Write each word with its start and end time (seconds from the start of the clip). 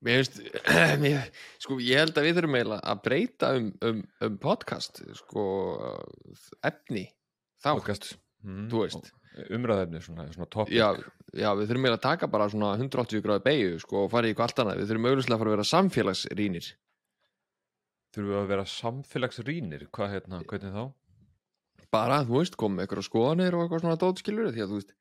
Mér 0.00 0.22
finnst, 0.22 0.38
mér, 1.04 1.26
sko, 1.60 1.76
ég 1.84 2.00
held 2.00 2.16
að 2.16 2.26
við 2.26 2.38
þurfum 2.38 2.54
eiginlega 2.56 2.80
að 2.88 3.00
breyta 3.04 3.48
um, 3.58 3.70
um, 3.84 3.98
um 4.24 4.36
podcast, 4.40 5.00
sko, 5.18 5.42
efni, 6.64 7.02
þá, 7.60 7.74
podcast 7.74 8.06
mm, 8.40 8.68
þú 8.72 8.84
veist. 8.86 9.10
umræðefni, 9.58 10.00
svona, 10.06 10.24
svona 10.32 10.48
topic 10.54 10.72
Já, 10.72 10.86
já, 11.36 11.50
við 11.58 11.66
þurfum 11.66 11.84
eiginlega 11.84 11.98
að 11.98 12.06
taka 12.06 12.30
bara 12.32 12.46
svona 12.52 12.70
180 12.78 13.24
gráði 13.26 13.44
beigju, 13.50 13.74
sko, 13.82 14.06
og 14.06 14.14
fara 14.14 14.30
í 14.30 14.32
eitthvað 14.32 14.46
allt 14.46 14.62
annað. 14.64 14.80
Við 14.80 14.92
þurfum 14.92 15.08
auðvitað 15.10 15.34
að 15.36 15.42
fara 15.42 15.52
að 15.52 15.56
vera 15.56 15.66
samfélagsrýnir. 15.72 16.70
þurfum 18.14 18.30
við 18.32 18.38
að 18.40 18.48
vera 18.54 18.64
samfélagsrýnir 18.76 19.84
hvað 19.92 20.14
hérna, 20.14 20.40
hvernig 20.48 20.78
þá? 20.78 20.86
Bara, 21.92 22.22
þú 22.24 22.38
veist, 22.38 22.56
koma 22.56 22.78
með 22.78 22.86
eitthvað 22.86 23.06
skoðanir 23.10 23.58
og 23.58 23.66
eitthvað 23.66 23.84
svona 23.84 24.00
dótskilur, 24.00 24.48
því 24.54 24.64
að, 24.64 24.72
þú 24.72 24.80
veist, 24.80 24.96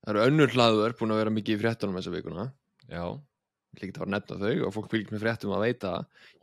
það 0.00 0.14
eru 0.14 0.24
önnur 0.24 0.56
hlaður 0.56 0.96
búin 0.96 1.12
að 1.12 1.20
vera 1.20 1.34
mikið 1.36 1.56
í 1.56 1.60
fréttunum 1.60 1.98
þessa 1.98 2.14
vikuna. 2.14 2.44
Já, 2.88 3.04
Ætla 3.72 3.86
ekki 3.88 3.98
fara 3.98 4.08
að 4.08 4.14
nefna 4.16 4.38
þau 4.42 4.66
og 4.66 4.72
fólk 4.76 4.90
fylgst 4.92 5.12
með 5.14 5.22
fréttum 5.24 5.54
að 5.56 5.64
veita. 5.66 5.92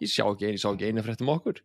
Ég 0.02 0.10
sjá 0.10 0.24
ekki 0.26 0.50
einu, 0.50 0.62
sá 0.62 0.70
ekki 0.72 0.90
eina 0.90 1.04
fréttum 1.06 1.30
okkur. 1.34 1.60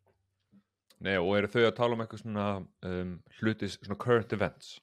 nei, 1.05 1.17
og 1.19 1.35
eru 1.37 1.49
þau 1.53 1.65
að 1.67 1.77
tala 1.77 1.97
um 1.97 2.03
eitthvað 2.05 2.21
svona 2.23 2.45
um, 2.89 3.15
hlutis, 3.41 3.75
svona 3.83 3.99
current 4.01 4.33
events 4.33 4.79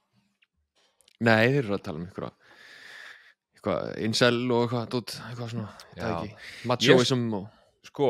Nei, 1.22 1.48
þeir 1.54 1.64
eru 1.64 1.78
að 1.78 1.84
tala 1.86 2.02
um 2.02 2.06
eitthvað 2.10 2.34
eitthvað 3.56 3.90
incel 4.06 4.38
og 4.52 4.64
eitthvað 4.66 4.90
dót, 4.96 5.16
eitthvað 5.30 5.50
svona, 5.54 5.72
það 5.96 6.12
Já. 6.12 6.14
ekki 6.18 6.68
machoism 6.72 7.24
og 7.38 7.88
sko, 7.88 8.10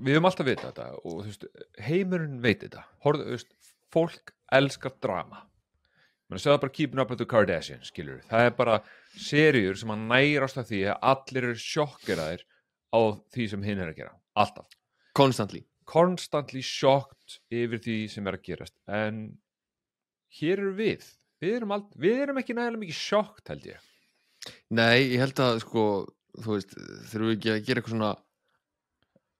við 0.00 0.16
höfum 0.16 0.28
alltaf 0.30 0.48
vitað 0.48 0.70
þetta 0.72 0.86
og 1.02 1.16
þú 1.22 1.30
veist, 1.30 1.46
heimurinn 1.86 2.38
veit 2.44 2.64
þetta 2.64 2.84
Horfðu, 3.06 3.28
þú 3.28 3.36
veist, 3.38 3.56
fólk 3.92 4.32
elskar 4.58 4.96
drama 5.04 5.44
að 6.38 6.44
segja 6.44 6.62
bara 6.62 6.74
keeping 6.76 7.02
up 7.02 7.10
with 7.12 7.20
the 7.20 7.28
Kardashians, 7.28 7.90
skilur 7.92 8.22
það 8.30 8.46
er 8.46 8.56
bara 8.56 8.78
seríur 9.18 9.78
sem 9.78 9.92
að 9.92 10.06
nærast 10.12 10.60
af 10.60 10.68
því 10.70 10.82
að 10.92 11.06
allir 11.12 11.48
eru 11.50 11.62
sjokkeraðir 11.62 12.44
á 12.92 13.00
því 13.34 13.48
sem 13.52 13.66
hinn 13.66 13.82
er 13.82 13.92
að 13.92 14.00
gera, 14.02 14.14
alltaf. 14.38 14.68
Constantly. 15.18 15.64
Constantly 15.88 16.62
shocked 16.64 17.38
yfir 17.52 17.82
því 17.82 17.98
sem 18.12 18.28
er 18.28 18.38
að 18.38 18.46
gerast. 18.46 18.74
En 18.88 19.22
hér 20.38 20.62
eru 20.62 20.74
við. 20.78 21.06
Við 21.42 21.56
erum, 21.58 21.74
ald, 21.74 21.88
við 21.98 22.20
erum 22.24 22.38
ekki 22.40 22.54
nægilega 22.56 22.84
mikið 22.84 23.00
sjokkt 23.00 23.50
held 23.50 23.64
ég. 23.72 23.88
Nei, 24.72 25.12
ég 25.12 25.22
held 25.22 25.40
að 25.42 25.62
sko, 25.64 25.86
þú 26.38 26.56
veist, 26.56 26.76
þurfum 27.10 27.28
við 27.28 27.36
ekki 27.36 27.52
að 27.52 27.64
gera 27.66 27.82
eitthvað 27.82 27.96
svona 27.96 28.12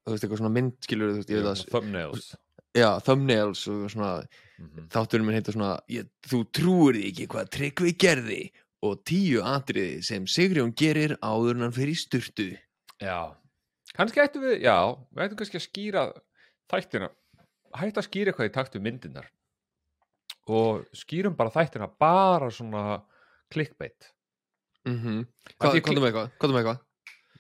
þú 0.03 0.15
veist, 0.15 0.25
eitthvað 0.25 0.41
svona 0.43 0.55
mynd, 0.57 0.75
skilur 0.83 1.13
þú 1.13 1.21
veist, 1.21 1.33
ég 1.33 1.43
veit 1.43 1.51
að 1.53 1.65
thumbnails 1.71 2.33
já, 2.77 2.89
thumbnails 3.05 3.67
og 3.69 3.91
svona 3.93 4.15
mm 4.23 4.89
þátturinn 4.93 5.27
minn 5.27 5.35
heita 5.35 5.53
svona 5.53 5.81
ég, 5.91 6.07
þú 6.23 6.45
trúir 6.55 6.95
því 6.95 7.07
ekki 7.11 7.25
hvað 7.33 7.49
Tryggvi 7.57 7.93
gerði 7.99 8.43
og 8.87 9.01
tíu 9.09 9.43
atriði 9.43 10.03
sem 10.07 10.27
Sigrjón 10.27 10.75
gerir 10.79 11.17
áður 11.19 11.57
en 11.57 11.67
hann 11.67 11.75
fyrir 11.75 11.97
í 11.97 11.99
sturtu 11.99 12.47
Já, 13.03 13.35
kannski 13.97 14.23
ættum 14.23 14.45
við, 14.47 14.61
já, 14.63 14.77
við 15.11 15.25
ættum 15.25 15.41
kannski 15.41 15.59
að 15.59 15.65
skýra 15.67 16.05
þættina, 16.71 17.09
hætt 17.75 17.99
að 17.99 18.07
skýra 18.07 18.31
eitthvað 18.31 18.51
í 18.51 18.55
takt 18.55 18.77
við 18.77 18.85
myndirnar 18.87 19.27
og 20.47 20.87
skýrum 20.95 21.35
bara 21.39 21.51
þættina 21.55 21.89
bara 21.99 22.51
svona 22.51 23.03
clickbait. 23.53 24.13
mm 24.87 24.99
-hmm. 24.99 25.27
Hvað, 25.59 25.75
með 25.75 26.07
eitthvað? 26.07 26.31
Hvað 26.39 26.51
með 26.51 26.59
eitthvað? 26.63 26.79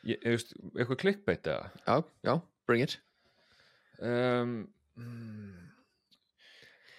Ég, 0.02 0.18
ég 0.18 0.30
veist, 0.30 0.54
eitthvað 0.76 0.98
clickbait 0.98 1.46
eða? 1.46 1.70
Já, 1.86 2.04
já, 2.22 2.40
bring 2.66 2.82
it 2.82 2.98
Um, 4.02 4.66
mm, 4.96 5.70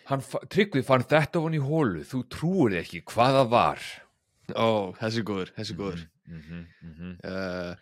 hann, 0.10 0.22
fa- 0.22 0.44
Tryggvi 0.50 0.84
fann 0.86 1.04
þetta 1.08 1.40
ofan 1.42 1.58
í 1.58 1.62
hólu, 1.64 2.04
þú 2.08 2.24
trúir 2.30 2.78
ekki 2.82 3.04
hvað 3.08 3.38
það 3.40 3.50
var. 3.54 3.80
Ó, 4.56 4.70
þessi 5.00 5.24
góður, 5.24 5.54
þessi 5.58 5.76
góður. 5.80 6.06
Mm 6.28 6.42
-hmm, 6.42 6.66
mm 6.82 6.94
-hmm. 7.00 7.14
uh, 7.24 7.76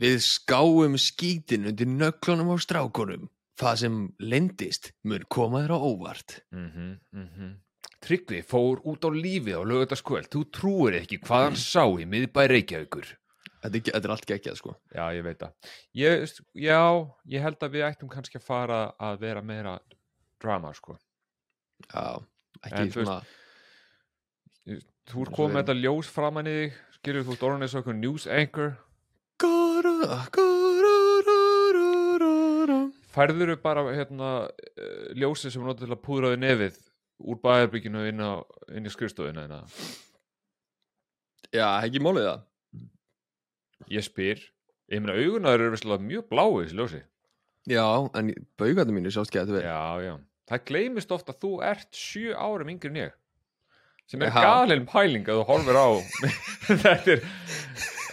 Við 0.00 0.16
skáum 0.24 0.96
skítin 0.96 1.66
undir 1.68 1.86
nöglunum 1.86 2.52
á 2.52 2.56
strákunum. 2.56 3.28
Það 3.60 3.76
sem 3.76 3.96
lendist 4.18 4.92
mun 5.04 5.24
koma 5.28 5.60
þér 5.60 5.74
á 5.76 5.78
óvart. 5.78 6.40
Mm 6.52 6.70
-hmm, 7.12 7.56
Tryggvi 8.00 8.40
fór 8.42 8.80
út 8.88 9.04
á 9.04 9.10
lífið 9.12 9.60
á 9.60 9.64
lögutaskvöld, 9.64 10.28
þú 10.32 10.44
trúir 10.50 10.94
ekki 11.02 11.18
hvað 11.20 11.44
hann 11.44 11.56
sá 11.72 11.84
í 12.00 12.06
miðbæ 12.08 12.46
Reykjavíkur. 12.48 13.19
Þetta 13.60 13.80
er, 13.80 13.98
er 14.00 14.12
allt 14.14 14.28
geggjað 14.28 14.56
sko 14.56 14.74
Já, 14.94 15.02
ég 15.12 15.24
veit 15.26 15.40
það. 15.42 15.72
Ég, 16.00 16.22
veist, 16.22 16.40
já, 16.56 16.80
ég 17.28 17.44
held 17.44 17.66
að 17.66 17.74
við 17.76 17.86
ættum 17.90 18.12
kannski 18.12 18.40
að 18.40 18.46
fara 18.46 18.80
að 18.96 19.20
vera 19.26 19.42
meira 19.44 19.76
drama, 20.40 20.72
sko. 20.76 20.96
Já, 21.90 22.20
ekki 22.64 22.80
En 22.80 22.94
þú 22.94 23.04
svona 23.04 23.20
Þú 25.10 25.24
ert 25.24 25.30
Eins 25.30 25.32
og 25.32 25.34
komið 25.34 25.54
með 25.56 25.62
þetta 25.64 25.80
ljós 25.80 26.08
framan 26.14 26.46
í 26.48 26.54
þig, 26.54 26.74
skilur 27.00 27.24
þú 27.26 27.34
eins 27.34 27.72
og 27.74 27.80
eitthvað 27.80 27.98
news 27.98 28.26
anchor. 28.30 28.70
Færður 33.10 33.56
bara 33.64 33.82
hérna 33.90 34.28
uh, 34.46 35.08
ljósið 35.18 35.54
sem 35.56 35.64
er 35.64 35.70
notið 35.72 35.88
til 35.88 35.96
að 35.96 36.04
púðra 36.04 36.30
þig 36.30 36.42
nefið 36.44 36.78
úr 37.20 37.40
bæðarbygginu 37.42 38.04
inn, 38.12 38.22
inn 38.76 38.86
í 38.86 38.92
skrifstofuna 38.92 39.48
þína. 39.48 39.58
Já, 41.50 41.66
ekki 41.82 42.04
málið 42.04 42.28
það 42.28 42.46
Ég 43.90 44.04
spyr, 44.06 44.42
ég 44.92 45.02
meina 45.02 45.16
augunar 45.18 45.58
eru 45.58 45.72
visslega 45.74 46.04
mjög 46.04 46.26
bláið 46.30 46.58
þessi 46.60 46.76
ljósi. 46.78 47.00
Já, 47.70 47.86
en 48.16 48.32
baugarnir 48.60 48.96
mínu 48.96 49.12
sjást 49.12 49.32
getur 49.34 49.58
vel 49.58 49.64
Já, 49.66 49.80
já. 50.04 50.12
Það 50.50 50.62
gleymist 50.70 51.14
oft 51.14 51.30
að 51.30 51.40
þú 51.44 51.50
ert 51.66 51.98
sjö 51.98 52.34
árum 52.34 52.70
yngri 52.72 52.90
en 52.90 53.00
ég. 53.00 53.16
Sem 54.10 54.22
er 54.26 54.34
galin 54.34 54.86
pæling 54.90 55.26
að 55.30 55.40
þú 55.40 55.46
horfir 55.50 55.78
á. 55.78 55.88
þetta 56.84 57.16
er, 57.16 57.24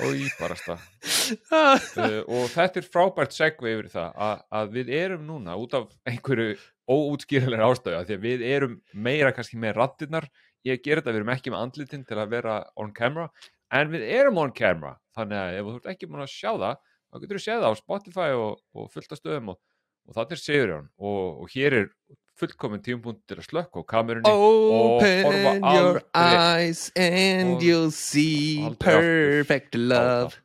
og 0.06 0.20
íbarasta. 0.22 0.78
uh, 0.78 2.20
og 2.38 2.50
þetta 2.54 2.82
er 2.82 2.90
frábært 2.90 3.38
segvi 3.38 3.74
yfir 3.74 3.90
það 3.94 4.20
að, 4.28 4.44
að 4.60 4.76
við 4.80 4.92
erum 5.00 5.26
núna 5.30 5.58
út 5.58 5.78
af 5.78 5.88
einhverju 6.10 6.58
óútskýrlega 6.88 7.70
ástöðu 7.70 8.04
því 8.08 8.18
að 8.18 8.28
við 8.28 8.46
erum 8.48 8.78
meira 8.94 9.34
kannski 9.36 9.60
með 9.62 9.78
rattirnar 9.78 10.30
ég 10.68 10.82
ger 10.84 11.02
þetta, 11.02 11.14
við 11.14 11.22
erum 11.22 11.34
ekki 11.34 11.54
með 11.54 11.64
andlitin 11.66 12.06
til 12.08 12.18
að 12.22 12.34
vera 12.34 12.58
on 12.80 12.94
camera, 12.96 13.28
en 13.74 13.90
við 13.92 14.06
erum 14.20 14.38
on 14.44 14.54
camera 14.56 14.96
þannig 15.18 15.42
að 15.42 15.58
ef 15.58 15.68
þú 15.68 15.76
ert 15.80 15.90
ekki 15.94 16.10
múin 16.12 16.24
að 16.26 16.34
sjá 16.34 16.52
það 16.54 16.78
þá 16.78 17.20
getur 17.24 17.40
þú 17.40 17.44
séð 17.44 17.64
það 17.64 17.74
á 17.74 17.82
Spotify 17.82 18.30
og, 18.38 18.62
og 18.78 18.90
fullt 18.94 19.12
af 19.16 19.20
stöðum 19.22 19.52
og, 19.54 19.60
og 20.08 20.18
það 20.18 20.34
er 20.36 20.42
Sigurjón 20.44 20.90
og, 20.98 21.22
og 21.44 21.54
hér 21.56 21.78
er 21.82 21.88
fullkomin 22.38 22.84
tímapunkt 22.86 23.24
til 23.30 23.40
að 23.40 23.48
slökka 23.48 23.82
á 23.82 23.84
kamerunni 23.90 24.30
Open 24.30 25.64
your 25.74 26.02
eyes 26.14 26.92
and 26.96 27.64
you'll 27.66 27.90
see 27.92 28.62
aldrei 28.62 28.70
aftur. 28.70 29.48
perfect 29.48 29.76
love. 29.80 30.38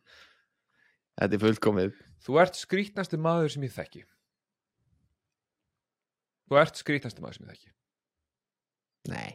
Þetta 1.21 1.37
er 1.37 1.43
fullkomið. 1.43 1.99
Þú 2.25 2.39
ert 2.41 2.57
skrítnasti 2.57 3.19
maður 3.21 3.53
sem 3.53 3.67
ég 3.67 3.75
þekki. 3.75 4.07
Þú 6.49 6.59
ert 6.63 6.81
skrítnasti 6.81 7.23
maður 7.25 7.37
sem 7.39 7.47
ég 7.47 7.53
þekki. 7.53 7.71
Nei. 9.13 9.31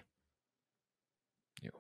Jú. 1.62 1.74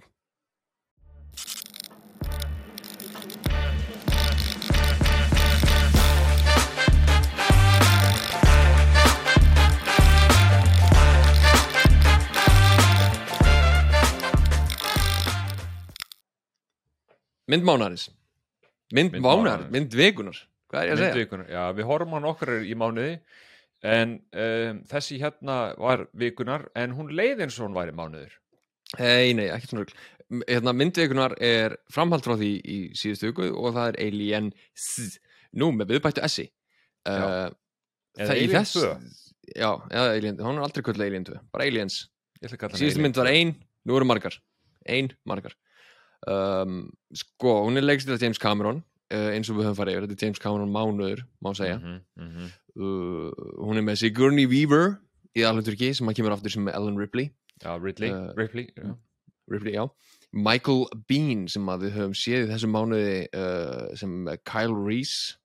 Mynd 17.47 17.67
mánarins 17.67 18.09
Mynd 18.93 19.15
Mynd 19.15 19.23
mánar, 19.23 19.43
mánaðarins. 19.43 19.73
mynd 19.75 19.97
vikunar 19.97 20.39
Hvað 20.67 20.81
er 20.81 20.89
ég 20.89 20.95
að 20.95 21.03
segja? 21.15 21.43
Já, 21.47 21.61
við 21.77 21.87
horfum 21.87 22.17
á 22.17 22.19
nokkar 22.23 22.51
í 22.67 22.75
mánuði 22.75 23.13
en 23.87 24.17
um, 24.19 24.81
þessi 24.89 25.19
hérna 25.21 25.57
var 25.79 26.07
vikunar 26.17 26.65
en 26.75 26.95
hún 26.97 27.13
leið 27.15 27.45
eins 27.45 27.59
og 27.59 27.67
hún 27.67 27.77
væri 27.77 27.93
mánuður. 27.95 28.33
Nei, 28.97 29.35
nei, 29.37 29.45
ekki 29.53 29.69
svona 29.69 29.85
rugl. 29.85 30.01
Hérna, 30.49 30.73
Myndvikunar 30.75 31.37
er 31.43 31.77
framhald 31.93 32.25
frá 32.25 32.35
því 32.39 32.49
í 32.59 32.77
síðustu 32.99 33.29
viku 33.29 33.47
og 33.53 33.77
það 33.77 33.93
er 33.93 33.99
Alien 34.07 34.49
S. 34.75 35.19
Nú, 35.55 35.69
með 35.77 35.93
viðbættu 35.93 36.25
S-i. 36.27 36.49
Uh, 37.07 37.47
það 38.17 38.33
í 38.33 38.49
Alien 38.49 38.57
þess 38.57 38.81
2. 38.81 38.91
Já, 39.53 39.69
eða 39.93 40.17
Alien, 40.17 40.41
hún 40.43 40.59
er 40.59 40.67
aldrei 40.67 40.83
kvöld 40.83 41.05
Alien 41.05 41.29
2 41.29 41.39
Bara 41.53 41.69
Aliens. 41.69 42.01
Síðustu 42.41 42.67
Alien. 42.73 43.05
mynd 43.05 43.21
var 43.21 43.31
ein, 43.31 43.55
nú 43.87 43.95
eru 44.01 44.09
margar. 44.09 44.35
Ein, 44.89 45.13
margar 45.27 45.55
um, 46.27 46.77
Sko, 47.15 47.53
hún 47.67 47.77
er 47.79 47.85
leikstýrt 47.85 48.17
af 48.17 48.23
James 48.25 48.39
Cameron 48.41 48.81
uh, 49.13 49.29
eins 49.35 49.49
og 49.51 49.59
við 49.59 49.67
höfum 49.69 49.77
farið 49.79 49.95
yfir, 49.97 50.07
þetta 50.07 50.17
er 50.17 50.25
James 50.27 50.41
Cameron 50.43 50.73
mánuður 50.73 51.21
má 51.45 51.53
segja. 51.55 51.77
Mhm, 51.79 51.99
mhm. 52.19 52.49
uh, 52.77 53.47
Hún 53.63 53.77
er 53.79 53.85
með 53.85 54.01
Sigourney 54.03 54.47
Weaver 54.49 54.97
í 55.37 55.45
alvegturki 55.47 55.93
sem 55.95 56.09
að 56.09 56.17
kemur 56.19 56.35
aftur 56.35 56.53
sem 56.55 56.67
Ellen 56.73 56.97
Ripley. 56.99 57.29
Já, 57.63 57.73
Ridley, 57.81 58.11
Uh, 58.13 58.33
Ripley 58.37 58.67
já. 58.75 58.95
Ripley, 59.49 59.73
já. 59.73 59.87
Michael 60.33 60.83
Bean 61.07 61.47
sem 61.47 61.65
að 61.71 61.85
við 61.87 61.93
höfum 61.95 62.15
séð 62.19 62.43
í 62.45 62.49
þessum 62.51 62.73
mánuði 62.75 63.13
sem 63.97 64.27
Kyle 64.45 64.75
Reese. 64.75 65.37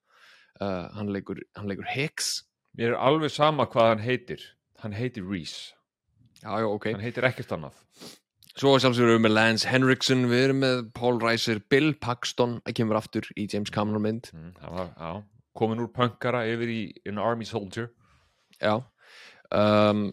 Hann, 0.60 1.12
leikur, 1.14 1.38
hann 1.56 1.70
leikur 1.70 1.86
Hicks. 1.88 2.42
Mér 2.76 2.92
er 2.96 2.98
alveg 2.98 3.30
sama 3.30 3.64
hvað 3.70 3.88
hann 3.92 4.02
heitir. 4.04 4.42
Hann 4.82 4.92
heitir 4.98 5.24
Reese. 5.28 5.72
Já, 6.42 6.58
já, 6.58 6.66
ok. 6.66 6.90
Hann 6.96 7.04
heitir 7.04 7.24
ekkert 7.30 7.54
annað 7.54 7.78
Svo 8.52 8.74
sjálfsögur 8.76 9.08
við 9.08 9.14
erum 9.16 9.26
með 9.26 9.34
Lance 9.36 9.68
Henriksen, 9.70 10.26
við 10.28 10.46
erum 10.48 10.58
með 10.60 10.80
Paul 10.96 11.14
Reiser, 11.22 11.62
Bill 11.72 11.94
Paxton 11.96 12.58
að 12.68 12.76
kemur 12.80 12.98
aftur 13.00 13.28
í 13.32 13.46
James 13.48 13.72
Cameron 13.72 14.04
mynd. 14.04 14.28
Mm, 14.34 14.50
það 14.60 14.74
var, 14.76 14.90
já, 14.98 15.12
komin 15.56 15.80
úr 15.84 15.92
punkara 15.94 16.44
yfir 16.50 16.72
í 16.72 16.80
an 17.08 17.22
army 17.22 17.48
soldier. 17.48 17.88
Já 18.60 18.82
um, 19.52 20.10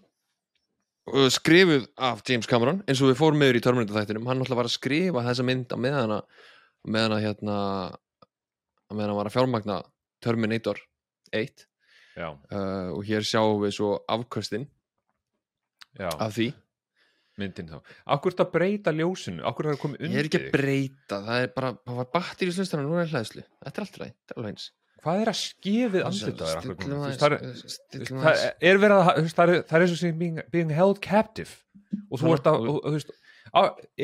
skrifuð 1.30 1.88
af 1.97 2.21
James 2.30 2.47
Cameron 2.50 2.83
eins 2.88 3.01
og 3.01 3.12
við 3.12 3.19
fórum 3.19 3.39
meður 3.41 3.59
í 3.59 3.63
Terminator 3.63 3.97
þættinum 3.97 4.27
hann 4.30 4.41
náttúrulega 4.41 4.62
var 4.62 4.69
að 4.69 4.75
skrifa 4.75 5.25
þessa 5.25 5.45
mynd 5.47 5.74
á 5.74 5.77
meðan 5.81 6.15
að 6.19 6.45
meðan 6.89 7.15
að 7.15 7.24
hérna 7.25 7.56
á 7.89 8.91
meðan 8.94 9.09
hann 9.09 9.19
var 9.19 9.30
að 9.30 9.36
fjármagna 9.38 9.77
Terminator 10.24 10.81
1 11.36 11.65
já, 12.19 12.30
uh, 12.30 12.89
og 12.94 13.01
hér 13.07 13.25
sjáum 13.25 13.63
við 13.63 13.77
svo 13.80 13.94
afkvöstin 14.09 14.68
af 16.00 16.36
því 16.36 16.51
myndin 17.39 17.69
þá. 17.71 17.80
Akkur 18.15 18.36
þetta 18.36 18.45
breyta 18.53 18.94
ljósinu, 18.95 19.44
akkur 19.50 19.69
er 19.71 19.80
komið 19.81 20.03
ég 20.03 20.09
undir 20.09 20.19
er 20.21 20.30
ekki 20.30 20.41
að 20.41 20.51
breyta, 20.56 21.19
það 21.25 21.45
er 21.45 21.53
bara 21.56 21.71
það 21.80 21.97
var 22.01 22.09
battir 22.18 22.51
í 22.51 22.56
slustana, 22.57 22.86
nú 22.86 23.00
er 23.00 23.09
hlæðslu. 23.13 23.45
Þetta 23.65 23.81
er 23.81 23.86
allt 23.88 24.00
ræð, 24.03 24.13
þetta 24.13 24.36
er 24.36 24.41
alveg 24.44 24.53
eins. 24.53 24.68
Hvað 25.00 25.21
er 25.24 25.30
að 25.31 25.38
skefið 25.39 26.01
núna? 26.91 27.06
Veist, 27.07 27.21
aðeins, 27.24 27.77
Það 28.09 28.25
er- 28.33 28.56
er 28.74 28.80
verið 28.83 28.97
að 29.00 29.30
það 29.31 29.44
er, 29.53 29.62
er 29.80 29.86
eins 29.86 29.94
og 29.95 30.00
sem 30.01 30.18
being, 30.19 30.41
being 30.51 30.74
held 30.75 31.00
captive. 31.06 31.53
Og 32.12 32.19
þú 32.19 32.33
ert 32.36 32.50
að, 32.51 32.57
og- 32.59 32.69
og, 32.74 32.81
og, 32.83 32.97
veist 32.97 33.13
á, 33.56 33.62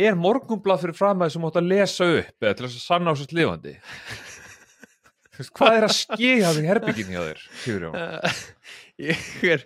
er 0.08 0.16
morgunblað 0.16 0.86
fyrir 0.86 0.96
fram 0.98 1.20
að 1.26 1.34
sem 1.36 1.44
átt 1.50 1.60
að 1.60 1.68
lesa 1.74 2.08
upp 2.22 2.48
eða 2.48 2.56
til 2.56 2.66
þess 2.70 2.80
að 2.80 2.86
sanna 2.88 3.12
á 3.12 3.16
svo 3.20 3.28
lifandi? 3.36 3.76
Þú 5.36 5.42
veist, 5.44 5.52
hvað 5.60 5.76
er 5.76 5.86
að 5.90 6.56
því 6.56 6.64
herbyggin 6.70 7.12
hjá 7.12 7.22
þér 7.28 7.44
ég 9.10 9.44
er 9.52 9.66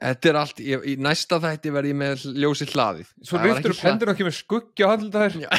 þetta 0.00 0.30
er 0.30 0.38
allt, 0.40 0.62
ég, 0.64 0.86
í 0.90 0.94
næsta 1.02 1.38
þætti 1.42 1.72
verð 1.74 1.90
ég 1.92 1.98
með 1.98 2.24
ljósi 2.42 2.66
hlaðið. 2.70 3.12
Svo 3.26 3.40
ekki 3.40 3.70
upp 3.70 3.84
hendur 3.84 4.12
og 4.12 4.18
kemur 4.18 4.34
skuggja 4.34 4.88
á 4.90 4.94
andlitaður 4.94 5.36
Já. 5.44 5.50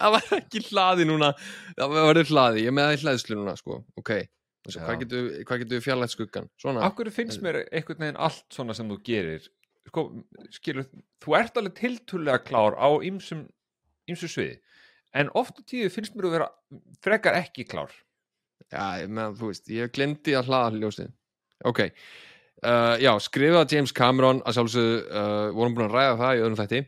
það 0.00 0.16
var 0.16 0.34
ekki 0.36 0.62
hlaði 0.68 1.06
núna. 1.08 1.30
Það 1.78 1.96
var 1.96 2.20
hlaði, 2.32 2.66
ég 2.66 2.76
með 2.76 2.88
það 2.88 2.96
í 2.96 3.00
hlæðslu 3.04 3.38
núna 3.38 3.56
sko. 3.58 3.80
ok, 4.00 4.12
Þessu, 4.66 4.82
hvað 4.84 5.62
getur 5.62 5.78
við 5.78 5.84
fjarlægt 5.86 6.12
skuggan 6.12 6.50
svona, 6.60 6.82
Akkur 6.84 7.08
finnst 7.14 7.40
mér 7.40 7.62
einhvern 7.64 8.02
veginn 8.04 8.20
allt 8.20 8.44
svona 8.52 8.76
sem 8.76 8.90
þú 8.90 8.98
gerir? 9.06 9.46
Sko, 9.88 10.04
skilur, 10.52 10.84
þú 11.24 11.36
ert 11.38 11.56
alveg 11.56 11.78
tiltúlega 11.78 12.42
klár 12.44 12.76
á 12.76 12.88
ýmsum 13.00 13.46
sviði. 14.20 14.58
En 15.16 15.32
oft 15.34 15.56
á 15.56 15.62
tíðu 15.64 15.88
finnst 15.94 16.12
mér 16.14 16.28
að 16.28 16.36
vera 16.36 16.50
frekar 17.02 17.38
ekki 17.40 17.64
klár. 17.66 17.94
Já, 18.68 19.00
ég 19.00 19.08
með, 19.10 19.40
þú 19.40 19.48
veist, 19.48 19.72
ég 19.72 19.94
glemdi 19.96 20.36
að 20.36 20.52
hlaða 20.52 20.76
ljósið 20.76 21.08
ok, 21.68 21.84
uh, 22.64 22.96
já, 23.02 23.12
skrifa 23.20 23.66
James 23.70 23.92
Cameron 23.96 24.40
að 24.44 24.58
sjálfsögðu, 24.58 24.96
uh, 25.10 25.52
vorum 25.56 25.76
búin 25.76 25.88
að 25.88 25.96
ræða 25.96 26.16
það 26.22 26.34
í 26.34 26.42
öðrum 26.44 26.58
þætti. 26.60 26.82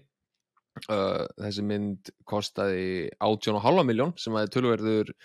Uh, 0.88 1.24
þessi 1.36 1.62
mynd 1.68 2.10
kostaði 2.24 2.84
18,5 3.20 3.84
miljón 3.84 4.14
sem 4.16 4.36
að 4.36 4.46
er 4.46 4.52
tölverður 4.54 5.16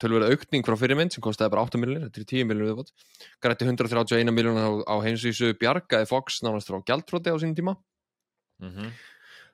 tölverður 0.00 0.32
aukning 0.32 0.64
frá 0.64 0.74
fyrir 0.80 0.96
mynd 0.96 1.12
sem 1.12 1.22
kostaði 1.22 1.52
bara 1.52 1.66
8 1.68 1.78
miljónir, 1.78 2.06
þetta 2.08 2.22
er 2.22 2.28
10 2.32 2.46
miljónir 2.48 2.70
viðbót. 2.72 2.92
Grætti 3.44 3.66
131 3.68 4.32
miljónir 4.32 4.64
á, 4.64 4.72
á 4.88 4.94
heimsvísu 5.04 5.52
bjargaði 5.60 6.08
Fox 6.08 6.40
nánast 6.42 6.70
frá 6.70 6.80
gjaldtróti 6.80 7.30
á 7.30 7.36
sínum 7.36 7.58
tíma. 7.58 7.74
Mm 8.62 8.70
-hmm. 8.70 8.90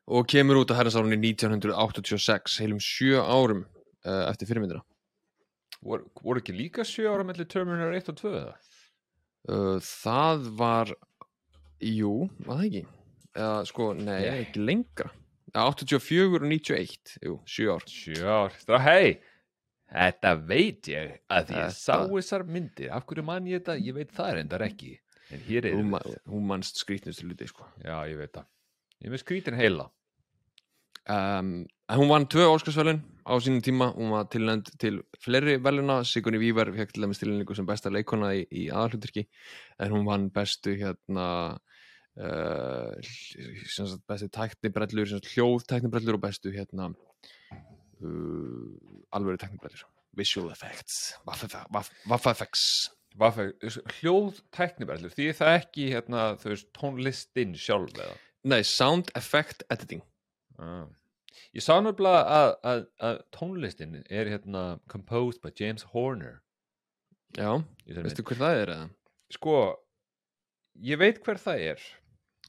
og 0.07 0.27
kemur 0.29 0.61
út 0.63 0.71
á 0.71 0.79
herrasárunni 0.79 1.17
1986 1.17 2.61
heilum 2.61 2.79
sjö 2.79 3.19
árum 3.19 3.65
eftir 4.05 4.47
fyrirmyndina 4.47 4.85
Vor, 5.81 6.05
voru 6.21 6.43
ekki 6.43 6.53
líka 6.57 6.85
sjö 6.85 7.07
ára 7.09 7.25
mellir 7.25 7.49
Terminator 7.49 7.95
1 7.97 8.11
og 8.13 8.19
2 8.21 8.33
eða? 8.43 8.55
uh, 9.49 9.79
það 9.81 10.49
var 10.61 10.93
jú, 11.81 12.13
var 12.45 12.61
það 12.61 12.67
ekki? 12.69 12.83
Eða 13.41 13.65
sko, 13.71 13.93
nei, 13.97 14.21
Nei. 14.27 14.39
ekki 14.45 14.65
lengra. 14.67 15.11
Ja, 15.55 15.65
84 15.71 16.27
og 16.37 16.45
91 16.47 17.15
jú, 17.25 17.37
sjö 17.49 17.75
ár. 17.75 17.87
Sjö 17.91 18.25
ár, 18.29 18.57
það 18.69 18.85
hei 18.87 19.11
Þetta 19.91 20.31
veit 20.47 20.87
ég 20.87 21.17
að 21.35 21.49
ég 21.57 21.73
sá 21.75 21.97
þessar 22.07 22.45
myndir. 22.47 22.93
Af 22.95 23.09
hverju 23.11 23.25
man 23.27 23.49
ég 23.51 23.59
þetta, 23.59 23.75
ég 23.83 23.97
veit 23.97 24.13
það 24.15 24.29
reyndar 24.37 24.63
ekki. 24.63 24.93
En 25.35 25.41
hér 25.49 25.67
er 25.67 25.75
hún, 25.75 25.97
hún 26.31 26.45
mannst 26.47 26.79
skrýtnustu 26.79 27.27
luti 27.27 27.49
sko. 27.51 27.67
Já, 27.83 27.97
ég 28.07 28.21
veit 28.21 28.31
það. 28.37 28.47
Ég 29.01 29.09
er 29.09 29.15
með 29.17 29.23
skrítin 29.25 29.59
heila. 29.59 29.89
Um, 31.11 31.51
hún 31.99 32.11
vann 32.11 32.27
tvö 32.31 32.45
Óskarsvölun 32.55 33.01
á 33.27 33.33
sínum 33.43 33.63
tíma, 33.65 33.91
hún 33.97 34.13
var 34.15 34.29
tilnænd 34.31 34.69
til 34.79 35.01
fleiri 35.23 35.57
veluna, 35.63 36.05
Sigunni 36.05 36.39
Vívar 36.39 36.71
fekk 36.75 36.93
til 36.95 37.03
dæmis 37.05 37.19
tilnændingu 37.19 37.55
sem 37.57 37.67
besta 37.67 37.91
leikona 37.91 38.33
í, 38.37 38.45
í 38.51 38.69
aðalhuturki, 38.71 39.27
en 39.81 39.95
hún 39.95 40.07
vann 40.07 40.29
bestu 40.35 40.75
hérna 40.79 41.27
uh, 42.21 42.95
sagt, 43.75 44.05
bestu 44.11 44.29
tæknibrellur 44.35 45.09
sem 45.09 45.19
sagt, 45.19 45.33
hljóð 45.35 45.67
tæknibrellur 45.73 46.21
og 46.21 46.25
bestu 46.27 46.53
hérna 46.55 46.91
uh, 46.91 48.69
alvöru 49.17 49.41
tæknibrellur. 49.41 49.87
Visual 50.19 50.51
effects. 50.51 51.15
Vaffa 51.27 52.31
effects. 52.35 52.65
Vaffa, 53.19 53.51
hljóð 53.99 54.41
tæknibrellur 54.55 55.11
því 55.15 55.33
það 55.39 55.57
ekki 55.57 55.91
hérna, 55.95 56.31
veist, 56.45 56.71
tónlistin 56.77 57.57
sjálf 57.59 57.95
eða? 57.99 58.15
Nei, 58.51 58.63
sound 58.65 59.11
effect 59.19 59.67
editing. 59.71 60.03
Ah. 60.61 60.87
Ég 61.57 61.65
sá 61.65 61.75
nefnilega 61.83 62.23
að, 62.37 62.51
að, 62.71 62.83
að 63.09 63.21
tónlistin 63.35 63.97
er 64.07 64.31
hérna 64.31 64.65
composed 64.91 65.43
by 65.43 65.53
James 65.59 65.87
Horner. 65.93 66.41
Já, 67.39 67.61
veistu 67.87 68.27
hver 68.27 68.41
það 68.41 68.61
er 68.61 68.75
eða? 68.75 68.91
Sko, 69.31 69.57
ég 70.83 71.01
veit 71.01 71.21
hver 71.25 71.41
það 71.41 71.65
er. 71.73 71.89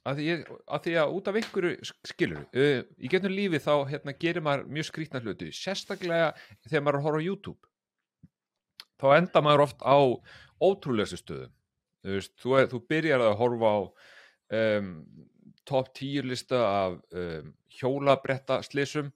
Að 0.02 0.18
því, 0.18 0.28
ég, 0.32 0.48
að 0.66 0.86
því 0.86 0.94
að 0.98 1.16
út 1.18 1.28
af 1.30 1.36
einhverju 1.38 1.90
skilur, 2.10 2.46
uh, 2.58 2.80
í 2.98 3.10
getnum 3.14 3.36
lífi 3.38 3.60
þá 3.62 3.74
hérna, 3.92 4.16
gerir 4.18 4.42
maður 4.46 4.72
mjög 4.74 4.88
skrýtna 4.88 5.22
hluti. 5.22 5.52
Sérstaklega 5.54 6.32
þegar 6.66 6.86
maður 6.88 6.98
að 6.98 7.06
horfa 7.06 7.22
á 7.22 7.28
YouTube. 7.28 7.70
Þá 9.02 9.08
enda 9.20 9.44
maður 9.46 9.66
oft 9.68 9.86
á 9.86 9.98
ótrúlegastu 10.62 11.22
stöðum. 11.22 11.54
Þú, 12.02 12.16
veist, 12.18 12.34
þú, 12.42 12.56
þú 12.72 12.82
byrjar 12.90 13.26
að 13.28 13.38
horfa 13.38 13.70
á 13.70 13.80
um, 14.58 14.90
top 15.66 15.92
10 15.98 16.26
lista 16.30 16.58
af 16.66 16.98
um, 17.14 17.54
hjólabretta 17.80 18.62
slissum 18.66 19.12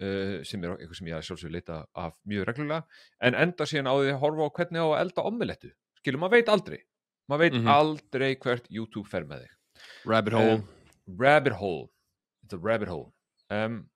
uh, 0.00 0.40
sem 0.46 0.64
er 0.64 0.76
eitthvað 0.76 0.96
sem 1.00 1.10
ég 1.10 1.18
að 1.18 1.26
sjálfsög 1.28 1.52
leita 1.54 1.82
af 1.94 2.14
mjög 2.28 2.46
reglulega 2.48 2.84
en 3.20 3.34
enda 3.34 3.66
síðan 3.68 3.90
á 3.90 3.94
því 3.98 4.12
að 4.14 4.20
horfa 4.24 4.48
á 4.48 4.54
hvernig 4.58 4.80
á 4.80 4.88
að 4.88 5.00
elda 5.04 5.26
ommelettu 5.30 5.70
skilur, 6.00 6.20
maður 6.22 6.38
veit 6.38 6.48
aldrei. 6.48 6.78
Maður 7.28 7.42
veit 7.44 7.54
Mhm. 7.60 7.68
aldrei 7.68 8.30
hvert 8.40 8.66
YouTube 8.72 9.06
fer 9.08 9.24
með 9.28 9.42
þig. 9.44 9.50
Rabbit 10.06 10.32
hole. 10.32 10.54
Um, 10.54 10.64
rabbit 11.20 11.52
hole. 11.60 11.90
It's 12.42 12.54
a 12.54 12.58
rabbit 12.58 12.88
hole. 12.88 13.12
Um, 13.50 13.90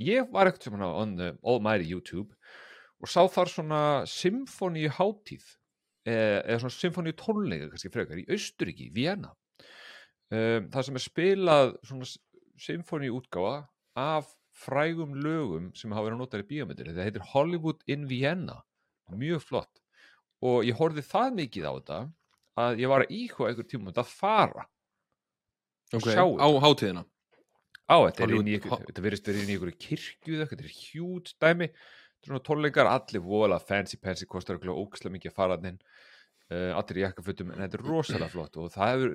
ég 0.00 0.30
var 0.32 0.46
ekkert 0.46 0.62
sem 0.62 0.72
hana 0.78 0.86
on 0.94 1.16
the 1.16 1.32
almighty 1.42 1.84
YouTube 1.90 2.30
og 3.02 3.08
sá 3.08 3.26
þar 3.28 3.48
svona 3.50 3.80
symfóníu 4.08 4.88
hátíð 4.96 5.42
eh, 6.06 6.40
eða 6.46 6.60
svona 6.62 6.78
symfóníu 6.78 7.12
tónleika 7.18 7.68
kannski 7.72 7.90
frekar 7.92 8.16
í 8.22 8.24
Austuríki, 8.30 8.90
Vienna 8.94 9.34
um, 10.30 10.68
það 10.72 10.86
sem 10.86 10.98
er 10.98 11.04
spilað 11.04 11.72
svona 11.88 12.10
symfóníu 12.60 13.18
útgáfa 13.20 13.68
af 13.98 14.30
frægum 14.60 15.14
lögum 15.24 15.70
sem 15.76 15.92
hafa 15.94 16.08
verið 16.08 16.20
notar 16.20 16.42
í 16.42 16.48
bíómyndir 16.48 16.90
þetta 16.90 17.06
heitir 17.06 17.28
Hollywood 17.32 17.84
in 17.90 18.06
Vienna. 18.10 18.60
Mjög 19.10 19.44
flott. 19.46 19.80
Og 20.44 20.64
ég 20.68 20.76
horfði 20.78 21.04
það 21.04 21.38
mikið 21.38 21.68
á 21.68 21.72
þetta 21.72 22.00
að 22.60 22.82
ég 22.82 22.92
var 22.92 23.04
að 23.04 23.14
íhuga 23.16 23.48
einhver 23.50 23.68
tíma 23.68 23.94
að 23.94 24.12
fara. 24.12 24.66
Okay. 25.90 26.14
á 26.14 26.46
hátíðina? 26.62 27.02
Á, 27.90 27.98
þetta 28.06 28.22
er 28.22 28.34
inn 28.36 28.50
í 28.50 28.52
ykkur, 28.60 28.84
þetta 28.86 29.02
verðist 29.02 29.26
verið 29.26 29.42
inn 29.42 29.50
í 29.50 29.56
ykkur 29.58 29.72
kirkju 29.82 30.36
þetta 30.44 30.62
er 30.62 30.74
hjút 30.76 31.32
dæmi. 31.42 31.66
Þetta 31.70 32.28
er 32.28 32.30
svona 32.30 32.44
tónleikar, 32.46 32.90
allir 32.90 33.24
vola 33.24 33.58
fancy 33.58 33.98
fancy, 33.98 34.28
kostar 34.30 34.60
okkur 34.60 34.76
ókslega 34.76 35.16
mikið 35.16 35.32
að 35.32 35.38
fara 35.40 35.56
inn. 35.66 35.80
Uh, 36.50 36.70
allir 36.74 37.00
í 37.00 37.04
jakkafutum 37.04 37.50
en 37.54 37.64
þetta 37.64 37.78
er 37.78 37.84
rosalega 37.86 38.30
flott 38.30 38.56
og 38.58 38.72
það 38.74 38.88
hefur 38.92 39.12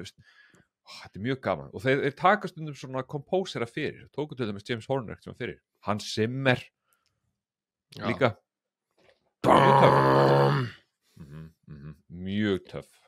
þetta 0.85 1.19
er 1.19 1.25
mjög 1.25 1.41
gaman. 1.47 1.71
Og 1.73 1.83
þeir, 1.83 2.03
þeir 2.05 2.15
taka 2.19 2.51
stundum 2.51 2.77
svona 2.77 3.03
kompósera 3.09 3.67
fyrir. 3.69 4.07
Tóku 4.15 4.37
til 4.37 4.49
dæmis 4.49 4.67
James 4.69 4.87
Horner 4.89 5.19
sem 5.23 5.37
fyrir. 5.37 5.59
Hans 5.87 6.07
Zimmer. 6.13 6.61
Já. 7.95 8.07
líka. 8.09 8.35
Mjög 9.45 9.81
töff. 9.81 9.99
Mm 11.15 11.75
-hmm, 11.75 11.93
mjög 12.09 12.65
töff. 12.69 13.03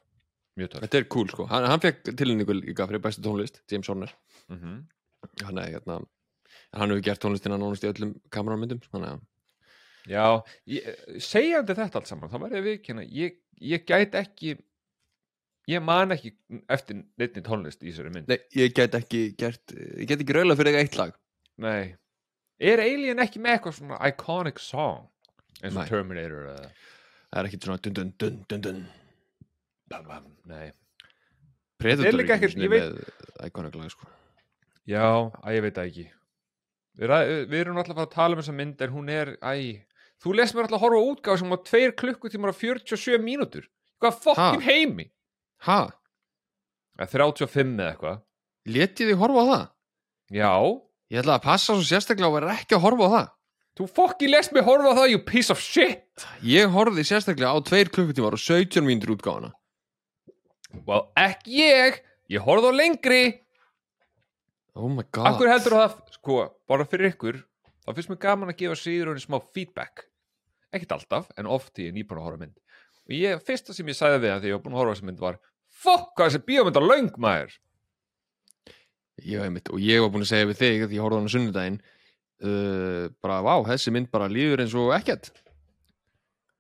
Mjög 0.56 0.70
töff. 0.70 0.82
Þetta 0.82 0.98
er 0.98 1.10
cool 1.10 1.30
sko, 1.30 1.46
hann, 1.46 1.66
hann 1.66 1.80
fekk 1.80 2.04
tilnýningu 2.04 2.54
líka 2.62 2.88
fyrir 2.88 3.02
bestu 3.02 3.22
tónlist, 3.22 3.62
James 3.72 3.88
Horner. 3.88 4.14
Mm 4.50 4.58
-hmm. 4.58 4.86
hann 5.46 5.58
er 5.58 5.72
hérna 5.72 6.06
hann 6.72 6.90
hefur 6.90 7.04
gert 7.06 7.24
tónlistina 7.24 7.58
nánast 7.60 7.86
í 7.86 7.92
öllum 7.92 8.14
kameramyndum 8.34 8.84
þannig 8.92 9.16
að 9.16 9.26
Já, 10.08 10.40
ég, 10.72 10.86
segjandi 11.20 11.76
þetta 11.76 12.00
allt 12.00 12.08
saman, 12.08 12.30
þá 12.32 12.38
verði 12.40 12.56
ég 12.56 12.66
viðkynna, 12.68 13.02
ég, 13.12 13.34
ég 13.60 13.82
gæti 13.84 14.16
ekki, 14.22 14.54
ég 15.68 15.84
man 15.84 16.14
ekki 16.16 16.32
eftir 16.72 17.02
neittni 17.20 17.42
tónlist 17.46 17.82
í 17.84 17.90
þessari 17.92 18.12
mynd. 18.16 18.28
Nei, 18.32 18.38
ég 18.56 18.74
get 18.78 18.96
ekki 18.96 19.22
gert, 19.40 19.74
ég 19.76 20.08
get 20.08 20.22
ekki 20.24 20.36
raula 20.38 20.56
fyrir 20.60 20.78
eitt 20.80 20.96
lag 21.00 21.16
Nei. 21.58 21.96
Er 22.62 22.80
Alien 22.82 23.20
ekki 23.22 23.42
með 23.42 23.58
eitthvað 23.58 23.76
svona 23.80 23.98
iconic 24.10 24.60
song, 24.64 25.08
eins 25.62 25.74
og 25.76 25.82
Nei. 25.84 25.90
Terminator 25.90 26.48
eða, 26.54 26.70
það 27.32 27.40
er 27.42 27.50
ekki 27.50 27.60
svona 27.66 27.82
dun 27.86 27.98
dun 27.98 28.12
dun 28.22 28.38
dun 28.50 28.62
dun 28.68 28.84
bam, 29.92 30.06
bam, 30.08 30.30
nei. 30.50 30.70
Predator 31.82 32.10
er 32.10 32.18
líka 32.18 32.38
ekki 32.38 32.48
ekkert- 32.48 32.58
ég 32.58 32.64
sinni 32.64 32.72
með 32.74 33.50
iconic 33.50 33.76
lag 33.78 33.92
sko 33.94 34.08
Já, 34.88 35.04
að 35.44 35.58
ég 35.58 35.66
veit 35.68 35.76
það 35.78 35.90
ekki 35.92 36.08
Við, 36.98 37.10
ræ- 37.12 37.46
við 37.52 37.60
erum 37.62 37.78
alltaf 37.78 37.94
að 37.94 38.00
fara 38.00 38.08
að 38.08 38.16
tala 38.16 38.36
um 38.38 38.42
þessa 38.42 38.56
mynd 38.58 38.82
en 38.82 38.96
hún 38.96 39.10
er, 39.14 39.34
æ 39.44 39.84
Þú 40.24 40.32
lest 40.34 40.56
mér 40.56 40.66
alltaf 40.66 40.80
að 40.80 40.86
horfa 40.88 40.98
á 40.98 41.08
útgáð 41.12 41.38
sem 41.44 41.54
á 41.54 41.58
2 41.70 41.92
klukkutímar 42.00 42.50
og 42.54 42.58
47 42.58 43.20
mínútur 43.22 43.68
Hvað 44.02 44.22
fokkin 44.24 44.64
heimi? 44.66 45.06
Ha? 45.66 45.80
Eða 46.98 47.10
35 47.14 47.74
eða 47.80 47.90
eitthvað. 47.94 48.22
Letið 48.68 49.12
þið 49.12 49.22
horfa 49.22 49.42
á 49.42 49.46
það? 49.48 49.66
Já, 50.38 50.52
Ég 51.08 51.22
ætla 51.22 51.38
að 51.38 51.46
passa 51.46 51.72
svo 51.72 51.84
sérstaklega 51.88 52.28
að 52.28 52.34
vera 52.36 52.54
ekki 52.58 52.76
að 52.76 52.84
horfa 52.84 53.08
á 53.08 53.10
það. 53.14 53.28
Þú 53.78 53.86
fokkin 53.96 54.32
lest 54.34 54.52
mér 54.56 54.66
horfa 54.68 54.92
á 54.92 54.98
það, 54.98 55.12
you 55.14 55.20
piece 55.24 55.54
of 55.54 55.62
shit! 55.64 56.26
Ég 56.44 56.74
horfði 56.74 57.06
sérstaklega 57.08 57.54
á 57.56 57.58
2 57.64 57.92
klukkutímar 57.96 58.36
og 58.36 58.42
17 58.44 58.84
mínútur 58.84 59.14
útgáfuna. 59.16 59.54
Well, 60.84 61.06
ekki 61.16 61.62
ég! 61.62 62.02
Ég 62.34 62.44
horfði 62.44 62.74
á 62.76 62.80
lengri! 62.82 63.22
Oh 64.76 64.90
my 64.92 65.06
god. 65.08 65.30
Akkur 65.32 65.52
heldur 65.54 65.78
það, 65.78 65.96
sko, 66.18 66.42
bara 66.68 66.88
fyrir 66.90 67.14
ykkur 67.14 67.40
þá 67.86 67.94
finnst 67.96 68.12
mér 68.12 68.20
gaman 68.28 68.52
að 68.52 68.60
gefa 68.60 68.76
sigur 68.82 69.14
henni 69.14 69.24
smá 69.24 69.40
feedback. 69.56 70.04
Ekkert 70.76 70.98
alltaf, 70.98 71.32
en 71.40 71.48
oft 71.48 71.72
ég 71.80 71.94
er 71.94 71.96
nýbúin 71.96 72.20
að 72.20 72.28
horfa 72.28 72.42
mynd. 72.44 72.58
Og 73.08 73.16
ég, 73.16 73.40
fyrsta 73.48 73.72
sem 73.72 73.88
ég 73.88 73.96
sagði 73.96 74.26
við 74.26 74.34
hann 74.34 74.44
þegar 74.44 74.52
ég 74.52 74.60
var 74.60 74.66
búin 74.68 74.76
að 74.76 74.82
horfa 74.84 74.92
á 74.92 74.96
þessi 74.98 75.08
mynd 75.08 75.24
var 75.24 75.40
fokk 75.84 76.14
hvað 76.18 76.32
þessi 76.32 76.46
bíómynd 76.48 76.80
á 76.80 76.84
löng 76.84 77.12
maður. 77.22 77.56
Já, 79.26 79.42
einmitt, 79.46 79.72
og 79.74 79.82
ég 79.82 80.04
var 80.04 80.12
búin 80.14 80.26
að 80.26 80.32
segja 80.32 80.50
við 80.50 80.60
þig 80.62 80.84
því 80.84 80.98
ég 81.00 81.04
horfði 81.04 81.18
á 81.18 81.22
hana 81.22 81.32
á 81.32 81.34
sunnudaginn 81.34 81.80
uh, 82.46 83.06
bara, 83.24 83.40
vá, 83.46 83.54
þessi 83.72 83.94
mynd 83.96 84.12
bara 84.14 84.30
líður 84.30 84.64
eins 84.64 84.76
og 84.78 84.94
ekkert. 84.98 85.32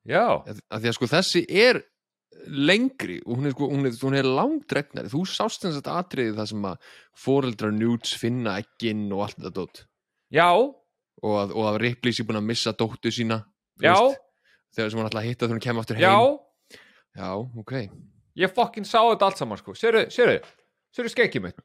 Já, 0.07 0.24
að, 0.47 0.63
að 0.71 0.81
því 0.81 0.89
að 0.89 0.97
sko 0.97 1.09
þessi 1.12 1.43
er 1.51 1.81
lengri 2.47 3.17
og 3.25 3.38
hún 3.38 3.50
er, 3.50 3.53
sko, 3.55 3.67
hún 3.71 3.89
er, 3.89 3.95
hún 4.01 4.17
er 4.17 4.27
langdregnari 4.29 5.12
þú 5.12 5.24
sást 5.27 5.65
þess 5.65 5.81
að 5.81 5.91
atriði 6.00 6.36
það 6.38 6.50
sem 6.51 6.67
að 6.69 6.91
foreldrar 7.25 7.74
njúts 7.75 8.13
finna 8.19 8.57
ekkin 8.62 9.07
og 9.12 9.25
allt 9.25 9.39
þetta 9.39 9.53
dót. 9.57 9.83
Já, 10.33 10.50
og 10.57 11.38
að, 11.41 11.53
og 11.55 11.69
að 11.71 11.79
Ripley 11.83 12.15
sé 12.15 12.25
búin 12.27 12.39
að 12.41 12.50
missa 12.50 12.74
dóttu 12.77 13.12
sína 13.13 13.41
já, 13.81 13.93
veist, 13.93 14.21
þegar 14.77 14.93
sem 14.93 15.01
hann 15.01 15.09
ætla 15.09 15.24
að 15.24 15.29
hitta 15.29 15.45
þegar 15.45 15.55
hann 15.57 15.65
kemur 15.65 15.86
aftur 15.86 16.00
heim. 16.00 16.07
Já. 16.07 16.77
Já, 17.17 17.31
ok, 17.63 17.74
ég 18.38 18.53
fokkin 18.53 18.88
sá 18.88 19.00
þetta 19.00 19.29
allt 19.29 19.41
saman 19.41 19.62
sko. 19.62 19.75
Sérðu, 19.77 20.03
sérðu, 20.13 20.38
sérðu 20.96 21.13
skekkið 21.13 21.48
mitt? 21.48 21.63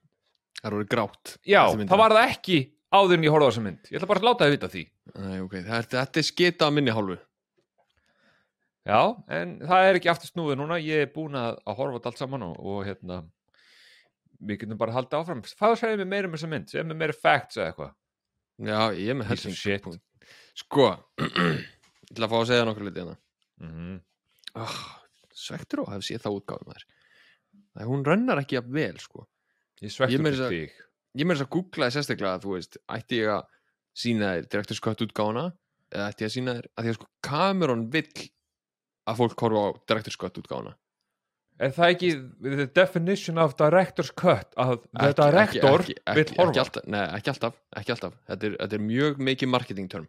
Það 0.62 0.76
orðið 0.76 0.88
grátt 0.92 1.34
já, 1.42 1.60
Þessi 1.64 1.80
mynd 1.80 1.90
það 1.90 2.00
var 2.02 2.14
það 2.16 2.30
ekki 2.30 2.58
áður 2.92 3.16
en 3.16 3.26
ég 3.26 3.34
horfði 3.34 3.46
á 3.46 3.50
þessa 3.50 3.66
mynd. 3.66 3.90
Ég 3.90 3.98
ætla 3.98 4.08
bara 4.12 4.22
að 4.22 4.28
láta 4.28 4.46
þið 4.46 4.54
vita 4.56 4.72
því. 4.72 4.82
Æ, 5.12 5.22
okay. 5.42 5.62
það 5.66 5.76
er, 5.78 5.88
þetta 5.94 6.22
er 6.22 6.26
skita 6.28 6.68
að 6.68 6.74
minni 6.76 6.96
hálfu. 6.96 7.18
Já, 8.82 9.00
en 9.38 9.54
það 9.62 9.88
er 9.88 9.98
ekki 9.98 10.10
aftur 10.10 10.32
snúið 10.32 10.58
núna. 10.58 10.78
Ég 10.82 11.06
er 11.06 11.12
búin 11.14 11.38
að, 11.38 11.58
að 11.66 11.78
horfa 11.78 11.98
þetta 11.98 12.12
allt 12.12 12.22
saman 12.22 12.46
og, 12.48 12.54
og 12.58 12.86
hérna 12.86 13.18
við 14.42 14.62
getum 14.62 14.80
bara 14.80 14.94
haldið 14.96 15.18
áfram. 15.20 15.42
Hvað 15.58 15.76
segir 15.80 16.00
mér 16.02 16.10
meira 16.10 16.30
um 16.30 16.34
þessa 16.36 16.50
mynd, 16.50 16.70
segir 16.70 16.88
mér 16.88 16.98
meira 17.04 17.16
facts 17.16 17.58
eða 17.58 17.68
eitthvað. 17.70 17.92
Já, 18.62 18.78
ég 18.98 19.12
er 19.12 19.18
með 19.18 19.30
Piece 19.32 19.38
of 19.38 19.44
helling 19.44 19.58
shit. 19.58 20.00
sko 20.58 20.88
ég 21.22 22.10
ætla 22.12 22.26
að 22.26 22.32
fá 22.34 22.38
að 22.38 22.48
segja 22.50 22.66
nokkur 22.68 22.88
liti 22.88 23.02
hérna. 23.02 23.16
Mm 23.62 24.00
oh, 24.60 24.80
svektur 25.42 25.84
og 25.84 25.92
hef 25.94 26.06
séð 26.06 26.24
það 26.26 26.38
útgáfum 26.40 26.72
þær 26.76 26.86
það 27.76 27.88
hún 27.92 28.04
rönnar 28.06 28.40
ekki 28.42 28.58
að 28.60 28.68
vel 28.76 28.98
sko. 29.00 29.26
Ég 29.82 29.92
svektur 29.94 30.24
fyrir 30.26 30.44
að- 30.46 30.54
þig. 30.54 30.76
ég 31.18 31.26
með 31.26 31.36
þess 31.36 31.46
að 31.46 31.52
googlaði 31.56 31.96
sérstaklega 31.96 32.34
að 32.36 32.44
þú 32.44 32.54
veist, 32.56 32.78
ætti 32.88 33.18
ég 33.22 33.32
að 33.32 33.42
sína 34.02 34.28
þér 34.36 34.46
direktur 34.52 34.78
skött 34.78 35.04
útgáfuna 35.06 35.46
eða 35.92 36.06
ætti 36.12 36.24
ég 36.24 36.30
að 36.30 36.36
sína 36.36 36.54
þér, 36.56 36.68
að 36.76 36.84
því 36.84 36.92
að 36.92 36.98
sko 36.98 37.08
Cameron 37.22 37.90
vill 37.90 38.28
að 39.08 39.18
fólk 39.18 39.44
horfa 39.44 39.64
á 39.66 39.68
direktur 39.88 40.12
skött 40.16 40.40
útgáfuna. 40.40 40.74
Er 41.60 41.70
það 41.70 41.92
ekki 41.92 42.10
the 42.42 42.66
definition 42.66 43.38
of 43.38 43.54
director's 43.56 44.10
cut 44.10 44.54
að 44.56 44.82
the 44.98 45.12
director 45.12 45.82
ekki, 45.84 45.94
ekki, 46.06 46.22
ekki, 46.22 46.36
horfa? 46.38 46.60
alltaf, 46.64 46.86
nei, 46.86 47.04
ekki 47.18 47.30
alltaf, 47.34 47.58
ekki 47.76 47.92
alltaf. 47.92 48.14
Þetta, 48.26 48.46
er, 48.46 48.56
þetta 48.62 48.78
er 48.78 48.84
mjög 48.88 49.18
mikið 49.18 49.48
marketing 49.52 49.88
term. 49.92 50.08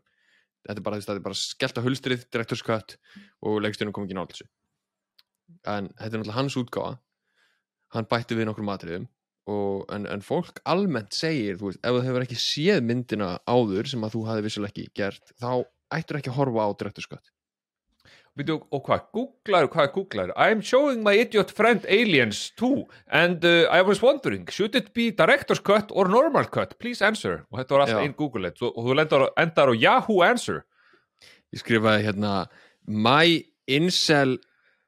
Þetta 0.64 0.80
er 0.80 0.84
bara, 0.88 0.98
er 0.98 1.20
bara 1.20 1.36
skellt 1.36 1.78
á 1.78 1.82
hulstrið 1.84 2.24
direktur 2.32 2.58
skött 2.58 2.96
og 3.44 3.60
leikstjörnum 3.62 3.94
kom 3.94 4.06
ekki 4.08 4.16
nátt 4.16 4.32
þessu 4.32 4.48
en 5.68 5.90
þetta 5.98 6.10
er 6.10 6.22
náttúrulega 6.22 6.38
hans 6.40 6.58
útgáfa 6.60 6.94
hann 7.94 8.10
bætti 8.10 8.38
við 8.38 8.50
nokkrum 8.50 8.70
matriðum 8.72 9.06
og, 9.52 9.84
en, 9.92 10.08
en 10.08 10.24
fólk 10.24 10.62
almennt 10.70 11.16
segir 11.16 11.60
þú 11.60 11.72
veist, 11.72 11.84
ef 11.84 11.98
þú 11.98 12.04
hefur 12.08 12.26
ekki 12.26 12.40
séð 12.40 12.82
myndina 12.88 13.36
áður 13.50 13.92
sem 13.92 14.04
að 14.06 14.18
þú 14.18 14.26
hafi 14.30 14.46
vissulega 14.48 14.74
ekki 14.74 14.90
gert 15.02 15.34
þá 15.42 15.66
ættur 15.94 16.20
ekki 16.20 16.34
að 16.34 16.40
horfa 16.40 16.68
á 16.68 16.70
direktur 16.80 17.10
skött 17.10 17.34
Veitu, 18.34 18.56
og 18.74 18.80
hvað, 18.82 19.02
googlar, 19.14 19.68
hvað 19.70 19.90
googlar? 19.94 20.32
I'm 20.34 20.64
showing 20.66 21.04
my 21.06 21.12
idiot 21.22 21.52
friend 21.54 21.84
aliens 21.86 22.48
too 22.58 22.88
and 23.06 23.46
uh, 23.46 23.70
I 23.70 23.84
was 23.86 24.02
wondering 24.02 24.48
should 24.50 24.74
it 24.74 24.90
be 24.98 25.12
director's 25.12 25.62
cut 25.62 25.94
or 25.94 26.08
normal 26.10 26.50
cut? 26.50 26.74
Please 26.80 27.06
answer. 27.06 27.44
Og 27.54 27.62
þetta 27.62 27.76
var 27.76 27.84
alltaf 27.84 28.02
einn 28.02 28.16
google 28.18 28.50
og 28.50 28.80
þú 28.88 28.96
endar, 28.98 29.28
endar 29.38 29.70
á 29.70 29.74
Yahoo 29.78 30.24
answer. 30.26 30.64
ég 31.54 31.62
skrifaði 31.62 32.08
hérna 32.08 32.34
my 32.88 33.44
incel 33.70 34.40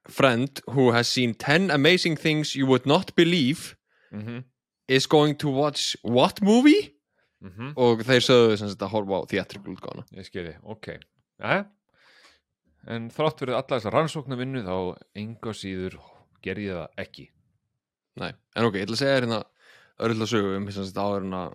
friend 0.09 0.61
who 0.67 0.91
has 0.91 1.07
seen 1.07 1.33
10 1.33 1.71
amazing 1.71 2.15
things 2.15 2.55
you 2.55 2.67
would 2.67 2.85
not 2.85 3.15
believe 3.15 3.75
Mm 4.11 4.21
-hmm. 4.25 4.43
is 4.87 5.07
going 5.07 5.35
to 5.39 5.49
watch 5.49 5.95
what 6.03 6.41
movie? 6.41 6.93
Mm 7.41 7.73
og 7.75 8.01
þeir 8.01 8.21
sögðu 8.21 8.57
sem 8.57 8.67
að 8.67 8.89
horfa 8.89 9.19
á 9.19 9.27
theatrical 9.27 9.73
útgáfuna 9.73 10.03
Ég 10.13 10.25
skilji, 10.25 10.55
ok. 10.63 10.87
Jæja. 11.39 11.65
En 12.87 13.09
þrátt 13.09 13.39
fyrir 13.39 13.53
alla 13.53 13.79
þessa 13.79 13.91
rannsóknar 13.91 14.37
vinnu 14.37 14.61
þá 14.63 14.97
enga 15.15 15.53
síður 15.53 15.99
gerði 16.41 16.69
ég 16.69 16.75
það 16.75 16.87
ekki. 16.97 17.29
Nei, 18.15 18.31
en 18.55 18.65
ok, 18.65 18.75
ég 18.75 18.85
ætla 18.85 18.93
að 18.93 19.01
segja 19.01 19.15
þér 19.15 19.25
hérna 19.25 19.43
örðla 20.05 20.27
sögu 20.27 20.55
um 20.55 20.71
sem 20.71 20.85
sagt 20.85 20.97
áður 20.97 21.25
en 21.25 21.33
að 21.33 21.53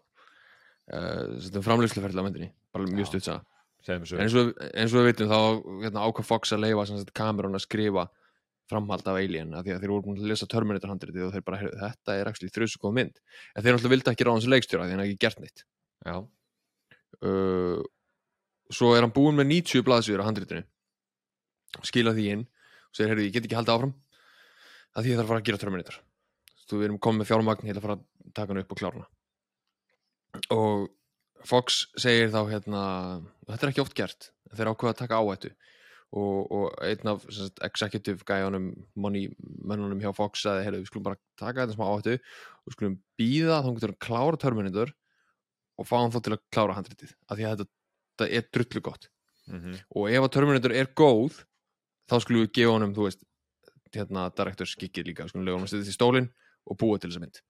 uh, 0.92 1.56
um 1.56 1.66
framlýsluferðla 1.66 2.24
myndinni 2.26 2.50
bara 2.72 2.88
mjög 2.88 3.10
stutt 3.10 3.28
en 3.30 4.04
eins 4.04 4.34
og, 4.36 4.50
við 5.00 5.06
vitum 5.08 5.30
þá 5.30 5.38
hérna, 5.86 6.04
ákvað 6.04 6.28
Fox 6.28 6.52
að 6.52 6.66
leifa 6.66 6.84
kamerun 7.16 7.56
að 7.56 7.64
skrifa 7.64 8.06
framhald 8.70 9.06
af 9.10 9.18
Alien 9.18 9.54
af 9.58 9.64
því 9.66 9.74
að 9.74 9.84
þeir 9.84 9.92
voru 9.92 10.04
búin 10.06 10.20
að 10.20 10.30
lesa 10.30 10.48
Terminator 10.50 10.92
handritið 10.92 11.26
og 11.26 11.32
þeir 11.34 11.46
bara, 11.46 11.60
heyrðu, 11.60 11.78
þetta 11.80 12.16
er 12.16 12.30
actually 12.30 12.52
þrjusu 12.54 12.82
góð 12.82 12.94
mynd. 12.98 13.22
En 13.54 13.64
þeir 13.64 13.76
náttúrulega 13.76 13.94
vildi 13.94 14.12
ekki 14.12 14.26
ráða 14.26 14.36
hans 14.38 14.50
leikstjóra 14.50 14.86
því 14.86 14.94
hann 14.94 15.02
hefði 15.04 15.14
ekki 15.16 15.24
gert 15.26 15.42
neitt. 15.42 15.64
Já. 16.06 16.16
uh, 17.26 17.80
svo 18.70 18.92
er 18.94 19.06
hann 19.06 19.14
búinn 19.14 19.40
með 19.40 19.50
90 19.50 19.86
blaðsvíður 19.88 20.22
á 20.22 20.28
handritinu. 20.28 20.62
Skila 21.86 22.14
því 22.16 22.28
inn. 22.36 22.46
Og 22.90 22.98
segir, 22.98 23.12
heyrðu, 23.12 23.26
ég 23.26 23.34
get 23.34 23.46
ekki 23.46 23.58
haldið 23.58 23.76
áfram 23.76 23.96
að 24.94 25.04
því 25.04 25.12
ég 25.12 25.18
þarf 25.20 25.26
að 25.26 25.32
fara 25.32 25.42
að 25.42 25.48
gera 25.48 25.62
Terminator. 25.62 26.00
Þú 26.66 26.78
við 26.78 26.88
erum 26.88 27.02
komið 27.02 27.22
með 27.22 27.30
fjármagn 27.30 27.70
ætla 27.70 27.80
að 27.80 27.86
fara 27.86 27.98
að 27.98 28.32
taka 28.34 28.52
hann 28.52 28.62
upp 28.62 28.74
og 28.74 28.80
klára 28.80 29.00
hana. 29.00 29.10
Og 30.54 30.88
Fox 31.46 31.80
segir 31.98 32.30
þá 32.30 32.40
hérna 32.50 32.82
þetta 33.48 33.66
er 33.66 33.72
ekki 33.72 33.82
oft 33.82 33.96
gert, 33.96 34.30
þeir 34.52 34.70
ákveða 34.72 34.92
að 34.92 35.00
taka 35.00 35.20
áhættu 35.20 35.52
og, 36.10 36.50
og 36.50 36.64
einn 36.82 37.10
af 37.12 37.22
sagt, 37.30 37.60
executive 37.62 38.26
gæjanum 38.26 38.72
money 38.98 39.28
mönnunum 39.38 40.00
hjá 40.02 40.10
Fox 40.16 40.42
sagði, 40.42 40.64
heyrðu, 40.66 40.82
við 40.82 40.90
skulum 40.90 41.06
bara 41.06 41.20
taka 41.38 41.62
þetta 41.62 41.76
smá 41.76 41.86
áhættu 41.86 42.16
og 42.18 42.74
skulum 42.74 42.96
býða 43.20 43.60
þá 43.62 43.70
getur 43.76 43.92
hann 43.92 44.00
klára 44.06 44.40
Terminator 44.42 44.92
og 45.78 45.88
fá 45.88 45.96
hann 46.00 46.14
þá 46.14 46.20
til 46.24 46.34
að 46.34 46.42
klára 46.50 46.76
handritið 46.78 47.14
af 47.14 47.38
því 47.38 47.46
að 47.46 47.62
þetta, 47.62 47.74
þetta 48.18 48.30
er 48.40 48.48
drullu 48.50 48.84
gott. 48.90 49.10
Mm 49.50 49.76
og 49.96 50.10
ef 50.10 50.24
að 50.26 50.32
Terminator 50.34 50.74
er 50.74 50.90
góð 50.98 51.44
þá 52.10 52.16
skulum 52.24 52.44
við 52.44 52.52
gefa 52.58 52.74
honum 52.74 52.96
þú 52.96 53.06
veist, 53.06 53.22
hérna, 53.94 54.26
directors 54.34 54.74
skikkið 54.74 55.12
líka 55.12 55.28
skulum 55.30 55.46
lega 55.46 55.58
honum 55.58 55.70
að 55.70 55.76
setja 55.76 55.94
í 55.94 55.94
stólinn 55.94 56.28
og 56.66 56.78
búa 56.78 56.98
til 56.98 57.10
þessa 57.10 57.22
mynd. 57.22 57.40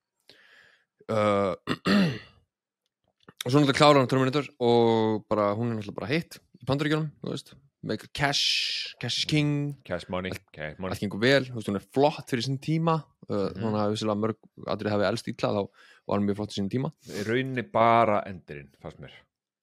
Uh, 1.11 1.57
og 3.45 3.49
svo 3.49 3.57
náttúrulega 3.57 3.81
klára 3.81 4.05
hann 4.05 4.12
Terminator 4.12 4.52
og 4.61 5.25
bara, 5.33 5.50
hún 5.57 5.73
er 5.73 5.81
náttúrulega 5.81 5.97
bara 5.97 6.12
hitt 6.12 6.40
í 6.61 6.69
bandaríkjunum, 6.69 7.09
þú 7.25 7.33
veist 7.33 7.55
make 7.83 8.05
a 8.05 8.09
cash, 8.13 8.95
cash 9.01 9.25
king 9.27 9.77
Cash 9.85 10.09
money, 10.09 10.31
cash 10.53 10.77
money. 10.79 10.93
allt 10.93 11.01
gengur 11.01 11.21
vel, 11.23 11.45
hún 11.55 11.77
er 11.79 11.85
flott 11.95 12.29
fyrir 12.29 12.45
sín 12.45 12.59
tíma 12.61 12.99
uh, 13.31 13.49
Mhm. 13.51 13.63
þannig 13.63 13.81
að 13.85 13.91
vissilega 13.95 14.21
mörg 14.21 14.37
aðrið 14.67 14.91
hafi 14.93 15.07
elst 15.09 15.29
ítla 15.33 15.49
þá 15.55 15.63
var 16.07 16.19
hann 16.19 16.27
mjög 16.29 16.37
flott 16.37 16.53
fyrir 16.53 16.65
sín 16.67 16.71
tíma 16.75 16.93
Í 17.09 17.25
rauninni 17.29 17.63
bara 17.73 18.23
endurinn, 18.27 18.69
fannst 18.83 19.01
mér. 19.01 19.11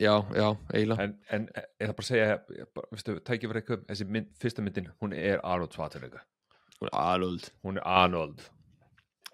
já, 0.01 0.15
já, 0.33 0.57
eiginlega 0.73 0.99
En, 1.03 1.17
en 1.29 1.47
ég 1.81 1.87
það 1.89 1.95
bara 1.95 2.05
að 2.05 2.11
segja, 2.11 3.21
tækja 3.25 3.49
fyrir 3.49 3.61
eitthvað, 3.61 3.85
þessi 3.91 4.07
mynd, 4.09 4.27
fyrsta 4.41 4.61
myndin, 4.65 4.89
hún 5.01 5.13
er 5.13 5.39
Arnold 5.43 5.73
Schwarzenegger. 5.73 6.21
hún 6.81 6.89
er 6.91 6.97
alvöld 6.97 7.51
Hún 7.63 7.77
er 7.77 7.83
Arnold. 7.85 8.41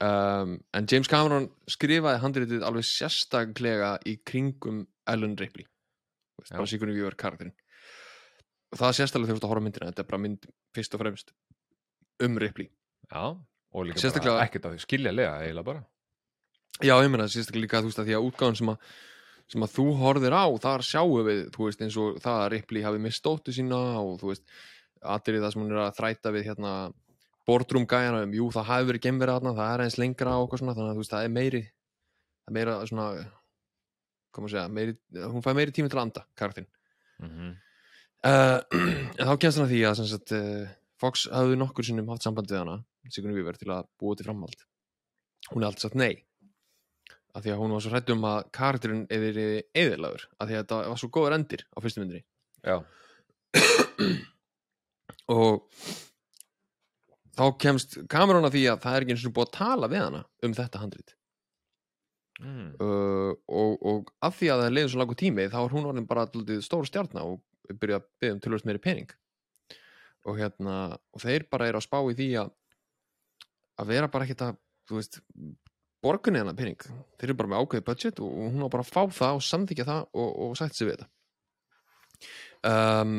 um, 0.01 0.59
en 0.73 0.87
James 0.91 1.07
Cameron 1.07 1.49
skrifaði 1.69 2.19
handritið 2.23 2.63
alveg 2.67 2.83
sérstaklega 2.83 3.97
í 4.09 4.17
kringum 4.25 4.85
Ellen 5.07 5.37
Ripley 5.39 5.65
veist, 6.39 6.51
Já. 6.51 6.57
bara 6.57 6.67
Sigourney 6.67 6.95
Weaver 6.97 7.15
karakterinn 7.15 7.53
það 8.79 8.89
er 8.89 8.97
sérstaklega 8.99 9.27
þegar 9.29 9.37
þú 9.37 9.41
ert 9.41 9.47
að 9.47 9.53
horfa 9.53 9.65
myndina 9.67 9.89
þetta 9.91 10.03
er 10.05 10.09
bara 10.11 10.21
mynd 10.25 10.45
fyrst 10.75 10.93
og 10.97 11.01
fremst 11.03 11.33
um 12.27 12.37
Ripley 12.41 12.69
Já, 13.11 13.23
og 13.73 13.85
líka 13.87 13.99
Sérstaklega- 14.01 14.37
bara 14.37 14.45
ekkert 14.47 14.65
að 14.69 14.75
því 14.75 14.83
skiljalega 14.85 15.33
eiginlega 15.43 15.65
bara. 15.65 15.83
já, 16.81 16.93
ég 17.03 17.09
meina 17.11 17.27
sérstaklega 17.29 17.65
líka 17.67 17.81
þú 17.83 17.89
veist 17.91 17.99
að 18.03 18.07
því 18.09 18.15
að 18.17 18.27
útgáðan 18.31 18.57
sem 18.57 18.69
að 18.73 18.77
sem 19.53 19.61
að 19.65 19.73
þú 19.75 19.85
horfir 19.99 20.33
á, 20.33 20.43
þar 20.63 20.81
sjáum 20.87 21.25
við 21.27 21.39
þú 21.53 21.65
veist 21.67 21.81
eins 21.83 21.97
og 21.99 22.15
það 22.23 22.37
að 22.45 22.51
Ripley 22.55 22.81
hafi 22.85 22.99
mistóttu 23.03 23.53
sína 23.53 23.79
og 23.99 24.19
þú 24.21 24.31
veist 24.31 24.43
aðrið 25.03 25.43
það 25.43 25.51
sem 25.53 25.61
hún 25.65 25.71
er 25.75 25.81
að 25.83 25.97
þræta 25.99 26.31
við 26.33 26.45
hérna 26.47 26.71
boardroom 27.45 27.85
gæjana 27.85 28.23
um, 28.23 28.31
jú 28.33 28.45
það 28.55 28.63
hafi 28.71 28.85
verið 28.87 29.01
gemverið 29.03 29.35
þarna, 29.35 29.51
það 29.59 29.73
er 29.73 29.83
eins 29.83 29.97
lengra 29.99 30.37
og 30.39 30.53
svona, 30.57 30.73
þannig 30.77 30.93
að 30.93 30.95
þú 30.95 31.03
veist 31.03 31.11
það 31.13 31.25
er 31.27 31.33
meiri 31.35 31.61
það 31.67 32.47
er 32.47 32.55
meira 32.55 32.75
svona 32.87 33.07
koma 34.33 34.47
að 34.47 34.53
segja, 34.55 34.69
meiri, 34.73 34.95
hún 35.27 35.43
fæ 35.43 35.51
meiri 35.59 35.75
tími 35.75 35.89
til 35.91 35.99
að 35.99 36.05
anda 36.07 36.23
karaktin 36.39 36.67
Mhm. 37.19 37.49
uh, 37.51 37.55
en 38.23 39.17
þá 39.27 39.33
kemst 39.41 39.59
hann 39.59 39.67
að 39.67 39.73
því 39.73 39.81
að 39.89 40.03
sagt, 40.07 40.35
uh, 40.37 40.67
Fox 41.01 41.25
hafði 41.31 41.57
nokkur 41.59 41.87
sinnum 41.87 42.11
haft 42.13 42.23
samband 42.23 42.51
við 42.51 42.61
hana 42.61 42.77
Sigrun 43.11 43.35
Víver 43.35 43.57
til 43.59 43.71
að 43.73 43.89
búa 43.99 44.15
til 44.15 44.27
framhald. 44.27 44.61
Hún 45.51 45.63
er 45.63 45.69
alltaf 45.69 45.89
sagt 45.89 45.99
nei 45.99 46.23
af 47.33 47.41
því 47.41 47.53
að 47.53 47.61
hún 47.63 47.73
var 47.73 47.81
svo 47.81 47.91
hrætt 47.93 48.11
um 48.13 48.25
að 48.29 48.43
karakterinn 48.53 49.05
eður 49.11 49.39
eðilagur 49.73 50.27
af 50.37 50.47
því 50.47 50.53
að 50.53 50.59
þetta 50.59 50.79
var 50.91 50.99
svo 51.01 51.09
góður 51.15 51.35
endir 51.39 51.63
á 51.73 51.77
fyrstu 51.81 52.03
myndinni. 52.03 52.23
Og 55.33 55.65
þá 57.33 57.43
kemst 57.63 57.97
kamerun 58.11 58.45
að 58.45 58.57
því 58.57 58.63
að 58.69 58.83
það 58.85 58.95
er 58.95 59.05
ekki 59.05 59.15
eins 59.15 59.25
og 59.25 59.35
búið 59.35 59.49
að 59.49 59.57
tala 59.57 59.89
við 59.89 60.03
hana 60.03 60.21
um 60.45 60.55
þetta 60.59 60.83
handrit. 60.83 61.15
Mm. 62.43 62.69
uh, 62.81 63.33
og, 63.47 63.73
og 63.85 64.07
af 64.25 64.39
því 64.39 64.47
að 64.51 64.63
það 64.63 64.71
leiðin 64.73 64.89
svo 64.91 64.99
langur 64.99 65.17
tími 65.19 65.43
þá 65.53 65.59
er 65.61 65.73
hún 65.75 65.85
orðin 65.87 66.07
bara 66.09 66.25
stór 66.65 66.87
stjarna 66.89 67.25
og 67.29 67.37
byrja 67.71 67.99
að 67.99 68.07
byggja 68.21 68.35
um 68.35 68.41
tölvöld 68.43 68.67
meiri 68.67 68.83
pening. 68.83 69.13
Og 70.29 70.39
hérna 70.39 70.77
og 71.13 71.23
þeir 71.23 71.47
bara 71.51 71.67
eru 71.69 71.79
að 71.79 71.87
spá 71.87 71.99
í 71.99 72.15
því 72.17 72.29
að 72.43 72.53
að 73.81 73.89
vera 73.89 74.09
bara 74.11 74.27
ekkert 74.27 74.45
að 74.45 74.57
þú 74.87 74.99
veist, 74.99 75.19
borgunni 76.03 76.41
hennar 76.41 76.57
pening. 76.57 76.79
Þeir 77.17 77.29
eru 77.29 77.37
bara 77.39 77.51
með 77.53 77.63
ákveði 77.63 77.87
budget 77.89 78.23
og 78.23 78.33
hún 78.43 78.65
á 78.65 78.73
bara 78.73 78.85
að 78.85 78.91
fá 78.91 79.03
það 79.19 79.37
og 79.39 79.45
samþykja 79.47 79.87
það 79.89 80.01
og, 80.11 80.33
og 80.45 80.57
sætt 80.59 80.77
sig 80.77 80.89
við 80.89 80.97
þetta. 80.97 81.09
Um, 82.63 83.15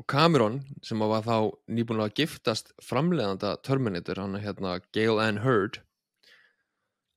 og 0.00 0.06
Cameron 0.10 0.60
sem 0.82 1.02
var 1.02 1.22
þá 1.26 1.36
nýbúin 1.70 2.02
að 2.02 2.16
giftast 2.18 2.72
framleiðanda 2.82 3.54
Terminator 3.62 4.18
hann 4.18 4.38
er 4.38 4.42
hérna 4.48 4.78
Gail 4.94 5.20
Ann 5.22 5.42
Hurd 5.44 5.78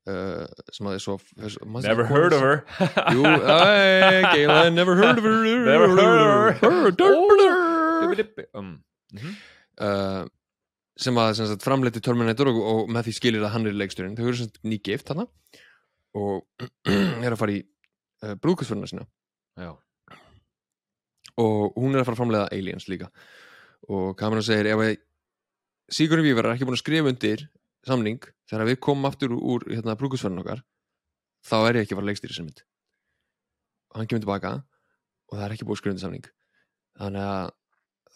sem 0.07 0.87
að 0.89 0.97
er 0.97 1.03
svo 1.03 1.17
Never 1.83 2.05
heard 2.07 2.33
of 2.33 2.41
her. 2.41 2.63
Jú, 3.15 3.23
Ann, 3.27 4.75
never 4.75 4.95
heard 4.95 5.17
of 5.19 5.23
her. 5.27 5.43
Never 5.67 5.87
heard 5.91 6.15
of 6.15 6.61
her. 9.81 10.29
sem 10.97 11.19
að 11.21 11.57
framleiti 11.61 12.01
Terminator 12.01 12.49
og, 12.49 12.57
og 12.57 12.93
með 12.93 13.09
því 13.09 13.13
skilir 13.19 13.43
að 13.45 13.53
hann 13.53 13.69
er 13.69 13.75
leiksturinn 13.77 14.15
þau 14.17 14.29
eru 14.31 14.47
nýgift 14.65 15.11
þarna 15.11 15.27
og 16.17 16.63
er 17.25 17.35
að 17.35 17.37
fara 17.37 17.53
í 17.53 17.59
uh, 17.61 18.33
brúðkastföruna 18.41 18.89
sína. 18.89 19.05
Já, 19.61 19.75
og 21.41 21.77
hún 21.77 21.93
er 21.93 22.01
að 22.01 22.07
fara 22.07 22.15
að 22.17 22.21
framleiða 22.21 22.47
Aliens 22.55 22.87
líka. 22.89 23.11
Og 23.93 24.15
Cameron 24.19 24.45
segir 24.45 24.71
ef 24.71 24.81
að 24.81 24.95
Sigurinn 25.93 26.25
Vívar 26.25 26.47
er 26.47 26.55
ekki 26.55 26.65
búin 26.67 26.75
að 26.75 26.81
skrifa 26.81 27.11
undir 27.13 27.45
samning 27.87 28.23
þegar 28.49 28.71
við 28.71 28.81
komum 28.87 29.09
aftur 29.09 29.35
úr 29.35 29.67
hérna, 29.69 29.97
brúkusverðin 29.99 30.43
okkar 30.43 30.63
þá 31.47 31.57
er 31.59 31.79
ég 31.79 31.85
ekki 31.85 31.95
að 31.95 31.99
fara 31.99 32.05
að 32.05 32.11
leikstýra 32.11 32.37
sem 32.37 32.47
mynd 32.47 32.63
og 33.91 33.99
hann 33.99 34.09
kemur 34.09 34.23
tilbaka 34.23 34.51
og 35.27 35.37
það 35.37 35.45
er 35.45 35.55
ekki 35.55 35.67
búið 35.67 35.81
að 35.81 35.89
undir 35.91 36.03
samning. 36.03 36.27
Þannig 36.97 37.25
að 37.27 37.49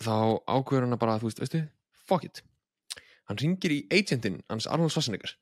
þá 0.01 0.15
ákveður 0.55 0.85
hann 0.85 0.95
að 0.95 1.01
bara, 1.03 1.17
þú 1.21 1.29
veist, 1.29 1.41
veistu, 1.43 1.61
fuck 2.07 2.27
it. 2.27 2.43
Hann 3.29 3.39
ringir 3.41 3.75
í 3.75 3.81
agentinn 3.93 4.39
hans 4.49 4.67
Arnold 4.67 4.93
Schwarzenegger 4.93 5.35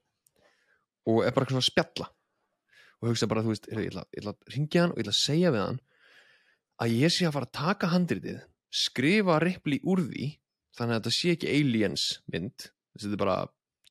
og 1.10 1.22
er 1.24 1.34
bara 1.34 1.46
eitthvað 1.46 1.56
svona 1.56 1.66
að 1.66 1.70
spjalla. 1.70 2.10
Og 3.00 3.12
hugsa 3.12 3.30
bara, 3.32 3.44
þú 3.46 3.54
veist, 3.54 3.70
ég 3.72 3.94
ætla, 3.94 4.34
að 4.34 4.56
ringja 4.56 4.84
hann 4.84 4.94
og 4.94 5.00
ég 5.00 5.06
ætla 5.06 5.16
að 5.16 5.22
segja 5.22 5.54
við 5.56 5.66
hann 5.66 5.80
að 6.80 6.96
ég 6.96 7.14
sé 7.14 7.28
að 7.28 7.36
fara 7.38 7.50
að 7.50 7.56
taka 7.60 7.92
handritið 7.94 8.42
skrifa 8.80 9.40
Ripley 9.44 9.82
úr 9.84 10.04
því 10.08 10.28
þannig 10.78 10.96
að 10.96 11.00
þetta 11.00 11.16
sé 11.16 11.34
ekki 11.36 11.54
aliens 11.54 12.10
mynd. 12.32 12.68
Þetta 13.00 13.16
er 13.16 13.24
bara 13.24 13.40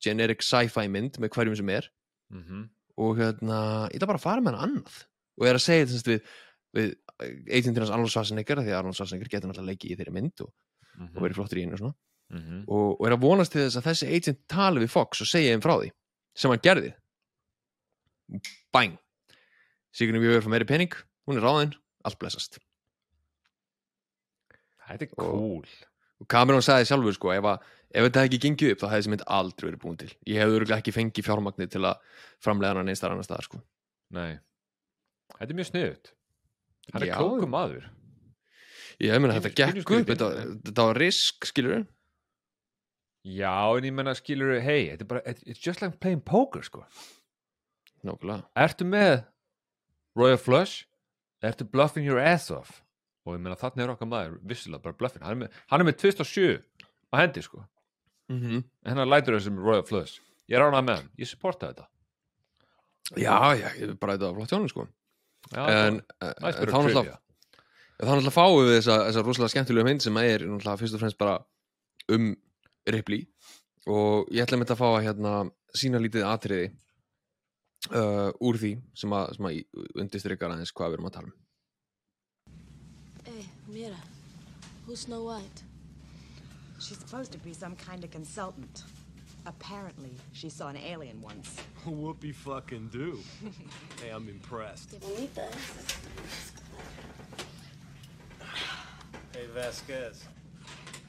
generic 0.03 0.43
sci-fi 0.45 0.87
mynd 0.91 1.19
með 1.21 1.33
hverjum 1.35 1.57
sem 1.59 1.71
er. 1.75 1.89
Mhm. 2.33 2.67
Og 2.99 3.17
hérna, 3.17 3.59
ég 3.89 3.99
ætla 3.99 4.09
bara 4.11 4.19
að 4.19 4.25
fara 4.27 4.43
með 4.43 4.57
hann 4.57 4.69
annað. 4.69 4.97
Og 5.39 5.47
er 5.47 5.55
að 5.55 5.63
segja 5.63 5.87
þetta 5.87 6.15
við, 6.75 6.95
við 7.47 7.79
hans 7.79 7.89
Arnold 7.89 8.11
Schwarzenegger 8.11 8.59
því 8.59 8.73
að 8.73 8.79
Arnold 8.79 8.97
Schwarzenegger 8.99 9.31
getur 9.31 9.49
náttúrulega 9.49 9.71
leikið 9.71 9.91
í 9.91 9.97
þeirri 9.99 10.15
mynd 10.15 10.43
og, 10.43 10.53
mhm, 10.97 11.11
og 11.15 11.23
verið 11.23 11.39
flottur 11.39 11.59
í 11.59 11.63
einu 11.63 11.77
og 11.77 11.83
svona. 11.83 11.95
Mhm. 12.29 12.65
og, 12.69 13.01
og 13.01 13.07
er 13.07 13.13
að 13.15 13.23
vonast 13.23 13.51
til 13.55 13.63
þess 13.63 13.79
að 13.79 13.85
þessi 13.87 14.07
agent 14.13 14.41
tali 14.47 14.81
við 14.83 14.91
Fox 14.93 15.21
og 15.23 15.27
segja 15.31 15.55
þeim 15.55 15.63
frá 15.65 15.79
því 15.79 15.87
sem 16.37 16.51
hann 16.51 16.61
gerði. 16.61 16.91
Bang 18.71 18.99
Sigrun 19.95 20.21
við 20.21 20.35
verðum 20.35 20.53
meiri 20.53 20.67
pening, 20.69 20.93
hún 21.25 21.39
er 21.39 21.45
ráðinn 21.45 21.73
allt 22.05 22.19
blessast. 22.21 22.59
Þetta 24.85 25.05
er 25.05 25.11
cool. 25.17 25.65
og 26.19 26.27
Cameron 26.29 26.63
sagði 26.65 26.87
sjálfur 26.89 27.15
sko 27.17 27.33
ef, 27.33 27.47
að, 27.49 27.73
ef 27.89 28.05
þetta 28.05 28.21
hefði 28.23 28.29
ekki 28.29 28.41
gengið 28.45 28.71
upp 28.75 28.81
þá 28.83 28.87
hefði 28.89 28.99
þessi 29.01 29.11
mynd 29.15 29.25
aldrei 29.39 29.67
verið 29.69 29.81
búin 29.83 29.97
til. 30.01 30.09
Ég 30.29 30.41
hefði 30.43 30.57
örgulega 30.59 30.81
ekki 30.83 30.93
fengið 30.95 31.25
fjármagnir 31.29 31.69
til 31.73 31.81
að 31.89 32.01
framlega 32.43 32.73
hana 32.75 32.83
neins 32.87 33.01
þar 33.03 33.15
annar 33.15 33.27
staðar 33.27 33.47
sko. 33.49 33.61
Nei, 34.15 34.39
þetta 35.37 35.49
er 35.53 35.57
mjög 35.59 35.69
sniðut 35.71 36.11
Hann 36.93 37.03
er 37.05 37.11
klókum 37.13 37.51
maður. 37.53 37.83
Ég 38.99 39.13
meina 39.21 39.35
Pínu- 39.37 39.43
þetta 39.45 39.71
pínu 39.73 39.83
gekk 39.85 39.91
upp 39.99 40.07
þetta, 40.09 40.29
þetta. 40.65 40.85
var 40.89 40.97
risk 40.99 41.45
skilur 41.45 41.85
Já, 43.29 43.77
en 43.77 43.83
ég 43.83 43.93
menna 43.93 44.13
skilur 44.15 44.59
hei, 44.63 44.89
þetta 44.93 45.03
er 45.05 45.09
bara, 45.09 45.21
it's 45.45 45.59
just 45.59 45.81
like 45.83 45.99
playing 45.99 46.21
poker 46.23 46.61
sko. 46.63 46.85
Nákvæmlega. 48.07 48.45
Ertu 48.55 48.85
með 48.87 49.25
Royal 50.15 50.37
Flush? 50.39 50.85
Ertu 51.43 51.65
bluffing 51.69 52.05
your 52.07 52.19
ass 52.19 52.49
off? 52.51 52.81
Og 53.27 53.35
ég 53.35 53.41
meina 53.43 53.57
þarna 53.59 53.83
er 53.85 53.91
okkar 53.93 54.07
maður 54.09 54.37
vissilega 54.47 54.81
bara 54.85 54.95
bluffing, 54.97 55.21
hann 55.23 55.35
er 55.35 55.41
með, 55.43 55.57
hann 55.69 55.83
er 55.83 55.89
með 55.89 55.97
2007 55.99 56.63
á 57.11 57.15
hendi 57.19 57.43
sko, 57.43 57.61
mm 58.29 58.39
-hmm. 58.41 58.63
en 58.85 58.97
hann 58.97 59.09
lætur 59.09 59.37
þessum 59.37 59.59
Royal 59.63 59.85
Flush 59.85 60.21
ég 60.49 60.57
er 60.57 60.65
ánað 60.65 60.85
með 60.85 60.95
hann, 61.01 61.09
ég 61.17 61.29
supporta 61.29 61.71
þetta 61.71 61.87
já, 63.17 63.37
já, 63.57 63.69
ég 63.75 63.89
er 63.89 63.95
bara 63.95 64.17
þetta 64.17 64.29
var 64.29 64.35
flott 64.39 64.53
hjónum 64.53 64.69
sko 64.69 64.87
Já, 65.49 65.63
en 65.65 66.01
það 66.19 66.29
er 66.29 66.41
næst 66.43 66.59
þá 66.59 66.65
náttúrulega 66.65 67.17
þá 67.99 68.09
náttúrulega 68.09 68.35
fáum 68.35 68.59
við 68.59 68.75
þessa, 68.77 68.97
þessa 69.07 69.23
rosalega 69.25 69.53
skemmtilegu 69.53 69.87
mynd 69.87 70.03
sem 70.03 70.17
er 70.17 70.45
náttúrulega 70.45 70.81
fyrst 70.81 70.97
og 70.97 71.03
fremst 71.03 71.17
bara 71.17 71.39
um 72.09 72.35
Ripley 72.85 73.25
og 73.87 74.29
ég 74.31 74.43
ætla 74.43 74.59
með 74.59 74.67
þetta 74.67 74.77
að 74.77 74.83
fá 74.83 74.89
að 74.89 75.05
hérna 75.07 75.33
sína 75.73 76.01
lítið 76.01 76.27
atriði 76.27 76.67
uh, 77.95 78.29
úr 78.45 78.59
því 78.59 78.73
sem 78.97 79.15
að, 79.15 79.33
sem 79.37 79.49
að 79.49 79.61
undistrykar 80.03 80.51
aðeins 80.51 80.75
hvað 80.75 80.91
við 80.91 80.99
erum 80.99 81.09
að 81.11 81.17
tala 81.17 81.31
um 81.31 81.37
Hey, 83.29 83.45
mira. 83.67 83.99
Who's 84.87 85.05
Snow 85.05 85.27
White? 85.27 85.68
She's 86.79 86.97
supposed 86.97 87.31
to 87.33 87.37
be 87.39 87.53
some 87.53 87.75
kind 87.75 88.03
of 88.03 88.11
consultant. 88.11 88.83
Apparently, 89.45 90.11
she 90.31 90.49
saw 90.49 90.69
an 90.69 90.77
alien 90.77 91.21
once. 91.21 91.57
Whoopie 91.85 92.33
fucking 92.33 92.89
do. 92.91 93.19
hey, 94.01 94.09
I'm 94.09 94.29
impressed. 94.29 94.91
Qué 94.91 94.99
bonita 94.99 95.47
Hey, 99.33 99.45
Vasquez. 99.53 100.23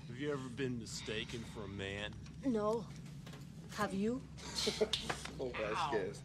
Have 0.09 0.19
you 0.19 0.33
ever 0.33 0.49
been 0.57 0.79
mistaken 0.79 1.45
for 1.55 1.65
a 1.65 1.69
man? 1.69 2.13
No. 2.45 2.85
Have 3.77 3.95
you? 3.95 4.21
Oh, 5.43 5.51
Vasquez. 5.59 6.21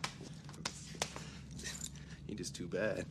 He 2.27 2.35
just 2.35 2.53
too 2.53 2.67
bad. 2.67 3.05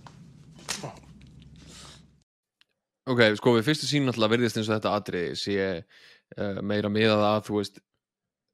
Ok, 3.09 3.21
sko 3.37 3.55
við 3.57 3.67
fyrstu 3.67 3.89
sín 3.89 4.05
náttúrulega 4.09 4.33
verðist 4.35 4.59
eins 4.61 4.69
og 4.69 4.79
þetta 4.79 4.93
atriði 4.97 5.33
sé 5.37 5.57
uh, 6.39 6.61
meira 6.63 6.91
miðað 6.93 7.25
að 7.29 7.43
þú 7.49 7.59
veist 7.61 7.81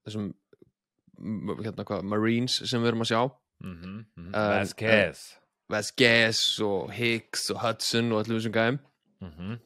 þessum 0.07 0.31
hérna 1.61 1.85
hvað, 1.85 2.03
Marines 2.09 2.57
sem 2.71 2.81
við 2.81 2.89
erum 2.95 3.05
að 3.05 3.11
sjá. 3.13 3.21
Mhm, 3.61 3.95
mhm. 4.17 4.31
En- 4.33 4.35
Vasquez. 4.61 5.23
Vasquez 5.71 6.41
og 6.67 6.91
Hicks 6.97 7.51
og 7.55 7.61
Hudson 7.63 8.09
og 8.13 8.23
allir 8.25 8.39
þessum 8.41 8.55
gæm 8.57 8.79
Mhm. 9.21 9.59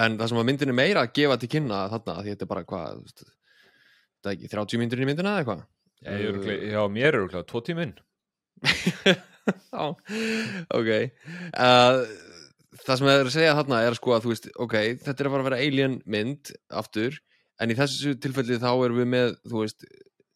en 0.00 0.16
það 0.18 0.28
sem 0.30 0.38
að 0.40 0.46
myndin 0.48 0.68
er 0.72 0.78
meira 0.78 1.02
að 1.04 1.12
gefa 1.14 1.36
til 1.38 1.48
kynna 1.52 1.82
þarna, 1.92 2.14
því 2.24 2.32
þetta 2.32 2.42
er 2.46 2.50
bara 2.54 2.64
hvað 2.64 3.04
þetta 3.04 3.28
er 4.24 4.32
ekki 4.32 4.48
30 4.54 4.78
myndir 4.80 5.02
í 5.04 5.06
myndina 5.10 5.34
eða 5.38 5.44
hvað 5.50 5.64
Já, 6.04 6.80
mér 6.88 7.06
er 7.12 7.18
örugglega 7.20 7.46
tvo 7.46 7.60
tíminn 7.64 7.92
Já, 9.74 9.84
ok. 10.72 10.90
Uh, 11.52 12.04
Það 12.84 12.98
sem 12.98 13.06
það 13.06 13.14
er 13.20 13.28
að 13.28 13.32
segja 13.36 13.52
þarna 13.58 13.78
er 13.86 13.94
sko 13.96 14.12
að 14.16 14.24
þú 14.24 14.30
veist, 14.32 14.46
ok, 14.60 14.74
þetta 15.04 15.14
er 15.22 15.28
að 15.28 15.32
fara 15.34 15.42
að 15.44 15.48
vera 15.48 15.60
alien 15.62 15.94
mynd 16.10 16.50
aftur, 16.74 17.14
en 17.60 17.72
í 17.72 17.76
þessu 17.78 18.14
tilfelli 18.20 18.58
þá 18.62 18.70
erum 18.72 19.00
við 19.02 19.10
með, 19.10 19.34
þú 19.46 19.62
veist 19.62 19.86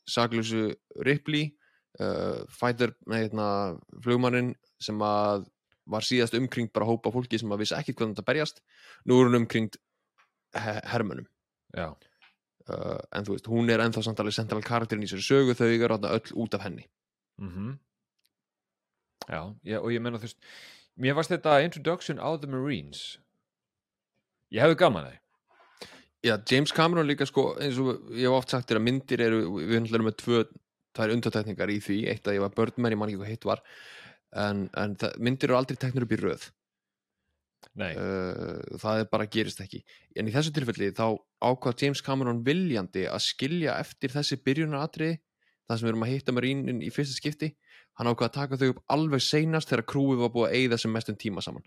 saklausu 0.09 0.65
Ripley 1.05 1.53
uh, 2.01 2.45
fighter, 2.53 2.95
hérna 3.11 3.49
flugmannin 4.05 4.55
sem 4.83 5.01
að 5.05 5.49
var 5.89 6.05
síðast 6.05 6.37
umkringt 6.37 6.75
bara 6.77 6.87
hópa 6.89 7.13
fólki 7.13 7.41
sem 7.41 7.53
að 7.53 7.63
vissi 7.65 7.77
ekkit 7.77 7.97
hvernig 7.99 8.17
þetta 8.17 8.29
berjast, 8.29 8.63
nú 9.09 9.19
er 9.19 9.29
hún 9.31 9.41
umkringt 9.41 9.79
he 10.57 10.75
hermönum 10.93 11.29
uh, 11.77 11.93
en 12.69 13.27
þú 13.27 13.37
veist, 13.37 13.51
hún 13.51 13.73
er 13.73 13.83
ennþá 13.85 14.05
samt 14.05 14.21
alveg 14.21 14.37
central 14.37 14.65
karakterin 14.65 15.05
í 15.05 15.11
sér 15.11 15.25
sögu, 15.25 15.57
þau 15.57 15.69
þarna 15.69 16.15
öll 16.17 16.35
út 16.45 16.57
af 16.57 16.65
henni. 16.67 16.89
Mhm. 17.41 17.79
Já, 19.29 19.43
já, 19.65 19.79
og 19.81 19.93
ég 19.93 20.01
menna 20.01 20.21
þú 20.21 20.29
veist 20.29 20.45
Mér 20.99 21.15
varst 21.15 21.31
þetta 21.31 21.61
introduction 21.63 22.19
á 22.19 22.35
The 22.43 22.49
Marines. 22.51 23.21
Ég 24.51 24.65
hefði 24.65 24.79
gaman 24.81 25.05
að 25.07 25.13
því 25.13 25.19
Já, 26.27 26.35
James 26.51 26.73
Cameron 26.75 27.07
líka 27.07 27.27
sko 27.29 27.53
eins 27.63 27.79
og 27.79 28.09
ég 28.11 28.27
hef 28.27 28.35
oft 28.35 28.51
sagt 28.51 28.71
þér 28.71 28.81
að 28.81 28.87
myndir 28.89 29.23
eru 29.23 29.43
við 29.55 29.77
náttúrulega 29.85 29.99
erum 29.99 30.09
með 30.09 30.17
tvö, 30.23 30.41
tvær 30.99 31.15
undatækningar 31.15 31.71
í 31.71 31.79
því. 31.85 31.99
Eitt 32.11 32.27
að 32.27 32.39
ég 32.39 32.43
var 32.43 32.55
Birdman, 32.57 32.95
ég 32.95 32.99
man 33.01 33.13
ekki 33.13 33.21
hvað 33.21 33.35
hitt 33.35 33.47
var 33.47 33.63
en, 34.35 34.67
en 34.77 34.97
það, 34.99 35.15
myndir 35.23 35.51
eru 35.51 35.59
aldrei 35.61 35.79
teknur 35.81 36.09
upp 36.09 36.17
í 36.17 36.21
röð. 36.21 36.49
Nei, 37.79 37.93
uh, 37.95 38.59
það 38.83 39.05
er 39.05 39.09
bara 39.13 39.29
gerist 39.31 39.63
ekki. 39.63 39.81
En 40.19 40.27
í 40.27 40.35
þessu 40.35 40.53
tilfelli 40.55 40.91
þá 40.97 41.07
ákvað 41.43 41.85
James 41.85 42.03
Cameron 42.03 42.43
viljandi 42.47 43.07
að 43.11 43.23
skilja 43.27 43.79
eftir 43.79 44.15
þessi 44.15 44.39
byrjunaratriði 44.43 45.19
það 45.69 45.79
sem 45.79 45.87
við 45.87 45.93
erum 45.93 46.07
að 46.07 46.13
hitta 46.15 46.35
Marínin 46.35 46.83
í 46.83 46.91
fyrsta 46.95 47.19
skipti. 47.19 47.53
Hann 47.99 48.11
ákvað 48.11 48.29
að 48.29 48.37
taka 48.37 48.59
þau 48.59 48.69
upp 48.73 48.83
alveg 48.95 49.23
seinast 49.23 49.71
þegar 49.71 49.87
krúið 49.93 50.23
var 50.23 50.35
búið 50.35 50.49
að 50.49 50.59
eigða 50.59 50.79
sem 50.83 50.95
mestum 50.95 51.19
tíma 51.19 51.45
saman. 51.45 51.67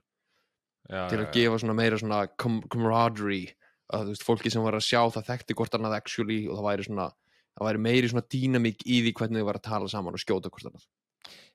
Já, 0.90 1.06
til 1.12 1.20
að 1.22 1.32
gefa 1.36 1.60
svona 1.62 1.76
meira 1.78 2.24
camaraderie 2.42 3.54
að 3.92 4.08
þú 4.08 4.16
veist, 4.16 4.26
fólki 4.28 4.54
sem 4.54 4.64
var 4.66 4.78
að 4.78 4.88
sjá 4.88 5.02
það 5.12 5.28
þekkti 5.30 5.58
hvort 5.60 5.78
annað 5.78 5.98
actually 6.00 6.42
og 6.48 6.58
það 6.60 6.68
væri 6.70 6.88
svona 6.88 7.12
það 7.52 7.68
væri 7.68 7.84
meiri 7.88 8.10
svona 8.12 8.30
dýnamík 8.32 8.86
í 8.88 9.04
því 9.06 9.14
hvernig 9.20 9.42
þau 9.42 9.50
var 9.50 9.60
að 9.60 9.68
tala 9.68 9.92
saman 9.92 10.18
og 10.18 10.24
skjóta 10.24 10.52
hvort 10.52 10.72
annað 10.72 10.88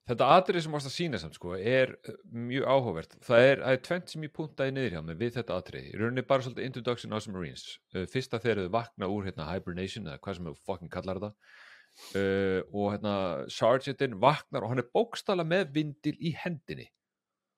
Þetta 0.06 0.26
atrið 0.36 0.62
sem 0.62 0.74
varst 0.76 0.86
að 0.86 0.94
sína 0.94 1.18
samt 1.18 1.34
sko 1.34 1.56
er 1.58 1.96
uh, 2.06 2.18
mjög 2.30 2.66
áhugavert. 2.70 3.16
Það 3.26 3.46
er, 3.46 3.62
það 3.64 3.72
er 3.72 3.80
tvent 3.88 4.12
sem 4.12 4.26
ég 4.26 4.32
puntaði 4.36 4.74
niður 4.76 4.94
hjá 4.94 5.00
mig 5.02 5.16
við 5.18 5.32
þetta 5.40 5.56
atrið. 5.58 5.88
Í 5.88 5.98
rauninni 5.98 6.24
bara 6.28 6.46
svolítið 6.46 6.68
introduction 6.68 7.16
á 7.16 7.18
Marines. 7.34 7.64
Uh, 7.90 8.04
fyrsta 8.12 8.38
þegar 8.44 8.60
þau 8.62 8.76
vakna 8.76 9.08
úr 9.10 9.26
hérna, 9.26 9.48
hibernation 9.50 10.06
eða 10.06 10.22
hvað 10.22 10.38
sem 10.38 10.46
þau 10.46 10.60
fucking 10.70 10.92
kallar 10.94 11.18
þetta. 11.18 11.50
Uh, 12.12 12.60
og 12.70 12.94
hérna 12.94 13.16
Sergeantin 13.50 14.14
vaknar 14.22 14.62
og 14.62 14.70
hann 14.70 14.84
er 14.84 14.88
bókstala 14.94 15.46
með 15.48 15.74
vindil 15.74 16.14
í 16.20 16.36
hendinni. 16.38 16.86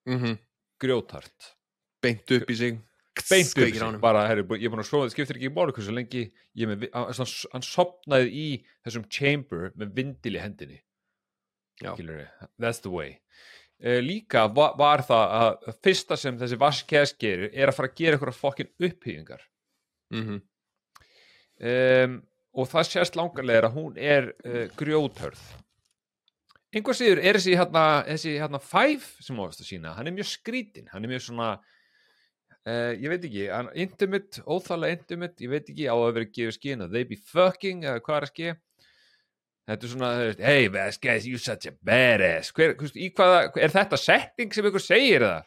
mm 0.09 0.19
-hmm. 0.19 0.39
Grjótart. 0.81 1.55
beint 2.01 2.31
upp 2.31 2.51
í 2.51 2.55
sig 2.55 2.79
Beint 3.27 3.53
upp 3.53 3.75
sig. 3.75 4.01
Bara, 4.03 4.27
herri, 4.31 4.45
ég 4.59 4.69
er 4.69 4.75
búin 4.75 4.85
að 4.85 4.91
slóða, 4.91 5.09
það 5.09 5.15
skiptir 5.17 5.41
ekki 5.41 5.53
máli 5.55 5.75
hversu 5.77 5.95
lengi. 5.95 6.25
Ég 6.59 6.69
er 6.69 6.75
Með, 6.75 6.91
hann, 6.95 7.33
hann 7.55 7.67
sopnaði 7.67 8.31
í 8.31 8.49
þessum 8.87 9.09
chamber 9.13 9.73
með 9.75 9.95
vindil 9.97 10.37
í 10.37 10.43
hendinni. 10.43 10.83
That's 12.59 12.83
the 12.83 12.91
way 12.91 13.19
uh, 13.85 14.01
líka 14.03 14.47
var, 14.55 14.75
var 14.79 15.05
það 15.07 15.37
að 15.39 15.79
fyrsta 15.85 16.19
sem 16.19 16.39
þessi 16.41 16.59
Vasquez 16.61 17.15
gerir 17.21 17.53
er 17.53 17.71
að 17.71 17.79
fara 17.79 17.91
að 17.91 18.01
gera 18.01 18.19
eitthvað 18.19 18.41
fokkin 18.41 18.73
upphýðingar 18.89 19.45
mm 20.15 20.41
um, 21.59 22.21
og 22.59 22.67
það 22.71 22.87
sést 22.89 23.17
langarlega 23.19 23.69
að 23.69 23.75
hún 23.77 23.97
er 24.01 24.31
uh, 24.47 24.67
grjóthörð 24.79 25.41
einhver 26.75 26.97
síður 26.97 27.21
er 27.23 27.39
þessi 27.39 27.57
hérna, 27.59 27.83
þessi 28.07 28.35
hérna 28.39 28.61
five 28.63 29.25
sem 29.25 29.41
ást 29.43 29.63
að 29.63 29.69
sína, 29.73 29.95
hann 29.97 30.07
er 30.07 30.17
mjög 30.17 30.31
skrítin 30.33 30.89
hann 30.93 31.05
er 31.05 31.13
mjög 31.13 31.27
svona 31.29 31.51
uh, 32.67 32.95
ég 32.97 33.13
veit 33.13 33.27
ekki, 33.29 33.45
hann, 33.53 33.69
intimate, 33.79 34.43
óþálega 34.49 34.99
intimate 34.99 35.45
ég 35.45 35.53
veit 35.53 35.69
ekki 35.69 35.87
á 35.87 35.95
að 35.97 36.15
vera 36.17 36.31
gefið 36.31 36.57
skinn 36.57 36.87
að 36.87 36.97
they 36.97 37.07
be 37.09 37.21
fucking 37.31 37.85
eða 37.87 38.03
hvað 38.03 38.19
er 38.19 38.27
að 38.27 38.33
ske. 38.33 38.57
Þetta 39.69 39.85
er 39.85 39.93
svona, 39.93 40.11
hey 40.41 40.69
Vasquez 40.73 41.29
you 41.29 41.39
such 41.39 41.69
a 41.69 41.75
badass. 41.85 42.55
Hver, 42.57 42.73
hvist, 42.81 42.97
hvaða, 43.19 43.43
er 43.61 43.75
þetta 43.75 44.01
setting 44.01 44.55
sem 44.57 44.69
ykkur 44.71 44.85
segir 44.85 45.27
það? 45.27 45.47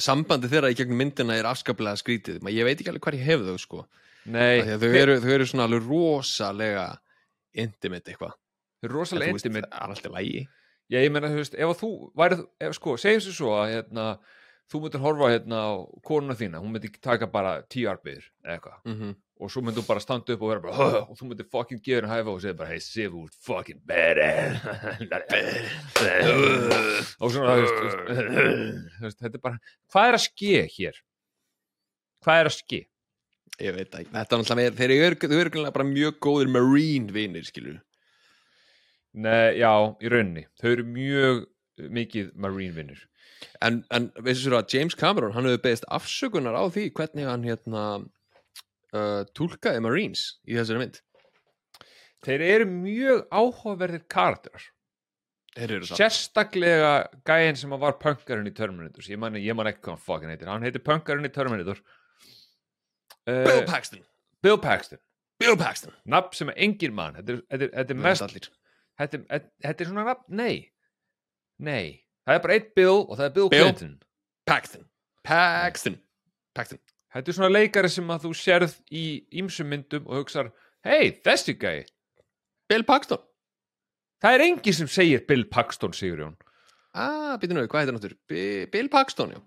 sambandi 0.00 0.50
þeirra 0.50 0.70
í 0.72 0.76
gegnum 0.78 0.98
myndina 1.00 1.36
er 1.38 1.48
afskaplega 1.48 1.98
skrítið. 1.98 2.40
Ma, 2.44 2.52
ég 2.52 2.66
veit 2.66 2.78
ekki 2.78 2.92
alveg 2.92 3.04
hvað 3.06 3.18
ég 3.18 3.28
hef 3.28 3.44
þau 3.46 3.60
sko. 3.60 3.84
Þau 4.30 4.88
eru, 4.90 5.16
þau 5.22 5.30
eru 5.32 5.46
svona 5.48 5.66
alveg 5.68 5.86
rosalega 5.88 6.86
intimate 7.56 8.12
eitthvað. 8.12 8.34
Rosalega 8.90 9.34
intimate. 9.34 9.68
það 9.70 9.86
er 9.86 9.94
alltaf 9.94 10.14
lægi 10.16 10.42
Já, 10.90 10.98
ég 11.04 11.12
meina, 11.14 11.28
þú 11.30 11.38
veist, 11.38 11.52
ef 11.54 11.78
þú 11.78 11.88
værið, 12.18 12.40
sko, 12.74 12.96
segjum 12.98 13.20
sér 13.22 13.34
svo 13.36 13.50
að 13.54 13.74
hérna, 13.76 14.04
þú 14.70 14.80
myndir 14.84 15.02
horfa 15.02 15.32
hérna 15.32 15.58
á 15.66 15.70
konuna 16.06 16.36
þína, 16.38 16.60
hún 16.62 16.72
myndir 16.74 16.92
taka 17.02 17.26
bara 17.30 17.60
tíu 17.70 17.88
arbiður 17.90 18.26
eða 18.44 18.54
eitthvað 18.54 18.76
mm 18.84 18.96
-hmm. 18.96 19.14
og 19.40 19.50
svo 19.50 19.62
myndir 19.62 19.82
þú 19.82 19.88
bara 19.88 20.00
standa 20.00 20.32
upp 20.32 20.42
og 20.42 20.50
vera 20.50 20.60
bara 20.60 20.76
"Huh," 20.76 21.10
og 21.10 21.16
þú 21.18 21.24
myndir 21.28 21.50
fucking 21.50 21.80
gefa 21.82 22.06
henni 22.06 22.14
hæfa 22.14 22.30
og 22.30 22.40
segja 22.40 22.58
bara 22.58 22.68
hey, 22.68 22.80
Sif, 22.80 23.10
þú 23.12 23.24
ert 23.24 23.34
fucking 23.40 23.80
badass 23.86 24.64
og 27.20 27.32
svona, 27.32 27.56
þetta 29.02 29.34
er 29.34 29.42
bara 29.42 29.58
hvað 29.92 30.08
er 30.08 30.14
að 30.14 30.26
ske 30.28 30.68
hér? 30.78 30.94
Hvað 32.22 32.40
er 32.40 32.46
að 32.46 32.58
ske? 32.58 32.86
ég 33.60 33.74
veit 33.76 33.94
ekki, 33.94 34.10
þetta 34.12 34.36
er 34.36 34.40
náttúrulega 34.40 34.76
þeir 34.78 34.90
eru, 35.44 35.72
bara 35.72 35.84
mjög 35.84 36.18
góðir 36.20 36.48
marine 36.48 37.12
vinir 37.12 37.44
skilur 37.44 37.80
Nei, 39.12 39.58
já, 39.58 39.96
í 39.98 40.06
rauninni, 40.06 40.46
þau 40.60 40.70
eru 40.70 40.84
mjög 40.86 41.46
mikið 41.90 42.30
marine 42.38 42.74
vinnur 42.76 43.09
en, 43.64 43.82
en 43.94 44.08
veistu 44.20 44.48
svo 44.48 44.58
að 44.58 44.74
James 44.74 44.96
Cameron 44.98 45.34
hann 45.36 45.48
hefur 45.48 45.62
beðist 45.64 45.86
afsökunar 45.92 46.56
á 46.56 46.64
því 46.72 46.88
hvernig 46.96 47.28
hann 47.28 47.46
hérna 47.46 47.84
uh, 48.00 49.22
tólkaði 49.36 49.84
marines 49.84 50.26
í 50.48 50.58
þessari 50.58 50.84
mynd. 50.84 51.00
Þeir 52.26 52.44
eru 52.44 52.68
mjög 52.68 53.24
áhugaverðir 53.32 54.04
karakterar. 54.12 54.66
Sérstaklega 55.88 56.92
gæinn 57.26 57.58
sem 57.58 57.72
var 57.82 57.96
punkarinn 58.00 58.48
í 58.48 58.54
Terminator. 58.54 59.06
Ég 59.08 59.18
man, 59.18 59.38
ég 59.40 59.56
man 59.56 59.68
ekki 59.70 59.82
hvað 59.82 59.96
hann 59.96 60.04
fucking 60.04 60.32
heitir. 60.32 60.50
Hann 60.52 60.66
heitir 60.66 60.84
punkarinn 60.84 61.26
í 61.26 61.32
Terminator. 61.34 61.80
Uh, 63.26 63.44
Bill 63.48 63.64
Paxton. 63.68 64.04
Bill 64.44 64.60
Paxton. 64.60 65.00
Bill 65.40 65.56
Paxton. 65.58 65.96
Nafn 66.04 66.36
sem 66.36 66.52
er 66.52 66.60
engin 66.66 66.94
mann 66.96 67.16
þetta 67.16 67.40
er, 67.56 67.96
mest 67.96 68.50
þetta 69.00 69.70
er 69.72 69.88
svona 69.88 70.04
nafn, 70.04 70.26
nei. 70.36 70.68
Nei, 71.60 72.00
það 72.26 72.36
er 72.36 72.42
bara 72.44 72.56
eitt 72.58 72.70
Bill 72.78 73.00
og 73.06 73.16
það 73.18 73.26
er 73.28 73.34
Bill, 73.36 73.48
Bill. 73.52 73.64
Clinton. 73.70 73.94
Paxton. 74.50 74.84
Paxton. 75.26 75.98
Paxton. 76.56 76.80
Þetta 77.14 77.32
er 77.32 77.36
svona 77.36 77.50
leikari 77.50 77.90
sem 77.90 78.10
að 78.14 78.24
þú 78.28 78.30
sérð 78.38 78.76
í 78.94 79.04
ýmsum 79.40 79.66
myndum 79.72 80.06
og 80.06 80.20
hugsar 80.20 80.52
hei, 80.86 81.10
þessi 81.26 81.56
gæi 81.58 81.84
Bill 82.70 82.84
Paxton. 82.86 83.18
Það 84.22 84.36
er 84.36 84.44
engin 84.46 84.76
sem 84.76 84.88
segir 84.90 85.22
Bill 85.26 85.46
Paxton, 85.48 85.94
Sigurjón. 85.96 86.34
Ah, 86.92 87.36
býtum 87.40 87.56
við, 87.58 87.68
hvað 87.72 87.80
heitir 87.80 87.94
hann 87.94 88.00
áttur? 88.02 88.14
Bi- 88.28 88.66
Bill 88.70 88.88
Paxton, 88.92 89.32
já. 89.32 89.40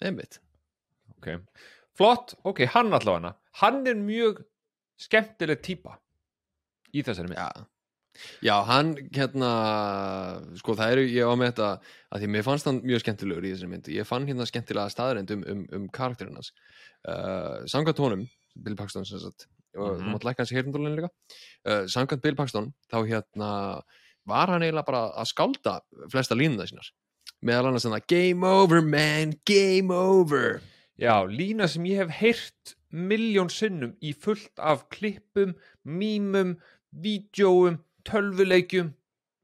Einmitt. 0.00 0.38
Ok, 1.18 1.28
flott, 1.98 2.34
ok, 2.48 2.62
hann 2.72 2.88
allavega. 2.96 3.34
Hann 3.60 3.82
er 3.90 3.98
mjög 4.00 4.40
skemmtileg 5.00 5.60
típa 5.66 5.98
í 6.96 7.02
þessari 7.04 7.28
mynd. 7.30 7.38
Já, 7.38 7.66
já 8.44 8.54
hann 8.66 8.94
hérna, 9.14 9.50
sko 10.60 10.74
það 10.78 10.92
eru, 10.96 11.04
ég 11.10 11.24
á 11.30 11.34
með 11.38 11.52
þetta 11.52 11.68
að 12.10 12.20
því 12.24 12.28
mér 12.34 12.44
fannst 12.46 12.68
hann 12.68 12.80
mjög 12.82 13.02
skemmtilegur 13.04 13.46
í 13.46 13.52
þessari 13.54 13.70
mynd. 13.74 13.88
Ég 13.94 14.08
fann 14.08 14.26
hérna 14.28 14.46
skemmtilega 14.48 14.92
staðreind 14.92 15.30
um, 15.36 15.44
um, 15.54 15.62
um 15.78 15.86
karakterinn 15.94 16.36
hans. 16.40 16.52
Uh, 17.08 17.62
Samkvæmt 17.70 18.02
honum, 18.02 18.26
Bill 18.60 18.76
Paxton 18.76 19.06
sem 19.08 19.18
sagt 19.22 19.46
og 19.78 19.92
Mhm. 19.94 20.00
þú 20.02 20.10
mátt 20.12 20.24
lækka 20.26 20.42
hans 20.42 20.50
í 20.52 20.56
heyrndólinu 20.58 20.96
líka 20.98 21.10
uh, 21.70 21.84
Samkvæmt 21.86 22.22
Bill 22.24 22.34
Paxton, 22.36 22.72
þá 22.90 22.96
hérna 23.06 23.50
var 24.26 24.50
hann 24.50 24.62
eiginlega 24.66 24.86
bara 24.86 25.04
að 25.14 25.30
skálda 25.30 25.76
flesta 26.10 26.34
línuna 26.34 26.66
sínar. 26.68 26.90
Meðal 27.42 27.70
annars 27.70 27.86
þannig 27.86 28.06
Game 28.10 28.44
over 28.44 28.82
man, 28.82 29.32
game 29.46 29.94
over. 29.94 30.60
Já, 31.00 31.24
lína 31.24 31.68
sem 31.70 31.86
ég 31.88 32.02
hef 32.02 32.10
heyrt 32.20 32.74
miljón 32.92 33.48
sinnum 33.48 33.94
í 34.02 34.10
fullt 34.12 34.58
af 34.58 34.88
klippum, 34.92 35.54
mýmum, 35.86 36.56
vídjóum, 36.92 37.78
tölvuleikjum. 38.10 38.94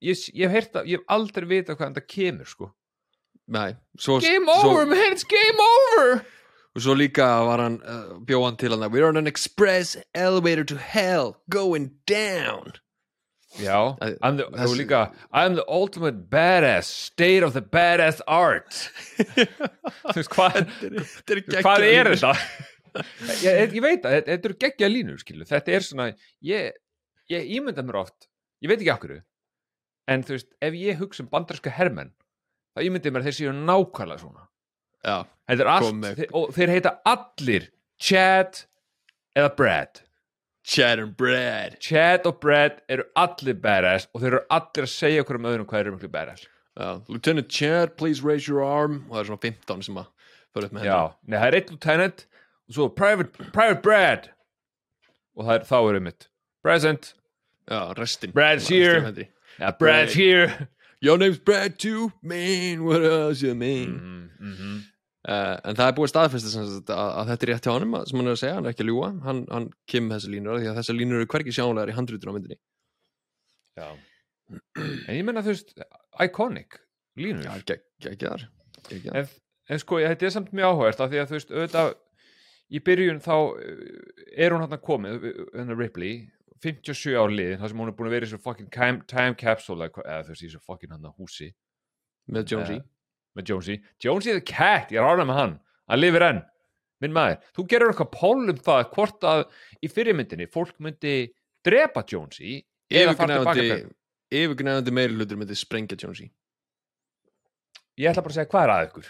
Ég, 0.05 0.25
ég 0.37 0.47
hef 0.47 0.57
heyrt 0.57 0.73
það, 0.75 0.89
ég 0.93 1.01
hef 1.01 1.15
aldrei 1.17 1.49
vitað 1.51 1.79
hvað 1.79 1.93
þetta 1.95 2.15
kemur, 2.15 2.51
sko. 2.51 2.71
Nei, 3.47 3.77
svo, 3.99 4.19
Game 4.21 4.51
svo, 4.51 4.73
over, 4.73 4.89
man, 4.91 5.13
it's 5.15 5.25
game 5.25 5.63
over! 5.63 6.25
Og 6.77 6.83
svo 6.85 6.97
líka 6.99 7.25
var 7.47 7.63
hann, 7.63 7.79
uh, 7.87 8.17
bjóð 8.27 8.43
hann 8.45 8.57
til 8.61 8.75
hann 8.75 8.91
We're 8.93 9.07
on 9.09 9.17
an 9.17 9.31
express 9.31 9.97
elevator 10.15 10.65
to 10.65 10.77
hell 10.77 11.39
Going 11.49 11.93
down 12.11 12.75
Já, 13.57 13.97
Æ, 14.03 14.17
I'm 14.21 14.37
the, 14.37 14.45
þessi- 14.53 14.69
og 14.69 14.77
líka, 14.77 15.01
I'm 15.33 15.55
the 15.55 15.65
ultimate 15.69 16.29
badass, 16.29 16.85
state 16.85 17.43
of 17.43 17.55
the 17.55 17.63
badass 17.63 18.21
art. 18.27 18.91
Þú 20.13 20.17
veist, 20.19 20.33
hvað, 20.35 20.59
hvað 21.63 21.87
er 21.87 22.11
þetta? 22.13 22.35
ég, 23.47 23.77
ég 23.79 23.83
veit 23.85 24.05
að 24.05 24.19
þetta, 24.19 24.37
eru 24.51 24.59
geggja 24.67 24.91
línur, 24.91 25.21
skilu. 25.23 25.47
Þetta 25.49 25.73
er 25.73 25.87
svona, 25.87 26.09
ég, 26.45 26.77
ég 27.33 27.49
ímynda 27.57 27.85
mér 27.87 28.03
oft, 28.03 28.29
ég 28.65 28.71
veit 28.71 28.81
ekki 28.81 28.93
af 28.95 29.03
hverju, 29.03 29.21
en 30.13 30.25
þú 30.27 30.37
veist, 30.37 30.51
ef 30.63 30.79
ég 30.79 31.01
hugsa 31.01 31.25
um 31.25 31.31
bandarska 31.33 31.73
hermenn, 31.77 32.13
þá 32.77 32.85
ímyndi 32.87 33.13
mér 33.13 33.25
að 33.25 33.31
þeir 33.31 33.39
séu 33.41 33.55
nákvæmlega 33.57 34.23
svona. 34.23 34.49
Já, 35.07 35.19
allt, 35.77 36.27
og 36.35 36.51
þeir 36.57 36.73
heita 36.75 36.97
allir 37.07 37.71
Chad 38.03 38.65
eða 39.37 39.53
Brad. 39.57 40.03
Chad 40.67 40.99
and 40.99 41.15
Brad 41.17 41.77
Chad 41.79 42.27
og 42.27 42.41
Brad 42.43 42.81
eru 42.91 43.05
allir 43.15 43.55
badass 43.63 44.09
og 44.11 44.23
þeir 44.23 44.33
eru 44.33 44.41
allir 44.51 44.87
að 44.89 44.91
segja 44.91 45.23
okkur 45.23 45.39
um 45.39 45.47
öðrum 45.47 45.69
hvað 45.71 45.85
eru 45.85 45.93
miklu 45.95 46.11
badass. 46.11 46.49
Já, 46.77 46.89
Lieutenant 47.07 47.49
Chad, 47.49 47.95
please 47.97 48.25
raise 48.27 48.49
your 48.51 48.65
arm 48.67 49.05
Og 49.07 49.15
það 49.15 49.21
er 49.21 49.29
svona 49.31 49.43
15 49.45 49.85
sem 49.87 50.01
að 50.03 50.09
fyrir 50.53 50.67
upp 50.67 50.75
með 50.77 50.89
Já, 50.89 50.99
nei, 51.23 51.37
það 51.39 51.47
er 51.47 51.59
eitt 51.61 51.71
lieutenant 51.71 52.25
og 52.67 52.75
svo 52.77 52.89
Private, 52.99 53.47
Private 53.55 53.81
Brad 53.85 54.27
og 55.37 55.47
það 55.47 55.55
er, 55.55 55.65
þá 55.71 55.77
er 55.79 56.01
mitt 56.09 56.29
Present, 56.67 57.13
Já, 57.71 57.93
restin. 57.99 58.33
Brad's 58.33 58.69
here. 58.69 59.15
yeah, 59.59 59.73
Brad's 59.79 60.15
here. 60.15 60.69
Your 61.01 61.19
name's 61.19 61.39
Brad 61.39 61.79
too 61.79 62.13
Man, 62.23 62.85
what 62.85 63.03
else 63.05 63.43
you 63.43 63.55
mean? 63.55 63.91
Mm 64.41 64.55
-hmm. 64.55 64.77
uh, 65.29 65.57
En 65.65 65.77
það 65.77 65.89
er 65.89 65.97
búið 65.99 66.09
staðfesta 66.13 66.49
sem 66.49 66.67
sagt 66.67 66.91
að, 66.91 67.11
að 67.21 67.29
þetta 67.31 67.47
er 67.47 67.53
rétt 67.53 67.67
hjá 67.67 67.73
honum 67.73 67.95
að- 67.99 68.07
sem 68.09 68.19
hann 68.19 68.27
er 68.27 68.33
að 68.33 68.41
segja, 68.43 68.55
hann 68.55 68.67
er 68.67 68.73
ekki 68.73 68.85
að 68.85 68.91
ljúga. 68.91 69.11
Hann, 69.23 69.47
hann 69.51 69.71
kemur 69.87 70.17
þessi 70.17 70.31
línur 70.31 70.55
af 70.55 70.61
því 70.61 70.71
að 70.71 70.79
þessi 70.79 70.97
línur 70.97 71.17
eru 71.21 71.27
hvergi 71.27 71.53
sjánulegar 71.53 71.93
í 71.93 71.97
handrýtur 71.99 72.31
á 72.31 72.35
myndinni. 72.37 72.59
Já. 73.77 73.89
En 75.09 75.15
ég 75.17 75.25
menna 75.25 75.43
þú 75.43 75.53
veist, 75.53 75.75
iconic 76.21 76.81
línur. 77.17 77.45
Já, 77.45 77.63
geggjar 77.67 78.49
geggjar 78.89 79.15
en, 79.15 79.29
en 79.69 79.79
sko, 79.79 79.99
þetta 79.99 80.27
er 80.27 80.31
samt 80.31 80.53
mjög 80.53 80.73
áhugert 80.73 81.01
af 81.01 81.11
því 81.11 81.19
að 81.21 81.29
þú 81.29 81.37
veist, 81.37 81.51
auðvitað 81.51 81.95
í 82.71 82.81
byrjun 82.81 83.21
þá 83.21 83.37
uh, 83.37 83.53
er 84.37 84.55
hún 84.55 84.63
hann 84.65 84.81
komið 84.81 85.27
hennar 85.55 85.79
Ripley 85.79 86.31
57 86.65 87.15
ár 87.21 87.31
liðin, 87.33 87.59
þar 87.61 87.69
sem 87.73 87.81
hún 87.83 87.91
er 87.91 87.97
búin 87.99 88.09
að 88.09 88.15
vera 88.17 88.27
í 88.27 88.31
svo 88.31 88.39
fucking 88.43 88.71
time, 88.73 89.03
time 89.11 89.35
capsule 89.39 89.89
eða, 89.91 90.23
þú 90.25 90.33
veist, 90.33 90.45
í 90.47 90.51
svo 90.55 90.61
fucking 90.65 90.93
hann 90.95 91.09
húsi. 91.19 91.51
Með 92.33 92.47
Jonesy. 92.53 92.77
Eh, 92.81 92.87
með 93.37 93.51
Jonesy. 93.51 93.77
Jonesy 94.03 94.33
the 94.33 94.41
cat, 94.41 94.91
ég 94.95 94.99
er 95.03 95.07
ánægð 95.07 95.29
með 95.31 95.39
hann. 95.41 95.55
Hann 95.91 96.01
lifir 96.01 96.25
enn, 96.27 96.41
minn 97.05 97.13
maður 97.15 97.43
þú 97.55 97.67
gerur 97.71 97.93
eitthvað 97.93 98.11
pól 98.17 98.41
um 98.51 98.57
það 98.67 98.81
hvort 98.97 99.27
að 99.29 99.43
í 99.85 99.91
fyrirmyndinni 99.93 100.49
fólk 100.51 100.73
myndi 100.83 101.13
drepa 101.67 102.03
Jonesy 102.09 102.57
yfirgnæfandi 104.33 104.95
meiri 104.95 105.15
hlutur 105.15 105.39
myndi 105.39 105.55
sprengja 105.59 105.99
Jonesy. 106.01 106.27
Ég 108.01 108.11
ætla 108.11 108.25
bara 108.25 108.33
að 108.35 108.39
segja 108.41 108.51
hvað 108.53 108.65
er 108.67 108.73
að 108.75 108.87
ykkur? 108.89 109.07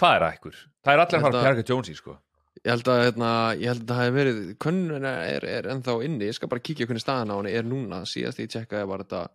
Hvað 0.00 0.16
er 0.16 0.24
að 0.26 0.34
ykkur? 0.38 0.56
Það 0.80 0.92
er 0.94 1.02
allir 1.04 1.18
að 1.18 1.24
fara 1.26 1.30
að 1.30 1.36
Þetta- 1.36 1.46
bjarga 1.50 1.68
Jonesy 1.68 1.94
sko 1.98 2.16
ég 2.60 2.70
held 2.72 2.88
að, 2.92 3.02
hérna, 3.06 3.32
ég 3.56 3.72
held 3.72 3.84
að 3.84 3.92
það 3.92 4.02
hefði 4.04 4.16
verið 4.20 4.40
könnun 4.64 5.10
er, 5.10 5.46
er 5.48 5.68
ennþá 5.74 5.98
inni, 6.06 6.30
ég 6.30 6.38
skal 6.38 6.50
bara 6.52 6.64
kíkja 6.64 6.88
hvernig 6.88 7.04
staðan 7.04 7.34
á 7.34 7.36
henni. 7.38 7.54
Er 7.60 7.68
núna, 7.68 8.02
síðast 8.08 8.42
ég 8.42 8.50
tjekkaði 8.52 8.90
var 8.90 9.04
þetta 9.06 9.26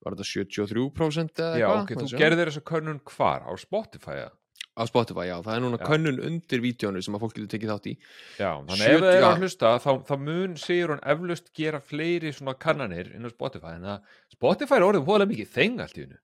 var 0.00 0.16
þetta 0.16 0.28
73% 0.30 1.42
eða 1.44 1.56
já, 1.60 1.66
eitthvað? 1.68 1.80
ok, 1.82 2.04
þú 2.04 2.20
gerðir 2.22 2.50
þessa 2.50 2.68
könnun 2.70 3.00
hvar? 3.10 3.42
Á 3.44 3.52
Spotify 3.60 4.22
á 4.80 4.82
Spotify, 4.88 5.26
já, 5.28 5.36
það 5.44 5.56
er 5.56 5.62
núna 5.64 5.78
Já. 5.80 5.84
könnun 5.88 6.20
undir 6.24 6.62
vídjónu 6.62 7.02
sem 7.04 7.16
að 7.16 7.24
fólk 7.24 7.34
getur 7.36 7.50
tekið 7.52 7.72
þátt 7.72 7.88
í. 7.90 7.94
Já, 8.38 8.50
þannig 8.68 8.82
70 8.84 8.94
ef 8.94 9.02
það 9.02 9.16
er 9.16 9.26
að 9.26 9.42
hlusta 9.42 9.72
þá, 9.84 9.90
þá 10.08 10.14
mun 10.24 10.56
sigur 10.60 10.92
hún 10.94 11.02
eflaust 11.12 11.50
gera 11.56 11.80
fleiri 11.84 12.32
svona 12.36 12.54
kannanir 12.60 13.10
inn 13.16 13.26
á 13.26 13.30
Spotify 13.32 13.76
en 13.76 13.88
að 13.96 14.14
Spotify 14.32 14.78
er 14.78 14.86
orðið 14.86 15.08
hóðlega 15.08 15.32
mikið 15.32 15.50
þeng 15.56 15.82
allt 15.84 15.98
í 15.98 16.04
hennu 16.04 16.20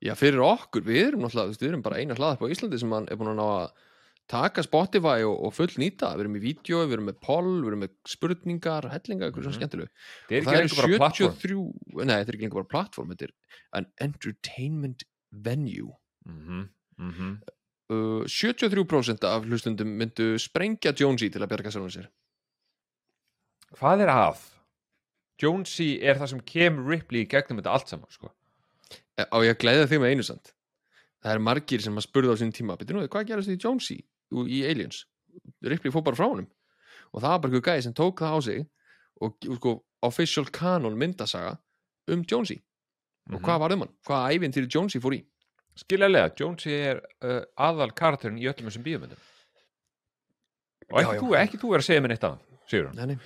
já, 0.00 0.14
fyrir 0.16 0.44
okkur, 0.44 0.86
við 0.86 1.00
erum 1.08 1.26
náttúrulega, 1.26 1.58
við 1.60 1.68
erum 1.72 1.84
bara 1.84 2.00
eina 2.00 2.16
hlaðar 2.16 2.40
på 2.40 2.50
Íslandi 2.54 2.80
sem 2.80 2.96
er 3.00 3.18
búin 3.20 3.32
að 3.34 3.40
ná 3.40 3.46
að 3.48 3.66
taka 4.30 4.62
Spotify 4.64 5.24
og, 5.28 5.34
og 5.46 5.52
full 5.52 5.74
nýta 5.80 6.14
við 6.14 6.24
erum 6.24 6.38
í 6.38 6.42
vídeo, 6.42 6.80
við 6.86 6.96
erum 6.96 7.08
með 7.10 7.18
poll, 7.24 7.50
við 7.60 7.70
erum 7.70 7.82
með 7.84 7.90
spurningar 8.08 8.88
hellinga, 8.92 9.28
eitthvað 9.28 9.44
svona 9.44 9.52
Mhm. 9.52 9.58
skemmtilegu 9.60 9.88
það 10.30 10.54
er 10.60 10.76
bara 10.78 11.00
plattform 11.02 11.34
73 11.42 12.06
nei, 12.06 12.14
þetta 12.14 12.28
er 12.30 12.38
ekki 12.38 12.46
lengur 12.46 12.62
bara 12.62 12.72
plattform 12.72 13.12
þetta 13.12 13.28
er 13.28 13.34
an 13.80 13.86
entertainment 14.00 15.04
venue 15.30 15.92
mm 16.24 16.68
-hmm. 16.98 17.38
uh, 17.90 18.24
73% 18.24 19.24
af 19.28 19.44
hlustundum 19.44 19.88
myndu 19.98 20.38
sprengja 20.38 20.94
Jonesy 20.96 21.28
til 21.28 21.42
að 21.42 21.48
bjarga 21.52 21.70
sér 21.70 21.90
sér 21.90 22.08
hvað 23.76 24.00
er 24.00 24.08
að? 24.08 24.40
Jonesy 25.42 25.98
er 26.00 26.14
það 26.16 26.28
sem 26.30 26.40
kemur 26.40 26.88
Ripley 26.88 27.24
í 27.24 27.28
gegnum 27.28 27.58
þetta 27.58 27.72
allt 27.74 27.88
saman 27.88 28.10
sko. 28.10 28.30
Á 29.18 29.36
ég 29.42 29.50
að 29.50 29.58
glæða 29.58 29.88
þig 29.90 30.00
með 30.00 30.10
einu 30.14 30.22
samt 30.22 30.54
það 31.24 31.32
er 31.32 31.38
margir 31.38 31.80
sem 31.80 31.96
að 31.96 32.06
spurða 32.06 32.36
á 32.36 32.40
sín 32.40 32.52
tíma 32.52 32.76
betur 32.78 32.98
nú, 32.98 33.06
hvað 33.08 33.26
gerast 33.30 33.48
því 33.48 33.58
Jonesy 33.64 33.98
í 34.32 34.62
Aliens. 34.70 35.04
Ripley 35.62 35.90
fór 35.92 36.02
bara 36.04 36.16
frá 36.16 36.28
honum. 36.28 36.46
Og 37.12 37.22
það 37.22 37.28
var 37.30 37.38
bara 37.38 37.52
eitthvað 37.52 37.68
gæði 37.74 37.82
sem 37.82 37.94
tók 37.94 38.18
það 38.22 38.34
á 38.34 38.38
sig 38.42 38.66
og 39.20 39.36
sko, 39.58 39.84
official 40.02 40.46
canon 40.50 40.96
myndasaga 40.98 41.58
um 42.08 42.24
Jonesy. 42.30 42.62
Og 43.32 43.40
Mhm. 43.40 43.44
hvað 43.44 43.58
var 43.60 43.72
um 43.72 43.80
hann, 43.80 43.94
hvað 44.06 44.32
ævinn 44.34 44.52
Jonesy 44.74 44.98
fór 45.00 45.14
í? 45.14 45.24
Skiljalega, 45.76 46.34
Jonesy 46.38 46.70
er 46.70 47.00
uh, 47.22 47.42
aðal 47.58 47.90
karakterin 47.92 48.38
í 48.38 48.44
öllum 48.46 48.68
þessum 48.70 48.82
bíómyndum. 48.84 49.18
Og 50.92 51.00
Já, 51.00 51.06
ekki, 51.06 51.14
já. 51.14 51.20
þú, 51.20 51.34
ekki 51.40 51.58
þú 51.58 51.74
er 51.74 51.78
að 51.78 51.84
segja 51.86 52.00
mér 52.00 52.08
neitt 52.08 52.24
annað 52.24 52.40
sigur 52.68 53.06
nei. 53.06 53.18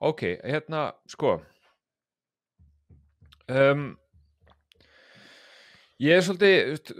ok, 0.00 0.20
hérna, 0.44 0.92
sko 1.06 1.40
um, 3.48 3.96
ég 6.02 6.16
er 6.16 6.24
svolítið 6.26 6.90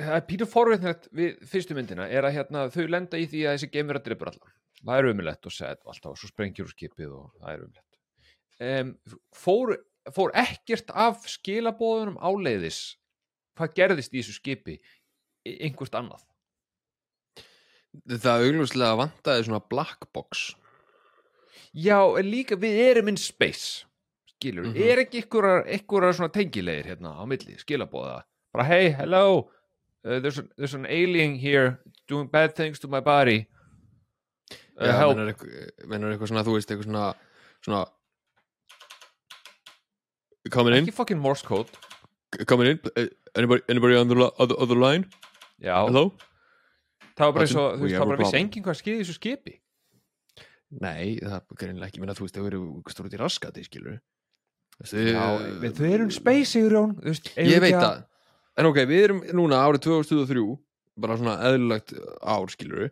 það 0.00 0.16
er 0.16 0.26
pínu 0.30 0.48
forveitnætt 0.48 1.10
við 1.16 1.44
fyrstu 1.50 1.76
myndina 1.76 2.08
er 2.08 2.24
að 2.24 2.38
hérna, 2.38 2.64
þau 2.72 2.86
lenda 2.88 3.20
í 3.20 3.28
því 3.28 3.44
að 3.44 3.58
þessi 3.58 3.70
geimur 3.74 4.00
að 4.00 4.08
dreipur 4.08 4.32
alla. 4.32 4.56
Það 4.80 4.96
er 4.96 5.10
umilegt 5.10 5.46
og 5.46 5.52
sett 5.52 5.82
og 5.84 5.92
alltaf 5.92 6.14
og 6.14 6.20
svo 6.20 6.30
sprengjur 6.30 6.68
úr 6.68 6.72
skipið 6.72 7.12
og 7.12 7.26
það 7.36 7.52
er 7.52 7.64
umilegt 7.66 7.90
um, 8.60 8.94
fór, 9.36 9.74
fór 10.14 10.32
ekkert 10.38 10.92
af 10.94 11.26
skilabóðunum 11.30 12.18
áleiðis 12.20 12.80
hvað 13.58 13.76
gerðist 13.76 14.14
í 14.14 14.22
þessu 14.22 14.36
skipi 14.38 14.78
í 15.48 15.56
einhvert 15.66 15.96
annað? 15.98 16.24
Það 18.06 18.46
augljóslega 18.46 18.98
vantaði 19.00 19.46
svona 19.48 19.62
black 19.66 20.06
box. 20.14 20.52
Já, 21.74 21.98
líka 22.22 22.58
við 22.60 22.78
erum 22.84 23.10
in 23.10 23.18
space 23.18 23.89
skilur, 24.40 24.64
Mhm. 24.72 24.76
er 24.80 24.98
ekki 25.04 25.22
ykkur 25.26 26.12
svona 26.16 26.32
tengilegir 26.32 26.86
hérna 26.94 27.12
á 27.20 27.22
milli 27.28 27.56
skilabóða, 27.60 28.22
bara 28.52 28.64
hey, 28.64 28.90
hello 28.90 29.50
uh, 30.04 30.18
there's, 30.20 30.38
an, 30.38 30.48
there's 30.56 30.74
an 30.74 30.86
alien 30.86 31.36
here 31.36 31.78
doing 32.08 32.26
bad 32.30 32.54
things 32.56 32.78
to 32.80 32.88
my 32.88 33.00
body. 33.00 33.46
Uh, 34.80 34.86
Já, 34.88 34.92
help. 34.96 35.18
eitthvað, 35.18 35.86
menur 35.86 36.14
eitthvað 36.14 36.30
svona, 36.32 36.42
þú 36.46 36.54
veist, 36.56 36.70
eitthvað 36.72 36.88
svona 36.88 37.14
svona 37.62 37.86
coming 40.50 40.74
in, 40.74 40.84
ekki 40.86 40.94
fucking 40.96 41.20
Morse 41.20 41.44
code. 41.44 41.68
Coming 42.46 42.68
in? 42.72 42.80
Uh, 42.96 43.06
anybody, 43.36 43.62
anybody 43.68 43.96
on 43.96 44.08
the, 44.08 44.32
other, 44.38 44.56
other 44.58 44.76
line? 44.76 45.04
Já, 45.60 45.84
hello? 45.86 46.14
það 47.18 47.26
var 47.26 47.32
bara 47.36 47.44
eins 47.44 47.56
og, 47.60 47.74
þú 47.76 47.84
veist, 47.84 47.94
það 47.94 47.98
var 47.98 48.06
a 48.06 48.10
bara 48.14 48.22
problem. 48.22 48.40
enginn 48.40 48.64
hvað 48.64 48.78
skeiði 48.80 48.96
í 48.96 49.02
þessu 49.04 49.16
skipi. 49.18 49.54
Nei, 50.80 51.18
það 51.20 51.34
er 51.36 51.58
greinlega 51.60 51.90
ekki, 51.90 52.00
minna, 52.00 52.14
þú 52.16 52.24
veist, 52.24 52.38
þau 52.38 52.46
eru 52.48 52.60
stór 52.94 53.08
út 53.10 53.16
í 53.16 53.20
raskati, 53.20 53.64
skilur 53.66 53.92
við, 53.92 54.00
þau 55.76 55.90
eru 55.90 56.06
in 56.06 56.14
space, 56.14 56.48
sigur 56.54 56.72
Jón 56.76 56.92
Ég 57.04 57.50
við 57.52 57.60
veit 57.66 57.76
það, 57.76 58.02
en 58.56 58.68
ok, 58.70 58.78
við 58.88 59.02
erum 59.04 59.22
núna 59.36 59.60
árið 59.66 59.84
2023, 59.88 60.44
bara 61.00 61.16
svona 61.20 61.38
eðlilegt 61.50 61.94
ár, 62.20 62.48
skilur 62.52 62.90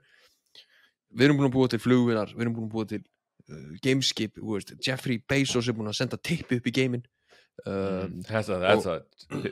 við 1.09 1.29
erum 1.29 1.39
búin 1.41 1.49
að 1.49 1.55
búa 1.57 1.71
til 1.73 1.81
flugvilar, 1.81 2.33
við 2.35 2.45
erum 2.45 2.57
búin 2.59 2.67
að 2.69 2.75
búa 2.75 2.89
til 2.91 3.01
uh, 3.01 3.71
gameskip, 3.85 4.37
veist, 4.45 4.75
Jeffrey 4.85 5.23
Bezos 5.29 5.69
er 5.69 5.77
búin 5.77 5.89
að 5.89 5.97
senda 6.03 6.19
tippi 6.21 6.59
upp 6.61 6.69
í 6.69 6.75
geiminn. 6.75 7.07
Uh, 7.65 8.05
Mm, 8.07 8.21
that's 8.29 8.49
a, 8.49 8.59
that's 8.63 8.87
a 8.87 9.01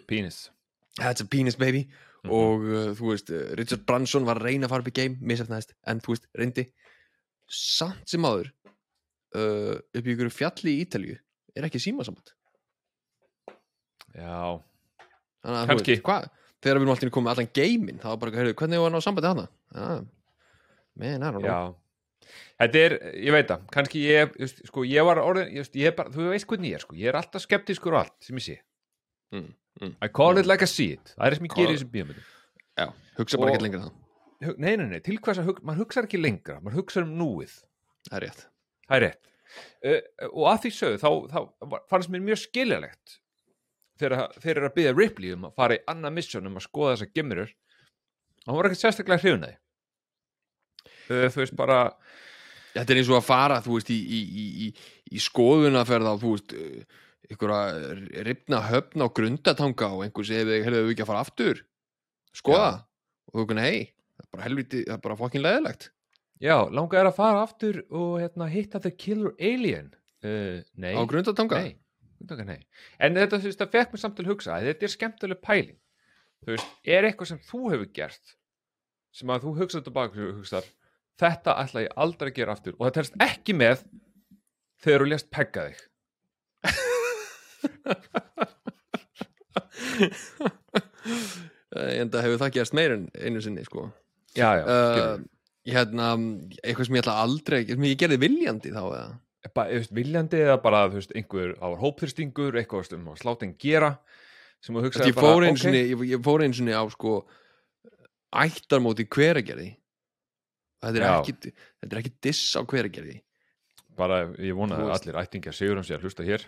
penis. 0.07 0.51
That's 1.01 1.21
a 1.21 1.27
penis 1.27 1.57
baby. 1.57 1.89
Mhm. 2.27 2.31
og 2.33 2.63
uh, 2.67 2.91
þú 2.99 3.11
veist, 3.13 3.31
uh, 3.31 3.55
Richard 3.59 3.83
Branson 3.87 4.25
var 4.27 4.39
að 4.41 4.47
reyna 4.51 4.67
að 4.67 4.73
fara 4.75 4.85
upp 4.85 4.89
í 4.91 4.95
game, 4.95 5.19
misefnaðist 5.23 5.75
en 5.87 6.01
þú 6.05 6.15
veist, 6.15 6.29
reyndi. 6.39 6.65
Samt 7.47 8.09
sem 8.11 8.25
áður 8.27 8.49
uh, 9.37 9.77
upp 9.79 10.07
í 10.07 10.15
ykkur 10.15 10.31
fjalli 10.35 10.73
í 10.77 10.81
Ítalju 10.85 11.17
er 11.57 11.67
ekki 11.69 11.81
símasamband 11.83 12.33
Já, 14.17 14.61
Þannig 15.45 15.57
að, 15.57 15.65
þú 15.67 15.71
Kannski. 15.71 15.93
veist, 15.95 16.05
hvað, 16.07 16.29
þegar 16.65 16.77
við 16.79 16.83
erum 16.83 16.93
alltaf 16.95 17.11
komið 17.15 17.33
allan 17.33 17.51
geiminn, 17.59 17.99
það 18.03 18.13
var 18.15 18.21
bara, 18.23 18.37
heyrðu, 18.41 18.55
hvernig 18.61 18.81
var 18.83 18.89
að 18.91 18.95
ná 18.97 19.03
sambandi 19.05 19.31
hana? 19.31 19.45
Já, 19.77 19.89
man, 20.97 21.11
I 21.11 21.19
don't 21.19 21.43
know 21.43 21.51
já 21.51 21.59
Þetta 22.57 22.81
er, 22.81 22.95
ég 23.21 23.35
veit 23.37 23.51
það, 23.51 23.67
kannski 23.77 24.01
ég, 24.03 24.31
þú 24.33 24.41
veist, 24.47 24.63
sko, 24.71 24.83
ég 24.89 25.05
var 25.07 25.21
orðin, 25.23 25.51
veist, 25.61 25.77
ég 25.79 25.91
er 25.91 25.95
bara, 25.99 26.11
þú 26.15 26.31
veist 26.33 26.49
hvernig 26.51 26.73
ég 26.73 26.79
er, 26.79 26.83
sko, 26.87 26.97
ég 26.99 27.11
er 27.13 27.19
alltaf 27.21 27.45
skeptiskur 27.45 27.95
á 27.95 27.99
allt 28.01 28.17
sem 28.25 28.41
ég 28.41 28.47
sé. 28.47 28.57
Mm, 29.37 29.51
mm, 29.83 29.93
I 30.03 30.09
call 30.17 30.41
it 30.41 30.49
like 30.49 30.65
I 30.65 30.71
see 30.71 30.97
it, 30.97 31.13
það 31.15 31.29
er 31.29 31.37
sem 31.39 31.47
ég 31.47 31.55
gerir 31.61 31.75
í 31.75 31.77
þessum 31.77 31.93
bíómyndum. 31.93 32.27
Já, 32.81 32.87
hugsa 33.21 33.39
bara 33.43 33.53
Og- 33.53 33.59
ekki 33.59 33.67
lengra 33.69 33.83
en 33.83 33.87
það, 33.91 34.03
Nei, 34.61 34.73
nei, 34.77 34.87
nei, 34.91 34.99
til 35.05 35.17
hvers 35.25 35.39
að 35.41 35.47
hugsa, 35.53 35.65
maður 35.69 35.85
hugsa 35.85 36.03
ekki 36.05 36.19
lengra, 36.21 36.59
maður 36.65 36.81
hugsa 36.81 37.05
um 37.05 37.13
núið, 37.21 37.55
það 38.09 38.17
er 38.19 38.25
rétt 38.27 38.43
það 38.89 38.97
er 38.99 39.05
rétt. 39.07 39.31
Uh, 39.85 40.01
og 40.33 40.49
að 40.51 40.65
því 40.65 40.73
sögðu, 40.77 40.99
þá, 41.03 41.11
þá 41.33 41.79
fannst 41.91 42.13
mér 42.13 42.25
mjög 42.27 42.43
skiljalegt 42.43 43.17
þegar 44.01 44.35
þeir 44.43 44.53
eru 44.59 44.69
að 44.69 44.77
byggja 44.77 44.97
Ripley 44.97 45.33
um 45.37 45.47
að 45.49 45.57
fara 45.57 45.79
í 45.79 45.85
annað 45.89 46.17
mission 46.19 46.51
um 46.51 46.59
að 46.59 46.67
skoða 46.67 46.97
þessar 46.97 47.13
gemurur, 47.17 47.55
hann 48.45 48.59
var 48.59 48.69
ekkert 48.69 48.83
sérstaklega 48.83 49.23
hrifnaði. 49.23 49.59
Uh, 51.07 51.27
þú 51.31 51.43
veist 51.43 51.59
bara, 51.59 51.81
Þetta 52.77 52.93
er 52.93 52.99
eins 53.01 53.09
og 53.09 53.17
að 53.17 53.25
fara, 53.25 53.57
þú 53.65 53.79
veist, 53.79 53.91
í, 53.95 53.97
í, 53.97 54.19
í, 54.21 54.47
í, 54.67 54.97
í 55.17 55.21
skoðunaferð 55.25 56.11
á, 56.13 56.15
þú 56.21 56.33
veist, 56.35 56.53
uh, 56.53 57.05
einhverja 57.27 58.25
ripna 58.27 58.61
höfn 58.69 59.03
á 59.03 59.09
grundatanga 59.17 59.89
og 59.97 60.03
einhver 60.05 60.29
segir 60.29 60.51
þig, 60.51 60.67
heyrðu, 60.67 60.83
við 60.85 60.93
ekki 60.93 61.07
að 61.07 61.11
fara 61.11 61.23
aftur? 61.25 61.63
Skoða, 62.37 62.73
og 63.31 63.41
þú 63.41 63.47
kunni, 63.49 63.65
hei 63.65 63.79
það 64.17 64.25
er 64.25 64.33
bara 64.33 64.47
helviti, 64.47 64.83
það 64.85 64.97
er 64.97 65.05
bara 65.05 65.19
fokkin 65.19 65.45
leðilegt 65.45 65.89
já, 66.43 66.57
langar 66.71 67.03
er 67.03 67.11
að 67.11 67.19
fara 67.19 67.43
aftur 67.45 67.83
og 67.91 68.17
hérna, 68.23 68.49
hitta 68.53 68.81
the 68.83 68.93
killer 68.93 69.35
alien. 69.41 69.93
Uh, 70.25 70.63
nei. 70.81 70.95
á 70.97 71.03
grundatanga 71.07 71.61
Nei, 71.61 71.75
Grundtanga, 72.17 72.47
nei. 72.49 72.63
En 72.99 73.15
þetta, 73.19 73.39
þú 73.39 73.51
veist, 73.51 73.61
það 73.61 73.75
fekk 73.75 73.93
mér 73.93 74.03
samt 74.03 74.17
til 74.17 74.25
að 74.25 74.31
hugsa 74.33 74.57
þetta 74.65 74.87
er 74.89 74.93
skemmtileg 74.95 75.43
pæling. 75.45 75.79
Þú 76.45 76.55
veist, 76.55 76.73
er 76.97 77.07
eitthvað 77.09 77.31
sem 77.33 77.43
þú 77.45 77.61
hefur 77.75 77.91
gert 77.99 78.37
sem 79.17 79.33
að 79.33 79.47
þú 79.47 79.53
hugsaði 79.61 79.87
tilbaka 79.87 80.21
og 80.21 80.41
hugsar 80.41 80.67
þetta 81.21 81.57
ætla 81.63 81.85
ég 81.87 81.95
aldrei 82.05 82.31
að 82.31 82.37
gera 82.37 82.57
aftur 82.57 82.75
og 82.77 82.83
það 82.87 82.97
telst 82.99 83.15
ekki 83.25 83.57
með 83.57 83.85
þegar 84.85 85.05
þú 85.05 85.11
lést 85.13 85.31
pegga 85.33 85.69
þig. 85.71 85.85
Eh, 91.77 92.01
en 92.01 92.11
það 92.11 92.25
hefur 92.25 92.41
það 92.41 92.53
gerst 92.57 92.75
meir 92.77 92.93
en 92.95 93.03
einu 93.21 93.41
sinni, 93.45 93.63
sko 93.67 93.87
Já, 94.37 94.49
já, 94.59 94.63
uh, 94.65 95.21
hérna, 95.67 96.13
eitthvað 96.63 96.89
sem 96.89 96.99
ég 96.99 97.05
ætla 97.05 97.17
aldrei 97.23 97.61
ég 97.67 97.99
gerði 98.01 98.21
viljandi 98.23 98.73
þá 98.75 98.83
eða? 98.85 99.09
Þú 99.47 99.65
veist, 99.71 99.93
viljandi 99.95 100.43
eða 100.43 100.57
bara, 100.63 100.85
veist, 100.91 101.13
einhver 101.17 101.55
á 101.63 101.69
hópþyrstingur, 101.81 102.57
eitthvað 102.59 102.89
sem 102.89 103.11
að 103.13 103.21
sláttinn 103.23 103.55
gera 103.63 103.93
sem 104.65 104.75
þú 104.75 104.87
hugsaði 104.87 105.15
bara, 105.17 105.51
sinni, 105.61 105.83
ég, 105.93 106.17
fór 106.25 106.43
einu 106.43 106.57
sinni 106.57 106.75
á 106.75 106.83
sko 106.91 107.21
ættarmóti 108.37 109.07
hveragerði. 109.07 109.69
Þetta 110.83 110.99
er 111.01 111.07
ekki 111.11 111.37
þetta 111.53 111.93
er 111.93 112.01
ekki 112.03 112.15
diss 112.27 112.57
á 112.59 112.61
hveragerði. 112.67 113.21
Bara 113.97 114.25
ég 114.43 114.57
vona 114.59 114.81
að 114.83 114.97
allir 114.97 115.21
ættingjar 115.23 115.57
sigur 115.57 115.79
um 115.81 115.87
sig 115.87 115.97
að 115.97 116.09
hlusta 116.09 116.27
hér. 116.27 116.43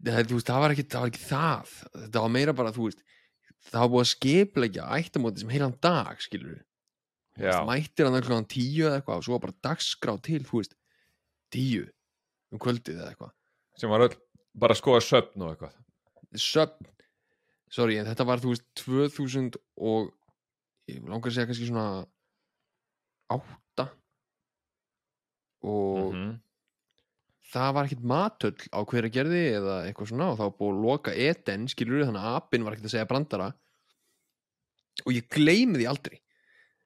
Það, 0.00 0.20
veist, 0.32 0.48
það, 0.48 0.60
var 0.62 0.74
ekki, 0.74 0.84
það 0.92 1.02
var 1.02 1.10
ekki 1.12 1.24
það. 1.24 1.72
Þetta 1.96 2.24
var 2.24 2.34
meira 2.36 2.54
bara, 2.56 2.74
þú 2.76 2.88
veist 2.88 3.02
það 3.68 3.82
var 3.82 3.92
búið 3.92 4.04
að 4.04 4.10
skipleggja 4.14 4.88
ættarmóti 4.96 5.42
sem 5.42 5.52
heilan 5.52 5.76
dag 5.84 6.20
skilur 6.24 6.60
Já. 7.40 7.64
mættir 7.66 8.06
hann 8.06 8.20
klokkan 8.22 8.48
tíu 8.50 8.84
eða 8.86 9.00
eitthvað 9.00 9.16
og 9.22 9.24
svo 9.26 9.38
bara 9.40 9.56
dagskrá 9.64 10.14
til, 10.22 10.42
veist 10.44 10.74
tíu 11.50 11.86
um 12.52 12.58
kvöldið 12.58 12.98
eða 13.00 13.10
eitthvað. 13.14 13.32
Sem 13.80 13.90
var 13.90 14.04
öll 14.08 14.16
bara 14.54 14.74
að 14.74 14.80
skoða 14.82 15.00
söfn 15.06 15.42
og 15.46 15.52
eitthvað. 15.54 15.74
Söfn. 16.36 16.86
Sorry, 17.70 17.96
en 17.98 18.06
þetta 18.06 18.26
var 18.26 18.38
þú 18.42 18.52
veist 18.52 18.66
2000 18.82 19.56
og 19.78 20.10
ég 20.90 21.04
langar 21.06 21.30
að 21.30 21.36
segja 21.36 21.46
kannski 21.50 21.68
svona 21.70 22.06
8 23.30 23.88
og 25.62 26.14
Mhm. 26.14 26.40
það 27.52 27.74
var 27.74 27.84
ekkit 27.86 28.02
matöll 28.04 28.68
á 28.72 28.80
hverja 28.84 29.10
gerði 29.12 29.42
eða 29.58 29.76
eitthvað 29.86 30.08
svona 30.10 30.30
og 30.32 30.38
var 30.38 30.50
búið 30.58 30.74
að 30.74 30.82
loka 30.84 31.10
eten 31.14 31.66
skilur 31.68 32.04
þannig 32.06 32.22
að 32.24 32.36
apinn 32.40 32.64
var 32.64 32.72
ekkit 32.74 32.84
að 32.88 32.94
segja 32.94 33.08
brandara. 33.10 33.54
Og 35.06 35.12
ég 35.14 35.28
gleymi 35.28 35.78
því 35.78 35.86
aldrei 35.88 36.18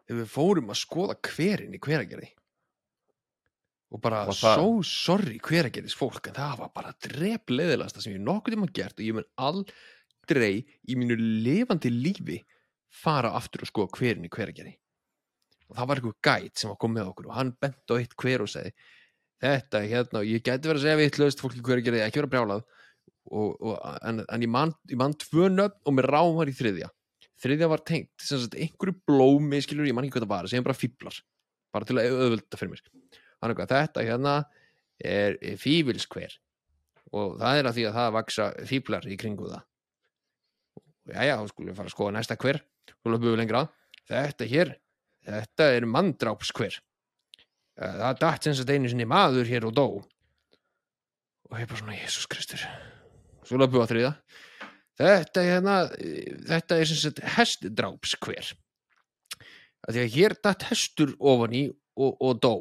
þegar 0.06 0.20
við 0.22 0.32
fórum 0.34 0.72
að 0.72 0.80
skoða 0.82 1.16
hverinn 1.28 1.74
í 1.76 1.80
hverja 1.82 2.08
gerði 2.12 2.30
og 3.94 4.00
bara 4.02 4.24
Var 4.26 4.34
það- 4.34 4.56
so 4.62 4.82
sorry 4.82 5.38
hverja 5.38 5.70
gerðis 5.72 5.96
fólk 5.98 6.26
en 6.28 6.34
það 6.38 6.58
var 6.58 6.72
bara 6.74 6.94
drepleðilegasta 7.06 8.02
sem 8.02 8.14
ég 8.16 8.24
nokkuð 8.24 8.56
tíma 8.56 8.72
gert 8.72 8.98
og 8.98 9.04
ég 9.06 9.14
mun 9.14 9.28
aldrei 9.38 10.64
í 10.88 10.96
mínu 10.98 11.16
lifandi 11.44 11.90
lífi 11.92 12.40
fara 12.90 13.30
aftur 13.38 13.62
og 13.62 13.70
skoða 13.70 13.98
hverinn 13.98 14.26
í 14.26 14.32
hverja 14.32 14.54
gerði 14.60 14.76
og 15.70 15.76
það 15.78 15.88
var 15.88 15.96
eitthvað 16.00 16.20
gæt 16.28 16.58
sem 16.60 16.70
var 16.70 16.76
komið 16.82 16.98
með 17.00 17.10
okkur 17.12 17.30
og 17.30 17.34
hann 17.38 17.54
bent 17.60 17.90
á 17.90 17.94
eitt 17.96 18.16
hver 18.20 18.42
og 18.44 18.48
segi 18.52 18.72
þetta 19.44 19.80
er 19.82 19.88
hérna, 19.90 20.20
og 20.22 20.28
ég 20.30 20.40
gæti 20.42 20.68
verið 20.70 20.78
að 20.80 20.84
segja 20.86 21.00
vitlaust 21.00 21.40
fólki 21.42 21.60
hver 21.60 21.80
að 21.80 21.84
gera 21.84 22.04
ekki 22.06 22.20
vera 22.22 22.28
brjálað. 22.32 22.62
Og, 23.28 23.56
og, 23.60 23.74
en, 24.08 24.22
en 24.28 24.40
ég 24.44 24.48
man, 24.48 24.72
ég 24.88 24.96
man 25.00 25.12
tvö 25.20 25.50
nöfn 25.52 25.74
og 25.84 25.92
mér 25.96 26.06
ráum 26.12 26.36
var 26.38 26.48
í 26.48 26.54
þriðja 26.56 26.88
þriðja 27.44 27.68
var 27.70 27.82
tengt, 27.86 28.12
sem 28.24 28.44
einhverju 28.50 28.96
blómi 29.08 29.60
skilur, 29.64 29.88
ég 29.88 29.96
man 29.96 30.06
ekki 30.06 30.16
hvað 30.16 30.26
það 30.26 30.32
var, 30.34 30.48
segjum 30.50 30.66
bara 30.68 30.78
fíblar 30.78 31.20
bara 31.74 31.88
til 31.88 31.98
að 31.98 32.14
auðvölda 32.14 32.58
fyrir 32.60 32.72
mér. 32.72 32.82
Hann 33.42 33.52
er 33.52 33.58
hvað, 33.58 33.72
þetta 33.74 34.06
hérna 34.06 34.34
er 35.04 35.38
fívilskver 35.60 36.38
og 37.14 37.36
það 37.40 37.60
er 37.60 37.68
að 37.68 37.78
því 37.78 37.86
að 37.88 37.98
það 37.98 38.14
vaksa 38.14 38.48
fíblar 38.70 39.08
í 39.10 39.18
kringu 39.20 39.50
það. 39.50 39.66
Jæja, 41.14 41.36
þá 41.36 41.50
skulum 41.50 41.70
við 41.70 41.78
fara 41.80 41.90
að 41.90 41.96
skoða 41.96 42.16
næsta 42.16 42.38
hver 42.40 42.62
og 42.94 43.12
löpum 43.12 43.28
við 43.28 43.40
lengra. 43.42 43.66
Þetta 44.08 44.48
hér, 44.48 44.70
þetta 45.26 45.68
er 45.74 45.88
mandrápskver 45.90 46.78
Eh, 47.74 47.94
það 47.98 48.18
datt 48.22 48.46
sem 48.46 48.54
sagt 48.54 48.70
einu 48.70 48.90
sinni 48.90 49.06
maður 49.08 49.48
hér 49.50 49.66
og 49.66 49.74
dó. 49.74 49.86
Og 51.50 51.56
ég 51.58 51.68
bara 51.70 51.80
svona 51.80 51.96
Jésús 51.98 52.28
Kristur. 52.30 52.62
Svo 53.44 53.58
löpum 53.58 53.80
við 53.80 53.84
að 53.84 53.90
þriða 53.92 54.12
þetta 55.00 55.42
er 55.42 55.48
hérna 55.50 55.76
þetta 56.50 56.78
er 56.78 56.88
sem 56.90 57.00
sagt 57.00 57.20
hestdrápskver 57.36 58.52
að 59.84 59.96
því 59.96 60.02
að 60.04 60.14
hér 60.16 60.34
datt 60.46 60.62
hestur 60.70 61.12
ofan 61.18 61.54
í 61.56 61.64
og, 61.94 62.14
og 62.24 62.38
dó. 62.42 62.54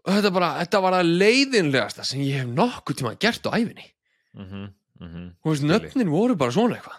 Og 0.00 0.10
þetta 0.16 0.32
bara, 0.34 0.48
þetta 0.62 0.80
var 0.82 0.96
að 0.98 1.10
leiðinlegasta 1.20 2.04
sem 2.08 2.22
ég 2.24 2.40
hef 2.40 2.48
nokkuð 2.56 2.98
tíma 3.02 3.16
gert 3.20 3.46
á 3.46 3.52
æfinni 3.54 3.86
Mhm, 4.30 4.68
mhm. 5.00 5.22
þú 5.42 5.50
veist, 5.50 5.62
Skilji. 5.64 5.70
nöfnin 5.74 6.10
voru 6.12 6.36
bara 6.38 6.54
svona 6.54 6.76
eitthvað. 6.76 6.98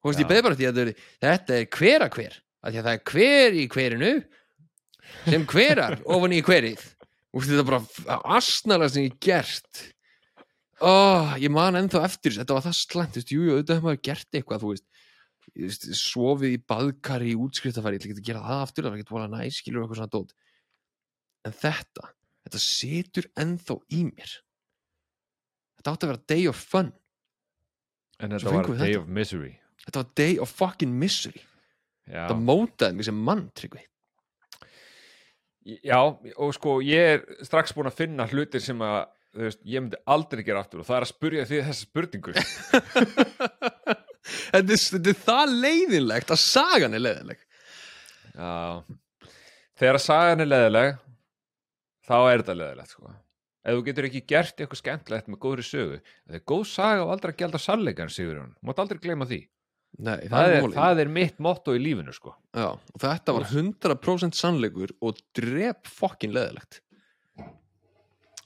Þú 0.00 0.08
veist, 0.10 0.20
ég 0.22 0.28
beði 0.30 0.42
bara 0.46 0.54
því 0.58 0.66
að 0.68 0.76
þetta 0.76 0.84
er, 0.86 1.06
þetta 1.24 1.56
er 1.56 1.64
hver 1.74 2.04
að 2.06 2.70
því 2.70 2.78
að 2.78 2.84
það 2.86 2.92
er 2.92 3.02
hver 3.10 3.56
í 3.56 3.64
hverinu 3.74 4.10
sem 5.24 5.46
hverar 5.50 5.96
ofan 6.06 6.36
í 6.36 6.42
hverið. 6.46 6.84
Veist, 7.34 7.50
þetta 7.50 7.64
er 7.64 7.70
bara 7.70 8.18
asnala 8.38 8.88
sem 8.88 9.08
ég 9.08 9.18
gert 9.18 9.82
oh, 10.86 11.34
ég 11.40 11.52
man 11.52 11.78
ennþá 11.78 12.02
eftir 12.06 12.36
þetta 12.38 12.56
var 12.56 12.66
það 12.66 12.76
slæmt 12.80 13.14
þú 13.16 13.20
veist, 13.20 13.32
jú, 13.34 13.40
jú, 13.44 13.56
auðvitað 13.56 13.78
hefur 13.78 13.88
maður 13.88 14.04
gert 14.08 14.38
eitthvað 14.38 14.64
þú 14.64 14.72
veist, 14.74 14.86
sofið 15.98 16.54
í 16.54 16.60
baðkari 16.70 17.32
í 17.32 17.38
útskriftafæri, 17.40 17.98
ég 17.98 18.02
ætla 18.04 18.10
ekki 18.12 18.22
að 18.22 18.28
gera 18.30 18.44
það 18.46 18.62
aftur 18.66 18.86
það 18.86 18.94
var 18.94 19.02
ekki 19.02 19.18
að 19.20 19.34
næ, 19.34 19.42
skilur 19.56 19.82
eitthvað 19.84 20.00
svona 20.00 20.14
dót. 20.14 20.34
En 21.48 21.56
þetta, 21.56 22.10
þetta 22.46 22.62
situr 22.64 23.28
ennþá 23.40 23.76
í 23.96 24.02
mér. 24.06 24.34
Þetta 25.80 25.94
átti 25.94 26.06
að 26.06 26.12
vera 26.12 26.24
day 26.34 26.48
of 26.50 26.60
fun. 26.60 26.90
En 28.20 28.34
þetta 28.36 28.52
var 28.52 28.68
Day 28.68 28.92
þetta. 28.92 29.00
of 29.00 29.08
Misery. 29.08 29.54
Þetta 29.86 30.02
var 30.02 30.10
day 30.20 30.36
of 30.44 30.52
fucking 30.52 30.92
misery. 31.00 31.40
Já. 32.10 32.24
þetta 32.26 32.40
mótaði 32.42 32.96
mig 32.98 33.06
sem 33.06 33.18
mann, 33.26 33.46
Tryggvi. 33.56 33.84
Já, 35.86 36.00
og 36.00 36.54
sko 36.56 36.78
ég 36.82 37.14
er 37.14 37.44
strax 37.46 37.74
búin 37.76 37.88
að 37.90 37.98
finna 38.00 38.26
hlutir 38.30 38.62
sem 38.64 38.80
að 38.82 39.02
veist, 39.36 39.60
ég 39.64 39.82
myndi 39.84 39.98
aldrei 40.10 40.42
gera 40.46 40.62
aftur 40.64 40.82
og 40.82 40.88
það 40.88 40.96
er 40.96 41.06
að 41.06 41.12
spurja 41.12 41.46
því 41.48 41.60
þessa 41.68 41.86
spurningu. 41.86 42.34
Þetta, 44.30 44.58
er, 44.60 44.78
þetta 44.78 45.10
er 45.10 45.16
það 45.16 45.52
leiðinlegt 45.64 46.32
að 46.34 46.40
sagan 46.42 46.94
er 46.94 47.00
leiðinleg. 47.02 47.38
Já. 48.36 48.82
Þegar 49.80 49.98
sagan 50.04 50.44
er 50.44 50.50
leðileg 50.50 50.98
þá 52.06 52.16
er 52.18 52.42
þetta 52.42 52.56
leðilegt 52.58 52.92
sko. 52.92 53.14
Ef 53.60 53.76
þú 53.76 53.86
getur 53.86 54.08
ekki 54.08 54.22
gert 54.28 54.60
eitthvað 54.60 54.80
skemmtilegt 54.80 55.30
með 55.30 55.40
góðri 55.42 55.64
sögu 55.66 55.96
það 56.02 56.36
er 56.38 56.44
góð 56.52 56.62
saga 56.70 57.06
og 57.06 57.14
aldrei 57.14 57.32
að 57.32 57.40
gelda 57.42 57.60
sannleikan 57.60 58.12
sigur 58.12 58.38
hún, 58.42 58.52
mátt 58.64 58.82
aldrei 58.82 59.00
gleyma 59.02 59.28
því. 59.30 59.40
Nei, 60.00 60.14
það, 60.22 60.30
það 60.30 60.54
er, 60.54 60.68
það 60.76 61.02
er 61.02 61.10
mitt 61.16 61.40
motto 61.42 61.74
í 61.74 61.80
lífinu 61.82 62.14
sko. 62.14 62.36
Já, 62.54 62.68
þetta 63.02 63.34
var 63.36 63.48
100% 63.50 64.38
sannleikur 64.38 64.94
og 65.02 65.18
drep 65.36 65.90
fucking 65.90 66.36
leðilegt 66.36 66.80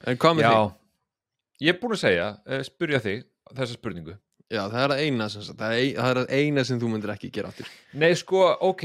en 0.07 0.21
hvað 0.21 0.37
með 0.39 0.45
já, 0.47 0.53
því? 0.53 1.65
ég 1.67 1.75
er 1.75 1.81
búin 1.81 1.97
að 1.97 2.03
segja 2.05 2.29
uh, 2.45 2.61
spurja 2.67 3.01
þig 3.05 3.25
þessa 3.55 3.79
spurningu. 3.79 4.17
Já, 4.53 4.61
það 4.69 4.81
er 4.85 4.93
að 4.95 5.03
eina 5.07 5.29
sem 5.33 5.43
sagt, 5.47 5.59
það 5.59 5.75
er, 5.79 5.85
það 5.97 6.11
er 6.13 6.21
að 6.23 6.33
eina 6.39 6.65
sem 6.69 6.81
þú 6.81 6.91
myndir 6.93 7.13
ekki 7.15 7.31
gera 7.35 7.51
aftur. 7.51 7.71
Nei, 7.97 8.11
sko, 8.19 8.43
ok. 8.69 8.85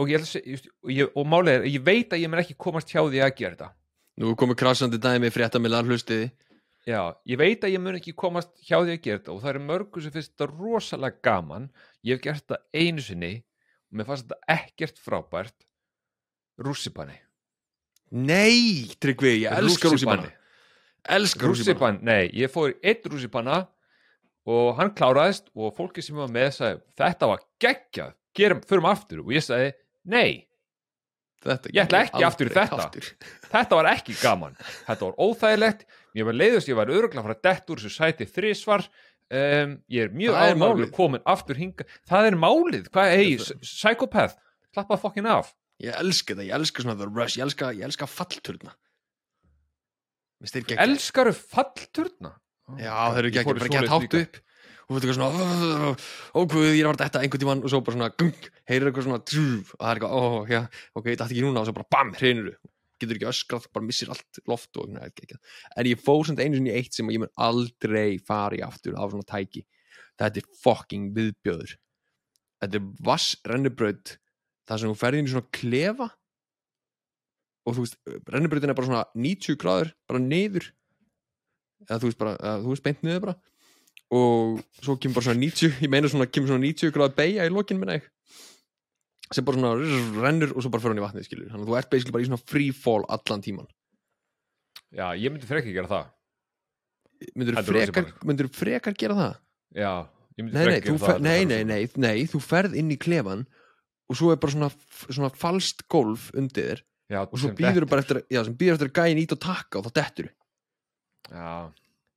Og, 0.00 0.08
ég, 0.08 0.20
ætla 0.20 0.26
að 0.28 0.30
seg- 0.30 0.46
just- 0.54 0.70
og, 0.84 0.92
ég, 0.94 1.10
og 1.18 1.26
málið 1.28 1.56
er, 1.58 1.66
ég 1.74 1.82
veit 1.84 2.14
að 2.14 2.22
ég 2.22 2.30
mun 2.30 2.42
ekki 2.42 2.56
komast 2.56 2.92
hjá 2.92 3.02
því 3.02 3.20
að 3.26 3.34
gera 3.40 3.56
þetta. 3.56 3.70
Nú 4.20 4.36
komið 4.38 4.58
krassandi 4.62 5.00
dæmi 5.00 5.30
frétta 5.32 5.60
með 5.62 5.80
hlustiði 5.88 6.30
Já, 6.88 7.12
ég 7.28 7.36
veit 7.36 7.64
að 7.64 7.74
ég 7.74 7.82
mun 7.82 7.98
ekki 7.98 8.14
komast 8.16 8.54
hjá 8.64 8.78
því 8.80 8.94
að 8.94 9.02
gera 9.04 9.18
þetta 9.20 9.32
og 9.34 9.40
það 9.42 9.50
eru 9.52 9.62
mörgur 9.68 10.04
sem 10.04 10.14
finnst 10.14 10.32
þetta 10.32 10.46
rosalega 10.54 11.20
gaman. 11.26 11.66
Ég 12.06 12.16
hef 12.16 12.22
gert 12.24 12.44
þetta 12.46 12.58
einu 12.72 13.04
sinni 13.04 13.32
og 13.90 13.98
mér 14.00 14.08
fannst 14.08 14.24
þetta 14.30 14.54
ekkert 14.54 15.02
frábært. 15.04 15.66
Rússipanni 16.60 17.18
Nei, 18.10 18.88
Tryggvi, 19.00 19.36
ég 19.44 19.52
elskar 19.54 19.92
rússipanna. 19.94 20.30
Elskar 21.10 21.50
rússipanna. 21.52 22.00
Rússipann, 22.00 22.00
nei, 22.06 22.30
ég 22.34 22.50
fór 22.52 22.72
einn 22.82 23.10
rússipanna 23.12 23.60
og 24.50 24.72
hann 24.80 24.90
kláraðist 24.96 25.50
og 25.54 25.74
fólki 25.76 26.02
sem 26.02 26.16
var 26.18 26.30
með 26.32 26.48
sagði, 26.56 26.80
þetta 26.98 27.28
var 27.30 27.44
geggjað, 27.62 28.14
gerum, 28.34 28.62
förum 28.66 28.88
aftur. 28.90 29.20
Og 29.26 29.34
ég 29.36 29.44
sagði, 29.46 29.74
nei, 30.10 30.46
Ég 31.40 31.78
ætla 31.86 32.02
ekki 32.04 32.20
aftur 32.26 32.50
í 32.50 32.52
þetta. 32.52 32.76
aftur. 32.84 33.06
þetta 33.54 33.76
var 33.78 33.86
ekki 33.94 34.12
gaman. 34.20 34.58
Þetta 34.84 35.06
var 35.06 35.14
óþægilegt, 35.24 35.86
ég 36.18 36.26
var 36.28 36.36
leiðust 36.36 36.68
ég 36.68 36.76
var 36.76 36.90
öruglega 36.92 37.22
að 37.22 37.28
fara 37.30 37.38
dett 37.46 37.70
úr 37.72 37.80
þessu 37.80 37.94
sæti 37.94 38.26
þrísvar 38.28 38.84
um, 38.84 39.72
ég 39.88 40.04
er 40.04 40.12
mjög 40.12 40.36
Það 40.36 40.50
er 40.50 40.58
ánægður 40.58 40.74
málið. 40.82 40.90
komin 40.98 41.24
aftur 41.24 41.56
hinga 41.62 41.86
það 42.10 42.28
er 42.28 42.36
málið, 42.42 42.90
hvað 42.92 43.14
hey, 43.14 43.38
psychopath 43.64 44.36
slappað 44.74 45.00
fokkin 45.06 45.30
af 45.32 45.48
Ég 45.80 45.96
elska 45.96 46.34
þetta, 46.34 46.46
ég 46.48 46.54
elska 46.58 46.84
svona 46.84 46.98
The 47.00 47.08
Rush 47.08 47.38
Ég 47.38 47.46
elska, 47.46 47.72
ég 47.76 47.88
elska 47.88 48.08
fallturna 48.10 48.74
Mér 50.40 50.52
styrir 50.52 50.66
ekki 50.66 50.78
elskaru 50.84 51.34
fallturna 51.36 52.34
Já, 52.78 52.94
þeir 53.14 53.20
eru 53.24 53.30
í 53.32 53.44
bara 53.50 53.74
gett 53.74 53.92
hátt 53.92 54.16
upp 54.20 54.40
og 54.90 54.96
þú 54.98 54.98
veit 54.98 55.04
eitthvað 55.04 55.18
svona 55.20 55.90
ógúð, 56.40 56.64
ég 56.66 56.80
er 56.80 56.88
að 56.88 56.96
vera 56.96 57.04
þetta 57.04 57.20
einhvern 57.22 57.42
tímann 57.44 57.60
og 57.62 57.70
svo 57.70 57.78
bara 57.86 57.94
svona 57.94 58.08
gung, 58.18 58.46
heyrir 58.66 58.88
eitthvað 58.90 59.04
svona 59.06 59.18
tjúf, 59.22 59.68
og 59.76 59.84
það 59.84 59.90
er 59.90 60.00
eitthvað, 60.00 60.14
ó, 60.18 60.22
já, 60.50 60.60
ok, 60.98 61.04
þetta 61.06 61.26
ekki 61.28 61.44
núna 61.44 61.60
og 61.60 61.68
svo 61.68 61.74
bara 61.76 61.90
bam, 61.94 62.10
hreinur 62.18 62.48
getur 63.00 63.18
ekki 63.20 63.28
öskrað, 63.30 63.68
bara 63.74 63.86
missir 63.86 64.10
allt 64.12 64.40
loft 64.50 64.80
og 64.82 64.96
ekki, 65.06 65.28
ekki. 65.28 65.38
en 65.78 65.90
ég 65.90 66.02
fór 66.02 66.26
samt 66.26 66.42
einu 66.42 66.58
sinni 66.58 66.72
í 66.72 66.80
eitt 66.80 66.96
sem 66.96 67.12
ég 67.14 67.22
mun 67.22 67.30
aldrei 67.38 68.18
fara 68.18 68.58
í 68.58 68.64
aftur 68.66 68.98
á 68.98 69.04
svona 69.06 69.26
tæki 69.28 69.62
þetta 70.20 70.42
er 70.42 70.50
fucking 70.64 71.14
viðbjöður 71.16 71.76
þetta 72.60 72.80
er 72.80 72.90
vass 73.06 73.38
rennubraut 73.46 74.16
það 74.70 74.82
sem 74.82 74.92
þú 74.92 74.98
ferði 75.00 75.22
inn 75.22 75.28
í 75.28 75.34
svona 75.34 75.50
klefa 75.58 76.08
og 77.66 77.76
þú 77.76 77.84
veist, 77.84 77.98
rennubrautin 78.30 78.72
er 78.72 78.78
bara 78.78 78.88
svona 78.88 79.04
90 79.28 79.58
gráður, 79.60 79.92
bara 80.08 80.22
niður 80.22 80.70
eða 81.88 81.98
þú 82.00 82.10
veist 82.10 82.20
bara, 82.20 82.36
eða, 82.38 82.62
þú 82.64 82.72
veist 82.74 82.86
beint 82.86 83.04
niður 83.04 83.24
bara. 83.26 83.36
Og 84.10 84.62
svo 84.80 84.96
kemur 84.98 85.20
bara 85.20 85.28
svona 85.28 85.42
90 85.42 85.84
ég 85.84 85.92
meina 85.92 86.10
svona, 86.10 86.26
kemur 86.30 86.50
svona 86.50 86.64
90 86.66 86.94
gráður 86.96 87.18
beigja 87.18 87.46
í 87.46 87.52
lokin 87.52 87.78
minna 87.82 87.98
ég 88.00 88.08
sem 89.30 89.46
bara 89.46 89.58
svona 89.58 89.74
rrr, 89.78 90.22
rennur 90.24 90.54
og 90.54 90.64
svo 90.64 90.72
bara 90.72 90.82
fyrir 90.82 90.96
hann 90.96 91.02
í 91.02 91.04
vatnið 91.04 91.26
skilur 91.28 91.50
þannig 91.52 91.66
að 91.66 91.70
þú 91.70 91.76
ert 91.78 91.90
basically 91.92 92.14
bara 92.16 92.24
í 92.24 92.28
svona 92.30 92.42
free 92.50 92.72
fall 92.74 93.04
allan 93.14 93.44
tíman 93.44 93.68
já, 94.90 95.06
ég 95.14 95.30
myndi 95.30 95.46
frekar 95.46 95.74
gera 95.76 95.90
það. 95.90 96.08
Myndur 97.36 97.58
þú 97.60 97.64
frekar, 97.68 98.48
frekar 98.56 98.96
gera 98.98 99.18
það? 99.18 99.36
Já 99.78 99.92
ég 100.34 100.46
myndi 100.46 100.64
frekar 100.66 100.88
gera 100.88 101.04
það 101.04 101.22
nei, 101.28 101.38
nei, 101.46 101.60
nei, 101.68 101.80
nei, 101.94 102.16
þú 102.30 102.42
ferð 102.42 102.74
inn 102.80 102.90
í 102.90 102.98
klefan 102.98 103.46
og 104.10 104.18
svo 104.18 104.32
er 104.34 104.40
bara 104.42 104.54
svona, 104.54 104.70
svona 105.06 105.30
falskt 105.38 105.86
golf 105.90 106.30
undir 106.34 106.66
þér 106.72 106.82
já, 107.14 107.20
og 107.22 107.36
svo 107.38 107.52
býður 107.54 107.84
dettur. 107.84 107.90
bara 107.92 108.04
eftir, 108.04 108.22
já, 108.26 108.42
sem 108.46 108.56
býður 108.58 108.78
eftir 108.78 108.90
að 108.90 109.00
gæin 109.00 109.22
ít 109.22 109.34
og 109.36 109.42
takka 109.44 109.80
og 109.80 109.86
þá 109.86 109.92
dettur 110.00 110.30
já, 111.30 111.50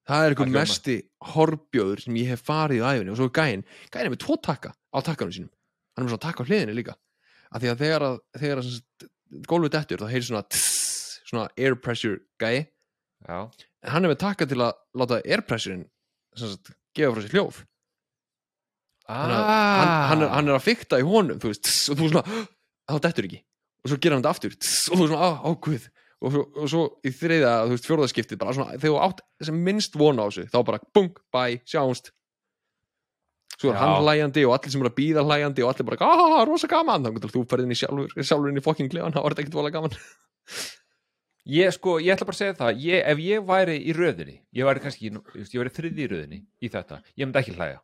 það 0.10 0.28
er 0.28 0.38
hljómar. 0.38 0.56
mesti 0.60 0.98
horbjóður 1.34 2.04
sem 2.06 2.20
ég 2.22 2.34
hef 2.34 2.46
farið 2.50 2.82
í 2.82 2.86
æfinni 2.89 3.14
og 3.14 3.20
svo 3.20 3.30
er 3.30 3.36
gæin, 3.39 3.66
gæin 3.94 4.06
er 4.06 4.14
með 4.14 4.24
tvo 4.26 4.38
takka 4.50 4.74
á 4.74 4.98
takkanum 5.06 5.36
sínum, 5.36 5.54
hann 5.94 6.04
er 6.04 6.08
með 6.08 6.16
svona 6.16 6.26
takka 6.28 6.46
á 6.46 6.48
hliðinni 6.50 6.78
líka. 6.78 6.98
Af 7.54 7.62
því 7.62 7.70
að 7.70 7.82
þegar 7.84 8.06
að, 8.08 8.16
þegar 8.41 8.62
að 8.62 8.70
gólfið 9.50 9.74
dettur 9.76 10.02
þá 10.02 10.10
heyrir 10.10 10.28
svona 10.28 10.46
tss, 10.50 11.20
svona 11.30 11.46
air 11.58 11.76
pressure 11.82 12.22
gæi. 12.41 12.66
Já, 13.24 13.38
en 13.86 13.94
hann 13.94 14.06
er 14.06 14.14
með 14.14 14.22
takka 14.24 14.48
til 14.50 14.60
að 14.62 14.74
láta 14.98 15.22
air 15.22 15.44
pressurein 15.48 15.86
gefa 16.94 17.14
frá 17.14 17.24
sér 17.24 17.36
hljóf 17.38 17.62
Þannig 19.10 19.39
að 19.39 19.49
hann, 19.49 19.89
hann, 20.10 20.22
er, 20.24 20.32
hann 20.38 20.49
er 20.51 20.58
að 20.58 20.64
fykta 20.64 20.99
í 21.01 21.08
honum 21.08 21.41
þú 21.43 21.51
veist, 21.51 21.66
tss, 21.68 21.91
og 21.91 21.99
þú 21.99 22.10
svona 22.14 22.24
þá 22.88 22.95
dettur 23.04 23.28
ekki, 23.28 23.39
og 23.84 23.91
svo 23.91 23.99
gerir 23.99 24.16
hann 24.16 24.24
þetta 24.24 24.34
aftur 24.38 24.56
tss, 24.56 24.88
og 24.89 24.99
þú 25.01 25.08
svona, 25.10 25.28
á, 25.28 25.30
á, 25.43 25.49
guð 25.68 25.88
og 26.24 26.32
svo, 26.36 26.43
og 26.56 26.70
svo 26.72 26.84
í 27.04 27.12
þriða, 27.12 27.54
þú 27.68 27.76
veist, 27.76 27.88
fjórðaskiptið 27.89 28.39
bara 28.39 28.56
svona, 28.56 28.78
þegar 28.78 28.93
þú 28.93 28.99
átt 29.10 29.24
sem 29.43 29.58
minnst 29.66 29.97
vona 29.99 30.24
á 30.24 30.28
þessu 30.30 30.45
þá 30.54 30.60
bara, 30.70 30.80
bung, 30.95 31.18
bye, 31.36 31.58
sjáumst. 31.68 32.14
Svo 33.60 33.74
er 33.74 33.78
hann 33.78 33.99
hlæjandi 34.01 34.45
og 34.47 34.56
allir 34.56 34.74
sem 34.74 34.82
eru 34.82 34.89
að 34.89 34.95
býða 34.97 35.26
hlæjandi 35.28 35.66
og 35.66 35.74
allir 35.74 35.88
bara, 35.91 36.08
ah, 36.08 36.39
rosa 36.47 36.68
gaman. 36.72 37.04
Þá 37.06 37.18
getur 37.18 37.34
þú 37.36 37.43
ferð 37.51 37.68
inn 37.68 37.76
í 37.76 37.78
sjálfur, 37.78 38.16
sjálfur 38.18 38.49
inn 38.49 38.60
í 38.60 38.64
fokking 38.64 38.89
klefa 38.91 39.12
þá 39.14 39.20
er 39.20 39.36
þetta 39.36 39.43
ekkert 39.43 39.60
vola 39.60 39.74
gaman. 39.76 39.99
Ég 41.54 41.76
sko, 41.76 41.97
ég 41.99 42.16
ætla 42.16 42.28
bara 42.30 42.38
að 42.38 42.39
segja 42.39 42.56
það 42.56 42.84
ég, 42.86 43.01
ef 43.04 43.20
ég 43.20 43.41
væri 43.43 43.76
í 43.84 43.93
röðinni 43.95 44.38
ég 44.56 44.68
væri 44.68 44.84
kannski, 44.84 45.12
ég 45.12 45.58
væri 45.60 45.72
þriði 45.76 46.06
í 46.06 46.08
röðinni 46.08 46.39
í 46.64 46.70
þetta, 46.72 47.01
ég 47.20 47.28
myndi 47.28 47.41
ekki 47.41 47.56
hlæja 47.58 47.82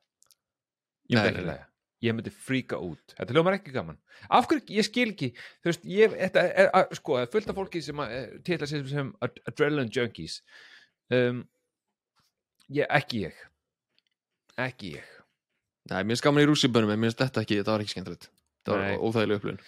ég 1.09 1.17
myndi 1.19 1.41
Nei, 1.41 1.45
nei, 1.45 1.55
nei. 1.55 1.65
ég 2.05 2.15
myndi 2.15 2.31
fríka 2.31 2.77
út, 2.79 3.13
þetta 3.17 3.35
hljómar 3.35 3.57
ekki 3.57 3.73
gaman. 3.75 3.97
Af 4.29 4.47
hverju, 4.49 4.65
ég 4.77 4.87
skil 4.87 5.09
ekki 5.13 5.31
þú 5.35 5.71
veist, 5.71 5.85
ég, 5.89 6.13
þetta 6.21 6.43
er, 6.63 6.69
að, 6.79 6.93
sko, 6.99 7.17
fullt 7.33 7.49
af 7.51 7.57
fólki 7.59 7.81
sem 7.83 8.03
til 8.47 8.57
að 8.59 8.67
segja 8.71 8.91
sem 8.93 9.13
ad- 9.25 9.41
adrenaline 9.49 9.91
junkies. 9.95 10.39
Um, 11.11 11.43
ég, 12.69 12.85
ekki 12.89 13.25
ég. 13.27 13.39
Ekki 14.59 14.93
ég. 14.97 15.07
Nei, 15.89 16.03
mér 16.03 16.13
finnst 16.13 16.23
gaman 16.27 16.43
í 16.43 16.49
rússibönum 16.49 16.91
en 16.93 16.99
mér 17.01 17.09
finnst 17.11 17.23
þetta 17.25 17.43
ekki, 17.45 17.59
þetta 17.61 17.73
var 17.75 17.83
ekki 17.85 17.95
skemmtilegt. 17.95 18.29
Þetta 18.59 18.75
Nei. 18.77 18.89
var 18.93 19.05
óþægileg 19.09 19.39
upplifun. 19.39 19.61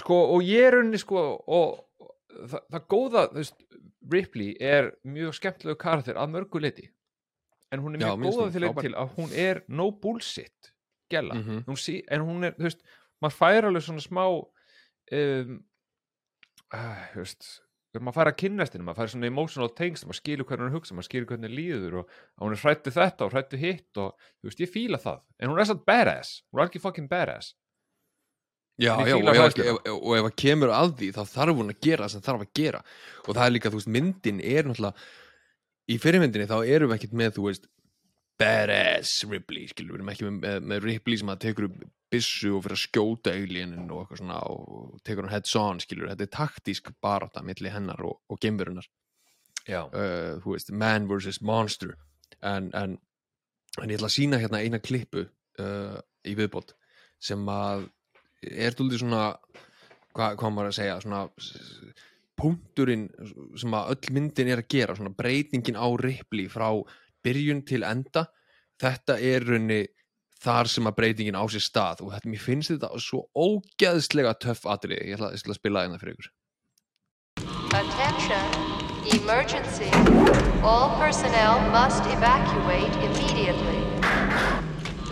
Sko, 0.00 0.16
og 0.36 0.42
ég 0.46 0.66
er 0.70 0.78
unni 0.80 0.98
sko, 1.02 1.20
og, 1.50 1.84
og 2.00 2.46
það, 2.50 2.62
það 2.74 2.84
góða 2.94 3.24
þú 3.32 3.40
veist, 3.42 3.64
Ripley 4.10 4.54
er 4.64 4.92
mjög 5.04 5.34
skemmtilegu 5.36 5.76
karakter 5.78 6.16
að 6.18 6.30
mörgu 6.32 6.60
leiti 6.62 6.86
en 7.70 7.82
hún 7.84 7.94
er 7.98 8.00
Já, 8.02 8.12
mjög 8.16 8.22
finnst 8.24 8.38
góða 8.64 8.84
til 8.86 8.94
að 8.98 9.10
hún 9.18 9.34
er 9.38 9.60
no 9.68 9.90
bullshit 10.02 10.70
gæla, 11.10 11.34
Mhm. 11.40 11.64
hún 11.68 11.76
sí, 11.80 12.02
en 12.08 12.20
hún 12.26 12.44
er 12.48 12.54
þú 12.58 12.68
veist, 12.68 12.82
maður 13.22 13.36
fær 13.40 13.64
alveg 13.70 13.82
svona 13.86 14.04
smá 14.04 14.24
um, 14.30 15.58
uh, 16.74 17.02
þú 17.14 17.24
veist 17.24 17.50
maður 18.00 18.14
fær 18.20 18.28
að 18.30 18.36
kynnast 18.38 18.72
henni, 18.76 18.84
maður 18.86 19.00
fær 19.02 19.10
svona 19.10 19.26
emotional 19.26 19.68
tengst 19.74 20.04
maður 20.06 20.20
skilur 20.20 20.46
hvernig 20.46 20.68
hún 20.70 20.76
hugsa, 20.78 20.94
maður 20.94 21.08
skilur 21.08 21.26
hvernig 21.26 21.48
henni 21.50 21.58
líður 21.58 21.96
og 22.04 22.12
hún 22.38 22.52
er 22.54 22.60
hrættu 22.62 22.92
þetta 22.94 23.26
og 23.26 23.32
hrættu 23.34 23.58
hitt 23.58 23.98
og 23.98 24.12
þú 24.38 24.46
veist, 24.50 24.60
ég 24.62 24.70
fíla 24.70 25.00
það, 25.02 25.18
en 25.40 25.50
hún 25.50 25.58
er 25.58 25.66
satt 25.72 25.82
badass 25.88 26.42
hún 26.52 26.62
er 26.62 26.68
ekki 26.68 26.80
fucking 26.84 27.08
badass. 27.10 27.54
Já, 28.80 28.94
já, 29.04 29.12
og 29.18 29.36
ef, 29.36 29.58
ef, 29.60 29.78
og 29.92 30.14
ef 30.16 30.24
að 30.30 30.36
kemur 30.40 30.70
að 30.72 30.94
því 30.96 31.08
þá 31.12 31.20
þarf 31.34 31.58
hún 31.58 31.68
að 31.74 31.80
gera 31.84 32.06
það 32.06 32.12
sem 32.14 32.22
þarf 32.24 32.44
að 32.46 32.52
gera. 32.56 32.78
Og 33.28 33.34
það 33.36 33.42
er 33.44 33.52
líka, 33.52 33.68
þú 33.74 33.76
veist, 33.80 33.90
myndin 33.92 34.38
er 34.40 34.64
náttúrulega 34.70 34.94
í 35.90 35.98
fyrirmyndinni 36.00 36.46
þá 36.48 36.56
erum 36.64 36.88
við 36.88 36.96
ekkert 36.96 37.12
með, 37.20 37.34
þú 37.36 37.44
veist 37.50 37.66
badass 38.40 39.24
Ripley, 39.28 39.68
skilur, 39.70 39.94
við 39.94 40.00
erum 40.00 40.12
ekki 40.12 40.30
með, 40.32 40.62
með, 40.64 40.84
Ripley 40.86 41.20
sem 41.20 41.32
að 41.32 41.42
tekur 41.46 41.68
upp 41.68 41.82
byssu 42.10 42.54
og 42.56 42.64
fyrir 42.64 42.76
að 42.78 42.82
skjóta 42.82 43.34
alienin 43.36 43.90
og 43.92 44.02
eitthvað 44.02 44.22
svona 44.22 44.38
og 44.50 44.96
tekur 45.06 45.26
hann 45.26 45.34
heads 45.36 45.52
on, 45.60 45.82
skilur, 45.82 46.08
þetta 46.10 46.26
er 46.26 46.32
taktísk 46.34 46.90
barata 47.02 47.44
milli 47.46 47.70
hennar 47.70 48.02
og, 48.06 48.18
og 48.26 48.40
gemverunar 48.42 48.88
uh, 49.68 50.40
þú 50.42 50.56
veist, 50.56 50.72
man 50.72 51.08
vs. 51.10 51.40
monster. 51.46 51.94
En, 52.42 52.70
en, 52.74 52.96
en 53.80 53.90
ég 53.90 53.98
ætla 53.98 54.08
að 54.08 54.16
sína 54.16 54.40
hérna 54.40 54.62
eina 54.64 54.80
klippu 54.82 55.26
uh, 55.26 55.98
í 56.26 56.36
viðbót 56.38 56.74
sem 57.20 57.42
að 57.52 57.88
er 58.40 58.76
dúldið 58.76 59.02
svona 59.02 59.24
hvað, 60.16 60.40
á 60.40 60.48
maður 60.48 60.70
að 60.70 60.78
segja 60.78 61.00
svona 61.04 61.24
punkturinn 62.40 63.06
sem 63.60 63.76
að 63.76 63.92
öll 63.94 64.14
myndin 64.16 64.50
er 64.50 64.62
að 64.62 64.70
gera 64.72 64.96
svona 64.96 65.12
breytingin 65.12 65.76
á 65.76 65.86
Ripley 66.00 66.48
frá 66.48 66.70
byrjun 67.24 67.64
til 67.68 67.84
enda 67.86 68.26
þetta 68.80 69.18
er 69.20 69.46
raunni 69.46 69.80
þar 70.40 70.70
sem 70.72 70.88
að 70.88 70.96
breytingin 70.96 71.36
á 71.36 71.44
sér 71.52 71.64
stað 71.64 72.04
og 72.04 72.14
þetta, 72.14 72.32
mér 72.32 72.44
finnst 72.44 72.72
þetta 72.72 72.92
svo 73.02 73.26
ógeðslega 73.36 74.36
töff 74.40 74.64
atrið, 74.64 75.02
ég 75.04 75.18
ætla, 75.18 75.34
ég 75.34 75.42
ætla 75.42 75.56
að 75.56 75.60
spila 75.60 75.84
hérna 75.84 76.00
fyrir 76.00 76.16
ykkur 76.16 76.30
Attention, 77.70 78.46
emergency. 79.06 79.90
All 80.62 80.90
personnel 80.98 81.60
must 81.70 82.02
evacuate 82.10 82.92
immediately. 83.06 83.78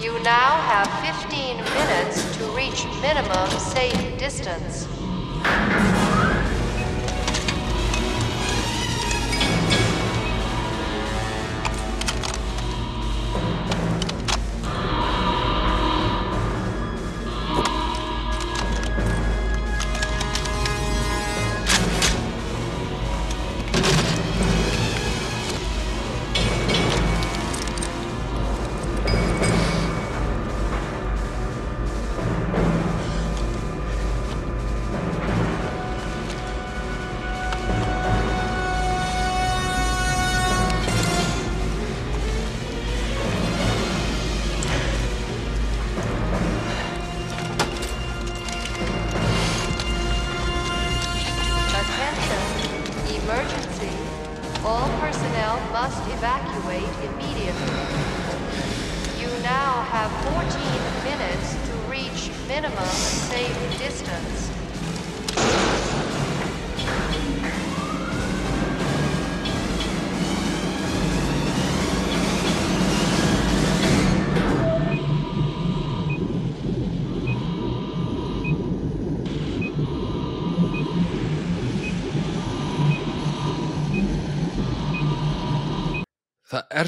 You 0.02 0.12
now 0.24 0.58
have 0.66 0.88
15 1.06 1.56
minutes 1.56 2.36
to 2.36 2.44
reach 2.56 2.84
minimum 3.00 3.48
safe 3.60 4.18
distance. 4.18 4.88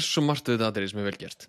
Er 0.01 0.07
svo 0.09 0.25
margt 0.25 0.49
við 0.49 0.59
þetta 0.59 0.69
aðrið 0.71 0.91
sem 0.91 1.01
er 1.01 1.09
vel 1.09 1.17
gert. 1.21 1.47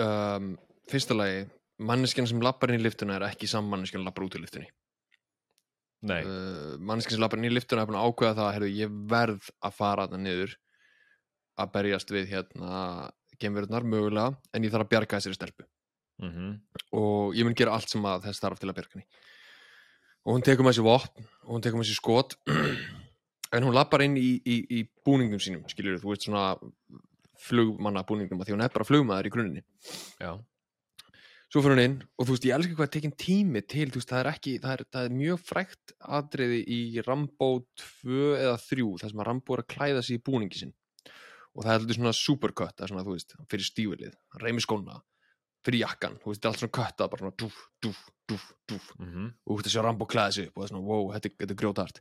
Um, 0.00 0.52
Fyrsta 0.90 1.16
lagi 1.16 1.46
manneskjan 1.80 2.28
sem 2.28 2.42
lappar 2.44 2.72
inn 2.72 2.82
í 2.82 2.84
liftuna 2.84 3.16
er 3.16 3.30
ekki 3.30 3.48
saman 3.50 3.76
manneskjan 3.76 4.04
lappar 4.04 4.26
út 4.26 4.36
í 4.36 4.42
liftunni 4.42 4.68
nei. 6.06 6.20
Uh, 6.24 6.76
manneskjan 6.80 7.18
sem 7.18 7.24
lappar 7.24 7.40
inn 7.40 7.48
í 7.48 7.52
liftuna 7.52 7.84
er 7.84 7.90
búin 7.90 7.98
að 8.00 8.10
ákveða 8.10 8.36
það 8.38 8.52
heyrðu, 8.56 8.70
ég 8.78 8.94
verð 9.10 9.50
að 9.60 9.76
fara 9.76 10.06
þarna 10.06 10.22
niður 10.24 10.54
að 11.60 11.72
berjast 11.74 12.14
við 12.14 12.30
hérna 12.30 12.78
gemverðnar 13.40 13.86
mögulega 13.88 14.36
en 14.54 14.64
ég 14.64 14.72
þarf 14.72 14.86
að 14.86 14.92
bjarga 14.94 15.20
þessari 15.20 15.38
stelpu. 15.38 15.66
Mm 16.20 16.56
og 16.90 17.36
ég 17.38 17.46
mun 17.46 17.54
gera 17.54 17.76
allt 17.76 17.92
sem 17.92 18.02
að 18.04 18.24
þess 18.26 18.42
þarf 18.42 18.58
til 18.60 18.68
að 18.68 18.76
bjarga 18.78 18.96
henni. 18.96 19.06
Og 20.26 20.34
hún 20.34 20.42
tekur 20.44 20.66
með 20.66 20.74
sér 20.76 20.84
vopn 20.88 21.28
og 21.46 21.52
hún 21.54 21.62
tekur 21.64 21.80
með 21.80 21.88
sér 21.88 21.98
skot 22.00 22.34
en 23.54 23.66
hún 23.66 23.76
lappar 23.76 24.02
inn 24.04 24.16
í, 24.18 24.40
í, 24.42 24.56
í 24.74 24.80
búningum 25.06 25.40
sínum 25.40 25.62
skilur 25.70 26.00
þú 26.02 26.10
veist 26.10 26.26
svona 26.26 26.48
flugmanna 27.46 28.04
búningum 28.08 28.40
því 28.44 28.54
hún 28.56 28.64
er 28.66 28.72
bara 28.74 28.86
flugmaður 28.88 29.28
í 29.30 29.32
grunninni 29.34 29.62
já, 30.20 30.32
svo 31.50 31.62
fyrir 31.64 31.74
hún 31.76 31.82
inn 31.84 31.96
og 32.20 32.26
þú 32.28 32.34
veist 32.36 32.46
ég 32.48 32.54
elska 32.58 32.76
hvað 32.78 32.86
er 32.88 32.92
tekin 32.96 33.14
tími 33.24 33.62
til 33.66 33.88
þú 33.90 34.00
veist 34.02 34.12
það 34.12 34.20
er 34.24 34.30
ekki 34.34 34.56
það 34.62 34.74
er, 34.76 34.84
það 34.94 35.08
er 35.08 35.16
mjög 35.20 35.40
frækt 35.48 35.94
atriði 36.20 36.60
í 36.76 36.80
Rambo 37.06 37.50
2 38.04 38.20
eða 38.38 38.56
3 38.66 38.88
þar 39.02 39.14
sem 39.14 39.22
að 39.24 39.30
Rambo 39.32 39.56
er 39.56 39.64
að 39.64 39.70
klæða 39.74 40.04
sig 40.06 40.20
í 40.20 40.24
búningi 40.30 40.60
sinn. 40.62 40.74
Og 41.58 41.64
það 41.66 41.72
er 41.72 41.80
alltaf 41.80 41.96
svona 41.98 42.12
supercut 42.14 42.76
það 42.78 42.84
er 42.86 42.92
svona 42.92 43.02
þú 43.08 43.14
veist 43.16 43.32
fyrir 43.50 43.66
stífilið 43.66 44.12
hann 44.36 44.44
reymir 44.44 44.62
skóna 44.62 45.00
fyrir 45.66 45.82
jakkan, 45.82 46.14
þú 46.22 46.30
veist, 46.30 46.38
þetta 46.40 46.46
er 46.48 46.52
allt 46.54 46.60
svona 46.62 46.76
köttað 46.78 47.08
bara 47.12 47.20
svona 47.20 47.34
dúf, 47.42 47.56
dúf, 47.84 47.98
dúf, 48.30 48.44
dúf. 48.70 48.84
Mm 49.02 49.26
og 49.26 49.50
þú 49.50 49.56
veist 49.58 49.66
að 49.68 49.74
sjá 49.74 49.82
Rambo 49.84 50.06
klæða 50.08 50.32
sig 50.36 50.46
upp 50.48 50.54
og 50.56 50.62
það 50.62 50.68
er 50.68 50.70
svona, 50.72 50.86
wow, 50.86 51.10
þetta, 51.16 51.28
er- 51.32 51.34
þetta 51.42 51.52
er 51.56 51.58
grjótart 51.64 51.98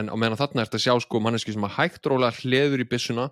en 0.00 0.08
á 0.10 0.14
meðan 0.18 0.40
þarna 0.40 0.64
ertu 0.64 0.80
að 0.80 0.84
sjá 0.86 0.94
sko 1.04 1.20
manneski 1.22 1.54
sem 1.54 1.68
að 1.68 1.76
hægt 1.76 2.08
rólega 2.10 2.40
hleður 2.40 2.82
í 2.82 2.88
byssuna 2.90 3.28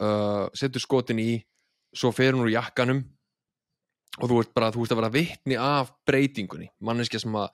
uh, 0.00 0.46
setur 0.56 0.82
skotin 0.82 1.20
í 1.22 1.30
svo 1.96 2.12
fer 2.14 2.34
hún 2.34 2.44
úr 2.46 2.54
jakkanum 2.54 3.02
og 4.20 4.30
þú 4.30 4.38
ert 4.42 4.54
bara, 4.54 4.70
þú 4.74 4.84
ert 4.84 4.94
að 4.94 5.00
vera 5.00 5.14
vitni 5.14 5.58
af 5.58 5.92
breytingunni, 6.06 6.70
manneski 6.82 7.20
sem 7.22 7.36
að 7.38 7.50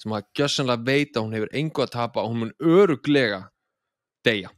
sem 0.00 0.14
að 0.16 0.30
gjössanlega 0.38 0.86
veit 0.86 1.16
að 1.16 1.26
hún 1.26 1.34
hefur 1.36 1.50
engu 1.60 1.82
að 1.84 1.92
tapa 1.92 2.22
og 2.22 2.30
hún 2.30 2.38
mun 2.40 2.54
öruglega 2.56 3.50
deyja. 4.24 4.48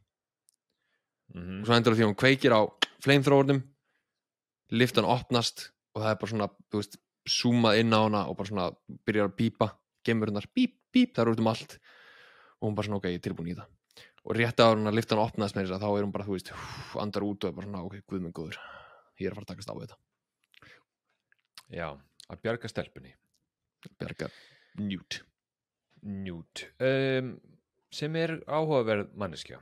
-hmm. 1.35 1.61
og 1.61 1.67
svo 1.67 1.75
endur 1.75 1.93
það 1.93 1.99
því 1.99 2.05
að 2.05 2.11
hún 2.11 2.23
kveikir 2.23 2.53
á 2.55 2.61
flamethrowerðum 3.03 3.63
liftan 4.71 5.05
opnast 5.05 5.73
og 5.95 6.03
það 6.03 6.11
er 6.11 6.21
bara 6.21 6.31
svona, 6.31 6.49
þú 6.71 6.77
veist, 6.79 6.97
zoomað 7.29 7.79
inn 7.81 7.93
á 7.93 8.01
hana 8.03 8.27
og 8.29 8.37
bara 8.37 8.49
svona 8.49 8.71
byrjar 9.07 9.31
að 9.31 9.37
pípa 9.37 9.79
gemurinnar, 10.05 10.47
píp, 10.55 10.79
píp, 10.93 11.15
það 11.15 11.23
er 11.23 11.33
út 11.33 11.41
um 11.41 11.47
allt. 11.47 11.79
Og 12.61 12.69
hún 12.69 12.75
bara 12.75 12.87
svona, 12.87 12.97
ok, 12.97 13.05
ég 13.11 13.21
er 13.21 13.27
tilbúin 13.27 13.53
í 13.53 13.59
það 13.59 13.82
og 14.23 14.37
rétt 14.39 14.61
á 14.63 14.71
hana 14.71 14.93
liftan 14.95 15.19
opnast 15.19 15.57
með 15.57 15.67
þess 15.67 15.77
að 15.79 15.85
þá 15.85 15.91
er 15.91 16.07
hún 16.07 16.15
bara, 16.15 16.27
þú 16.29 16.37
veist, 16.37 16.53
andar 17.03 17.27
út 17.27 17.45
og 17.45 17.51
er 17.51 17.57
bara 17.57 17.67
svona, 17.69 17.83
ok, 17.89 17.99
guð 18.07 18.23
minn 18.23 18.37
góður 18.37 18.59
ég 19.23 19.29
er 19.29 19.35
að 19.35 19.41
fara 19.41 19.47
að 19.47 19.53
takast 19.53 19.73
á 19.73 19.75
þetta. 19.81 19.99
Já, 21.73 21.89
að 22.29 22.43
bjarga 22.45 22.71
stelpunni. 22.71 23.15
Berga 23.99 24.29
Newt 24.79 25.23
Newt 26.07 26.67
um, 26.83 27.33
sem 27.93 28.19
er 28.19 28.37
áhugaverð 28.47 29.11
manneskja. 29.19 29.59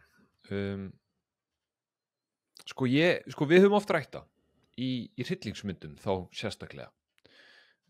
Um, 0.53 0.91
sko 2.69 2.89
ég 2.91 3.25
sko 3.33 3.49
við 3.49 3.65
höfum 3.65 3.79
oft 3.79 3.93
rætta 3.93 4.25
í, 4.77 5.09
í 5.17 5.25
hryllingsmyndum 5.25 5.97
þá 6.01 6.13
sérstaklega. 6.37 6.91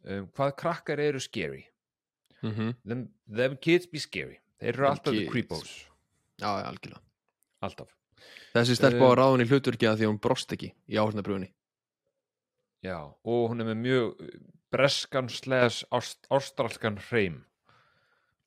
Um, 0.06 0.30
hvað 0.34 0.54
krakkar 0.62 1.02
eru 1.02 1.20
scary. 1.22 1.66
Mm 2.40 2.52
-hmm. 2.54 2.74
them, 2.86 3.08
them 3.28 3.56
kids 3.56 3.86
be 3.86 3.98
scary. 3.98 4.40
Þeir 4.60 4.74
eru 4.74 4.86
alltaf 4.88 5.14
the 5.14 5.26
creepos 5.28 5.89
Já, 6.40 6.48
algjörlega. 6.66 7.02
Alltaf. 7.64 7.90
Þessi 8.54 8.76
stelpa 8.76 9.04
Eh, 9.06 9.12
á 9.12 9.18
ráðunni 9.20 9.46
hlutverki 9.48 9.88
að 9.88 10.00
því 10.00 10.06
að 10.06 10.10
hún 10.12 10.20
brost 10.24 10.52
ekki 10.56 10.70
í 10.88 10.98
áhörnabröfunni 11.00 11.50
já, 12.84 12.96
og 13.24 13.42
hún 13.52 13.60
er 13.60 13.68
með 13.68 13.80
mjög 13.84 14.22
uh, 14.24 14.30
breskan 14.72 15.28
sles 15.28 15.82
ást, 15.92 16.22
ástralskan 16.32 16.96
hreim. 17.10 17.42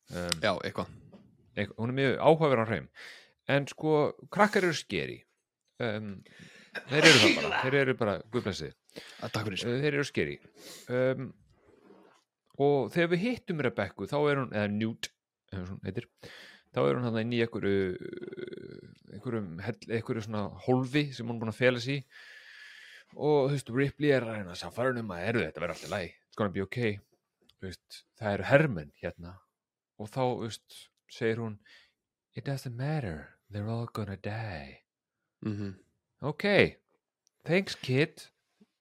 Um, 0.10 0.40
Já, 0.42 0.52
eitthvað. 0.66 0.90
eitthvað, 1.56 1.78
hún 1.78 1.94
er 1.94 1.98
mjög 2.00 2.16
áhugaverðan 2.28 2.70
hreim. 2.72 2.88
En 3.54 3.68
sko, 3.70 3.94
krakkar 4.34 4.66
eru 4.66 4.74
skeri 4.78 5.20
um, 5.84 6.16
þeir 6.90 7.08
eru 7.10 7.20
það 7.22 7.38
bara 7.38 7.62
þeir 7.62 7.78
eru 7.84 7.96
bara, 8.00 8.16
guðblessið 8.34 8.74
að, 8.74 9.32
Takk 9.36 9.48
fyrir. 9.50 9.66
Uh, 9.68 9.78
þeir 9.84 9.94
eru 10.00 10.08
skeri 10.10 10.38
um, 10.90 11.30
og 12.64 12.90
þegar 12.94 13.14
við 13.14 13.24
hittum 13.28 13.62
Rebekku 13.66 14.10
þá 14.10 14.18
er 14.22 14.42
hún, 14.44 14.52
eða 14.54 14.72
Newt 14.74 15.12
eða 15.54 15.68
hún 15.70 15.82
heitir, 15.88 16.10
þá 16.74 16.80
er 16.84 16.98
hún 16.98 17.08
hann 17.08 17.22
inn 17.22 17.36
í 17.38 17.42
einhverju 17.46 17.84
einhverjum, 19.14 19.52
einhverju 19.62 20.26
svona 20.26 20.48
hólfi 20.66 21.08
sem 21.14 21.28
hún 21.28 21.38
er 21.38 21.44
búin 21.44 21.54
að 21.54 21.62
fela 21.62 21.84
í. 21.86 22.00
og 23.14 23.50
þú 23.50 23.54
veist, 23.54 23.70
Ripley 23.70 24.12
er 24.12 24.26
að 24.26 24.40
reyna 24.40 24.56
að 24.56 24.62
sá 24.64 24.68
um 24.90 25.12
að 25.14 25.26
eru 25.30 25.44
þetta 25.46 25.62
verður 25.62 25.76
alltaf 25.76 25.94
læg 25.94 26.12
it's 26.34 26.36
gonna 26.36 26.54
be 26.54 26.64
okay. 26.66 26.98
Þú 27.62 27.70
veist, 27.70 28.04
það 28.18 28.34
eru 28.34 28.46
hermenn 28.50 28.92
hérna. 28.98 29.36
Og 30.02 30.10
þá 30.10 30.22
þú 30.24 30.48
veist, 30.48 30.78
segir 31.14 31.42
hún 31.44 31.60
it 32.34 32.48
doesn't 32.48 32.74
matter, 32.74 33.38
they're 33.52 33.70
all 33.70 33.86
gonna 33.94 34.18
die. 34.18 34.82
Mm 35.46 35.76
ok, 36.24 36.78
thanks 37.46 37.76
kid. 37.76 38.30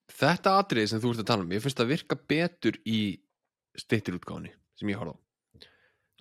Þetta 0.08 0.56
atriði 0.62 0.88
sem 0.88 1.00
þú 1.00 1.12
ert 1.12 1.20
að 1.24 1.26
tala 1.26 1.44
um 1.44 1.52
ég 1.52 1.62
finnst 1.62 1.80
að 1.80 1.92
virka 1.92 2.16
betur 2.16 2.78
í 2.86 3.20
steyttir 3.76 4.16
útgáðunni 4.16 4.52
sem 4.78 4.88
ég 4.88 4.96
horfði 4.96 5.18
á 5.18 5.31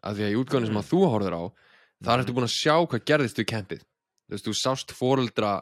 af 0.02 0.18
því 0.18 0.28
að 0.28 0.34
í 0.34 0.40
útgáðunni 0.42 0.72
sem 0.72 0.82
að 0.82 0.90
þú 0.92 1.02
horfður 1.12 1.38
á 1.38 1.44
þar 2.02 2.24
ertu 2.24 2.36
búin 2.38 2.48
að 2.48 2.56
sjá 2.56 2.76
hvað 2.82 3.06
gerðist 3.12 3.42
við 3.42 3.50
kempið 3.54 3.84
þú 3.86 4.36
veist, 4.36 4.48
þú 4.48 4.56
sást 4.58 4.96
fóreldra 4.98 5.54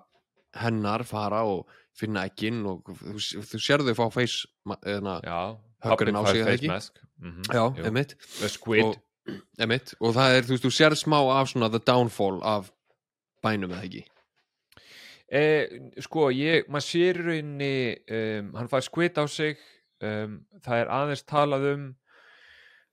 hennar 0.59 1.03
fara 1.07 1.43
og 1.45 1.67
finna 1.99 2.25
ekkin 2.29 2.63
og 2.69 2.87
þú, 2.87 3.43
þú 3.43 3.61
sérðu 3.61 3.93
þau 3.93 3.99
fá 3.99 4.07
face 4.19 4.47
Höggurinn 5.79 6.17
á 6.19 6.23
sig, 6.27 6.41
eða 6.43 6.55
ekki? 6.57 6.67
mask. 6.67 6.99
Mm 7.19 7.41
já, 7.51 7.63
Jú. 7.77 7.85
emitt 7.87 8.15
og, 8.83 8.95
emitt 9.59 9.93
og 9.99 10.15
það 10.15 10.35
er, 10.35 10.43
þú 10.43 10.53
veist, 10.55 10.63
þú 10.65 10.71
sérð 10.75 10.99
smá 10.99 11.19
af 11.39 11.51
svona 11.51 11.69
the 11.71 11.79
downfall 11.79 12.41
af 12.43 12.71
bænum 13.43 13.71
eða 13.71 13.87
ekki? 13.87 14.03
Eh, 15.31 15.91
sko, 16.01 16.31
ég, 16.33 16.67
maður 16.67 16.87
sér 16.87 17.19
í 17.21 17.25
rauninni, 17.27 17.97
um, 18.09 18.53
hann 18.57 18.67
fær 18.71 18.81
skvit 18.81 19.19
á 19.21 19.25
sig, 19.29 19.59
um, 20.01 20.39
það 20.65 20.81
er 20.81 20.93
aðeins 20.95 21.23
talað 21.23 21.67
um 21.73 21.83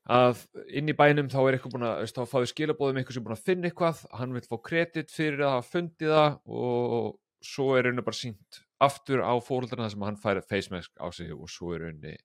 að 0.07 0.43
inn 0.79 0.91
í 0.91 0.95
bænum 0.95 1.29
þá 1.31 1.39
er 1.41 1.57
eitthvað 1.57 1.73
búin 1.75 1.87
að, 1.87 2.03
þá 2.15 2.21
fáið 2.31 2.49
skilabóðum 2.53 2.99
eitthvað 3.01 3.17
sem 3.17 3.23
er 3.23 3.27
búin 3.27 3.35
að 3.35 3.47
finna 3.49 3.69
eitthvað, 3.69 4.03
hann 4.19 4.35
vil 4.35 4.43
fá 4.47 4.57
kredit 4.69 5.13
fyrir 5.13 5.43
að 5.43 5.55
hafa 5.57 5.71
fundið 5.73 6.13
það 6.15 6.37
og 6.61 7.09
svo 7.47 7.67
er 7.75 7.87
rauninni 7.87 8.05
bara 8.07 8.19
sínt 8.19 8.61
aftur 8.87 9.23
á 9.23 9.33
fóröldarna 9.43 9.89
sem 9.91 10.05
hann 10.07 10.19
fær 10.21 10.41
face 10.47 10.71
mask 10.73 10.91
á 11.01 11.07
sig 11.11 11.33
og 11.35 11.49
svo 11.51 11.73
er 11.75 11.85
rauninni 11.85 12.15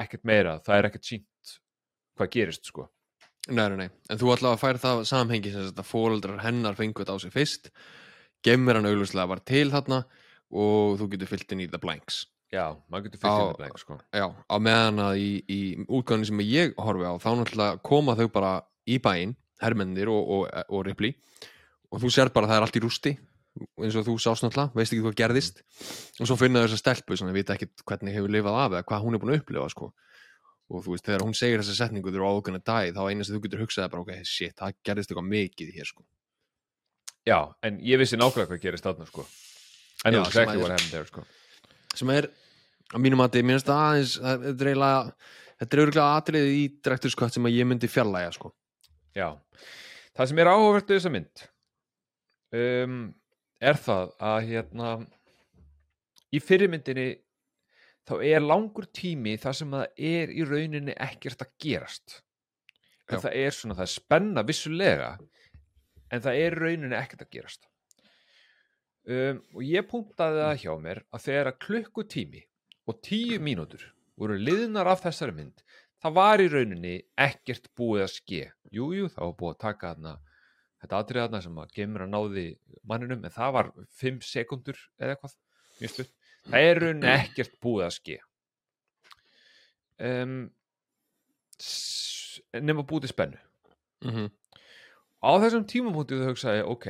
ekkert 0.00 0.26
meira, 0.26 0.58
það 0.64 0.78
er 0.78 0.90
ekkert 0.90 1.08
sínt 1.08 1.54
hvað 2.18 2.30
gerist, 2.30 2.68
sko. 2.70 2.88
Nei, 3.50 3.66
nei, 3.68 3.76
nei, 3.84 3.88
en 4.08 4.20
þú 4.20 4.30
ætlaði 4.32 4.56
að 4.56 4.62
færa 4.62 4.80
það 4.80 5.02
samhengi 5.10 5.50
sem 5.52 5.66
þetta 5.66 5.84
fóreldrar 5.84 6.44
hennar 6.46 6.78
fengu 6.78 7.02
þetta 7.02 7.18
á 7.18 7.20
sig 7.20 7.34
fyrst 7.34 7.68
gemur 8.44 8.78
hann 8.78 8.88
auglustlega 8.88 9.28
var 9.28 9.42
til 9.44 9.66
þarna 9.72 10.04
og 10.54 10.96
þú 11.00 11.10
getur 11.12 11.30
fyllt 11.32 11.52
inn 11.52 11.64
í 11.66 11.68
the 11.68 11.80
blanks 11.82 12.22
Já, 12.52 12.76
maður 12.90 13.04
getur 13.08 13.20
fyllt 13.20 13.32
inn 13.32 13.48
það 13.48 13.56
blank, 13.58 13.78
sko. 13.78 13.96
Já, 14.14 14.26
á 14.30 14.56
meðan 14.62 14.98
að 15.02 15.14
í, 15.18 15.30
í 15.50 15.60
útgáðinu 15.88 16.26
sem 16.28 16.42
ég 16.44 16.74
horfi 16.78 17.06
á 17.08 17.14
þá 17.18 17.30
náttúrulega 17.40 17.80
koma 17.82 18.14
þau 18.18 18.28
bara 18.30 18.52
í 18.86 18.98
bæinn 19.02 19.34
hermennir 19.62 20.10
og, 20.12 20.28
og, 20.36 20.44
og 20.68 20.84
Ripley 20.86 21.14
og 21.90 22.02
þú 22.02 22.10
sér 22.12 22.30
bara 22.34 22.46
að 22.46 22.52
það 22.52 22.60
er 22.60 22.66
allt 22.68 22.76
í 22.78 22.82
rústi 22.84 23.14
eins 23.80 23.94
og 23.98 24.06
þú 24.06 24.14
sást 24.18 24.42
náttúrulega, 24.44 24.74
veist 24.74 24.92
ekki 24.94 25.02
hvað 25.04 25.18
gerðist 25.18 25.60
og 26.20 26.26
svo 26.28 26.36
finna 26.38 26.62
þessa 26.66 26.78
stelpu 26.82 27.16
sem 27.18 27.28
við 27.30 27.38
vita 27.40 27.54
ekki 27.54 27.68
hvernig 27.86 28.14
hefur 28.18 28.32
lifað 28.34 28.58
af 28.64 28.72
eða 28.74 28.86
hvað 28.90 29.04
hún 29.06 29.14
er 29.14 29.22
búin 29.22 29.34
að 29.34 29.40
upplifa 29.42 29.68
sko. 29.70 29.92
og 30.74 30.82
þú 30.84 30.94
veist, 30.94 31.04
þegar 31.06 31.22
hún 31.26 31.34
segir 31.38 31.60
þessa 31.62 31.76
setningu 31.84 32.10
they're 32.10 32.24
all 32.26 32.40
gonna 32.42 32.58
die, 32.58 32.90
þá 32.96 33.02
eina 33.10 33.24
sem 33.26 33.36
þú 33.36 33.42
getur 33.44 33.62
hugsað 33.62 33.90
bara, 33.92 34.02
ok, 34.02 34.22
shit, 34.26 34.54
það 34.58 34.74
gerðist 34.88 35.10
eitthvað 35.12 35.28
mikið 35.28 35.72
hér 35.76 35.90
sko. 35.90 36.02
Já, 37.28 37.38
en 37.62 37.78
ég 37.84 38.00
vissi 38.00 38.16
nákvæmlega 38.18 38.48
hvað 38.50 38.62
gerist 38.64 38.84
þarna, 38.88 39.06
sko. 39.08 39.26
I 40.04 40.10
know 40.10 40.24
exactly 40.24 40.56
að- 40.56 40.62
what 40.64 40.72
happened 40.74 40.90
there, 40.92 41.06
sko. 41.08 41.24
Sem 41.94 42.12
er, 42.14 42.28
að 42.92 43.02
mínum 43.04 43.22
að 43.24 43.40
aðeins, 43.42 44.18
þetta 44.20 44.54
er 44.54 44.70
eiginlega 44.70 45.14
þetta 45.60 45.76
er 45.76 45.82
örgulega 45.84 46.20
atriðið 46.20 46.54
í 46.58 46.62
direkturskott 46.84 47.34
sem 47.34 47.50
ég 47.52 47.68
myndi 47.68 47.90
fjarlæga 47.90 48.32
sko. 48.34 48.52
Já, 49.14 49.28
það 50.16 50.30
sem 50.30 50.40
er 50.42 50.50
áhugavert 50.50 50.90
við 50.90 50.98
þessa 50.98 51.12
mynd 51.14 51.44
um, 52.58 52.96
er 53.62 53.78
það 53.84 54.14
að 54.30 54.38
hérna 54.50 54.94
í 56.34 56.40
fyrirmyndinni 56.42 57.08
þá 58.04 58.14
er 58.26 58.44
langur 58.44 58.88
tími 58.92 59.36
þar 59.40 59.58
sem 59.60 59.76
það 59.76 60.02
er 60.10 60.34
í 60.34 60.46
rauninni 60.48 60.96
ekkert 61.06 61.46
að 61.46 61.54
gerast. 61.62 62.18
Það 63.08 63.30
er 63.36 63.54
svona, 63.54 63.76
það 63.78 63.86
er 63.86 63.92
spenna 63.92 64.44
vissulega 64.48 65.12
en 66.10 66.24
það 66.24 66.40
er 66.40 66.56
í 66.56 66.60
rauninni 66.64 66.98
ekkert 66.98 67.26
að 67.26 67.32
gerast 67.36 67.68
um, 69.06 69.40
og 69.54 69.62
ég 69.66 69.86
punktaði 69.90 70.42
það 70.42 70.60
hjá 70.62 70.72
mér 70.82 71.02
að 71.10 71.24
þegar 71.26 71.50
að 71.50 71.60
klukkutími 71.66 72.42
og 72.90 73.00
tíu 73.04 73.40
mínútur 73.42 73.86
voru 74.20 74.36
liðnar 74.38 74.90
af 74.92 75.04
þessari 75.04 75.36
mynd 75.36 75.64
það 76.04 76.16
var 76.18 76.42
í 76.44 76.50
rauninni 76.52 76.94
ekkert 77.16 77.70
búið 77.78 78.04
að 78.04 78.12
ske. 78.12 78.42
Jújú, 78.74 79.04
jú, 79.04 79.08
það 79.14 79.24
var 79.28 79.36
búið 79.40 79.54
að 79.54 79.62
taka 79.64 79.92
þarna 79.94 80.14
þetta 80.84 81.00
atrið 81.00 81.24
þarna 81.24 81.40
sem 81.46 81.62
að 81.62 81.72
gemur 81.78 82.04
að 82.04 82.12
náði 82.12 82.44
manninum, 82.84 83.24
en 83.24 83.32
það 83.32 83.54
var 83.56 83.70
5 84.02 84.20
sekundur 84.28 84.80
eða 85.00 85.14
eitthvað, 85.14 85.36
stutt. 85.94 86.12
Það 86.44 86.68
er 86.68 86.80
rauninni 86.82 87.12
ekkert 87.14 87.54
búið 87.64 87.86
að 87.86 87.94
ske. 87.96 88.18
Um, 90.04 90.38
nema 92.60 92.84
búið 92.84 93.12
spennu. 93.14 93.40
Mm 94.04 94.32
á 95.24 95.30
þessum 95.40 95.64
tímapunkti 95.68 96.18
þú 96.20 96.26
hugsaði, 96.28 96.64
ok 96.68 96.88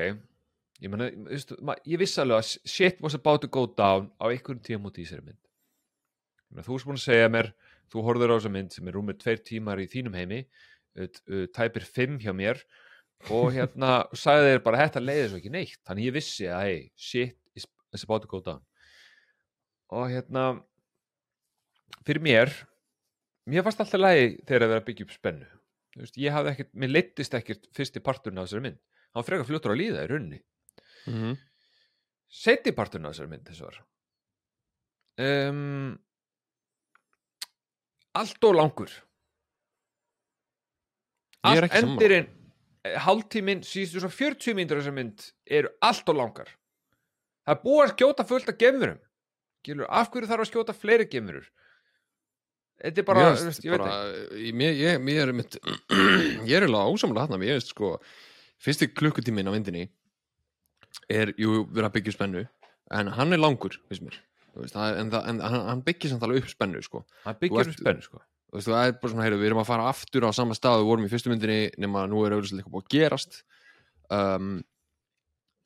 ég, 0.82 0.90
mena, 0.90 1.10
veistu, 1.28 1.56
ma- 1.62 1.78
ég 1.86 2.00
vissi 2.00 2.20
alveg 2.22 2.40
að 2.40 2.70
shit 2.70 3.00
was 3.04 3.16
about 3.18 3.44
to 3.44 3.50
go 3.50 3.66
down 3.66 4.10
á 4.18 4.26
einhverjum 4.26 4.62
tímapunkti 4.64 5.04
í 5.04 5.06
þessari 5.06 5.28
mynd. 5.28 5.40
Ég 6.50 6.56
meina, 6.56 6.66
þú 6.66 6.78
erst 6.78 6.88
búin 6.88 7.00
að 7.00 7.06
segja 7.06 7.30
mér 7.32 7.52
þú 7.92 8.04
horfður 8.06 8.34
á 8.34 8.36
þessa 8.38 8.52
mynd 8.56 8.74
sem 8.74 8.88
er 8.88 8.96
rúmið 8.98 9.20
tveir 9.22 9.42
tímar 9.46 9.82
í 9.82 9.88
þínum 9.90 10.18
heimi 10.18 10.42
uh, 10.44 11.06
uh, 11.06 11.46
tæpir 11.54 11.86
fimm 11.86 12.18
hjá 12.22 12.32
mér 12.36 12.60
og 13.32 13.50
hérna 13.54 14.04
sagði 14.24 14.52
þeir 14.52 14.62
bara 14.66 14.84
þetta 14.84 15.02
leiði 15.04 15.26
svo 15.30 15.40
ekki 15.40 15.54
neitt. 15.54 15.80
Þannig 15.86 16.08
ég 16.10 16.16
vissi 16.18 16.48
að 16.50 16.68
hey, 16.68 16.86
shit 16.96 17.36
is, 17.54 17.68
about 18.02 18.24
to 18.24 18.30
go 18.30 18.42
down. 18.44 18.62
Og 19.94 20.08
hérna 20.10 20.48
fyrir 22.04 22.24
mér 22.24 22.50
mér 23.46 23.64
fannst 23.66 23.82
alltaf 23.84 24.00
lægi 24.00 24.40
þegar 24.48 24.66
að 24.66 24.72
vera 24.72 24.82
að 24.82 24.88
byggja 24.88 25.06
upp 25.06 25.14
spennu. 25.14 25.50
Veist, 25.94 26.16
ég 26.18 26.34
hafði 26.34 26.50
ekkert, 26.50 26.72
mér 26.74 26.90
leittist 26.90 27.36
ekkert 27.38 27.68
fyrsti 27.76 28.02
parturinn 28.02 28.40
af 28.42 28.48
þessari 28.48 28.64
mynd. 28.66 28.80
Hann 29.14 29.26
frekar 29.26 29.46
fljótur 29.46 29.74
að 29.74 29.78
líða 29.78 30.06
í 30.08 30.40
rauninni 31.06 31.34
-hmm. 31.34 31.38
setni 32.28 32.72
parturinn 32.72 33.06
af 33.06 33.14
þessari 33.14 33.32
mynd 33.32 33.48
þess 33.48 33.60
var. 33.60 33.80
Um, 35.18 35.98
allt 38.14 38.44
og 38.44 38.54
langur. 38.54 38.90
Er 41.44 41.50
allt 41.50 41.64
ekki 41.64 41.80
sammála. 41.80 41.92
endirinn 41.92 42.28
hálftíminn, 42.84 43.62
síðustu 43.64 44.00
svo 44.00 44.10
40 44.12 44.54
mínútur 44.54 44.80
þessar 44.80 44.92
mynd 44.92 45.32
eru 45.46 45.68
allt 45.80 46.08
og 46.08 46.16
langar. 46.16 46.48
Það 47.44 47.56
er 47.56 47.62
búið 47.64 47.84
að 47.84 47.92
skjóta 47.94 48.26
fullt 48.28 48.48
af 48.48 48.58
gemurum 48.60 49.00
Gilur, 49.64 49.88
af 49.88 50.10
hverju 50.12 50.28
þarf 50.28 50.44
að 50.44 50.50
skjóta 50.50 50.76
fleiri 50.76 51.06
gemurur 51.08 51.46
þetta 52.82 53.00
er 53.00 53.08
bara, 53.08 53.24
Mér 53.24 53.46
veist, 53.46 53.64
ég 53.64 53.72
veit 53.72 53.80
bara, 53.80 53.98
ekki. 54.12 54.44
ég, 54.44 54.56
mér, 54.60 54.78
mér 55.06 55.22
er 55.22 55.34
er 56.58 56.66
alveg 56.68 56.92
ásamlega 56.92 57.26
hann 57.26 57.46
ég 57.46 57.58
veist 57.58 57.72
sko, 57.72 57.94
fyrsti 58.64 58.90
klukkutíminn 58.92 59.48
á 59.48 59.52
myndinni 59.54 59.86
er, 61.08 61.32
jú, 61.40 61.64
verið 61.70 61.88
að 61.88 61.96
byggja 61.96 62.12
upp 62.12 62.18
spennu 62.18 62.44
en 62.94 63.10
hann 63.16 63.34
er 63.34 63.40
langur, 63.40 63.76
finnst 63.88 64.04
mér. 64.04 64.20
Veist, 64.54 64.76
en, 64.76 65.10
það, 65.10 65.26
en 65.32 65.40
hann, 65.42 65.64
hann 65.66 65.82
byggir 65.86 66.12
samt 66.12 66.24
alveg 66.26 66.44
upp 66.44 66.52
spennu 66.52 66.82
sko. 66.84 67.02
Þú 67.24 67.34
byggir 67.40 67.70
um 67.70 67.76
spennu 67.78 68.06
sko. 68.06 68.20
Þú 68.50 68.58
veist, 68.58 68.70
það 68.70 68.86
er 68.86 68.96
bara 69.00 69.12
svona, 69.12 69.26
heyru, 69.26 69.38
við 69.40 69.50
erum 69.50 69.62
að 69.64 69.70
fara 69.72 69.88
aftur 69.90 70.26
á 70.28 70.30
sama 70.36 70.54
stað 70.54 70.82
við 70.82 70.90
vorum 70.92 71.06
í 71.08 71.10
fyrstu 71.10 71.32
myndinni 71.32 71.60
nema 71.82 72.04
nú 72.10 72.22
er 72.22 72.36
auðvitað 72.36 72.60
eitthvað 72.60 72.76
búið 72.76 72.84
að 72.84 72.94
gerast. 72.94 73.40
Um, 74.14 74.52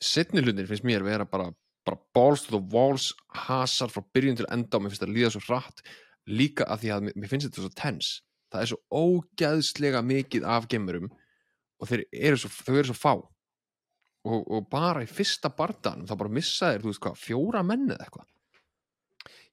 setni 0.01 0.45
hlutin 0.45 0.71
finnst 0.71 0.87
mér 0.89 1.05
vera 1.05 1.27
bara, 1.29 1.51
bara 1.85 2.01
balls 2.17 2.47
to 2.47 2.55
the 2.55 2.63
walls 2.73 3.11
hasar 3.45 3.93
frá 3.93 4.01
byrjun 4.17 4.41
til 4.41 4.49
enda 4.55 4.79
og 4.79 4.87
mér 4.87 4.95
finnst 4.95 5.05
það 5.05 5.15
líða 5.19 5.35
svo 5.35 5.45
hratt. 5.51 5.85
Líka 6.29 6.65
af 6.71 6.81
því 6.81 6.95
að 6.95 7.11
mér, 7.11 7.29
finnst 7.29 7.51
þetta 7.51 7.67
svo 7.67 7.75
tens 7.77 8.15
það 8.53 8.63
er 8.63 8.71
svo 8.71 8.79
ógæðslega 8.89 10.03
mikið 10.05 10.47
af 10.49 10.69
gemurum 10.73 11.11
og 11.79 11.93
eru 11.93 12.41
svo, 12.41 12.51
þau 12.51 12.75
eru 12.75 12.89
svo 12.91 12.97
fá 12.97 13.13
og, 14.29 14.49
og 14.55 14.67
bara 14.71 15.05
í 15.05 15.09
fyrsta 15.11 15.51
bardan 15.55 16.05
þá 16.09 16.15
bara 16.21 16.35
missa 16.39 16.73
þeir, 16.73 16.83
þú 16.85 16.93
veist 16.93 17.05
hvað, 17.05 17.23
fjóra 17.23 17.63
menn 17.67 17.87
eða 17.89 18.07
eitthvað? 18.07 18.27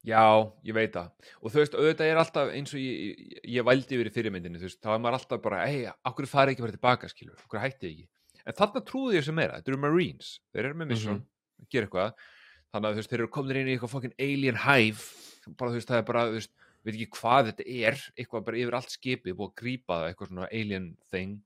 Já, 0.06 0.22
ég 0.68 0.76
veit 0.78 0.94
það. 0.94 1.32
Og 1.42 1.50
þú 1.50 1.62
veist, 1.62 1.76
auðvitað 1.80 2.12
er 2.12 2.20
alltaf 2.22 2.52
eins 2.54 2.74
og 2.76 2.82
ég, 2.82 3.22
ég, 3.26 3.40
ég 3.56 3.66
vældi 3.66 3.98
yfir 3.98 4.10
í 4.10 4.14
fyrirmyndinni, 4.14 4.62
þú 4.62 4.68
veist, 4.68 4.82
þá 4.84 4.92
er 4.94 5.00
maður 5.02 5.18
alltaf 5.18 5.42
bara 5.42 5.64
hei, 5.66 5.80
okkur 6.06 6.28
farið 6.30 6.54
ekki 6.54 6.66
vera 6.66 6.76
tilbaka, 6.76 7.10
skilur 7.10 7.48
okkur 7.48 7.64
hætti 7.64 7.90
ekki, 7.90 8.06
en 8.44 8.58
þarna 8.60 8.84
trúði 8.86 9.18
ég 9.18 9.26
sem 9.26 9.38
meira 9.38 9.58
þetta 9.58 9.74
eru 9.74 9.82
Marines, 9.82 10.36
þeir 10.54 10.70
eru 10.70 10.80
með 10.82 10.92
mission 10.92 11.24
að 11.24 11.72
gera 11.74 11.90
eitthvað, 11.90 12.28
þannig 12.70 12.90
að 12.92 12.94
þú 12.94 13.02
veist, 13.02 13.14
þeir 13.16 13.24
eru 13.24 13.32
komin 13.40 13.62
inn 13.62 13.72
í 13.72 13.74
eitthvað 13.74 13.94
fucking 13.96 14.16
alien 14.28 14.62
hive. 14.62 15.10
Bara 15.58 15.74
þú 15.74 15.80
veist, 15.80 15.90
það 15.90 16.04
er 16.04 16.08
bara, 16.12 16.28
þú 16.30 16.38
veist, 16.38 16.54
veit 16.86 16.94
ekki 16.94 17.10
hvað 17.18 17.50
þetta 17.50 17.68
er, 17.90 18.00
eitthvað 18.14 18.46
bara 18.46 18.62
yfir 18.62 18.78
allt 18.78 18.94
skipið 18.94 19.38
búið 19.40 19.52
að 19.52 19.58
grípa 19.64 19.98
það, 19.98 20.08
eitthvað 20.12 20.32
svona 20.32 20.50
alien 20.52 20.88
thing 21.10 21.40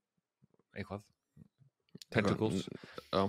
eitthvað 0.76 1.06
tentacles. 2.14 2.66
Já, 3.10 3.22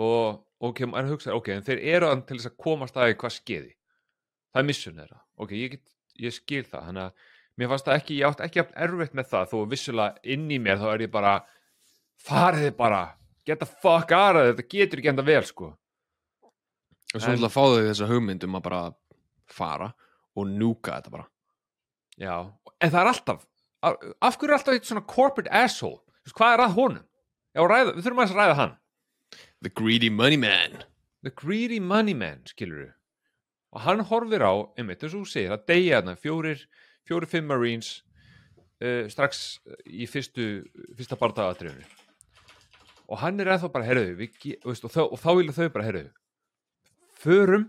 og, 0.00 0.72
kem, 0.76 0.94
en 0.96 1.10
hugsa, 1.10 1.34
ok, 1.36 1.52
en 1.56 1.66
þeir 1.66 1.82
eru 1.96 2.10
til 2.28 2.38
þess 2.38 2.50
að 2.50 2.58
komast 2.64 2.98
að 2.98 3.14
hvað 3.20 3.36
skeiði 3.36 3.74
það 4.50 4.62
er 4.62 4.68
mission 4.68 4.98
þeirra, 4.98 5.20
ok, 5.40 5.54
ég, 5.56 5.74
get, 5.76 5.94
ég 6.20 6.36
skil 6.36 6.62
það 6.66 6.86
þannig 6.88 7.06
að 7.06 7.26
mér 7.60 7.72
fannst 7.72 7.88
það 7.88 7.98
ekki, 8.00 8.18
ég 8.18 8.30
átt 8.30 8.44
ekki 8.46 8.60
jafn 8.60 8.78
erfitt 8.86 9.16
með 9.18 9.30
það, 9.32 9.50
þó 9.52 9.58
vissulega 9.70 10.32
inn 10.34 10.46
í 10.50 10.60
mér 10.62 10.80
þá 10.80 10.86
er 10.94 11.04
ég 11.06 11.12
bara, 11.12 11.34
fariði 12.20 12.72
bara 12.78 13.02
get 13.46 13.62
the 13.62 13.68
fuck 13.68 14.12
it, 14.14 14.40
þetta 14.40 14.66
getur 14.70 15.02
ekki 15.02 15.12
enda 15.12 15.26
vel, 15.26 15.42
sko. 15.46 15.72
Og 17.10 17.18
svo 17.18 17.34
ætla 17.34 17.50
að 17.50 17.54
fá 17.56 17.62
þau 17.64 17.84
þessa 17.88 18.08
hugmynd 18.10 18.46
um 18.46 18.58
að 18.58 18.66
bara 18.68 18.80
fara 19.50 19.90
og 20.38 20.50
núka 20.50 20.98
þetta 20.98 21.14
bara. 21.14 21.26
Já, 22.20 22.34
en 22.78 22.92
það 22.92 23.00
er 23.00 23.10
alltaf 23.10 23.46
af, 23.82 23.96
af 24.20 24.36
hverju 24.38 24.52
er 24.52 24.56
alltaf 24.58 24.76
eitt 24.76 24.88
svona 24.88 25.06
corporate 25.08 25.50
asshole? 25.62 26.00
Hvað 26.30 26.54
er 26.54 26.62
að 26.66 26.76
honum? 26.76 27.06
Já, 27.56 27.64
ræða, 27.66 27.96
við 27.96 28.06
þurfum 28.06 28.24
að 28.24 28.38
ræða 28.38 28.56
hann. 28.60 28.78
The 29.60 29.72
Greedy 29.74 30.10
Money 30.10 30.38
Man. 30.40 30.82
The 31.26 31.32
Greedy 31.34 31.80
Money 31.82 32.16
Man, 32.16 32.44
skilur 32.48 32.84
við 32.84 32.96
og 33.70 33.84
hann 33.84 34.02
horfir 34.02 34.42
á, 34.42 34.54
einmitt, 34.78 35.02
eins 35.04 35.14
og 35.14 35.24
þú 35.24 35.30
segir 35.30 35.54
að 35.54 35.66
deyja 35.70 36.00
þarna, 36.00 36.16
fjórir, 36.18 36.64
fjórir, 37.06 37.30
fimm 37.30 37.50
Marines 37.50 37.90
uh, 38.82 39.06
strax 39.12 39.60
í 39.86 40.08
fyrstu, 40.10 40.64
fyrsta 40.98 41.18
barndagatriðinu 41.20 41.86
og 43.10 43.18
hann 43.22 43.42
er 43.42 43.52
ennþá 43.54 43.70
bara, 43.74 43.94
veist, 44.18 44.86
og, 44.86 44.98
og 45.06 45.18
þá 45.18 45.30
vilja 45.38 45.56
þau 45.56 45.70
bara, 45.76 45.86
herruðu 45.86 46.10
förum 47.20 47.68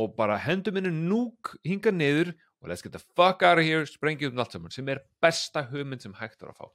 og 0.00 0.14
bara 0.18 0.38
hendum 0.42 0.78
henni 0.78 0.92
núk 0.94 1.54
hinga 1.66 1.92
niður 1.94 2.34
og 2.58 2.70
let's 2.72 2.82
get 2.82 2.94
the 2.94 3.02
fuck 3.14 3.44
out 3.46 3.60
of 3.60 3.66
here 3.66 3.86
sprengjum 3.86 4.34
um 4.34 4.42
allt 4.42 4.54
saman, 4.56 4.74
sem 4.74 4.88
er 4.90 5.04
besta 5.22 5.66
hugmynd 5.70 6.02
sem 6.02 6.14
hægt 6.18 6.42
er 6.42 6.50
að 6.50 6.62
fá 6.62 6.70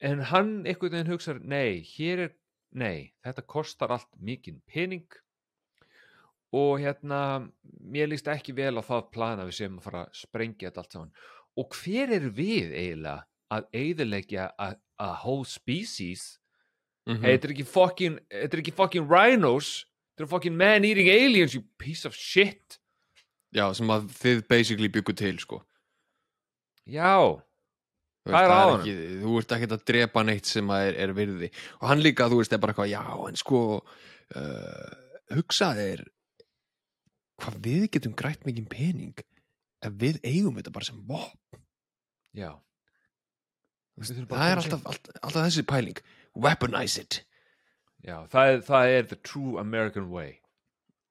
en 0.00 0.22
hann 0.30 0.52
einhvern 0.64 0.96
veginn 0.96 1.12
hugsar, 1.12 1.40
nei, 1.44 1.80
hér 1.96 2.26
er 2.26 2.32
nei, 2.70 3.12
þetta 3.24 3.44
kostar 3.46 3.92
allt 3.94 4.10
mikinn 4.20 4.60
pening 4.70 5.08
og 6.56 6.80
hérna 6.82 7.50
mér 7.62 8.10
líst 8.10 8.28
ekki 8.30 8.54
vel 8.56 8.74
á 8.78 8.82
það 8.82 9.10
plana 9.14 9.46
við 9.46 9.60
sem 9.60 9.76
að 9.78 9.86
fara 9.86 10.04
að 10.06 10.16
sprengja 10.18 10.70
þetta 10.70 10.82
allt 10.82 10.96
saman. 10.96 11.12
Og 11.58 11.76
hver 11.78 12.14
er 12.16 12.26
við 12.34 12.72
eiginlega 12.74 13.26
að 13.50 13.68
eiðilegja 13.74 14.48
a, 14.58 14.72
a 14.98 15.10
whole 15.22 15.46
species? 15.46 16.38
Mm 17.08 17.22
hey, 17.22 17.36
þetta 17.36 17.48
er 17.48 17.54
ekki 17.54 17.66
fucking 17.66 18.18
þetta 18.28 18.56
er 18.56 18.62
ekki 18.62 18.76
fucking 18.76 19.06
rhinos 19.08 19.70
þetta 20.12 20.26
er 20.26 20.30
fucking 20.30 20.56
man-eating 20.58 21.08
aliens 21.10 21.54
you 21.54 21.62
piece 21.78 22.06
of 22.06 22.14
shit. 22.14 22.78
Já, 23.54 23.64
sem 23.74 23.90
að 23.90 24.10
þið 24.14 24.42
basically 24.50 24.90
byggu 24.92 25.14
til 25.18 25.38
sko. 25.42 25.62
Já, 26.86 27.40
Hvað 28.28 28.44
er 28.44 28.52
honum? 28.52 28.80
ekki, 28.84 28.94
Þú 29.22 29.34
ert 29.40 29.52
ekki 29.56 29.68
að 29.70 29.84
drepa 29.90 30.22
neitt 30.28 30.48
sem 30.50 30.72
að 30.74 30.86
er, 30.90 30.96
er 31.06 31.12
virði. 31.16 31.48
Og 31.80 31.86
hann 31.88 32.02
líka, 32.04 32.26
þú 32.28 32.40
veist, 32.42 32.52
er 32.52 32.60
bara 32.62 32.74
eitthvað 32.74 32.90
já, 32.92 33.02
en 33.30 33.38
sko 33.40 33.60
uh, 33.80 34.90
hugsa 35.32 35.70
þér 35.78 36.02
hvað 37.40 37.56
við 37.64 37.86
getum 37.96 38.12
grætt 38.18 38.44
mikið 38.44 38.66
pening 38.68 39.22
ef 39.88 39.94
við 40.02 40.18
eigum 40.28 40.58
þetta 40.58 40.74
bara 40.74 40.84
sem 40.90 41.00
vopn. 41.08 41.62
Já. 42.36 42.50
Veist, 43.96 44.12
bara 44.28 44.42
það 44.42 44.44
að 44.44 44.52
er 44.52 44.62
alltaf, 44.64 44.84
alltaf, 44.92 45.18
alltaf 45.24 45.46
þessi 45.48 45.64
pæling. 45.72 46.02
Weaponize 46.36 47.00
it. 47.06 47.22
Já, 48.04 48.18
það 48.32 48.52
er, 48.52 48.60
það 48.68 48.94
er 48.98 49.08
the 49.10 49.18
true 49.24 49.56
American 49.60 50.10
way. 50.12 50.36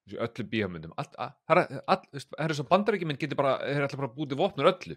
Öllu 0.09 0.45
að- 1.21 1.33
það 1.49 1.59
er, 1.61 2.21
er 2.45 2.53
svo 2.57 2.63
bandarækjuminn 2.69 3.19
getur 3.21 3.37
bara, 3.37 3.57
þeir 3.65 3.77
er 3.81 3.85
alltaf 3.85 3.99
bara 4.01 4.13
búið 4.15 4.31
vopnur 4.39 4.69
öllu 4.71 4.95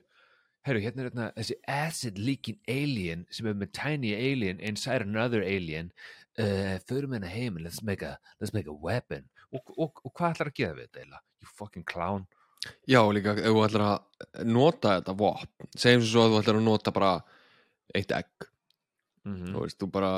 Herru, 0.63 0.79
hérna 0.79 1.03
er 1.03 1.09
hérna 1.09 1.25
þessi 1.35 1.57
acid 1.67 2.19
leaking 2.23 2.59
alien 2.71 3.25
sem 3.35 3.49
er 3.51 3.57
með 3.59 3.73
tiny 3.75 4.13
alien 4.15 4.61
inside 4.63 5.03
another 5.03 5.43
alien. 5.43 5.91
Uh, 6.39 6.79
förum 6.87 7.17
hérna 7.17 7.31
heim 7.31 7.57
and 7.57 7.67
let's 7.67 7.83
make 7.83 8.07
a, 8.07 8.15
let's 8.41 8.55
make 8.55 8.71
a 8.71 8.77
weapon. 8.85 9.27
Og, 9.51 9.75
og, 9.75 9.99
og 10.07 10.13
hvað 10.15 10.37
ætlar 10.37 10.53
að 10.53 10.61
gera 10.61 10.77
við 10.77 10.87
þetta 10.87 11.03
eiginlega? 11.03 11.23
You 11.43 11.51
fucking 11.59 11.87
clown. 11.89 12.29
Já, 12.87 13.01
líka, 13.11 13.35
ef 13.35 13.51
þú 13.51 13.65
ætlar 13.67 13.87
að 13.89 14.45
nota 14.47 14.95
þetta 15.01 15.15
vopn, 15.19 15.71
segjum 15.75 16.05
svo 16.07 16.23
að 16.23 16.31
þú 16.31 16.43
ætlar 16.45 16.59
að 16.61 16.67
nota 16.69 16.95
bara 16.95 17.13
eitt 17.99 18.15
egg. 18.15 18.47
Mm 19.27 19.49
þú 19.51 19.65
veist, 19.65 19.79
þú 19.83 19.89
bara 19.95 20.13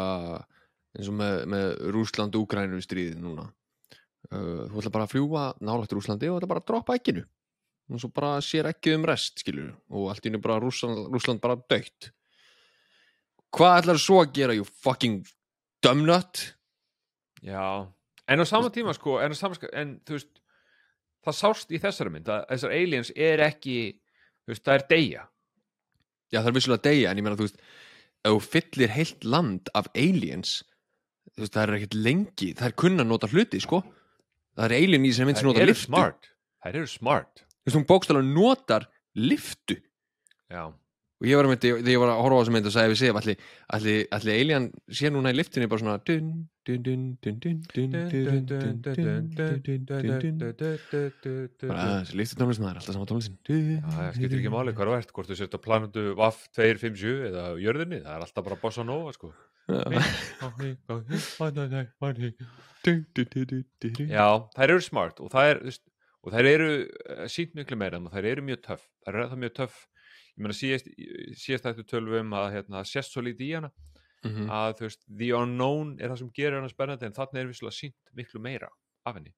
eins 0.95 1.09
og 1.09 1.17
með, 1.19 1.39
með 1.55 1.71
Rúsland 1.97 2.37
og 2.37 2.45
Úkrænum 2.45 2.85
stríðið 2.85 3.25
núna. 3.25 3.49
Uh, 4.29 4.69
þú 4.69 4.83
ætlar 4.83 4.95
bara 4.99 5.09
að 5.09 5.17
fljúa 5.17 5.47
nálægt 5.65 5.97
Rúslandi 5.97 6.29
og 6.29 6.37
þetta 6.37 6.53
bara 6.53 6.63
að 6.63 6.69
droppa 6.69 6.99
egginu 7.01 7.25
og 7.91 8.01
svo 8.01 8.09
bara 8.17 8.39
sér 8.45 8.69
ekki 8.71 8.95
um 8.97 9.05
rest 9.09 9.43
skilur 9.43 9.73
og 9.93 10.09
allt 10.13 10.25
í 10.25 10.31
einu 10.33 10.41
bara 10.45 10.61
Rússland, 10.63 11.09
Rússland 11.13 11.41
bara 11.43 11.57
dögt 11.71 12.11
hvað 13.55 13.81
ætlar 13.83 14.01
svo 14.03 14.23
að 14.23 14.33
gera 14.39 14.57
you 14.57 14.65
fucking 14.65 15.21
dumbnut 15.85 16.47
Já, 17.45 17.85
en 18.29 18.41
á 18.41 18.45
sama 18.49 18.71
tíma 18.73 18.95
sko 18.97 19.19
en, 19.21 19.35
á 19.35 19.37
sama, 19.37 19.55
sk- 19.59 19.69
en 19.77 19.99
þú 20.09 20.17
veist 20.17 20.41
það 21.27 21.37
sást 21.43 21.73
í 21.77 21.81
þessari 21.83 22.13
mynd 22.15 22.29
að 22.33 22.47
þessar 22.55 22.73
aliens 22.77 23.11
er 23.17 23.43
ekki, 23.45 23.77
þú 24.45 24.53
veist, 24.53 24.65
það 24.65 24.75
er 24.79 24.85
deyja. 24.91 25.23
Já 26.33 26.39
það 26.41 26.49
er 26.51 26.57
vissulega 26.57 26.85
deyja 26.89 27.11
en 27.13 27.21
ég 27.21 27.25
meina 27.27 27.37
þú 27.39 27.47
veist 27.47 27.61
ef 28.25 28.33
þú 28.33 28.41
fyllir 28.49 28.93
heilt 28.97 29.25
land 29.29 29.69
af 29.77 29.89
aliens 29.93 30.55
þú 31.35 31.45
veist 31.45 31.55
það 31.57 31.63
er 31.67 31.75
ekkert 31.79 31.99
lengi 32.09 32.51
það 32.57 32.67
er 32.71 32.77
kunna 32.81 33.05
að 33.05 33.11
nota 33.13 33.29
hluti 33.33 33.61
sko. 33.61 33.83
Það 34.57 34.65
er 34.71 34.77
alien 34.81 35.05
í 35.05 35.13
sem 35.17 35.29
mynd 35.29 35.41
sem 35.41 35.49
nota 35.51 35.65
liftu 35.69 35.89
smart. 35.91 36.29
Það 36.65 36.81
eru 36.81 36.91
smart 36.95 37.45
veist 37.65 37.79
hún 37.79 37.89
bókstæðan 37.91 38.33
notar 38.37 38.89
liftu 39.17 39.81
Já, 40.53 40.65
og 40.69 41.25
ég 41.29 41.39
var 41.39 41.47
að 41.47 41.53
myndi, 41.55 41.71
þegar 41.73 41.93
ég 41.95 42.01
var 42.03 42.11
að 42.13 42.19
horfa 42.25 42.37
á 42.37 42.41
þessu 42.45 42.53
mynd 42.55 42.67
og 42.69 42.73
sagði 42.75 42.91
við 42.93 42.99
séf 43.01 43.19
allir, 43.21 43.45
allir, 43.79 44.01
allir 44.19 44.41
alien 44.43 44.67
sé 44.99 45.11
núna 45.15 45.31
í 45.33 45.37
liftinni 45.39 45.69
bara 45.71 45.81
svona 45.81 45.95
dun, 46.05 46.27
dun, 46.69 46.83
dun, 46.85 47.05
dun, 47.25 47.39
dun, 47.41 47.63
dun, 47.73 47.95
dun, 47.95 48.03
dun, 48.13 48.45
dun, 48.45 48.83
dun, 48.85 49.25
dun, 49.65 49.87
dun, 50.21 50.37
dun, 50.45 51.69
bara 51.71 51.87
þessi 52.03 52.19
liftutónlist 52.21 52.61
maður 52.63 52.75
er 52.75 52.83
alltaf 52.83 52.99
sama 52.99 53.09
tónlistin 53.11 53.39
það 53.97 54.11
skiptir 54.19 54.43
ekki 54.43 54.53
máli 54.55 54.75
hvað 54.77 54.91
þú 54.93 54.99
ert, 54.99 55.15
hvort 55.17 55.33
þú 55.33 55.39
sért 55.41 55.57
á 55.57 55.61
planetu 55.65 56.05
VAF 56.21 56.45
257 56.59 57.27
eða 57.31 57.47
jörðinni, 57.65 58.03
það 58.05 58.15
er 58.19 58.27
alltaf 58.29 58.47
bara 58.51 58.61
bossa 58.67 58.85
nova, 58.87 59.15
sko. 59.17 59.33
Já, 64.13 64.29
þær 64.59 64.75
eru 64.75 64.85
smart 64.85 65.21
og 65.25 65.33
það 65.33 65.51
er, 65.55 65.61
þú 65.65 65.71
veist, 65.73 65.85
og 66.25 66.33
þær 66.35 66.51
eru 66.51 66.71
uh, 66.89 67.25
sínt 67.31 67.55
miklu 67.55 67.77
meira, 67.81 68.01
en 68.01 68.09
þær 68.13 68.31
eru 68.33 68.47
mjög 68.49 68.63
töff, 68.65 68.87
þær 69.05 69.19
eru 69.21 69.31
það 69.33 69.43
mjög 69.45 69.57
töff, 69.61 69.81
ég 70.35 70.45
meina 70.45 70.57
síðast, 70.59 70.89
síðast 71.45 71.69
þetta 71.69 71.89
tölvum 71.93 72.25
um 72.25 72.39
að 72.41 72.51
hérna, 72.57 72.81
það 72.81 72.91
sést 72.91 73.15
svo 73.15 73.23
lítið 73.27 73.51
í 73.51 73.55
hana, 73.61 73.73
Mhm. 74.25 74.49
að 74.49 74.79
þú 74.79 74.85
veist, 74.87 75.03
the 75.21 75.31
unknown 75.37 75.97
er 76.01 76.09
það 76.09 76.19
sem 76.23 76.29
gerir 76.33 76.55
hana 76.57 76.69
spennandi, 76.73 77.05
en 77.05 77.13
þarna 77.13 77.41
er 77.43 77.49
visslega 77.51 77.77
sínt 77.77 78.15
miklu 78.17 78.41
meira 78.41 78.71
af 79.05 79.19
henni. 79.19 79.35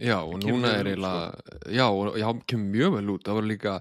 Já, 0.00 0.16
og 0.26 0.40
núna 0.42 0.72
er 0.74 0.88
eiginlega, 0.90 1.42
já, 1.70 1.84
og 1.86 2.16
já, 2.18 2.26
kemur 2.50 2.70
mjög 2.72 2.94
vel 2.96 3.10
út, 3.12 3.22
það 3.22 3.36
voru 3.38 3.46
líka, 3.52 3.74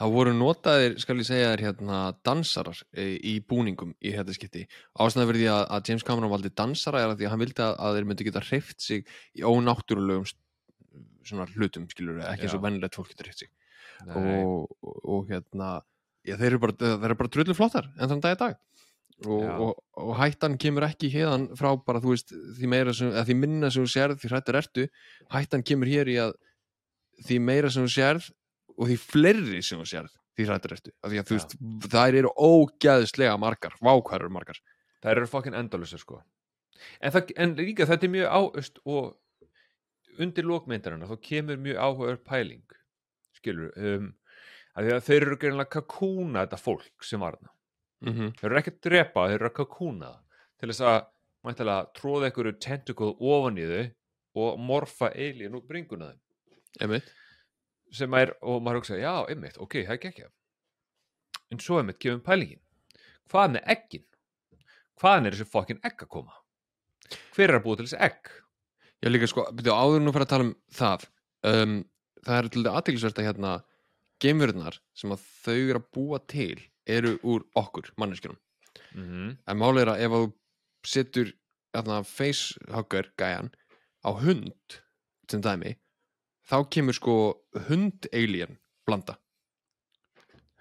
það 0.00 0.14
voru 0.16 0.32
notaðir, 0.34 0.96
skal 0.98 1.20
ég 1.20 1.28
segja 1.28 1.52
þér, 1.52 1.62
hérna, 1.68 1.98
dansarar 2.26 2.80
e, 2.90 3.04
í 3.22 3.34
búningum 3.46 3.92
í 4.02 4.10
þetta 4.16 4.34
skipti. 4.34 4.64
Því 4.98 5.46
að, 5.46 5.86
James 5.86 6.02
Cameron 6.02 6.32
valdi 6.32 6.50
dansara 6.50 7.04
er 7.04 7.12
að 7.12 7.20
því 7.20 7.28
að 7.28 7.30
hann 7.30 7.44
vildi 7.44 7.62
að, 7.68 7.94
þeir 7.94 8.08
myndi 8.10 8.26
geta 8.26 8.42
hreift 8.48 8.80
sig 8.82 9.06
í 9.38 9.46
ónáttúrulegum 9.46 10.26
svona 11.30 11.46
hlutum, 11.54 11.86
skilur 11.90 12.20
ekki 12.26 12.48
eins 12.48 12.56
og 12.56 12.64
vennilegt 12.64 12.98
fólk 12.98 13.12
getur 13.12 13.28
hreift 13.28 13.44
sig. 13.44 13.52
Og, 14.08 14.70
og, 14.82 15.28
hérna, 15.28 15.80
já, 16.26 16.36
þeir 16.36 16.50
eru 16.52 16.60
bara, 16.62 16.76
þeir 16.80 17.08
eru 17.10 17.18
bara 17.20 17.32
drullu 17.36 17.56
flottar 17.56 17.90
en 17.96 18.12
þann 18.12 18.22
dag 18.24 18.36
í 18.36 18.40
dag. 18.40 18.58
Og, 19.28 19.42
og, 19.44 19.80
og 20.00 20.14
hættan 20.16 20.56
kemur 20.60 20.86
ekki 20.86 21.10
hérðan 21.12 21.50
frá 21.58 21.74
bara, 21.84 22.00
þú 22.00 22.14
veist, 22.14 22.32
því 22.56 22.70
sem, 22.96 23.10
því 23.28 23.36
minna 23.36 23.68
sem 23.72 23.84
þú 23.84 23.92
sérð, 23.92 24.22
því 24.22 24.30
hrættur 24.32 24.58
ertu, 24.62 24.86
hættan 25.34 25.64
kemur 25.66 25.90
hér 25.90 26.08
í 26.08 26.16
að 26.22 26.32
því 27.26 27.40
meira 27.44 27.72
sem 27.72 27.84
þú 27.84 27.92
sérð 27.92 28.30
og 28.78 28.88
því 28.88 28.96
fleiri 29.02 29.60
sem 29.66 29.82
þú 29.82 29.88
sérð 29.90 30.16
því 30.38 30.46
hrættur 30.48 30.76
ertu, 30.76 30.92
af 31.04 31.12
því 31.12 31.20
að 31.20 31.28
þú 31.28 31.36
veist 31.36 31.56
þær 31.92 32.18
eru 32.22 32.32
ógæðslega 32.40 33.36
margar, 33.40 33.76
vákvæður 33.84 34.32
margar. 34.32 34.60
Það 35.00 35.12
eru 35.12 35.28
fokkin 35.28 35.56
endalusir 35.58 36.00
sko. 36.00 36.22
En, 37.00 37.12
það, 37.12 37.34
en 37.36 37.56
líka 37.58 37.86
þetta 37.88 38.06
er 38.06 38.14
mjög 38.14 38.36
áust 38.38 38.80
og 38.88 39.10
undir 40.18 40.48
lókmyndarinn 40.48 41.06
þá 41.08 41.16
kemur 41.26 41.60
mjög 41.60 41.78
áhugaður 41.78 42.18
pæling 42.26 42.74
skilur 43.36 43.70
um, 43.76 44.10
að 44.78 44.90
þeir 45.06 45.26
eru 45.26 45.38
greinlega 45.40 45.74
kakúna 45.78 46.44
þetta 46.44 46.60
fólk 46.60 47.06
sem 47.06 47.22
var 47.22 47.38
þarna. 47.38 47.54
Mm 48.00 48.12
-hmm. 48.16 48.34
þeir 48.40 48.50
eru 48.50 48.60
ekki 48.60 48.74
að 48.74 48.82
drepa, 48.88 49.28
þeir 49.28 49.38
eru 49.38 49.50
að 49.50 49.56
kakúna 49.60 50.10
til 50.60 50.70
þess 50.70 50.84
að 50.88 50.98
mæntilega 51.44 51.86
tróða 51.96 52.28
einhverju 52.28 52.58
tentacle 52.60 53.14
ofan 53.18 53.58
í 53.60 53.66
þau 53.70 53.86
og 54.40 54.60
morfa 54.60 55.10
alien 55.14 55.56
úr 55.56 55.66
bringuna 55.66 56.12
þeim. 56.12 56.20
Einmitt. 56.80 57.14
Sem 57.92 58.14
er, 58.14 58.36
og 58.40 58.62
maður 58.62 58.80
hugsa, 58.80 59.00
já, 59.00 59.26
einmitt, 59.28 59.58
ok, 59.58 59.82
það 59.82 59.90
er 59.90 59.98
ekki 59.98 60.12
ekki 60.12 60.28
en 61.50 61.58
svo 61.62 61.80
einmitt 61.80 61.98
kemur 62.02 62.22
pælingin. 62.24 62.60
Hvað 63.30 63.56
með 63.56 63.66
eggin? 63.74 64.06
Hvaðan 65.00 65.28
er 65.28 65.36
þessi 65.36 65.50
fokkin 65.50 65.82
egg 65.86 66.04
að 66.04 66.12
koma? 66.14 66.36
Hver 67.34 67.48
er 67.48 67.58
að 67.58 67.64
búa 67.64 67.78
til 67.78 67.86
þessi 67.88 68.00
egg 68.06 68.30
Já 69.00 69.08
líka 69.08 69.28
sko, 69.30 69.46
byrju 69.56 69.72
áður 69.72 70.02
nú 70.04 70.12
fyrir 70.12 70.26
að 70.26 70.32
tala 70.34 70.46
um 70.46 70.54
það 70.76 71.06
um, 71.48 71.76
það 72.26 72.36
er 72.36 72.48
til 72.48 72.62
þetta 72.62 72.76
aðteglisvert 72.80 73.20
að 73.20 73.28
hérna 73.30 73.52
geimverðnar 74.20 74.76
sem 74.96 75.14
að 75.14 75.24
þau 75.44 75.56
eru 75.56 75.80
að 75.80 75.88
búa 75.96 76.20
til 76.28 76.58
eru 76.90 77.14
úr 77.24 77.46
okkur, 77.56 77.92
manneskjunum. 78.00 78.38
Mm 78.94 79.06
-hmm. 79.06 79.36
en 79.46 79.58
málið 79.58 79.82
er 79.82 79.92
að 79.92 80.02
ef 80.04 80.12
að 80.12 80.24
þú 80.24 80.32
setur 80.86 81.32
hérna, 81.74 82.02
facehugger 82.04 83.10
gæjan 83.16 83.50
á 84.04 84.10
hund 84.10 84.80
sem 85.30 85.40
dæmi 85.40 85.76
þá 86.50 86.56
kemur 86.70 86.94
sko 86.94 87.16
hund 87.68 88.06
alien 88.12 88.58
blanda. 88.86 89.16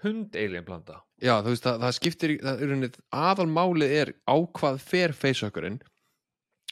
Hund 0.04 0.36
alien 0.36 0.66
blanda? 0.66 1.04
Já, 1.20 1.42
þú 1.44 1.52
veist, 1.52 1.64
það, 1.64 1.80
það 1.84 1.96
skiptir, 1.98 2.36
það 2.40 2.62
er 2.64 2.92
aðalmálið 3.12 3.96
er 4.02 4.14
á 4.24 4.36
hvað 4.56 4.80
fer 4.80 5.14
facehuggerinn 5.14 5.82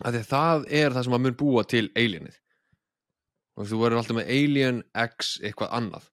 að 0.06 0.20
það 0.30 0.68
er 0.70 0.94
það 0.94 1.08
sem 1.08 1.18
að 1.18 1.24
mun 1.26 1.38
búa 1.40 1.64
til 1.66 1.88
alienið 1.98 2.38
og 3.58 3.66
þú 3.72 3.80
verður 3.82 4.02
alltaf 4.04 4.18
með 4.20 4.32
alien 4.38 4.84
x 4.94 5.38
eitthvað 5.42 5.72
annað 5.80 6.10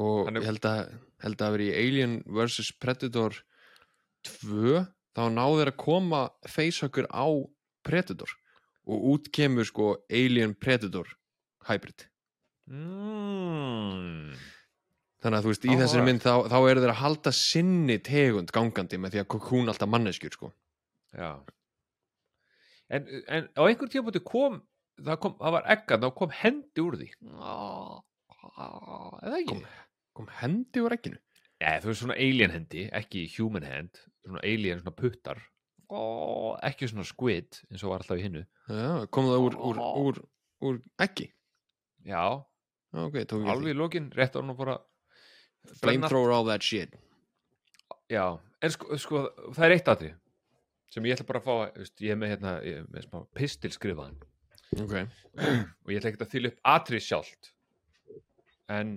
og 0.00 0.22
Hann 0.30 0.36
er- 0.36 0.42
ég 0.42 0.48
held 0.48 0.64
að 0.70 0.92
held 1.22 1.42
að 1.44 1.52
vera 1.54 1.64
í 1.68 1.74
Alien 1.78 2.14
vs 2.26 2.72
Predator 2.82 3.36
2 4.26 4.80
þá 5.14 5.22
náður 5.30 5.70
að 5.70 5.76
koma 5.78 6.22
facehugger 6.48 7.06
á 7.12 7.26
Predator 7.86 8.32
og 8.88 9.04
út 9.12 9.28
kemur 9.34 9.68
sko 9.68 9.92
Alien 10.10 10.54
Predator 10.58 11.06
hybrid 11.68 12.08
mm. 12.66 14.32
Þannig 15.22 15.38
að 15.38 15.44
þú 15.44 15.50
veist, 15.52 15.62
í 15.62 15.68
Áhugavert. 15.70 15.82
þessari 15.86 16.06
mynd 16.08 16.22
þá, 16.24 16.32
þá 16.50 16.56
eru 16.66 16.80
þeir 16.82 16.90
að 16.96 16.98
halda 17.04 17.32
sinni 17.38 17.96
tegund 18.02 18.50
gangandi 18.50 18.98
með 18.98 19.12
því 19.14 19.20
að 19.22 19.36
hún 19.52 19.70
alltaf 19.70 19.90
manneskjur 19.92 20.34
sko. 20.34 20.48
já 21.14 21.28
en, 22.92 23.08
en 23.26 23.48
á 23.56 23.62
einhver 23.66 23.90
tíma 23.92 24.12
kom 24.26 24.60
það, 25.00 25.16
kom, 25.22 25.36
það 25.40 25.56
var 25.56 25.68
eggan, 25.74 26.04
þá 26.04 26.14
kom 26.18 26.34
hendi 26.38 26.84
úr 26.84 26.98
því. 27.00 27.08
Eða 29.22 29.38
ekki? 29.38 29.48
Kom, 29.52 29.62
kom 30.18 30.32
hendi 30.40 30.82
úr 30.84 30.96
ekkinu 30.96 31.20
Nei, 31.62 31.76
þú 31.78 31.92
veist 31.92 32.02
svona 32.02 32.18
alien 32.18 32.50
hendi, 32.50 32.88
ekki 32.90 33.28
human 33.36 33.62
hand 33.62 34.00
svona 34.24 34.40
alien 34.42 34.80
svona 34.80 34.94
puttar. 34.98 35.38
Ekki 36.66 36.88
svona 36.90 37.04
squid 37.06 37.60
eins 37.68 37.84
og 37.84 37.92
var 37.92 38.02
alltaf 38.02 38.18
í 38.18 38.24
hinnu. 38.24 38.42
Já, 38.66 39.04
kom 39.14 39.28
það 39.28 39.44
úr, 39.46 39.58
úr, 39.68 39.82
úr, 40.02 40.18
úr 40.64 40.80
ekki 41.04 41.28
Já, 42.08 42.42
Já, 42.92 43.04
ok, 43.06 43.20
tók 43.24 43.44
ekki 43.44 43.52
alveg 43.54 43.72
í 43.72 43.78
lokin, 43.78 44.08
rétt 44.16 44.34
á 44.34 44.40
hann 44.40 44.52
að 44.52 44.58
bara 44.58 44.74
því 45.62 45.78
Flamethrower 45.84 46.34
all 46.34 46.48
that 46.48 46.66
shit. 46.66 46.96
Já, 48.10 48.24
en 48.60 48.74
sko, 48.74 48.98
sko 49.00 49.22
það 49.54 49.66
er 49.68 49.74
eitt 49.76 49.90
aðri 49.92 50.10
sem 50.92 51.08
ég 51.08 51.16
ætla 51.16 51.28
bara 51.28 51.42
að 51.42 51.48
fá, 51.48 51.74
veist, 51.80 51.96
ég 52.04 52.14
er 52.14 52.20
með 52.20 52.34
hérna 52.34 52.54
ég 52.66 52.80
er 52.82 52.86
með 52.92 53.06
smá 53.08 53.22
pistil 53.38 53.72
skrifaðan. 53.74 54.18
Ok, 54.82 54.94
og 55.84 55.92
ég 55.92 55.98
ætla 56.00 56.12
ekki 56.12 56.24
að 56.24 56.32
þýla 56.34 56.52
upp 56.52 56.72
atrið 56.74 57.06
sjálft. 57.06 57.52
En 58.72 58.94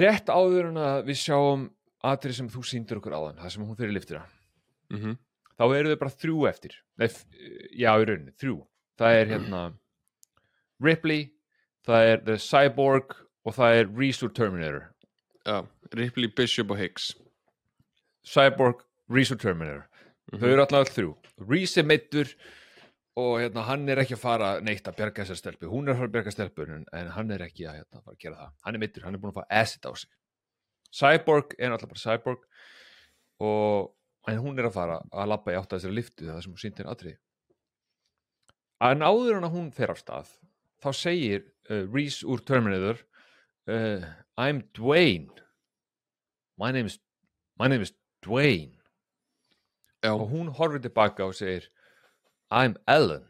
rétt 0.00 0.30
áður 0.30 0.70
en 0.70 0.80
að 0.82 1.08
við 1.08 1.20
sjáum 1.24 1.66
atrið 2.06 2.38
sem 2.38 2.52
þú 2.52 2.62
sýndir 2.66 3.00
okkur 3.00 3.16
áðan 3.16 3.40
það 3.42 3.52
sem 3.54 3.66
hún 3.66 3.78
fyrir 3.78 3.96
liftira 3.96 4.22
mm 4.90 4.96
þá 5.60 5.64
eru 5.76 5.90
þau 5.92 5.98
bara 6.00 6.16
þrjú 6.16 6.46
eftir. 6.48 6.76
Nei, 6.96 7.08
já, 7.76 7.90
í 7.92 8.06
rauninni, 8.08 8.32
þrjú. 8.40 8.54
Það 8.96 9.16
er 9.18 9.26
hérna 9.34 9.60
Ripley, 10.80 11.26
það 11.84 12.06
er 12.12 12.22
The 12.24 12.36
Cyborg 12.40 13.12
og 13.44 13.56
það 13.58 13.80
er 13.80 13.92
úr 14.24 14.32
Terminator. 14.32 14.86
Já, 15.44 15.66
Ripley, 15.92 16.32
Bishop 16.32 16.70
og 16.72 16.80
Higgs 16.80 17.10
Cyborg, 18.24 18.86
úr 19.10 19.40
Terminator. 19.40 19.89
Þau 20.34 20.48
eru 20.50 20.64
alltaf 20.64 20.80
all 20.80 20.94
þrjú. 20.94 21.12
Reese 21.48 21.82
er 21.82 21.88
meittur 21.90 22.32
og 23.20 23.32
hérna, 23.40 23.64
hann 23.66 23.88
er 23.90 24.02
ekki 24.02 24.16
að 24.16 24.22
fara 24.22 24.50
neitt 24.64 24.86
að 24.86 24.98
bjarga 25.00 25.24
þessar 25.24 25.40
stelpu. 25.40 25.70
Hún 25.70 25.88
er 25.88 25.94
að 25.94 26.02
fara 26.02 26.10
að 26.10 26.16
bjarga 26.16 26.34
stelpun 26.34 26.74
en, 26.78 27.10
hann 27.16 27.34
er 27.34 27.46
ekki 27.46 27.66
að, 27.66 27.80
hérna, 27.80 28.02
að 28.06 28.20
gera 28.22 28.42
það. 28.42 28.52
Hann 28.66 28.78
er 28.78 28.84
meittur, 28.84 29.06
hann 29.06 29.16
er 29.16 29.22
búin 29.22 29.34
að 29.34 29.40
fá 29.40 29.56
acid 29.62 29.88
á 29.88 29.92
sig. 29.98 30.12
Cyborg 31.00 31.56
er 31.58 31.74
alltaf 31.74 31.90
bara 31.90 32.04
Cyborg 32.04 32.46
og 33.40 34.30
en 34.30 34.40
hún 34.44 34.58
er 34.58 34.68
að 34.68 34.76
fara 34.76 35.00
að 35.10 35.32
labba 35.32 35.54
í 35.54 35.58
átt 35.58 35.72
að 35.72 35.80
þessari 35.80 35.96
liftu 35.96 36.28
það 36.28 36.40
sem 36.44 36.54
hún 36.54 36.62
sýndir 36.62 36.88
aðrið 36.90 37.18
en 38.80 39.04
áður 39.04 39.38
en 39.38 39.46
að 39.48 39.56
hún 39.56 39.70
fer 39.76 39.92
af 39.92 40.00
stað 40.00 40.32
þá 40.80 40.90
segir 40.96 41.44
uh, 41.68 41.84
Reese 41.92 42.26
úr 42.26 42.42
Terminator 42.48 43.00
uh, 43.68 44.04
I'm 44.40 44.64
Dwayne. 44.76 45.28
My 46.56 46.72
name 46.72 46.88
is 46.88 46.98
my 47.60 47.68
name 47.68 47.84
is 47.84 47.92
Dwayne 48.24 48.79
Já, 50.00 50.14
og 50.14 50.26
hún 50.30 50.48
horfir 50.56 50.80
tilbaka 50.84 51.26
og 51.28 51.36
segir 51.36 51.68
I'm 52.50 52.76
Ellen. 52.88 53.26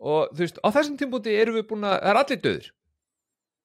Og 0.00 0.32
þú 0.32 0.44
veist, 0.44 0.60
á 0.64 0.68
þessum 0.72 0.96
tímpúti 1.00 1.34
erum 1.36 1.58
við 1.58 1.66
búin 1.70 1.86
að, 1.86 1.98
það 2.00 2.10
er 2.10 2.20
allir 2.22 2.44
döður 2.44 2.70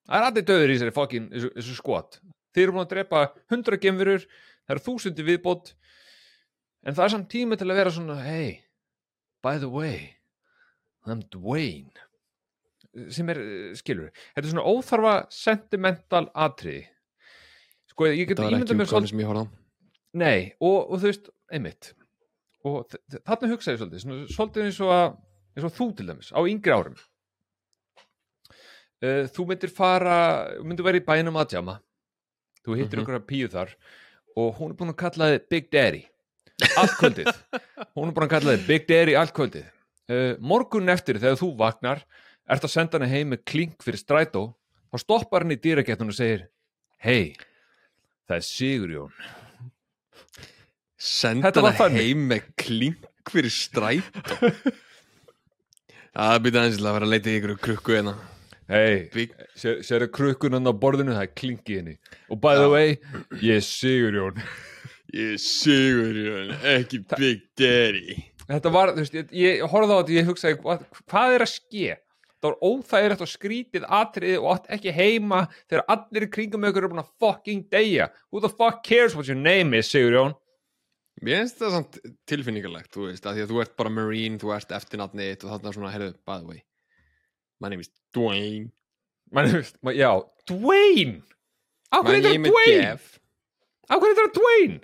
það 0.06 0.20
er 0.20 0.28
allir 0.30 0.46
döður 0.46 0.72
í 0.72 0.76
þessari 0.76 0.96
fokkin 0.96 1.30
þessu, 1.32 1.52
þessu 1.56 1.78
skot, 1.80 2.20
þeir 2.54 2.66
eru 2.66 2.76
búin 2.76 2.84
að 2.84 2.92
drepa 2.94 3.24
hundra 3.52 3.80
gemurur, 3.82 4.26
það 4.66 4.76
eru 4.76 4.86
þúsundi 4.86 5.26
viðbót 5.30 5.72
en 6.86 6.98
það 6.98 7.06
er 7.08 7.14
samt 7.16 7.30
tími 7.34 7.60
til 7.60 7.70
að 7.70 7.80
vera 7.82 7.94
svona, 7.96 8.20
hey 8.26 8.60
by 9.46 9.58
the 9.62 9.70
way 9.70 10.12
I'm 11.06 11.22
Dwayne. 11.30 11.94
Sem 13.14 13.28
er, 13.30 13.40
skilur 13.78 14.10
þetta 14.34 14.46
er 14.46 14.52
svona 14.54 14.70
óþarfa 14.72 15.16
sentimental 15.34 16.24
atriði. 16.32 16.86
Sko, 17.92 18.08
ég 18.10 18.30
get 18.30 18.40
það 18.40 18.50
var 18.50 18.62
ekki 18.62 18.78
mér 18.80 18.88
útgáðan 18.90 19.12
sem 19.12 19.22
ég 19.22 19.30
horfði 19.30 19.46
á 19.46 19.65
Nei, 20.16 20.54
og, 20.64 20.78
og 20.94 21.02
þú 21.02 21.10
veist, 21.10 21.30
einmitt. 21.52 21.92
Og 22.66 22.88
þarna 23.28 23.50
hugsa 23.52 23.74
ég 23.76 23.82
svolítið 23.82 24.04
svona, 24.06 24.28
svolítið 24.32 24.68
eins 24.70 24.80
og, 24.86 25.18
eins 25.58 25.68
og 25.68 25.74
þú 25.76 25.88
til 26.00 26.08
dæmis 26.10 26.32
á 26.34 26.40
yngri 26.48 26.74
árum. 26.74 26.96
Uh, 29.04 29.26
þú 29.36 29.44
myndir 29.52 29.72
fara 29.76 30.16
myndir 30.64 30.86
vera 30.88 30.98
í 31.02 31.04
bænum 31.06 31.36
að 31.38 31.50
djama 31.52 31.76
þú 32.66 32.78
hittir 32.80 32.98
Mhm. 32.98 33.04
ykkur 33.04 33.18
að 33.20 33.26
píu 33.28 33.50
þar 33.52 33.74
og 34.40 34.56
hún 34.58 34.72
er 34.72 34.78
búin 34.80 34.94
að 34.94 34.98
kalla 35.04 35.28
þið 35.34 35.50
Big 35.52 35.68
Daddy 35.72 36.02
allt 36.80 36.96
kvöldið. 37.02 37.28
Hún 37.96 38.08
er 38.10 38.14
búin 38.16 38.26
að 38.26 38.32
kalla 38.32 38.54
þið 38.56 38.66
Big 38.68 38.86
Daddy 38.88 39.14
allt 39.20 39.34
kvöldið. 39.36 39.66
Uh, 40.08 40.36
morgun 40.40 40.90
eftir 40.90 41.20
þegar 41.20 41.38
þú 41.42 41.50
vaknar 41.60 42.06
ert 42.48 42.64
að 42.64 42.72
senda 42.72 42.98
hana 42.98 43.10
heim 43.12 43.34
með 43.34 43.44
klink 43.46 43.84
fyrir 43.84 44.00
strætó 44.00 44.46
þá 44.94 44.98
stoppar 45.04 45.44
hann 45.44 45.52
í 45.52 45.60
dýrakettun 45.60 46.12
og 46.14 46.16
segir 46.16 46.48
hei, 47.04 47.36
það 48.30 48.38
er 48.40 48.46
Sigurjón 48.48 49.12
Senda 50.96 51.52
þannig. 51.52 52.00
heim 52.00 52.28
með 52.30 52.46
klink 52.60 53.32
fyrir 53.32 53.52
stræt 53.52 54.08
Það 56.16 56.38
byrja 56.46 56.62
aðeins 56.62 56.78
að 56.80 56.94
vera 56.96 57.08
að 57.08 57.12
leita 57.12 57.28
í 57.28 57.40
ykkur 57.42 57.54
krukku 57.60 57.96
hérna. 57.98 58.14
Hei, 58.72 59.26
sér, 59.60 59.82
sérðu 59.84 60.08
krukkunan 60.16 60.72
á 60.72 60.72
borðinu, 60.72 61.12
það 61.12 61.26
er 61.26 61.34
klinki 61.36 61.76
henni. 61.82 61.96
Og 62.32 62.40
by 62.40 62.56
the 62.56 62.70
way, 62.72 62.94
ég 63.44 63.60
er 63.60 63.66
Sigurjón. 63.68 64.40
Ég 65.16 65.36
er 65.36 65.42
Sigurjón, 65.44 66.54
ekki 66.72 67.02
Big 67.12 67.44
Daddy. 67.60 68.16
Þetta 68.48 68.72
var, 68.72 68.94
þú 68.96 69.04
veist, 69.04 69.20
ég, 69.20 69.36
ég 69.42 69.68
horfði 69.70 69.92
á 69.92 69.98
þetta 70.00 70.14
og 70.14 70.16
ég 70.16 70.32
hugsaði, 70.32 70.58
hvað, 70.64 70.88
hvað 71.04 71.36
er 71.36 71.46
að 71.46 71.52
ske? 71.52 72.00
Það 72.40 72.50
var 72.50 72.58
óþægilegt 72.72 73.26
og 73.26 73.32
skrítið 73.34 73.86
atriði 74.00 74.40
og 74.40 74.50
átt 74.54 74.72
ekki 74.76 74.96
heima 74.96 75.44
þegar 75.68 75.86
allir 75.98 76.28
kringum 76.32 76.68
ykkur 76.70 76.84
eru 76.86 76.94
búin 76.96 77.04
að 77.04 77.14
fucking 77.22 77.68
deyja. 77.76 78.10
Who 78.32 78.40
the 78.44 78.52
fuck 78.52 78.84
cares 78.88 79.20
what 79.20 79.28
your 79.28 79.40
name 79.40 79.76
is, 79.76 79.92
Sigurjón 79.92 80.36
Mér 81.24 81.46
finnst 81.46 81.62
það 81.62 81.72
samt 81.78 81.98
tilfinningalegt, 82.28 82.90
þú 82.92 83.06
veist, 83.08 83.24
að 83.26 83.38
því 83.38 83.44
að 83.46 83.52
þú 83.54 83.60
ert 83.64 83.76
bara 83.80 83.92
Marine, 83.94 84.40
þú 84.42 84.50
ert 84.56 84.74
eftirnafni 84.76 85.28
þitt 85.30 85.46
og 85.46 85.54
þarna 85.54 85.72
svona, 85.78 85.92
heyrðu, 85.94 86.10
by 86.28 86.42
the 86.42 86.50
way, 86.50 86.60
my 87.64 87.70
name 87.72 87.86
is 87.86 87.92
Dwayne, 88.16 88.72
já, 89.96 90.12
Dwayne 90.52 91.22
á 91.96 92.04
my 92.04 92.10
hverju 92.10 92.20
er 92.20 92.26
name 92.28 92.44
þetta 92.44 92.52
is 92.52 92.52
Dwayne? 92.52 92.82
Jeff, 92.82 93.06
á 93.88 93.94
hverju 93.96 94.12
er 94.12 94.20
þetta 94.20 94.42
Dwayne? 94.42 94.82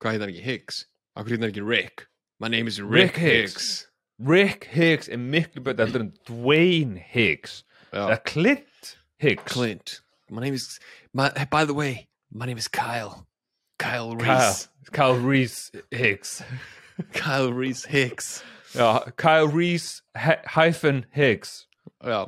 hvað 0.00 0.16
heit 0.16 0.24
hann 0.24 0.32
ekki, 0.32 0.46
Higgs, 0.46 0.80
á 1.12 1.18
hverju 1.20 1.36
heit 1.36 1.44
hann 1.44 1.52
ekki 1.52 1.66
Rick, 1.68 2.06
my 2.40 2.48
name 2.48 2.72
is 2.72 2.80
Rick 2.80 3.12
Rick, 3.12 3.20
Higgs. 3.20 3.52
Higgs. 3.52 3.68
Rick 4.16 4.64
Higgs 4.72 5.12
er 5.12 5.20
miklu 5.20 5.60
betur 5.60 5.84
heldur 5.84 6.06
en 6.06 6.12
Dwayne 6.24 6.96
Higgs 7.12 7.60
Já. 7.92 8.06
eða 8.06 8.22
Clint 8.24 8.96
Higgs 9.20 9.52
Clint, 9.52 9.98
my 10.32 10.40
name 10.40 10.56
is, 10.56 10.80
my, 11.12 11.28
by 11.52 11.66
the 11.68 11.76
way, 11.76 12.08
my 12.32 12.48
name 12.48 12.56
is 12.56 12.66
Kyle, 12.68 13.26
Kyle 13.78 14.16
Kyle, 14.16 14.16
Reese, 14.16 14.68
Kyle 14.92 15.18
Reese 15.20 15.70
Higgs 15.92 16.42
Kyle 17.12 17.52
Reese 17.52 17.86
Higgs, 17.92 18.42
já, 18.74 19.12
Kyle 19.16 19.48
Reese 19.52 20.02
he- 20.16 20.42
hyphen 20.54 21.04
Higgs 21.12 21.66
já, 22.04 22.22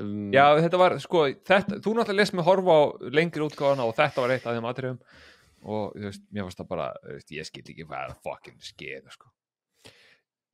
um, 0.00 0.30
já, 0.32 0.44
þetta 0.60 0.78
var, 0.80 0.98
sko, 1.00 1.24
þetta, 1.32 1.78
þú 1.80 1.94
náttúrulega 1.96 2.18
lesst 2.18 2.34
mig 2.36 2.44
horfa 2.44 2.76
á 2.76 2.82
lengri 3.12 3.44
útgáðana 3.46 3.86
og 3.88 3.94
þetta 3.96 4.24
var 4.24 4.34
eitt 4.36 4.46
af 4.46 4.56
þeim 4.56 4.68
atriðum. 4.70 4.98
Og 5.60 5.92
þú 5.92 6.06
veist, 6.08 6.22
mér 6.32 6.46
varst 6.46 6.60
það 6.60 6.68
bara, 6.70 6.86
þú 7.04 7.14
veist, 7.18 7.32
ég 7.36 7.44
skil 7.48 7.62
ekki 7.68 7.84
hvað 7.84 8.04
er 8.06 8.12
að 8.14 8.20
fucking 8.24 8.62
skeið, 8.64 9.10
sko. 9.12 9.28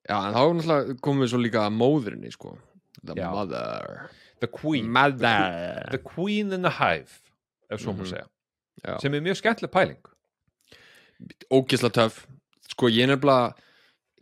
Já, 0.06 0.16
en 0.18 0.34
þá 0.34 0.40
náttúrulega 0.42 0.96
komum 1.06 1.22
við 1.24 1.30
svo 1.32 1.40
líka 1.42 1.62
að 1.66 1.76
móðurinni, 1.78 2.32
sko, 2.34 2.56
the 3.02 3.14
Já. 3.18 3.28
mother, 3.30 4.10
The 4.42 4.48
Queen, 4.50 4.88
mother, 4.92 5.86
The 5.94 5.98
Queen 6.02 6.50
in 6.52 6.62
the 6.66 6.74
Hive 6.78 7.20
ef 7.70 7.80
svo 7.82 7.94
má 7.94 8.02
Mhm. 8.02 8.10
segja, 8.10 8.26
já. 8.84 8.98
sem 9.00 9.14
er 9.14 9.20
mjög 9.24 9.36
skemmtileg 9.40 9.72
pæling. 9.72 10.02
Ógisla 11.52 11.90
töff. 11.94 12.26
Sko 12.70 12.88
ég 12.92 13.06
er 13.06 13.12
nefnilega 13.14 13.54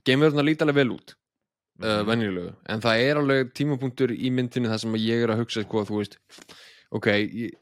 geimverðuna 0.06 0.44
líti 0.46 0.62
alveg 0.66 0.76
vel 0.82 0.92
út 0.94 1.14
uh, 1.14 1.86
Mhm. 2.02 2.06
venjulegu, 2.06 2.50
en 2.70 2.80
það 2.84 3.00
er 3.02 3.16
alveg 3.18 3.52
tímapunktur 3.56 4.12
í 4.14 4.30
myndinu 4.30 4.68
þar 4.70 4.78
sem 4.84 4.92
að 4.94 5.06
ég 5.08 5.22
er 5.24 5.32
að 5.34 5.40
hugsa 5.42 5.64
sko, 5.64 5.82
þú 5.88 5.96
veist, 5.98 6.18
ok 6.94 7.08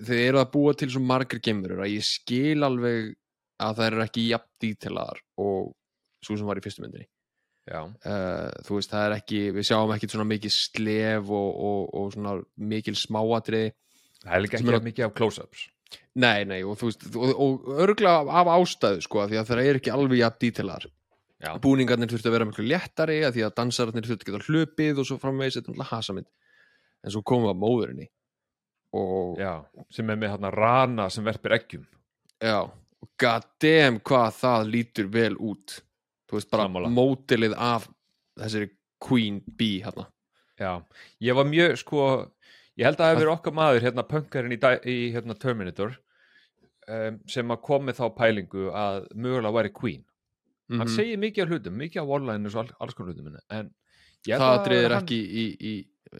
þau 0.04 0.18
eru 0.18 0.38
að 0.42 0.50
búa 0.52 0.74
til 0.76 0.90
svo 0.92 1.00
margir 1.00 1.40
geimverur 1.40 1.80
að 1.86 1.94
ég 1.94 2.04
skil 2.04 2.60
alveg 2.66 3.14
að 3.62 3.76
það 3.78 3.86
eru 3.86 4.02
ekki 4.04 4.26
jafn 4.28 4.50
dítelaðar 4.60 5.22
og 5.40 5.72
svo 6.22 6.36
sem 6.36 6.46
var 6.46 6.60
í 6.60 6.64
fyrstu 6.66 6.82
myndinni. 6.84 7.06
Já, 7.70 7.80
uh, 7.86 8.50
þú 8.66 8.74
veist, 8.76 8.90
það 8.90 9.06
er 9.06 9.16
ekki 9.20 9.40
við 9.54 9.64
sjáum 9.70 9.94
ekki 9.94 10.10
svona 10.10 10.26
mikið 10.28 10.52
slef 10.58 11.30
og, 11.30 11.50
og, 11.70 11.82
og 11.94 12.12
svona 12.12 12.32
mikil 12.58 12.94
smáatriði 12.98 13.70
það 14.26 14.34
er 14.34 14.42
líka 14.44 14.58
ekki 14.58 14.74
að- 14.76 14.88
mikið 14.90 15.06
af 15.06 15.14
close-ups 15.14 15.68
Nei, 16.22 16.44
nei, 16.48 16.60
og 16.64 16.76
þú 16.80 16.90
veist, 16.90 17.06
og, 17.16 17.30
og 17.32 17.70
örgulega 17.86 18.40
af 18.40 18.50
ástæðu, 18.56 19.04
sko, 19.06 19.26
því 19.30 19.40
að 19.40 19.48
það 19.50 19.62
er 19.64 19.78
ekki 19.80 19.94
alveg 19.94 20.20
jafn 20.20 20.40
dítilar. 20.44 20.86
Já. 21.42 21.52
Búningarnir 21.62 22.10
þurftu 22.12 22.30
að 22.30 22.36
vera 22.36 22.46
miklu 22.46 22.66
léttari, 22.68 23.22
af 23.26 23.34
því 23.34 23.46
að 23.46 23.54
dansararnir 23.58 24.06
þurftu 24.06 24.28
að 24.28 24.34
geta 24.36 24.50
hlupið 24.50 25.00
og 25.02 25.08
svo 25.08 25.16
framvegis 25.22 25.56
þetta 25.58 25.72
er 25.72 25.72
náttúrulega 25.72 25.96
hasamind. 25.96 26.28
En 27.02 27.14
svo 27.14 27.24
komum 27.26 27.48
við 27.48 27.54
að 27.54 27.62
móðurinni. 27.64 28.06
Og, 28.92 29.40
já, 29.40 29.54
já, 29.72 29.86
sem 29.96 30.12
er 30.12 30.20
með 30.20 30.34
hérna 30.34 30.52
rana 30.52 31.08
sem 31.10 31.24
verpir 31.24 31.56
eggjum 31.56 31.88
og 33.02 33.08
god 33.18 33.46
damn 33.62 33.98
hvað 34.04 34.38
það 34.38 34.68
lítur 34.70 35.08
vel 35.12 35.34
út. 35.38 35.78
Þú 36.30 36.38
veist, 36.38 36.50
bara 36.52 36.66
Sammála. 36.68 36.90
mótilið 36.92 37.54
af 37.58 37.88
þessari 38.40 38.70
queen 39.02 39.40
bee, 39.46 39.82
hérna. 39.84 40.06
Já, 40.60 40.82
ég 41.20 41.34
var 41.36 41.48
mjög 41.48 41.76
sko 41.80 42.04
ég 42.78 42.84
held 42.88 42.96
að 42.96 43.02
það 43.04 43.10
hefur 43.12 43.22
verið 43.22 43.34
okkar 43.36 43.52
maður 43.58 43.84
hérna 43.86 44.04
punkarinn 44.08 44.54
í, 44.56 44.58
í 44.88 44.96
hérna, 45.12 45.34
Terminator 45.38 45.96
um, 46.88 47.18
sem 47.30 47.52
að 47.54 47.60
kom 47.66 47.84
með 47.88 47.98
þá 48.00 48.06
pælingu 48.16 48.70
að 48.72 49.06
mögulega 49.14 49.56
væri 49.58 49.72
Queen 49.76 50.04
hann 50.72 50.86
Mhm. 50.86 50.94
segir 50.96 51.18
mikið 51.20 51.42
af 51.42 51.48
hlutum, 51.50 51.74
mikið 51.76 52.00
af 52.02 52.08
online 52.16 52.46
og 52.48 52.54
all, 52.62 52.70
alls 52.80 52.94
konar 52.94 53.12
hlutum 53.12 53.26
en 53.50 53.70
ég 54.26 54.32
held 54.32 54.40
Það 54.40 54.48
að 54.48 54.58
atriðir 54.62 54.90
hann- 54.94 55.02
ekki 55.04 55.18
í, 55.20 55.44
í, 55.60 55.72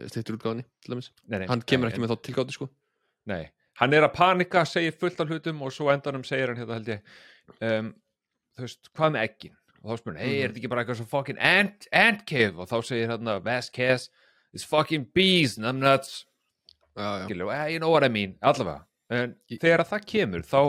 í 0.03 0.09
stittur 0.11 0.36
útgáðinni, 0.36 0.64
til 0.84 0.94
dæmis. 0.94 1.11
nei, 1.28 1.38
nei, 1.38 1.46
Hann 1.48 1.62
kemur 1.62 1.86
nei, 1.88 1.92
ekki 1.92 2.03
með 2.03 2.11
þá 2.12 2.22
tilgáti, 2.26 2.53
sko. 2.53 2.68
Nei, 3.26 3.50
hann 3.80 3.94
er 3.94 4.03
að 4.03 4.12
panika, 4.14 4.64
segir 4.66 4.92
fullt 4.92 5.20
af 5.20 5.28
hlutum 5.28 5.62
og 5.62 5.72
svo 5.72 5.88
endanum 5.92 6.24
segir 6.24 6.48
hann 6.48 6.57
hérna 6.57 6.74
held 6.74 6.86
ég 6.88 7.00
um, 7.62 7.94
þú 8.59 8.66
veist, 8.66 8.90
hvað 8.92 9.12
með 9.14 9.22
eggin 9.28 9.57
og 9.84 9.98
þá 10.00 10.05
hann, 10.05 10.16
hei, 10.16 10.28
Mhm. 10.28 10.42
er 10.44 10.48
þetta 10.48 10.61
ekki 10.61 10.68
bara 10.68 10.84
eitthvað 10.84 11.00
svo 11.00 11.07
fucking 11.09 11.38
ant, 11.40 11.88
ant 11.92 12.26
cave 12.26 12.59
og 12.59 12.68
þá 12.68 12.76
segir 12.84 13.09
hérna 13.09 13.40
Vasquez, 13.42 14.11
it's 14.55 14.64
fucking 14.64 15.07
bees 15.14 15.57
numbnuts. 15.57 16.24
Skilur, 16.97 17.53
eh, 17.55 17.66
you 17.74 17.80
know 17.80 17.93
what 17.93 18.05
I 18.07 18.11
mean 18.12 18.36
allavega, 18.40 18.84
en 19.12 19.34
þegar 19.51 19.84
að 19.84 19.93
það 19.95 20.07
kemur 20.12 20.47
þá, 20.47 20.61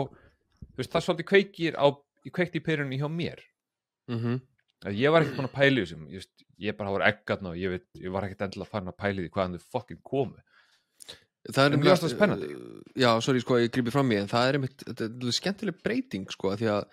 veist, 0.78 0.92
það 0.92 1.06
svolítið 1.06 1.30
kveikir 1.30 1.78
á, 1.78 1.86
kveikt 2.32 2.58
í 2.58 2.64
perunni 2.64 3.00
hjá 3.00 3.08
mér. 3.12 3.44
Mm 4.10 4.42
að 4.84 4.98
ég 5.00 5.12
var 5.14 5.24
ekkert 5.24 5.38
búin 5.38 5.48
að 5.48 5.54
pæla 5.54 5.80
í 5.80 5.84
þessum 5.84 6.08
ég, 6.12 6.24
ég 6.60 6.76
bara 6.76 6.90
voru 6.92 7.06
eggatna 7.06 7.52
og 7.54 7.56
ég, 7.56 7.72
veit, 7.72 7.86
ég 7.96 8.12
var 8.12 8.26
ekkert 8.26 8.42
endilega 8.44 8.68
farin 8.68 8.90
að 8.90 8.98
pæla 9.00 9.14
í 9.14 9.24
því 9.24 9.30
hvaðan 9.32 9.54
þau 9.56 9.70
fucking 9.72 10.02
komu. 10.04 10.42
Það 11.44 11.64
er 11.64 11.76
fannst 11.78 12.04
það 12.04 12.12
spennandi. 12.14 12.50
uh, 12.52 12.82
já, 12.96 13.08
sorry, 13.24 13.40
sko, 13.40 13.58
ég 13.60 13.72
grípi 13.72 13.92
fram 13.92 14.12
í 14.12 14.18
en 14.20 14.28
það 14.28 14.48
er 14.48 14.58
einmitt, 14.58 14.84
skemmtileg 15.38 15.80
breyting 15.84 16.28
sko, 16.32 16.54
því 16.60 16.70
að 16.72 16.84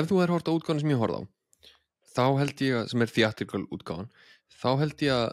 ef 0.00 0.08
þú 0.10 0.20
er 0.22 0.32
hort 0.32 0.48
á 0.48 0.56
útgáðan 0.56 0.82
sem 0.82 0.92
ég 0.92 1.00
horfði 1.00 1.20
á 1.20 1.28
þá 2.16 2.24
held 2.40 2.64
ég 2.64 2.76
að, 2.80 2.90
sem 2.92 3.04
er 3.04 3.12
theatrical 3.12 3.62
útgáðan 3.72 4.10
þá 4.52 4.68
held 4.82 5.04
ég 5.04 5.14
að 5.14 5.26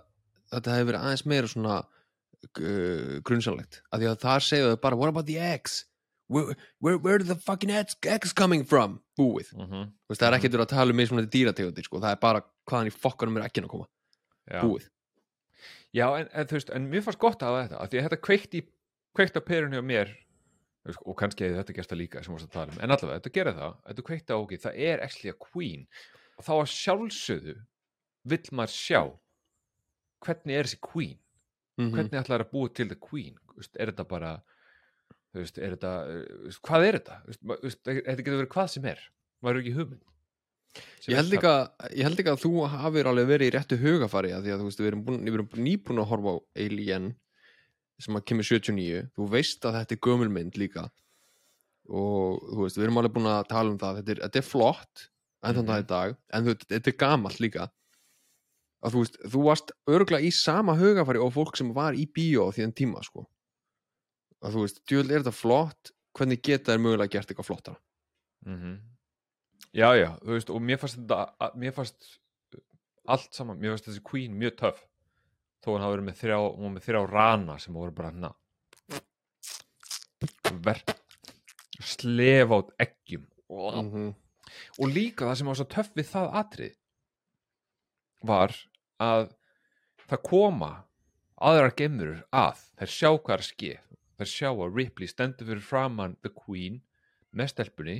þetta 0.54 0.78
hefur 0.78 0.89
verið 0.91 1.08
aðeins 1.08 1.26
meira 1.32 1.52
svona 1.52 1.78
grunnsanlegt, 2.52 3.82
af 3.91 4.02
því 4.02 4.10
að 4.12 4.22
þar 4.24 4.46
segja 4.46 4.72
þau 4.72 4.82
bara, 4.84 5.00
what 5.00 5.12
about 5.14 5.28
the 5.30 5.39
eggs 5.39 5.84
where, 6.28 6.56
where, 6.80 6.98
where 6.98 7.16
are 7.16 7.24
the 7.24 7.36
fucking 7.36 7.72
eggs, 7.72 7.96
eggs 8.06 8.34
coming 8.34 8.64
from? 8.64 9.00
Búið, 9.20 9.54
mm 9.54 9.68
-hmm. 9.68 9.91
Veist, 10.10 10.22
það 10.22 10.28
er 10.28 10.38
ekkert 10.38 10.56
verið 10.56 10.66
að 10.66 10.76
tala 10.76 10.91
um 10.91 10.98
mismunandi 10.98 11.32
dýrategundir, 11.38 11.86
sko, 11.86 12.00
það 12.00 12.12
er 12.12 12.20
bara 12.22 12.44
hvaðan 12.70 12.89
í 12.89 12.96
fokkanum 13.04 13.38
er 13.38 13.46
ekki 13.46 13.62
að 13.64 13.68
koma, 13.68 13.88
Já. 14.52 14.62
búið. 14.62 14.89
Já, 15.94 16.08
en, 16.20 16.30
en 16.34 16.48
þú 16.48 16.58
veist, 16.58 16.70
en 16.70 16.89
mér 16.89 17.04
fannst 17.06 17.20
gott 17.20 17.44
að 17.44 17.60
þetta, 17.62 17.78
af 17.78 17.89
því 17.89 17.98
að 17.98 18.04
þetta 18.08 18.26
kveikt 18.28 18.54
í, 18.58 18.62
kveikt 19.14 19.38
á 19.38 19.41
perunni 19.41 19.78
á 19.78 19.86
mér, 19.86 20.16
og 21.06 21.16
kannski 21.16 21.46
hefði 21.46 21.60
þetta 21.62 21.74
gerst 21.74 21.91
það 21.94 22.02
líka 22.02 22.24
sem 22.24 22.34
varst 22.34 22.50
að 22.50 22.56
tala 22.58 22.74
um, 22.74 22.80
en 22.82 22.91
allavega, 22.91 23.20
þetta 23.20 23.36
gerir 23.38 23.60
það, 23.60 23.76
þetta 23.88 24.08
kveikt 24.10 24.34
á 24.34 24.36
okkur, 24.36 24.64
það 24.64 24.80
er 24.89 25.04
actually 25.06 25.32
a 25.32 25.38
queen, 25.39 25.86
og 26.38 26.48
þá 26.48 26.54
að 26.58 26.74
sjálfsögðu 26.74 27.56
vill 28.24 28.48
maður 28.52 28.74
sjá 28.74 29.02
hvernig 30.24 30.58
er 30.58 30.68
þessi 30.68 30.82
queen, 30.84 31.20
mm 31.80 31.91
hvernig 31.93 32.19
ætlar 32.21 32.43
að 32.45 32.51
búa 32.53 32.69
til 32.74 32.88
the 32.89 32.95
queen, 32.95 33.36
er 33.80 33.91
þetta 33.91 34.03
bara, 34.07 34.32
veist, 35.34 35.57
er 35.57 35.76
þetta, 35.76 35.93
uh, 36.05 36.57
hvað 36.67 36.88
er 36.88 36.97
þetta, 36.99 37.15
þetta 37.82 38.24
getur 38.24 38.39
verið 38.43 38.51
hvað 38.53 38.69
sem 38.76 38.86
er, 38.91 38.99
maður 39.41 39.55
er 39.57 39.63
ekki 39.63 39.76
hugmynd. 39.80 40.03
Ég 41.05 41.09
er 41.13 41.15
held, 41.19 41.28
það- 41.30 41.34
líka, 41.36 41.53
ég 41.97 42.03
held 42.07 42.17
líka 42.17 42.32
að 42.34 42.43
þú 42.43 42.51
hafir 42.69 43.05
alveg 43.09 43.28
verið 43.30 43.49
í 43.49 43.53
réttu 43.57 43.78
hugafari 43.82 44.32
að 44.34 44.43
því 44.45 44.53
að 44.53 44.59
þú 44.61 44.67
veist, 44.69 44.80
við 44.84 44.88
erum, 44.91 45.03
búin, 45.05 45.19
við 45.26 45.34
erum 45.38 45.49
nýbúin 45.67 46.01
að 46.01 46.09
horfa 46.13 46.34
á 46.34 46.38
Alien 46.65 47.15
sem 48.01 48.15
að 48.17 48.26
kemur 48.26 48.43
79 48.43 49.03
þú 49.15 49.28
veist 49.30 49.65
að 49.69 49.76
þetta 49.80 49.93
er 49.97 50.01
gömulmynd 50.07 50.57
líka. 50.57 50.88
Og 51.93 52.39
þú 52.53 52.63
veist, 52.63 52.78
við 52.80 52.86
erum 52.88 52.97
alveg 53.01 53.13
búin 53.17 53.30
að 53.30 53.47
tala 53.51 53.69
um 53.74 53.78
það, 53.82 53.99
þetta 54.01 54.11
er, 54.15 54.21
þetta 54.28 54.39
er 54.41 54.47
flott 54.47 55.07
enn 55.43 55.55
þann 55.57 55.63
Mhm. 55.63 55.67
dag 55.67 55.84
í 55.84 55.88
dag, 55.88 56.17
en 56.34 56.45
þetta 56.45 56.88
er 56.88 56.97
gamalt 57.03 57.39
líka 57.43 57.69
að 58.84 58.96
þú 58.96 59.04
veist, 59.04 59.20
þú 59.32 59.44
varst 59.48 59.74
örgulega 59.88 60.28
í 60.28 60.32
sama 60.36 60.76
hugafari 60.80 61.22
og 61.24 61.34
fólk 61.36 61.58
sem 61.60 61.72
var 61.76 61.96
í 61.96 62.06
bíó 62.06 62.50
á 62.50 62.54
því 62.56 62.68
en 62.68 62.76
tíma 62.76 63.04
sko. 63.06 63.26
Að 64.44 64.58
þú 64.58 64.66
veist, 64.66 64.82
djöld 64.90 65.12
er 65.12 65.24
þetta 65.24 65.36
flott? 65.36 65.94
Hvernig 66.14 66.44
geta 66.46 66.74
þær 66.74 66.84
mögulega 66.84 67.16
gert 67.16 67.32
eitthvað 67.32 67.50
flottara? 67.52 67.80
Mm 68.46 68.82
Já, 69.74 69.96
já, 69.98 70.12
þú 70.22 70.36
veist, 70.36 70.50
og 70.54 70.62
mér 70.62 70.78
fannst 70.78 71.00
þetta, 71.00 71.48
mér 71.58 71.72
fannst 71.74 72.04
uh, 72.54 72.60
allt 73.10 73.34
saman, 73.34 73.58
mér 73.58 73.72
fannst 73.74 73.88
þessi 73.88 74.04
Queen 74.06 74.36
mjög 74.38 74.60
töff. 74.60 74.84
Þó 75.64 75.72
hann 75.72 75.82
hafa 75.82 75.96
verið 75.96 76.06
með 76.06 76.20
þrjá, 76.20 76.38
hún 76.38 76.68
var 76.68 76.74
með 76.76 76.86
þrjá 76.86 77.00
rana 77.10 77.56
sem 77.58 77.74
voru 77.74 77.96
bara 77.96 78.12
hana 78.12 78.30
ver 80.64 80.84
slefa 81.82 82.60
át 82.60 82.70
eggjum. 82.80 83.26
Mm 83.50 83.90
-hmm. 83.92 84.14
og 84.80 84.88
líka 84.90 85.26
það 85.26 85.36
sem 85.36 85.48
var 85.48 85.56
svo 85.56 85.66
töff 85.66 85.92
við 85.96 86.08
það 86.10 86.28
atrið 86.42 86.76
var 88.22 88.56
að 89.02 89.30
það 90.10 90.22
koma 90.28 90.72
aðrar 91.44 91.74
gemurur 91.80 92.22
að. 92.36 92.62
Þær 92.80 92.91
sjá 92.94 93.10
hvað 93.18 93.34
er 93.38 93.44
að 93.44 93.50
ske 93.50 93.74
þær 94.20 94.30
sjá 94.30 94.50
að 94.54 94.76
Ripley 94.78 95.10
stendur 95.10 95.48
fyrir 95.50 95.64
framann 95.66 96.14
The 96.22 96.30
Queen 96.30 96.82
með 97.34 97.50
stelpunni 97.54 97.98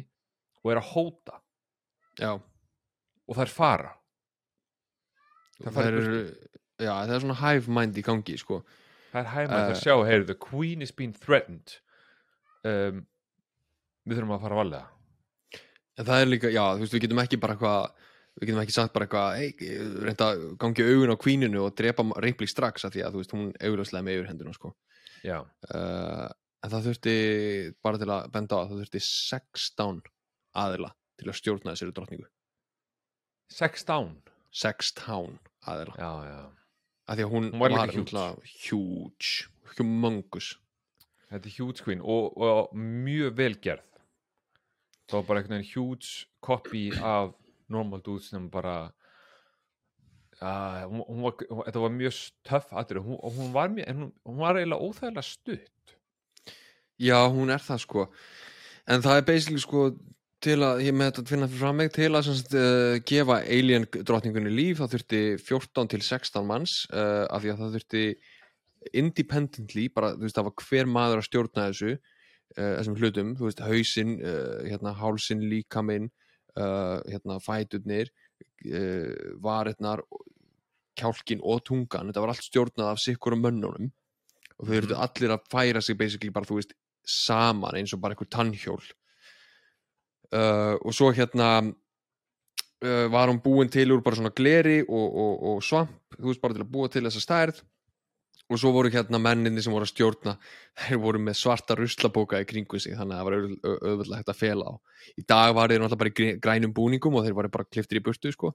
og 0.64 0.72
er 0.72 0.80
að 0.80 0.92
hóta. 0.94 1.40
Já, 2.22 2.32
og 2.38 3.36
þær 3.40 3.50
fara. 3.52 3.94
Það, 5.64 5.74
fara 5.74 5.90
er, 5.90 6.08
já, 6.84 6.92
það 6.94 7.14
er 7.18 7.24
svona 7.26 7.40
hive 7.42 7.74
mind 7.80 7.98
í 8.00 8.04
gangi 8.06 8.38
sko. 8.40 8.62
það 9.14 9.20
er 9.24 9.32
hægum 9.34 9.54
að 9.56 9.64
Eh. 9.64 9.74
það 9.74 9.82
sjá 9.84 9.96
heyr, 10.08 10.24
The 10.26 10.36
Queen 10.36 10.82
is 10.82 10.92
being 10.92 11.14
threatened. 11.14 11.80
Um, 12.64 13.06
við 14.08 14.18
þurfum 14.18 14.36
að 14.38 14.42
fara 14.46 14.56
að 14.56 14.62
valega 14.64 14.88
en 16.00 16.06
það 16.08 16.22
er 16.22 16.30
líka, 16.32 16.50
já, 16.50 16.64
þú 16.74 16.80
veist, 16.82 16.94
við 16.96 17.02
getum 17.04 17.20
ekki 17.22 17.38
bara 17.44 17.56
hvað 17.60 17.92
við 18.40 18.50
getum 18.50 18.62
ekki 18.64 18.76
sagt 18.76 18.94
bara 18.96 19.06
eitthvað 19.06 19.36
hey, 19.38 19.82
reynda 20.08 20.30
að 20.34 20.46
gangi 20.62 20.88
augun 20.88 21.14
á 21.14 21.18
kvíninu 21.22 21.66
og 21.68 21.76
drepa 21.78 22.06
Ripley 22.24 22.50
strax 22.50 22.88
af 22.88 22.96
því 22.96 23.04
að 23.06 23.14
þú 23.14 23.22
veist 23.22 23.36
hún 23.36 23.52
augljóslega 23.60 24.08
með 24.08 24.20
yfir 24.20 24.32
henduna 24.32 24.56
sko 24.56 24.72
uh, 24.74 26.28
en 26.64 26.72
það 26.72 26.90
þurfti 26.90 27.16
bara 27.84 28.00
til 28.02 28.10
að 28.10 28.28
benda 28.34 28.58
á 28.58 28.62
að 28.64 28.72
það 28.72 28.84
þurfti 28.84 29.04
16 29.08 30.02
aðila 30.64 30.92
til 31.20 31.30
að 31.30 31.40
stjórna 31.40 31.74
þessari 31.74 31.96
drottningu. 31.96 32.28
16 33.54 34.12
16 34.54 35.40
aðila. 35.70 35.96
Já, 35.98 36.12
já, 36.30 36.42
af 37.08 37.18
því 37.18 37.26
að 37.26 37.34
hún, 37.34 37.50
Hún 37.54 37.78
var 37.78 37.94
huge. 37.94 38.26
huge. 38.70 39.50
humongous. 39.78 40.54
Þetta 41.32 41.50
er 41.50 41.56
huge 41.58 41.84
queen 41.84 42.02
og, 42.02 42.38
og 42.38 42.76
mjög 42.78 43.38
vel 43.38 43.56
gerð. 43.58 43.88
Það 45.10 45.18
var 45.18 45.26
bara 45.28 45.42
einhvern 45.42 45.58
veginn 45.58 45.72
huge 45.74 46.28
copy 46.46 46.84
af 47.02 47.34
normal 47.74 48.04
dudes 48.06 48.30
sem 48.32 48.46
bara 48.54 48.78
uh, 50.42 50.84
hún, 50.90 51.04
hún 51.08 51.22
var, 51.26 51.36
hún, 51.50 51.64
þetta 51.68 51.84
var 51.84 51.94
mjög 51.98 52.20
töff 52.48 52.74
aðrið, 52.74 53.12
hún, 53.12 53.54
var 53.54 53.72
mjög 53.74 53.92
en 53.92 54.02
hún, 54.06 54.40
var 54.40 54.60
eiginlega 54.60 54.90
óþægilega 54.90 55.28
stutt. 55.28 55.96
Já, 57.02 57.20
hún 57.28 57.54
er 57.54 57.64
það 57.64 57.84
sko. 57.84 58.08
En 58.90 59.04
það 59.04 59.20
er 59.20 59.26
basically 59.28 59.64
sko 59.64 59.88
til 60.44 60.60
að, 60.60 60.84
ég 60.84 60.96
með 60.96 61.12
þetta 61.12 61.30
finna 61.30 61.48
fyrir 61.48 61.62
fram 61.62 61.78
mig 61.80 61.92
til 61.96 62.10
að 62.12 62.26
semst, 62.28 62.56
uh, 62.60 62.96
gefa 63.08 63.40
alien 63.42 63.88
drottningunni 63.94 64.52
líf 64.52 64.82
það 64.82 64.96
þurfti 64.98 65.22
14 65.40 65.92
til 65.94 66.02
16 66.04 66.48
manns 66.48 66.80
uh, 66.92 67.26
af 67.32 67.44
því 67.44 67.54
að 67.54 67.62
það 67.62 67.78
þurfti 67.78 68.06
independently, 69.00 69.86
bara 69.96 70.12
þú 70.18 70.28
veist 70.28 70.36
það 70.36 70.50
var 70.50 70.66
hver 70.66 70.90
maður 70.92 71.22
að 71.22 71.28
stjórna 71.30 71.70
þessu 71.70 71.94
uh, 71.94 72.74
þessum 72.76 72.98
hlutum, 73.00 73.32
þú 73.40 73.48
veist 73.48 73.64
hausinn 73.64 74.18
uh, 74.20 74.60
hérna 74.68 74.96
hálsinn, 75.00 75.46
líkaminn 75.48 76.12
uh, 76.60 77.02
hérna 77.10 77.40
fæturnir 77.44 78.12
uh, 78.68 79.34
varirnar 79.44 80.04
kjálkin 81.00 81.42
og 81.42 81.64
tungan, 81.66 82.12
þetta 82.12 82.24
var 82.24 82.34
allt 82.34 82.46
stjórnað 82.46 82.92
af 82.92 83.02
sikkur 83.02 83.34
og 83.38 83.42
mönnunum. 83.42 83.92
Og 84.60 84.68
þau 84.68 84.74
þurftu 84.76 84.98
allir 85.02 85.34
að 85.34 85.48
færa 85.50 85.82
sig 85.82 85.98
basically 85.98 86.34
bara 86.34 86.46
þú 86.46 86.60
veist 86.60 86.76
saman 87.10 87.80
eins 87.80 87.96
og 87.96 88.04
bara 88.04 88.14
einhver 88.14 88.30
tannhjól. 88.30 88.84
Uh, 90.34 90.78
og 90.82 90.94
svo 90.94 91.12
hérna 91.14 91.74
var 92.84 93.30
hún 93.32 93.40
búin 93.40 93.70
til 93.72 93.94
úr 93.96 94.02
bara 94.04 94.18
svona 94.18 94.34
gleri 94.36 94.82
og, 94.84 95.06
og, 95.16 95.36
og 95.48 95.62
svamp 95.64 96.18
þú 96.18 96.26
veist 96.28 96.42
bara 96.44 96.58
til 96.58 96.66
að 96.66 96.72
búa 96.74 96.90
til 96.92 97.06
þessa 97.06 97.22
stærð 97.24 97.62
og 98.52 98.60
svo 98.60 98.72
voru 98.76 98.90
hérna 98.92 99.20
menninni 99.22 99.62
sem 99.64 99.74
voru 99.74 99.86
að 99.88 99.94
stjórna 99.94 100.34
þeir 100.84 101.00
voru 101.02 101.20
með 101.24 101.38
svarta 101.40 101.78
ruslabóka 101.80 102.42
í 102.44 102.48
kringu 102.50 102.80
sig 102.82 102.96
þannig 102.98 103.16
að 103.16 103.20
það 103.22 103.28
var 103.28 103.36
auð- 103.38 103.54
au- 103.64 103.78
auðvitað 103.90 104.18
hægt 104.20 104.32
að 104.34 104.40
fela 104.42 104.66
á. 104.68 104.74
Í 105.18 105.24
dag 105.28 105.54
var 105.56 105.70
þeir 105.72 105.84
náttúrulega 105.84 106.02
bara 106.04 106.12
í 106.14 106.40
grænum 106.44 106.74
búningum 106.76 107.16
og 107.18 107.26
þeir 107.26 107.38
voru 107.40 107.50
bara 107.54 107.70
kliftir 107.72 108.00
í 108.02 108.04
burtu 108.04 108.32
sko. 108.36 108.54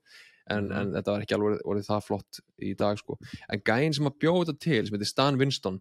En, 0.49 0.71
en 0.73 0.93
þetta 0.97 1.13
var 1.13 1.25
ekki 1.25 1.37
alveg 1.37 1.65
orðið 1.65 1.89
það 1.89 2.05
flott 2.07 2.41
í 2.65 2.75
dag 2.79 3.01
sko. 3.01 3.19
En 3.53 3.61
gæinn 3.65 3.97
sem 3.97 4.07
að 4.09 4.19
bjóða 4.23 4.47
þetta 4.49 4.65
til 4.65 4.83
sem 4.87 4.95
heitir 4.97 5.11
Stan 5.11 5.41
Winston 5.41 5.81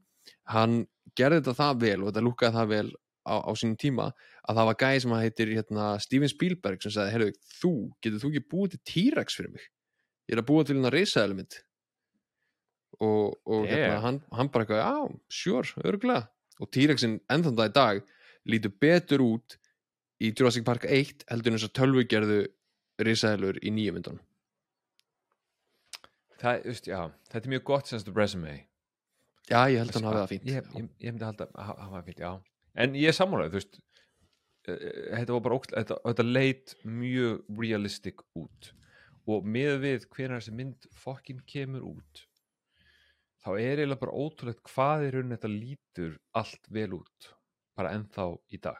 hann 0.51 0.79
gerði 1.15 1.39
þetta 1.43 1.57
það 1.61 1.83
vel 1.83 1.99
og 2.01 2.09
þetta 2.09 2.25
lúkaði 2.25 2.57
það 2.57 2.67
vel 2.73 2.89
á, 3.27 3.35
á 3.47 3.51
sínum 3.59 3.77
tíma 3.79 4.09
að 4.47 4.59
það 4.59 4.67
var 4.71 4.79
gæði 4.81 5.03
sem 5.03 5.15
að 5.15 5.23
heitir 5.23 5.53
hérna, 5.55 5.85
Steven 6.03 6.31
Spielberg 6.31 6.83
sem 6.83 6.91
sagði, 6.95 7.31
þú, 7.61 7.71
getur 8.03 8.21
þú 8.23 8.31
ekki 8.33 8.43
búið 8.51 8.75
til 8.75 8.83
T-Rex 8.91 9.39
fyrir 9.39 9.53
mig? 9.55 9.67
Ég 10.27 10.35
er 10.35 10.43
að 10.43 10.47
búa 10.51 10.67
til 10.67 10.75
hérna 10.79 10.91
og, 13.03 13.37
og 13.45 13.67
hérna, 13.67 13.99
hann, 14.03 14.19
hann 14.33 14.49
bara 14.53 14.65
eitthvað, 14.65 14.83
já, 14.83 15.17
sure, 15.29 15.85
örgulega 15.85 16.27
og 16.57 16.69
T-Rexin 16.73 17.19
ennþann 17.29 17.57
það 17.57 17.69
í 17.69 17.73
dag 17.75 18.05
lítur 18.49 18.73
betur 18.81 19.23
út 19.25 19.57
í 20.23 20.31
Jurassic 20.31 20.65
Park 20.65 20.87
1 20.89 21.27
heldur 21.29 21.57
þess 21.57 21.67
að 21.67 21.75
tölvugerðu 21.77 22.39
risaelur 23.05 23.59
í 23.61 23.73
nýjum 23.73 23.99
myndunum. 23.99 24.23
Það, 26.37 26.63
þú 26.63 26.71
veist, 26.71 26.89
já, 26.89 26.99
þetta 27.31 27.43
er 27.43 27.53
mjög 27.53 27.65
gott 27.69 27.91
senst 27.91 28.09
resume. 28.13 28.55
Já, 29.47 29.59
ég 29.71 29.81
held 29.81 29.93
að 29.93 29.99
hann 29.99 30.07
hafi 30.09 30.19
það 30.19 30.31
fínt 30.33 30.47
ég, 30.49 30.71
ég, 30.77 30.87
ég 31.01 31.13
myndi 31.13 31.27
að 31.27 31.43
hafa 31.55 31.91
það 31.91 32.07
fínt, 32.09 32.23
já. 32.25 32.31
En 32.77 32.97
ég 32.97 33.11
er 33.11 33.17
sammálaðið, 33.17 33.53
þú 33.53 33.61
veist 33.61 33.77
eh, 33.77 34.73
eh, 34.73 34.97
þetta 35.13 35.35
var 35.35 35.45
bara 35.45 35.59
þetta, 35.71 35.99
þetta 36.03 36.25
leit 36.27 36.73
mjög 36.83 37.61
realistic 37.61 38.25
út. 38.37 38.71
Og 39.27 39.45
með 39.57 39.79
við 39.83 40.09
hvenær 40.13 40.41
þessi 40.41 40.55
mynd 40.55 40.89
fokkin 40.95 41.41
kemur 41.49 41.85
út 41.93 42.26
þá 43.47 43.51
er 43.55 43.79
eiginlega 43.79 44.01
bara 44.01 44.17
ótrúlegt 44.19 44.63
hvað 44.67 45.05
er 45.07 45.15
raunin 45.15 45.35
þetta 45.37 45.51
lítur 45.53 46.17
allt 46.35 46.71
vel 46.75 46.91
út 46.99 47.29
bara 47.77 47.93
ennþá 47.95 48.27
í 48.51 48.59
dag. 48.59 48.79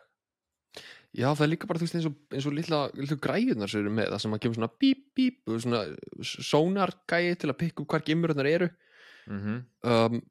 Já, 1.16 1.30
það 1.32 1.44
er 1.46 1.52
líka 1.54 1.70
bara, 1.70 1.80
þú 1.80 1.88
veist, 1.88 1.96
eins 1.98 2.08
og, 2.10 2.18
eins 2.36 2.48
og 2.50 2.54
litla, 2.54 2.80
litla 2.98 3.18
græðunar 3.22 3.72
sem 3.72 3.82
eru 3.82 3.94
með 3.94 4.12
það 4.12 4.24
sem 4.24 4.36
að 4.36 4.42
kemur 4.44 4.58
svona 4.60 4.74
bíp, 4.84 5.06
bíp, 5.18 5.40
og 5.48 5.62
svona 5.64 5.80
sónargæi 6.50 7.38
til 7.40 7.50
að 7.50 7.60
pikka 7.62 7.84
upp 7.84 7.94
hvar 7.94 8.04
gimurðnar 8.06 8.50
eru. 8.52 8.68
Mm 9.28 9.40
-hmm. 9.44 9.64
um, 9.92 10.22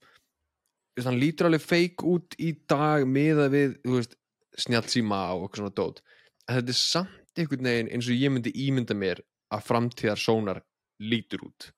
hann 1.04 1.20
lítur 1.20 1.48
alveg 1.48 1.64
feik 1.64 2.04
út 2.04 2.36
í 2.38 2.52
dag 2.68 3.06
miða 3.06 3.48
við, 3.52 3.78
þú 3.84 3.96
veist, 3.98 4.16
snjálsíma 4.56 5.20
og 5.34 5.42
eitthvað 5.46 5.62
svona 5.62 5.78
dót. 5.80 6.02
En 6.46 6.56
þetta 6.56 6.72
er 6.72 6.80
samt 6.80 7.38
einhvern 7.38 7.68
veginn 7.68 7.90
eins 7.92 8.08
og 8.08 8.16
ég 8.16 8.30
myndi 8.32 8.52
ímynda 8.54 8.94
mér 8.94 9.20
að 9.52 9.66
framtíðar 9.66 10.18
sónar 10.18 10.62
lítur 10.98 11.44
út. 11.44 11.72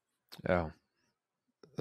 Já, 0.44 0.70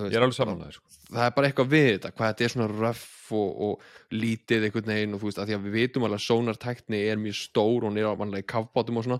veist, 0.03 0.13
ég 0.13 0.17
er 0.19 0.25
alveg 0.25 0.37
sammálaðið 0.37 0.75
sko. 0.77 0.91
það 1.07 1.23
er 1.25 1.33
bara 1.37 1.49
eitthvað 1.49 1.71
við 1.71 1.87
þetta, 1.87 2.11
hvað 2.17 2.31
þetta 2.31 2.45
er 2.45 2.53
svona 2.53 2.67
röff 2.73 3.31
og, 3.37 3.63
og 3.67 4.13
lítið 4.15 4.67
einhvern 4.67 4.91
veginn 4.93 5.15
og 5.15 5.21
þú 5.21 5.29
veist, 5.29 5.41
að 5.41 5.49
því 5.49 5.57
að 5.57 5.65
við 5.65 5.77
vitum 5.77 6.07
alveg 6.07 6.21
að 6.21 6.25
sónartækni 6.27 7.01
er 7.11 7.19
mjög 7.21 7.39
stór 7.41 7.81
og 7.81 7.89
hún 7.89 7.99
er 8.01 8.21
vanlega 8.21 8.45
í 8.45 8.49
kafbátum 8.53 9.01
og 9.01 9.07
svona 9.07 9.19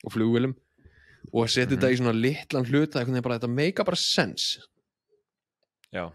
og 0.00 0.14
flugvélum. 0.14 0.56
Og 1.30 1.42
að 1.44 1.50
setja 1.52 1.74
þetta 1.74 1.90
í 1.92 1.96
svona 2.00 2.16
litlan 2.16 2.68
bara, 3.20 3.36
þetta 3.36 3.50
meika 3.52 3.84
bara 3.84 3.98
sens 4.00 4.54
Já, 5.92 6.06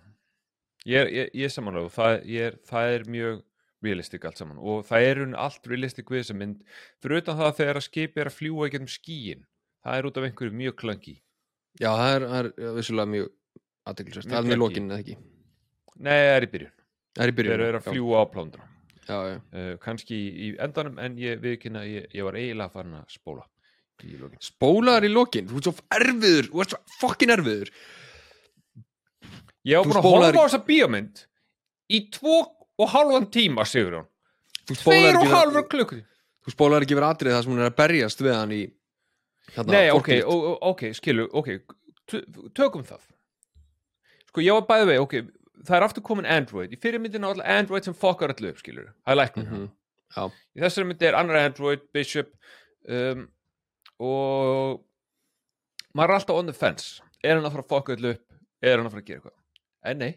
ég 0.88 1.04
er, 1.04 1.12
ég, 1.14 1.34
ég 1.36 1.50
er 1.50 1.54
samanlega 1.54 1.89
og 1.89 1.93
það, 1.93 2.22
er, 2.26 2.56
það 2.66 2.93
er 2.93 3.10
mjög 3.12 3.43
realistic 3.86 4.24
allt 4.26 4.39
saman. 4.39 4.58
Og 4.58 4.86
það 4.88 5.08
er 5.10 5.20
unni 5.26 5.38
allt 5.38 5.68
realistic 5.70 6.10
við 6.10 6.24
þessa 6.24 6.38
mynd. 6.39 6.62
Fyrir 7.04 7.22
utan 7.22 7.38
það 7.38 7.58
þegar 7.60 7.80
að 7.80 7.86
skipi 7.86 8.24
er 8.24 8.30
að 8.32 8.38
fljúa 8.39 8.70
ekki 8.70 8.82
um 8.82 8.88
skíin 8.89 9.43
það 9.86 10.00
er 10.00 10.10
út 10.10 10.20
af 10.20 10.28
einhverju 10.28 10.58
mjög 10.58 10.78
klöngi 10.82 11.16
Já, 11.76 11.89
það 11.91 12.12
er, 12.16 12.26
það 12.32 12.39
er 12.39 12.78
vissulega 12.80 13.12
mjög 13.12 13.34
aðteklisvært, 13.90 14.26
Mjög 14.30 14.36
það 14.36 14.46
er 14.46 14.52
með 14.52 14.62
lokin 14.62 14.88
eða 14.92 15.02
ekki? 15.04 15.18
Nei, 15.96 16.16
það 16.16 16.36
er 16.38 16.46
í 16.48 16.52
byrjun, 16.56 16.72
Það 17.16 17.24
er 17.26 17.32
í 17.32 17.36
byrjun. 17.40 17.54
Þeir 17.56 17.66
eru 17.70 17.80
að 17.82 17.90
fljúa 17.92 18.22
á 18.22 18.26
plándra 18.34 18.66
Já, 19.06 19.18
já, 19.30 19.36
uh, 19.54 19.74
kannski 19.84 20.16
í, 20.18 20.30
í 20.34 20.48
endanum 20.66 20.96
en 21.06 21.18
ég 21.22 21.38
viðkynna 21.44 21.84
að 21.86 21.92
ég, 21.92 22.08
ég 22.18 22.26
var 22.26 22.38
eiginlega 22.40 22.74
farin 22.74 22.96
að 22.98 23.06
spóla 23.14 23.46
í 24.04 24.18
lokin. 24.20 24.42
Spólaðar 24.44 25.06
í 25.08 25.12
lokin, 25.14 25.46
þú 25.48 25.60
ert 25.62 25.68
svo 25.70 25.76
erfiður 25.96 26.50
Þú 26.50 26.64
ert 26.66 26.74
svo 26.74 26.80
fokkin 27.00 27.32
erfiður. 27.36 27.70
Ég 29.66 29.78
var 29.80 29.86
Þú 29.86 29.94
búin 29.94 30.02
að 30.02 30.10
horfa 30.10 30.42
á 30.42 30.46
þessa 30.50 30.62
bíómynd 30.68 31.22
í 31.96 32.02
tvo 32.18 32.36
og 32.82 32.92
hálfan 32.92 33.30
tíma, 33.34 33.64
Sigurjón 33.70 34.10
Þú 34.66 34.78
Tveir 34.82 35.12
og 35.14 35.22
ekki, 35.22 35.32
hálfur 35.32 35.56
ver- 35.62 35.70
klukkutíma. 35.72 36.10
Þú 36.46 36.54
spólaðar 36.54 36.86
ekki 36.86 36.98
verið 36.98 37.14
atrið 37.14 37.34
það 37.36 37.44
sem 37.46 37.54
hún 37.54 37.62
er 37.64 37.70
að 37.72 37.78
berjast 37.80 38.22
við 38.26 38.34
hann 38.36 38.52
í 38.54 38.62
hérna, 39.56 39.72
Nei, 39.72 39.88
ok, 39.94 40.10
ok, 40.74 40.84
skilu, 40.98 41.26
ok 41.34 41.50
tökum 42.58 42.84
það 42.86 43.06
Sko, 44.36 44.44
ég 44.44 44.52
var 44.58 44.66
bæði 44.68 44.88
vegi, 44.90 45.00
ok 45.00 45.14
það 45.66 45.78
er 45.78 45.84
aftur 45.88 46.04
komin 46.04 46.26
Android, 46.28 46.74
í 46.76 46.78
fyrir 46.78 47.00
myndin 47.00 47.24
á 47.24 47.32
alltaf 47.32 47.48
Android 47.48 47.86
sem 47.88 47.94
fokkar 47.96 48.34
allu 48.34 48.50
upp, 48.52 48.58
skilur 48.60 48.90
það 48.92 49.14
er 49.14 49.20
læknum 49.22 49.46
Mhm, 49.48 49.70
já. 50.18 50.26
í 50.56 50.60
þessari 50.66 50.88
myndi 50.90 51.08
er 51.08 51.16
annar 51.16 51.40
Android, 51.40 51.80
Bishop 51.96 52.34
um, 52.90 53.24
og 54.00 54.84
maður 55.96 56.10
er 56.12 56.18
alltaf 56.20 56.36
on 56.42 56.46
the 56.52 56.54
fence 56.54 57.02
er 57.24 57.36
hann 57.40 57.46
að 57.48 57.56
fara 57.56 57.64
að 57.64 57.72
fokka 57.72 57.96
allu 57.96 58.12
upp 58.12 58.36
er 58.62 58.78
hann 58.78 58.86
að 58.90 58.92
fara 58.98 59.02
að 59.02 59.08
gera 59.08 59.20
eitthvað 59.22 59.92
en 59.92 59.98
nei 60.04 60.12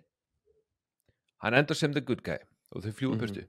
hann 1.45 1.55
endur 1.55 1.79
sem 1.79 1.93
the 1.95 2.01
good 2.03 2.23
guy 2.27 2.39
og 2.75 2.83
þau 2.83 2.93
fljúi 2.93 3.15
Mhm. 3.15 3.21
mm 3.23 3.35
-hmm. 3.35 3.47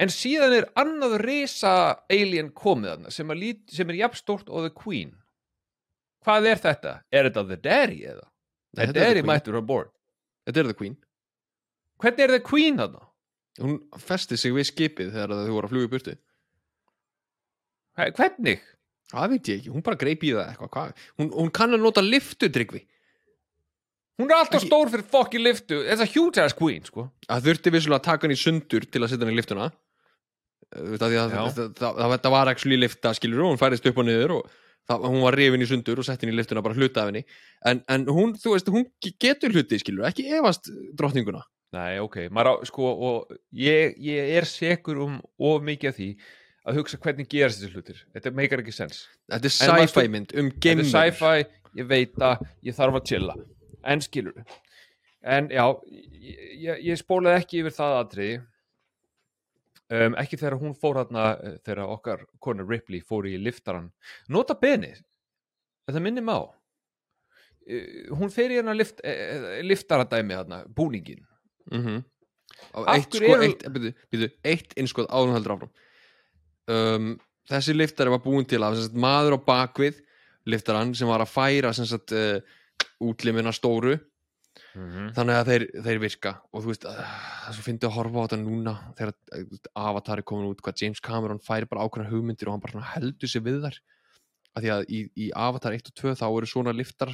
en 0.00 0.08
síðan 0.08 0.52
er 0.58 0.66
annað 0.76 1.20
risa 1.22 2.02
alien 2.10 2.50
komið 2.50 3.10
sem, 3.10 3.30
sem 3.68 3.90
er 3.90 3.94
jafnstórt 4.02 4.48
og 4.50 4.66
the 4.66 4.70
queen 4.82 5.14
hvað 6.26 6.46
er 6.50 6.56
þetta? 6.58 7.00
er 7.12 7.30
þetta 7.30 7.46
the 7.46 7.56
daddy 7.56 8.02
eða? 8.04 8.26
Nei, 8.76 8.84
er 8.86 8.92
þetta 8.92 9.20
er 9.22 9.28
mættur 9.28 9.58
á 9.58 9.62
board? 9.66 9.92
Þetta 10.46 10.62
er 10.62 10.70
the 10.70 10.76
queen. 10.78 10.96
Hvernig 12.02 12.24
er 12.26 12.34
the 12.36 12.42
queen 12.44 12.80
þarna? 12.80 13.04
Hún 13.62 13.76
festi 14.04 14.36
sig 14.36 14.52
við 14.52 14.68
skipið 14.68 15.14
þegar 15.14 15.32
þau 15.32 15.54
voru 15.56 15.68
að 15.68 15.72
fluga 15.72 15.88
í 15.88 15.92
burtu. 15.94 16.16
Hæ, 17.96 18.10
hvernig? 18.18 18.60
Það 19.12 19.32
veit 19.32 19.48
ég 19.48 19.60
ekki, 19.60 19.72
hún 19.72 19.84
bara 19.86 19.98
greip 20.00 20.26
í 20.26 20.34
það 20.34 20.50
eitthvað. 20.50 20.70
Hvað? 20.74 21.08
Hún, 21.20 21.32
hún 21.38 21.50
kann 21.54 21.72
að 21.72 21.84
nota 21.86 22.04
liftu 22.04 22.50
tryggvi. 22.52 22.82
Hún 24.20 24.30
er 24.32 24.38
alltaf 24.40 24.60
Ekki- 24.60 24.68
stór 24.70 24.90
fyrir 24.92 25.08
fokki 25.12 25.40
liftu 25.40 25.82
þetta 25.84 26.06
huge 26.12 26.42
ass 26.44 26.56
queen 26.56 26.84
sko. 26.84 27.08
Það 27.28 27.48
þurfti 27.48 27.72
vissulega 27.74 28.00
að 28.00 28.06
taka 28.10 28.26
hann 28.26 28.36
í 28.36 28.40
sundur 28.40 28.86
til 28.88 29.02
að 29.02 29.10
setja 29.12 29.26
hann 29.26 29.34
í 29.34 29.40
liftuna 29.40 29.70
Þú 30.74 30.98
það, 30.98 31.12
það, 31.30 31.58
það, 31.78 32.14
það 32.24 32.32
var 32.34 32.50
actually 32.50 32.78
lifta 32.80 33.12
skilur 33.14 33.44
og 33.44 33.52
hún 33.52 33.60
færist 33.60 33.86
upp 33.86 34.00
og 34.02 34.06
niður 34.08 34.32
og 34.40 34.54
það, 34.88 35.04
hún 35.10 35.20
var 35.24 35.36
rifin 35.38 35.64
í 35.64 35.68
sundur 35.70 36.00
og 36.02 36.06
sett 36.08 36.24
inn 36.24 36.32
í 36.32 36.36
liftuna 36.36 36.62
bara 36.64 36.76
hluta 36.78 37.04
af 37.04 37.10
henni. 37.10 37.24
En, 37.66 37.82
en 37.92 38.06
hún, 38.10 38.34
þú 38.40 38.54
veist, 38.54 38.72
hún 38.72 38.88
getur 39.22 39.54
hluti 39.54 39.80
skilur, 39.82 40.06
ekki 40.08 40.28
efast 40.38 40.70
drottninguna. 40.98 41.44
Nei, 41.76 41.98
ok, 42.00 42.26
maður 42.32 42.52
á, 42.52 42.68
sko, 42.68 42.90
og 43.08 43.38
ég, 43.58 43.96
ég 44.02 44.34
er 44.38 44.46
sekur 44.48 45.02
um 45.04 45.16
of 45.42 45.64
mikið 45.66 45.90
af 45.90 45.98
því 45.98 46.10
að 46.66 46.78
hugsa 46.80 47.00
hvernig 47.02 47.30
gerast 47.30 47.62
þessi 47.62 47.74
hlutir. 47.74 48.04
Þetta 48.14 48.34
meikar 48.34 48.62
ekki 48.62 48.74
sens. 48.74 49.04
Þetta 49.30 49.50
er 49.50 49.56
sci-fi 49.56 50.06
mynd 50.10 50.32
um 50.34 50.52
þetta 50.52 50.62
geimverur. 50.68 51.02
er 51.02 51.12
sci-fi, 51.14 51.66
ég 51.82 51.90
veit 51.90 52.22
að 52.22 52.46
ég 52.66 52.78
þarf 52.78 53.00
að 53.00 53.10
chilla. 53.10 53.36
En 53.86 54.02
skilur 54.02 54.46
en 55.26 55.48
já, 55.50 55.64
ég, 55.90 56.42
ég, 56.62 56.82
ég 56.92 57.00
spólaði 57.00 57.42
ekki 57.42 57.62
yfir 57.62 57.74
það 57.74 57.96
atriði 58.00 58.36
um, 59.92 60.16
ekki 60.20 60.38
þegar 60.40 60.58
hún 60.60 60.74
fór 60.78 61.00
eh, 61.02 61.56
þegar 61.66 61.82
okkar 61.86 62.26
konu 62.42 62.66
Ripley 62.68 63.02
fór 63.04 63.28
í 63.30 63.36
liftaran 63.38 63.90
nota 64.28 64.56
beni 64.58 64.92
þetta 65.86 66.02
minnir 66.02 66.26
má. 66.26 66.38
Uh, 67.66 68.10
hún 68.18 68.30
fer 68.34 68.50
í 68.54 68.58
hérna 68.58 68.74
lift, 68.76 69.02
uh, 69.02 69.56
liftaradæmi 69.66 70.38
þarna, 70.40 70.64
búningin 70.68 71.24
mm 71.72 72.04
Af 72.72 72.86
eitt, 72.94 73.12
sko, 73.12 73.24
eru- 73.26 73.42
eitt, 73.44 73.64
byrju, 73.68 73.92
byrju, 74.10 74.28
eitt 74.46 74.74
innskoð 74.80 75.08
áður 75.10 75.32
heldur 75.34 75.52
áfram. 75.56 75.72
Um, 76.72 77.08
þessi 77.50 77.74
liftari 77.74 78.12
var 78.14 78.22
búin 78.24 78.46
til 78.48 78.62
sagt, 78.62 78.96
maður 78.96 79.36
á 79.36 79.38
bakvið 79.50 79.98
liftaran 80.48 80.94
sem 80.96 81.10
var 81.10 81.24
að 81.24 81.32
færa 81.34 81.72
uh, 82.16 82.38
útlimina 83.02 83.52
stóru 83.52 83.98
þannig 85.16 85.36
að 85.38 85.50
þeir, 85.50 85.64
þeir 85.86 86.00
virka. 86.02 86.32
Og 86.52 86.64
þú 86.64 86.70
veist, 86.72 86.86
er 86.86 87.56
svo 87.56 87.64
fyndið 87.64 87.88
að 87.88 87.94
horfa 87.96 88.22
á 88.22 88.24
þetta 88.26 88.38
núna 88.42 88.74
þegar 88.98 89.12
uh, 89.14 89.70
Avatar 89.86 90.22
er 90.22 90.26
komin 90.28 90.50
út 90.50 90.62
hvað 90.64 90.82
James 90.82 91.02
Cameron 91.04 91.42
færi 91.42 91.68
bara 91.70 91.86
ákveðna 91.86 92.12
hugmyndir 92.12 92.50
og 92.50 92.56
hann 92.56 92.64
bara 92.64 92.84
heldur 92.94 93.32
sig 93.32 93.44
við 93.46 93.62
þar 93.64 93.80
af 94.56 94.64
því 94.64 94.72
að 94.74 94.84
í, 94.88 95.00
í 95.26 95.30
Avatar 95.36 95.76
1 95.76 95.90
og 95.92 95.96
2 96.02 96.14
þá 96.20 96.26
eru 96.28 96.50
svona 96.50 96.76
liftar 96.76 97.12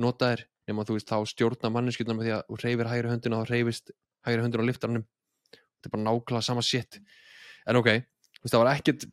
notaðir 0.00 0.44
nema 0.68 0.84
þú 0.88 0.98
veist, 0.98 1.08
þá 1.08 1.32
stjórna 1.32 1.72
manneskjurnar 1.72 2.18
með 2.18 2.28
því 2.28 2.34
að 2.36 2.44
þú 2.48 2.60
reyfir 2.62 2.92
hægri 2.92 3.12
höndina 3.12 3.40
þá 3.40 3.52
reyfist 3.52 3.92
hægri 4.28 4.44
höndina 4.44 4.64
á 4.64 4.68
liftaranum. 4.68 5.06
Þetta 5.48 5.88
er 5.88 5.94
bara 5.94 6.06
nákvæmlega 6.06 6.44
sama 6.44 6.64
shit. 6.64 7.00
En 7.68 7.78
ok, 7.80 7.88
þú 8.36 8.44
veist, 8.44 8.52
það 8.52 8.62
var 8.62 8.72
ekkert 8.74 9.06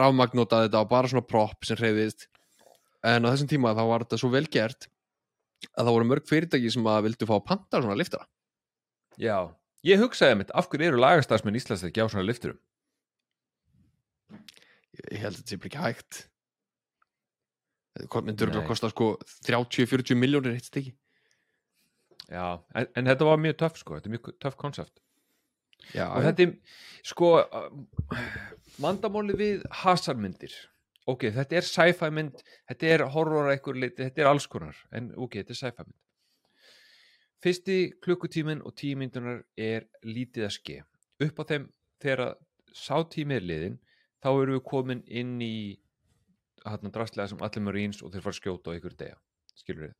rafmagn 0.00 0.40
notað 0.40 0.66
þetta 0.66 0.82
og 0.84 0.90
bara 0.92 1.10
svona 1.12 1.28
prop 1.28 1.68
sem 1.68 1.80
reyfist 1.80 2.28
en 3.06 3.24
á 3.24 3.30
þessum 3.30 3.50
tíma 3.50 3.74
þá 3.76 3.84
var 3.86 4.04
þetta 4.04 4.20
svo 4.20 4.30
vel 4.32 4.46
gert 4.50 4.88
að 5.74 5.84
það 5.84 5.94
voru 5.94 6.10
mörg 6.12 6.28
fyrirtæki 6.28 6.72
sem 6.74 6.86
að 6.90 7.04
vildu 7.08 7.28
fá 7.28 7.36
panta 7.44 7.82
svona 7.82 7.98
liftara 7.98 8.28
já, 9.18 9.50
ég 9.86 10.02
hugsaði 10.02 10.40
mitt 10.42 10.54
af 10.54 10.70
hverju 10.70 10.92
eru 10.92 11.02
lagastafsmenn 11.02 11.58
Íslands 11.58 11.86
ekki 11.86 12.04
á 12.04 12.06
svona 12.06 12.26
lifturum 12.26 12.60
ég 15.06 15.22
held 15.22 15.34
að 15.36 15.40
þetta 15.40 15.52
sé 15.52 15.58
ekki 15.58 15.82
hægt. 15.82 16.22
Það 17.98 18.28
myndur 18.28 18.54
að 18.54 18.66
kosta 18.68 18.90
sko 18.92 19.10
30-40 19.46 20.18
miljónir 20.18 20.56
eitt 20.56 20.68
stykki. 20.68 20.94
Já, 22.28 22.60
en, 22.76 22.88
en 22.98 23.08
þetta 23.08 23.28
var 23.28 23.40
mjög 23.40 23.60
töff 23.62 23.78
sko, 23.80 23.96
þetta 23.96 24.10
er 24.10 24.14
mjög 24.16 24.32
töff 24.44 24.58
konsept. 24.60 24.94
Já, 25.94 26.04
og 26.10 26.26
þetta 26.26 26.44
er 26.44 27.06
sko 27.06 27.30
uh, 27.40 27.68
vandamáli 28.82 29.36
við 29.38 29.64
hasarmyndir 29.82 30.54
ok, 31.08 31.28
þetta 31.36 31.58
er 31.58 31.66
sci-fi 31.68 32.10
mynd 32.14 32.42
þetta 32.68 32.92
er 32.94 33.06
horror 33.14 33.50
einhver 33.52 33.78
liti, 33.78 34.04
þetta 34.04 34.24
er 34.24 34.30
alls 34.30 34.48
konar 34.50 34.76
en 34.92 35.10
ok, 35.16 35.40
þetta 35.40 35.54
er 35.54 35.60
sci-fi 35.62 35.86
mynd. 35.86 35.98
Fyrsti 37.44 37.78
klukkutíminn 38.02 38.64
og 38.66 38.74
tíu 38.74 38.98
myndunar 38.98 39.44
er 39.54 39.86
lítið 40.02 40.48
að 40.48 40.56
ske. 40.56 40.80
Upp 41.22 41.38
á 41.38 41.44
þeim 41.52 41.68
þegar 42.02 42.34
sá 42.74 42.96
tími 43.10 43.38
er 43.38 43.46
liðin 43.46 43.78
þá 44.22 44.30
erum 44.32 44.56
við 44.56 44.64
komin 44.66 45.04
inn 45.06 45.38
í 45.42 45.78
hann 46.66 46.92
drastlega 46.92 47.30
sem 47.30 47.42
allir 47.44 47.64
marines 47.64 48.02
og 48.02 48.12
þeir 48.12 48.24
fara 48.24 48.34
að 48.34 48.40
skjóta 48.40 48.74
á 48.74 48.76
ykkur 48.76 48.96
degja 48.98 49.18
skilur 49.58 49.86
við 49.86 49.94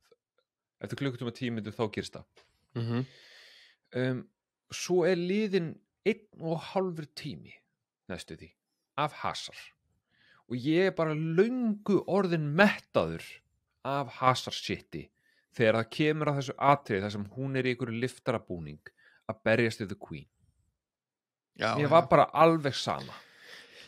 eftir 0.85 1.01
klukkutíma 1.01 1.35
tíu 1.35 1.55
myndur 1.55 1.75
þá 1.75 1.85
gerist 1.95 2.19
það. 2.19 2.45
Mm 2.79 3.05
um, 3.97 4.23
svo 4.69 5.05
er 5.09 5.17
liðin 5.17 5.71
einn 6.05 6.43
og 6.45 6.61
halfur 6.75 7.07
tími 7.17 7.55
næstu 8.13 8.37
því 8.37 8.51
af 9.01 9.15
hasar 9.23 9.57
og 10.49 10.57
ég 10.57 10.89
er 10.89 10.97
bara 10.97 11.15
löngu 11.15 12.01
orðin 12.09 12.49
mettaður 12.57 13.25
af 13.87 14.19
hasar 14.21 14.57
shiti 14.57 15.07
þegar 15.57 15.81
það 15.81 15.91
kemur 15.97 16.31
að 16.31 16.41
þessu 16.41 16.57
atrið 16.71 17.05
þar 17.05 17.15
sem 17.15 17.27
hún 17.37 17.59
er 17.59 17.67
í 17.67 17.73
einhverju 17.75 18.03
liftarabúning 18.05 18.93
að 19.29 19.41
berjast 19.45 19.83
við 19.83 19.93
the 19.93 19.99
queen. 20.01 20.29
Já, 21.59 21.75
mér 21.77 21.91
var 21.93 22.07
bara 22.09 22.29
alveg 22.33 22.77
sama. 22.79 23.17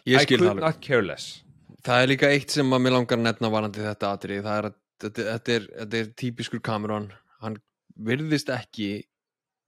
Ég 0.08 0.20
I 0.20 0.26
could 0.26 0.44
not 0.58 0.80
care 0.82 1.04
less. 1.04 1.44
Það 1.84 2.02
er 2.02 2.10
líka 2.10 2.30
eitt 2.32 2.52
sem 2.52 2.74
að 2.74 2.82
mér 2.84 2.96
langar 2.96 3.20
að 3.20 3.26
nefna 3.28 3.52
varandi 3.52 3.84
þetta 3.84 4.10
atrið, 4.16 4.42
það 4.44 4.58
er 4.58 4.68
að 4.68 4.78
þetta, 5.00 5.26
þetta, 5.30 5.54
er, 5.54 5.68
þetta 5.78 6.00
er 6.00 6.10
típiskur 6.22 6.62
Cameron. 6.64 7.06
Hann 7.40 7.56
virðist 8.10 8.50
ekki 8.52 8.90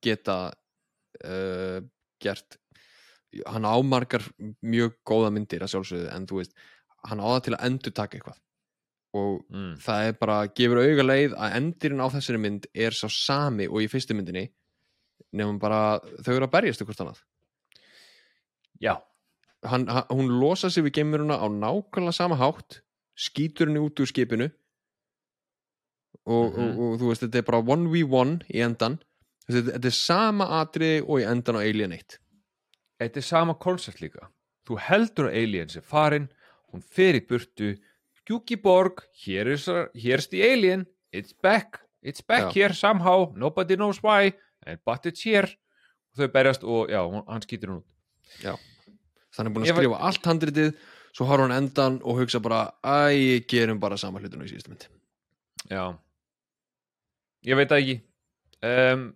geta 0.02 0.36
uh, 0.50 1.78
gert 2.20 2.58
hann 3.48 3.64
ámarkar 3.64 4.24
mjög 4.60 4.98
góða 5.08 5.30
myndir 5.32 5.64
að 5.64 5.72
sjálfsögðu 5.74 6.08
en 6.12 6.26
þú 6.28 6.40
veist, 6.40 6.52
hann 7.08 7.22
á 7.22 7.26
það 7.26 7.44
til 7.46 7.54
að 7.56 7.64
endur 7.68 7.94
taka 7.96 8.18
eitthvað. 8.18 8.40
Og 9.12 9.42
mm. 9.52 9.72
það 9.84 10.06
er 10.08 10.18
bara, 10.20 10.36
gefur 10.56 10.80
auga 10.80 11.04
leið 11.04 11.34
að 11.36 11.56
endirinn 11.58 12.00
á 12.00 12.08
þessari 12.14 12.40
mynd 12.40 12.68
er 12.72 12.96
sá 12.96 13.06
sami 13.12 13.68
og 13.68 13.82
í 13.84 13.88
fyrstu 13.92 14.16
myndinni 14.16 14.46
nefnum 15.32 15.58
bara 15.60 15.98
þau 16.24 16.32
eru 16.36 16.46
að 16.46 16.54
berjast 16.54 16.84
ykkur 16.84 17.02
annað. 17.04 17.20
Já, 18.82 18.94
hann, 19.68 19.86
hann, 19.88 20.08
hún 20.10 20.32
losa 20.40 20.70
sig 20.72 20.84
við 20.86 20.98
geimuruna 21.00 21.38
á 21.38 21.46
nákvæmlega 21.48 22.16
sama 22.16 22.40
hátt 22.40 22.80
skýtur 23.18 23.68
henni 23.68 23.82
út 23.84 24.00
úr 24.00 24.08
skipinu. 24.08 24.50
Og, 26.22 26.52
Mhm. 26.52 26.78
og, 26.78 26.80
og 26.80 27.00
þú 27.00 27.08
veist, 27.10 27.22
þetta 27.26 27.38
er 27.38 27.48
bara 27.48 27.62
1v1 27.62 28.44
í 28.54 28.60
endan 28.62 29.00
þetta, 29.50 29.72
þetta 29.74 29.88
er 29.90 29.96
sama 29.96 30.46
atriði 30.62 31.00
og 31.02 31.18
í 31.20 31.24
endan 31.26 31.58
á 31.58 31.62
Alien 31.66 31.92
1 31.92 32.18
þetta 33.02 33.18
er 33.18 33.26
sama 33.26 33.54
koncept 33.58 34.02
líka. 34.02 34.28
Þú 34.68 34.78
heldur 34.78 35.28
að 35.28 35.36
aliens 35.42 35.76
er 35.76 35.82
farin 35.86 36.28
hún 36.72 36.82
fer 36.82 37.14
í 37.18 37.22
burtu. 37.28 37.74
Juki 38.28 38.56
Borg, 38.62 39.02
here 39.24 39.52
is, 39.52 39.66
here 39.94 40.16
is 40.18 40.28
the 40.28 40.42
alien. 40.46 40.86
It's 41.12 41.32
back, 41.32 41.80
it's 42.02 42.20
back 42.22 42.48
Já. 42.48 42.52
here 42.54 42.72
somehow, 42.74 43.32
nobody 43.36 43.76
knows 43.76 44.02
why. 44.02 44.32
But 44.86 45.06
it's 45.06 45.22
here. 45.26 45.48
Og 46.12 46.20
þau 46.22 46.28
berjast 46.32 46.64
og 46.64 46.88
já, 46.92 47.00
hún- 47.02 47.24
hann 47.28 47.40
skýtur 47.42 47.68
hún 47.72 47.82
út. 47.82 48.58
Þannig 49.32 49.48
er 49.48 49.54
búin 49.54 49.64
að 49.64 49.72
var- 49.74 49.82
skrifa 49.82 50.00
allt 50.00 50.24
handritið 50.28 50.74
svo 51.12 51.26
horfa 51.26 51.48
hann 51.48 51.56
endan 51.56 52.00
og 52.04 52.18
hugsa 52.20 52.40
bara 52.40 52.72
æ, 52.84 53.40
gerum 53.48 53.80
bara 53.80 53.96
sama 53.96 54.20
hlutinu 54.20 54.44
í 54.44 54.50
síðustu 54.52 54.68
mynd. 54.68 54.86
Já. 55.70 55.98
Ég 57.44 57.56
veit 57.56 57.68
það 57.68 57.82
ekki. 57.82 57.96
Um, 58.62 59.14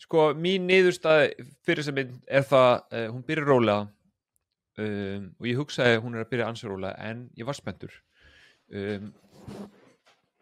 sko, 0.00 0.30
mín 0.34 0.66
niðurstað 0.70 1.34
fyrir 1.66 1.84
sem 1.84 1.94
mynd 1.94 2.14
er 2.26 2.42
það 2.42 2.70
uh, 2.92 3.08
hún 3.12 3.24
byrjar 3.26 3.46
rólega 3.50 3.88
um, 4.82 5.30
og 5.40 5.48
ég 5.48 5.58
hugsaði 5.58 6.00
hún 6.04 6.16
er 6.16 6.24
að 6.24 6.30
byrja 6.32 6.48
ansið 6.50 6.72
rólega 6.72 7.10
en 7.10 7.26
ég 7.38 7.48
var 7.48 7.56
spenntur. 7.58 7.94
Um, 8.70 9.12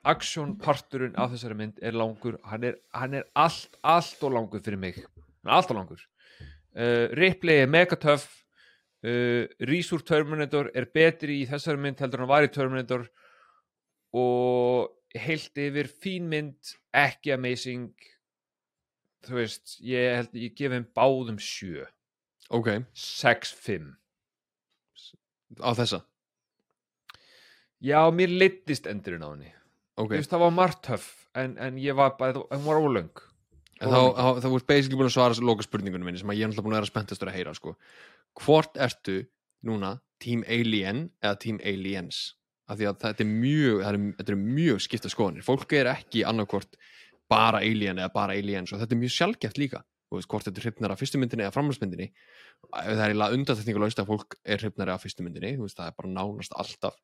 aksjón 0.05 0.57
parturinn 0.61 1.17
af 1.21 1.33
þessari 1.33 1.59
mynd 1.59 1.83
er 1.85 1.97
langur. 1.97 2.39
Hann 2.49 2.67
er, 2.69 2.79
hann 2.95 3.19
er 3.21 3.29
allt, 3.39 3.79
allt 3.81 4.25
og 4.27 4.35
langur 4.37 4.63
fyrir 4.65 4.81
mig. 4.81 4.99
Hann 5.01 5.53
er 5.53 5.59
allt 5.59 5.73
og 5.73 5.81
langur. 5.81 6.03
Uh, 6.75 7.07
Ripley 7.15 7.63
er 7.63 7.71
megatöff 7.71 8.27
uh, 9.07 9.45
Rís 9.69 9.93
úr 9.95 10.03
Terminator 10.07 10.73
er 10.75 10.89
betri 10.91 11.43
í 11.43 11.49
þessari 11.49 11.81
mynd 11.81 12.03
heldur 12.03 12.25
hann 12.25 12.33
var 12.33 12.47
í 12.47 12.53
Terminator. 12.53 13.07
Og 14.15 14.91
heilt 15.15 15.59
yfir 15.59 15.91
fín 15.91 16.29
mynd 16.31 16.75
ekki 16.95 17.35
amazing. 17.35 17.93
Þú 19.25 19.39
veist, 19.39 19.79
ég 19.81 20.19
held 20.19 20.35
ég 20.37 20.57
gef 20.59 20.75
þeim 20.75 20.89
báðum 20.97 21.39
sjö. 21.41 21.87
Ok, 22.53 22.75
6-5 22.93 23.95
á 25.61 25.71
þessa? 25.77 26.01
Já, 27.85 28.01
mér 28.15 28.33
leittist 28.33 28.89
endurinn 28.89 29.25
á 29.25 29.29
henni. 29.29 29.53
Ok, 29.95 30.15
Þú 30.15 30.19
veist, 30.19 30.33
það 30.33 30.43
var 30.47 30.55
margt 30.57 30.83
töff 30.87 31.09
en, 31.39 31.57
en 31.61 31.79
ég 31.79 31.97
var 31.99 32.17
bara, 32.19 32.45
hún 32.51 32.67
var 32.67 32.81
ólöng. 32.81 33.13
En 33.83 33.91
þá, 33.91 34.01
þá, 34.17 34.41
þá 34.41 34.49
voru 34.49 34.67
basically 34.71 34.99
búin 34.99 35.11
að 35.11 35.17
svara 35.17 35.45
loka 35.45 35.67
spurningunum 35.67 36.09
minni 36.09 36.23
sem 36.23 36.31
að 36.31 36.39
ég 36.39 36.47
er 36.47 36.51
náttúrulega 36.51 36.69
búin 36.69 36.77
að 36.77 36.83
vera 36.83 36.91
spenntastur 36.93 37.31
að 37.31 37.37
heyra 37.39 37.55
sko. 37.59 37.75
hvort 38.41 38.79
ertu 38.81 39.19
núna 39.67 39.99
Team 40.23 40.45
Alien 40.49 41.09
eða 41.23 41.39
Team 41.43 41.61
Aliens? 41.63 42.23
Af 42.71 42.79
því 42.81 42.89
að 42.89 43.01
þetta 43.03 43.25
er 43.27 43.31
mjög 43.31 43.81
það 43.83 43.91
er, 43.91 44.05
þetta 44.19 44.33
er 44.33 44.45
mjög 44.45 44.85
skipta 44.87 45.11
skoðanir. 45.13 45.45
Fólk 45.45 45.75
er 45.77 45.91
ekki 45.93 46.23
annarkvort 46.25 46.79
bara 47.31 47.61
Alien 47.61 48.01
eða 48.01 48.13
bara 48.15 48.39
Aliens 48.39 48.73
og 48.73 48.81
þetta 48.81 48.97
er 48.97 49.03
mjög 49.03 49.15
sjálfgeft 49.19 49.61
líka 49.61 49.83
Þú 50.15 50.20
veist, 50.20 50.31
hvort 50.31 50.47
þetta 50.47 50.61
er 50.61 50.66
hrifnar 50.69 50.93
af 50.95 51.01
fyrstu 51.03 51.19
myndinni 51.19 51.43
eða 51.43 51.55
framhaldsmyndinni 51.57 52.05
það 52.70 52.91
er 52.93 53.05
eiginlega 53.09 53.39
undanþekningulegst 53.39 54.03
að 54.03 54.11
fólk 54.12 54.36
er 54.45 54.61
hrifnari 54.62 54.93
af 54.95 55.03
fyrstu 55.03 55.24
myndinni 55.27 55.57
veist, 55.59 55.78
það 55.78 55.91
er 55.91 55.97
bara 55.99 56.12
nánast 56.12 56.55
alltaf. 56.55 57.01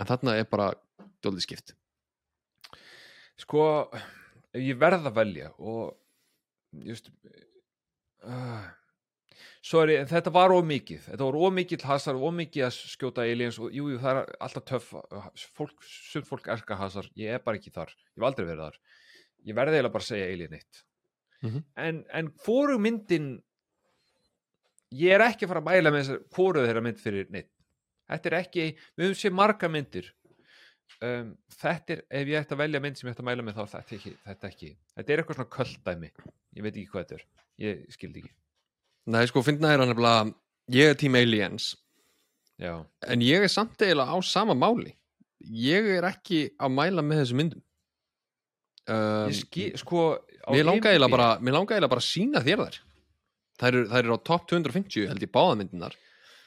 En 0.00 0.08
þarna 0.08 0.38
er 0.40 0.46
bara 0.48 0.70
dólið 1.24 1.44
skipt. 1.44 1.74
Sko, 3.44 3.66
ég 4.56 4.78
verð 4.80 5.10
að 5.10 5.18
velja 5.18 5.50
og 5.58 5.92
just 6.86 7.10
uh, 8.24 8.64
sorry, 9.60 9.98
þetta 10.08 10.32
var 10.34 10.54
ómikið 10.54 11.10
þetta 11.10 11.28
var 11.28 11.38
ómikið 11.48 11.86
hasar, 11.90 12.18
ómikið 12.18 12.68
að 12.70 12.80
skjóta 12.94 13.26
aliens 13.26 13.60
og 13.60 13.74
jú, 13.74 13.90
jú, 13.92 14.00
það 14.02 14.22
er 14.22 14.34
alltaf 14.46 14.66
töff 14.70 14.90
fólk, 15.58 15.76
sumt 15.84 16.30
fólk 16.30 16.48
elskar 16.54 16.80
hasar 16.80 17.10
ég 17.18 17.36
er 17.36 17.44
bara 17.44 17.60
ekki 17.60 17.74
þar, 17.74 17.92
ég 17.92 18.22
hef 18.22 18.28
aldrei 18.30 18.48
verið 18.48 18.66
þar. 18.68 18.82
Ég 19.44 19.56
verði 19.58 19.76
eiginlega 19.76 19.92
bara 19.92 20.06
að 20.06 20.12
segja 20.14 20.32
alien 20.32 20.58
1 21.44 21.50
Mhm. 21.52 21.64
en, 21.76 22.04
en 22.12 22.28
fóru 22.40 22.78
myndin 22.80 23.42
ég 24.94 25.12
er 25.16 25.24
ekki 25.26 25.44
að 25.46 25.50
fara 25.52 25.60
að 25.60 25.68
mæla 25.70 25.90
með 25.92 26.02
þessar 26.04 26.20
hvoruð 26.34 26.66
þeirra 26.68 26.82
mynd 26.86 27.00
fyrir 27.02 27.30
neitt 27.34 27.50
þetta 28.10 28.30
er 28.30 28.36
ekki, 28.38 28.64
við 28.98 29.06
höfum 29.08 29.16
séð 29.18 29.32
marga 29.34 29.68
myndir. 29.72 30.10
Um, 31.02 31.30
þetta 31.56 31.94
er 31.96 32.02
ef 32.20 32.28
ég 32.28 32.36
ætti 32.44 32.54
að 32.54 32.60
velja 32.60 32.80
mynd 32.84 32.96
sem 33.00 33.08
ég 33.08 33.14
ætti 33.16 33.22
að 33.24 33.28
mæla 33.30 33.44
með 33.46 33.56
þá 33.56 33.62
þetta 33.72 33.96
ekki, 33.96 34.12
þetta 34.28 34.48
ekki, 34.50 34.68
þetta 34.94 35.12
er 35.14 35.22
eitthvað 35.22 35.38
svona 35.38 35.54
köldæmi. 35.56 36.10
Ég 36.54 36.62
veit 36.66 36.74
ekki 36.76 36.90
hvað 36.92 37.04
þetta 37.06 37.16
er, 37.16 37.24
ég 37.64 37.80
skildi 37.96 38.20
ekki. 38.22 38.32
Nei, 39.14 39.24
sko, 39.28 39.42
finna 39.44 39.72
er 39.72 39.80
hann 39.82 39.90
nefnilega 39.90 40.34
ég 40.76 40.92
er 40.92 41.00
tím 41.00 41.16
Aliens. 41.18 41.70
Já, 42.60 42.74
en 43.08 43.20
ég 43.24 43.42
er 43.42 43.48
samt 43.52 43.80
eiginlega 43.82 44.12
á 44.14 44.18
sama 44.22 44.54
máli. 44.54 44.94
Ég 45.44 45.88
er 45.98 46.06
ekki 46.12 46.44
að 46.60 46.76
mæla 46.76 47.02
með 47.04 47.24
þessu 47.24 47.40
myndum. 47.40 47.64
Um, 48.86 49.30
ég 49.32 49.40
skil, 49.40 49.70
sko 49.80 50.04
mér 50.50 50.60
IMDb 50.60 50.68
langa 50.68 50.90
eiginlega 50.92 51.14
bara 51.16 51.28
langa 51.56 51.76
bara 51.92 52.02
að 52.02 52.08
sína 52.08 52.42
þér 52.44 52.64
þær. 52.64 52.80
Þær 53.54 53.70
eru, 53.70 53.84
þær 53.92 54.02
eru 54.02 54.16
á 54.18 54.20
top 54.26 54.48
250 54.50 55.08
held 55.10 55.24
ég 55.24 55.32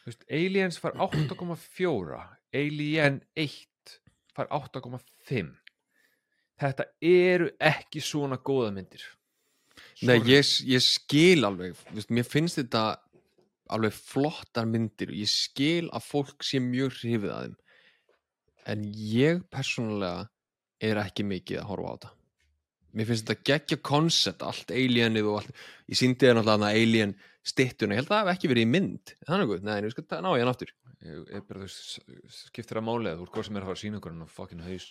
veist, 0.08 0.26
Aliens 0.32 0.80
far 0.82 0.98
8,4 1.04 2.20
Alien 2.56 3.22
1 3.36 3.96
far 4.36 4.50
8,5 4.56 5.54
þetta 6.62 6.88
eru 7.04 7.52
ekki 7.62 8.02
svona 8.04 8.40
góða 8.42 8.74
myndir. 8.76 9.04
Nei, 10.02 10.18
Sorry. 10.20 10.34
ég, 10.34 10.52
ég 10.74 10.84
skil 10.84 11.48
alveg 11.48 11.78
veist, 11.94 12.12
mér 12.14 12.28
finnst 12.28 12.60
þetta 12.62 12.84
alveg 13.74 13.96
flottar 13.96 14.68
myndir. 14.70 15.12
Og 15.14 15.22
ég 15.22 15.32
skil 15.32 15.88
að 15.92 16.06
fólk 16.08 16.46
sé 16.46 16.62
mjög 16.64 17.00
hrifið 17.02 17.34
að 17.34 17.48
þeim. 17.48 17.58
En 18.68 18.86
ég 19.12 19.44
persónulega 19.54 20.28
er 20.84 21.00
ekki 21.02 21.26
mikið 21.26 21.62
að 21.62 21.70
horfa 21.72 21.90
á 21.90 21.96
þetta 21.96 22.17
mér 22.96 23.10
finnst 23.10 23.28
þetta 23.28 23.48
geggja 23.50 23.78
koncept 23.84 24.46
allt 24.46 24.72
alienið 24.72 25.30
og 25.32 25.42
allt 25.42 25.64
ég 25.88 26.00
síndi 26.00 26.26
þér 26.26 26.38
náttúrulega 26.38 26.54
þarna 26.54 26.72
alien 26.82 27.16
stittuna 27.48 27.96
ég 27.96 28.02
held 28.02 28.12
að 28.12 28.16
það 28.16 28.24
hef 28.24 28.34
ekki 28.36 28.52
verið 28.52 28.68
í 28.68 28.72
mynd. 28.76 29.14
Er 29.18 29.30
það 29.32 29.42
nokkuð, 29.44 29.66
nei, 29.68 29.92
skal 29.94 30.06
það 30.12 30.24
ná 30.24 30.30
ég 30.34 30.44
hann 30.44 30.54
aftur. 30.54 30.74
Ég, 31.08 31.44
bara, 31.48 31.68
þú 31.68 32.32
skiptir 32.34 32.80
að 32.80 32.88
máli 32.88 33.12
að 33.12 33.20
þú 33.20 33.28
ert 33.28 33.36
hvað 33.36 33.48
sem 33.48 33.58
er 33.58 33.64
að 33.64 33.70
fara 33.70 33.78
að 33.78 33.84
sína 33.84 34.00
okkur 34.02 34.16
en 34.16 34.26
á 34.26 34.30
fucking 34.34 34.64
haus? 34.66 34.88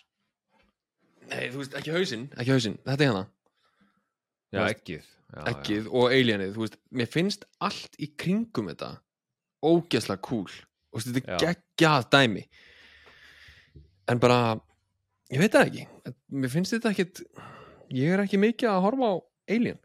Nei, 1.27 1.43
þú 1.51 1.60
veist, 1.60 1.74
ekki 1.81 1.97
hausinn, 1.97 2.28
ekki 2.36 2.55
hausinn, 2.55 2.78
þetta 2.86 3.02
er 3.02 3.10
hérna. 3.10 3.24
Já, 4.55 4.60
ekkið 4.70 5.02
já, 5.02 5.40
ekkið 5.51 5.89
og 5.90 6.14
alienið, 6.14 6.55
veist, 6.62 6.78
mér 6.94 7.10
finnst 7.10 7.44
allt 7.66 7.98
í 7.98 8.12
kringum 8.14 8.70
þetta 8.70 8.93
ógeðslega 9.66 10.23
cool. 10.24 10.55
Og 10.94 11.02
þetta 11.02 11.20
er 11.20 11.35
Já. 11.35 11.39
geggjað 11.43 12.09
dæmi. 12.14 12.47
En 14.06 14.23
bara 14.23 14.39
ég 15.35 15.43
veit 15.43 15.52
það 15.52 15.66
ekki, 15.66 16.14
mér 16.39 16.52
finnst 16.52 16.77
þetta 16.77 16.93
ekkit 16.94 17.24
ég 17.95 18.15
er 18.15 18.23
ekki 18.25 18.41
mikið 18.41 18.73
að 18.73 18.83
horfa 18.87 19.11
á 19.11 19.15
alien, 19.57 19.81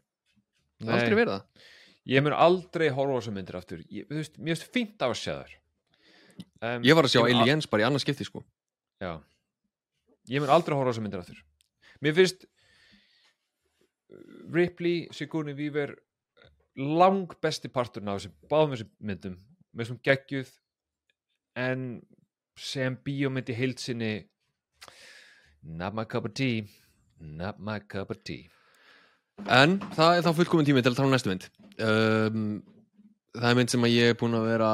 Nei. 0.82 0.94
aldrei 0.96 1.18
verið 1.18 1.34
það. 1.36 1.68
Ég 2.12 2.24
mun 2.26 2.34
aldrei 2.34 2.88
horfa 2.90 3.14
á 3.14 3.20
þessar 3.20 3.36
myndir 3.36 3.58
aftur. 3.60 3.84
Ég, 3.94 4.08
þú 4.10 4.18
veist, 4.18 4.40
mér 4.40 4.56
finnst 4.56 4.72
fínt 4.74 5.04
á 5.06 5.08
að 5.10 5.20
sjá 5.22 5.34
þær. 5.36 5.58
Um, 6.62 6.86
ég 6.86 6.98
var 6.98 7.06
að 7.06 7.14
sjá 7.14 7.22
aliens 7.26 7.70
bara 7.70 7.84
í 7.84 7.86
annars 7.86 8.06
skipti 8.06 8.26
sko. 8.26 8.42
Já. 9.02 9.14
Ég 10.32 10.42
mun 10.42 10.54
aldrei 10.54 10.78
horfa 10.78 10.90
á 10.90 10.92
þessar 10.94 11.06
myndir 11.06 11.22
aftur. 11.22 11.44
Mér 12.02 12.18
finnst 12.18 12.48
uh, 12.48 12.50
Ripley, 14.50 15.06
Sigourney 15.14 15.58
Weaver 15.58 15.94
lang 16.80 17.30
besti 17.44 17.70
parturinn 17.70 18.10
af 18.10 18.22
þessum 18.22 18.36
báðum 18.50 18.76
þessum 18.76 18.92
myndum 19.04 19.38
með 19.72 19.86
þessum 19.86 20.02
geggjuð 20.08 20.52
en 21.60 21.88
sem 22.60 22.96
bíómynd 23.06 23.50
í 23.52 23.58
heilsinni 23.58 24.12
not 25.62 25.94
my 25.94 26.06
cup 26.06 26.26
of 26.26 26.34
tea 26.38 26.64
not 27.22 27.60
my 27.60 27.80
cup 27.80 28.12
of 28.14 28.22
tea 28.28 28.48
en 29.50 29.80
það 29.96 30.18
er 30.20 30.26
þá 30.28 30.32
fullkomin 30.38 30.68
tími 30.68 30.84
til 30.86 30.92
að 30.94 31.00
tala 31.00 31.10
um 31.10 31.16
næstu 31.16 31.32
mynd 31.32 31.48
um, 31.82 32.46
það 33.38 33.50
er 33.54 33.60
mynd 33.62 33.74
sem 33.74 33.88
að 33.88 33.96
ég 33.96 34.12
er 34.14 34.20
búin 34.20 34.38
að 34.38 34.50
vera 34.52 34.72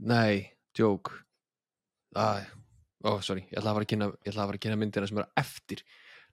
nei, 0.00 0.50
joke 0.78 1.20
Æ, 2.14 2.46
ó, 3.02 3.18
sorry, 3.26 3.42
ég 3.50 3.58
ætla 3.58 3.72
að 3.72 3.78
fara 3.80 3.86
að 3.86 3.90
kynna 3.90 4.06
ég 4.12 4.30
ætla 4.30 4.44
að 4.44 4.50
fara 4.50 4.58
að 4.60 4.64
kynna 4.66 4.78
myndina 4.78 5.08
sem 5.10 5.18
eru 5.18 5.32
eftir 5.40 5.80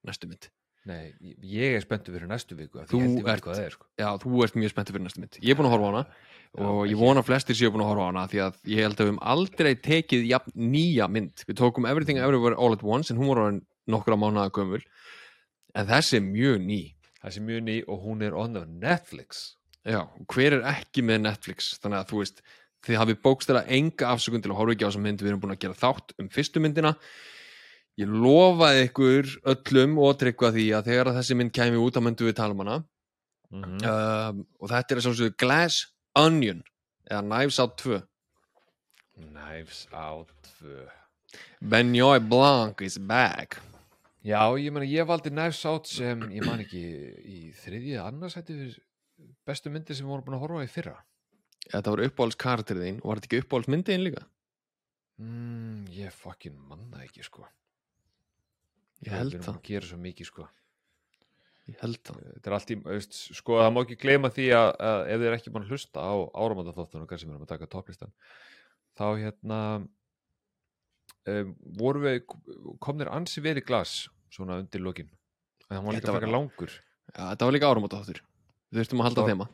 næstu 0.06 0.30
mynd 0.30 0.50
Nei, 0.90 1.12
ég 1.46 1.76
er 1.78 1.84
spenntur 1.84 2.16
fyrir 2.16 2.30
næstu 2.30 2.56
viku 2.58 2.82
Þú 2.90 3.00
ert- 3.30 3.46
er 3.54 3.70
sko. 3.76 3.86
Já, 4.02 4.08
þú 4.18 4.40
ert 4.42 4.56
mjög 4.58 4.72
spenntið 4.74 4.96
fyrir 4.96 5.04
næstu 5.06 5.22
mynd. 5.22 5.36
Ég 5.38 5.54
er 5.54 5.58
búin 5.60 5.68
að 5.70 5.74
horfa 5.76 5.86
á 5.86 5.92
hana 5.92 6.70
og 6.72 6.80
ég 6.90 6.98
vona 6.98 7.22
flestir 7.22 7.54
séu 7.54 7.70
búin 7.70 7.84
að 7.86 7.92
horfa 7.92 8.06
á 8.06 8.10
hana 8.10 8.24
því 8.32 8.40
að 8.48 8.56
ég 8.74 8.82
held 8.88 8.96
að 8.96 9.04
við 9.06 9.12
höfum 9.12 9.20
aldrei 9.34 9.70
tekið 9.78 10.26
jafn 10.32 10.56
nýja 10.74 11.06
mynd. 11.14 11.44
Við 11.46 11.60
tókum 11.62 11.86
Everything 11.86 12.18
Everywhere 12.18 12.58
All 12.58 12.74
at 12.74 12.82
Once 12.82 13.14
en 13.14 13.22
hún 13.22 13.30
orðin 13.36 13.60
nokkra 13.92 14.18
mánuða 14.20 14.52
gömul 14.56 14.82
en 15.76 15.88
þessi 15.88 16.20
er 16.20 16.28
mjög 16.28 16.62
ný. 16.66 16.82
Það 17.22 17.36
sé 17.36 17.44
mjög 17.46 17.66
ný 17.68 17.82
og 17.86 18.06
hún 18.06 18.24
er 18.26 18.38
on 18.38 18.56
the 18.58 18.66
Netflix 18.66 19.52
Já, 19.82 20.04
hver 20.30 20.60
er 20.60 20.66
ekki 20.76 21.02
með 21.06 21.24
Netflix? 21.26 21.72
Þannig 21.82 22.04
að 22.04 22.10
þú 22.12 22.20
veist, 22.20 22.42
þið 22.86 23.00
hafið 23.02 23.22
bókstæla 23.26 23.62
enga 23.78 24.12
afsökun 24.14 24.44
til 24.44 24.52
að 24.52 24.60
horfa 24.60 24.76
ekki 24.76 24.86
á 24.86 24.90
þessa 24.92 25.02
mynd. 25.06 25.24
Við 25.24 25.32
erum 25.32 25.42
búin 25.42 25.54
að 25.56 25.64
gera 25.64 25.80
þátt 25.80 26.14
um 26.22 26.28
fyrstu 26.34 26.62
myndina. 26.62 26.92
Ég 28.00 28.12
lofaði 28.12 28.86
ykkur 28.88 29.32
öllum 29.54 29.98
og 30.02 30.14
tryggva 30.22 30.52
því 30.54 30.68
að 30.78 30.92
þegar 30.92 31.10
að 31.12 31.18
þessi 31.20 31.38
mynd 31.40 31.54
kæmi 31.58 31.82
út 31.82 31.98
að 31.98 32.06
myndu 32.06 32.28
við 32.30 32.38
tala 32.38 32.56
um 32.56 32.64
hana 32.64 32.78
mm 33.52 33.82
um, 33.84 34.46
og 34.64 34.70
þetta 34.72 34.96
er 34.96 35.02
svona 35.04 35.34
Glass 35.44 35.82
Onion 36.16 36.62
eða 37.10 37.22
Knives 37.26 37.60
Out 37.60 37.76
2 37.82 38.00
Knives 39.26 39.82
Out 39.92 40.32
2 40.62 40.88
Benjoy 41.60 42.24
Blanc 42.24 42.80
is 42.82 42.96
back 42.98 43.60
Já, 44.22 44.42
ég 44.62 44.70
meina, 44.70 44.86
ég 44.86 45.08
valdi 45.10 45.32
Knives 45.34 45.64
Out 45.66 45.90
sem, 45.90 46.20
ég 46.30 46.46
man 46.46 46.62
ekki, 46.62 46.82
í 47.26 47.38
þriðji 47.58 47.96
eða 47.96 48.10
annars 48.12 48.36
hætti 48.38 48.54
fyrir 48.54 48.76
bestu 49.50 49.72
myndir 49.74 49.98
sem 49.98 50.06
við 50.06 50.14
vorum 50.14 50.28
búin 50.28 50.38
að 50.38 50.44
horfa 50.44 50.66
í 50.68 50.70
fyrra. 50.70 50.94
þetta 51.72 51.94
var 51.94 52.04
uppáhalds 52.06 52.38
karakterið 52.42 52.86
þín 52.86 53.00
og 53.02 53.10
var 53.10 53.20
þetta 53.22 53.30
ekki 53.30 53.42
uppáhalds 53.42 53.72
myndið 53.74 53.96
þín 53.96 54.06
líka? 54.06 54.24
Mm, 55.22 55.80
ég 55.96 56.14
fucking 56.14 56.58
manna 56.70 57.02
ekki, 57.06 57.26
sko. 57.26 57.48
Ég 59.02 59.14
held 59.16 59.34
Við 59.34 59.40
erum 59.40 59.48
það, 59.48 59.58
að 59.58 59.70
gera 59.72 59.90
svo 59.90 59.98
mikið, 60.02 60.30
sko. 60.30 60.48
ég 61.72 61.82
held 61.82 62.02
það 62.06 62.22
Þetta 62.28 62.52
er 62.52 62.56
allt 62.58 62.74
í, 62.74 62.78
veist, 62.86 63.18
sko, 63.40 63.58
það 63.62 63.74
má 63.74 63.82
ekki 63.82 64.00
gleyma 64.06 64.32
því 64.34 64.48
að, 64.58 64.70
að 64.92 65.02
ef 65.08 65.22
þið 65.22 65.28
er 65.32 65.38
ekki 65.40 65.56
að 65.56 65.72
hlusta 65.72 66.06
á 66.06 66.14
áramöndaþóttunum, 66.46 67.10
hvað 67.10 67.24
sem 67.24 67.34
erum 67.34 67.48
að 67.48 67.54
taka 67.56 67.70
topplistan, 67.74 68.14
þá 68.98 69.06
hérna 69.18 69.60
um, 71.30 71.54
voru 71.78 72.04
við, 72.06 72.20
kom 72.80 73.00
þér 73.00 73.14
ansi 73.14 73.44
í 73.44 73.64
glas, 73.66 74.08
svona 74.32 74.62
undir 74.64 74.82
lokin. 74.82 75.10
En 75.70 75.78
það 75.78 75.86
var 75.86 75.98
líka 75.98 76.16
frekar 76.16 76.34
langur. 76.34 76.76
Já, 77.12 77.22
þetta 77.34 77.48
var 77.48 77.54
líka 77.56 77.70
áramóta 77.72 78.02
þáttur 78.02 78.22
Við 78.72 78.82
þurftum 78.82 79.02
að 79.02 79.08
halda 79.10 79.22
var- 79.22 79.32
þema. 79.32 79.48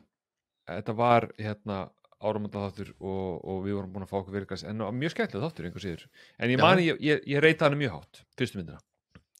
Þetta 0.68 0.94
var 0.94 1.26
hérna 1.38 1.78
áramönda 2.18 2.66
þáttur 2.66 2.92
og, 2.98 3.44
og 3.46 3.58
við 3.64 3.76
vorum 3.78 3.94
búin 3.94 4.04
að 4.06 4.10
fá 4.10 4.18
okkur 4.20 4.34
virkast 4.34 4.66
en 4.66 4.82
mjög 4.98 5.14
skemmtileg 5.14 5.44
þáttur 5.44 5.68
einhver 5.68 5.84
síður. 5.84 6.04
En 6.38 6.52
ég 6.52 6.60
mani, 6.60 6.86
ég, 6.90 7.00
ég, 7.04 7.24
ég 7.30 7.42
reyta 7.42 7.68
hann 7.68 7.78
mjög 7.78 7.94
hátt 7.98 8.22
fyrstu 8.38 8.58
myndina. 8.58 8.80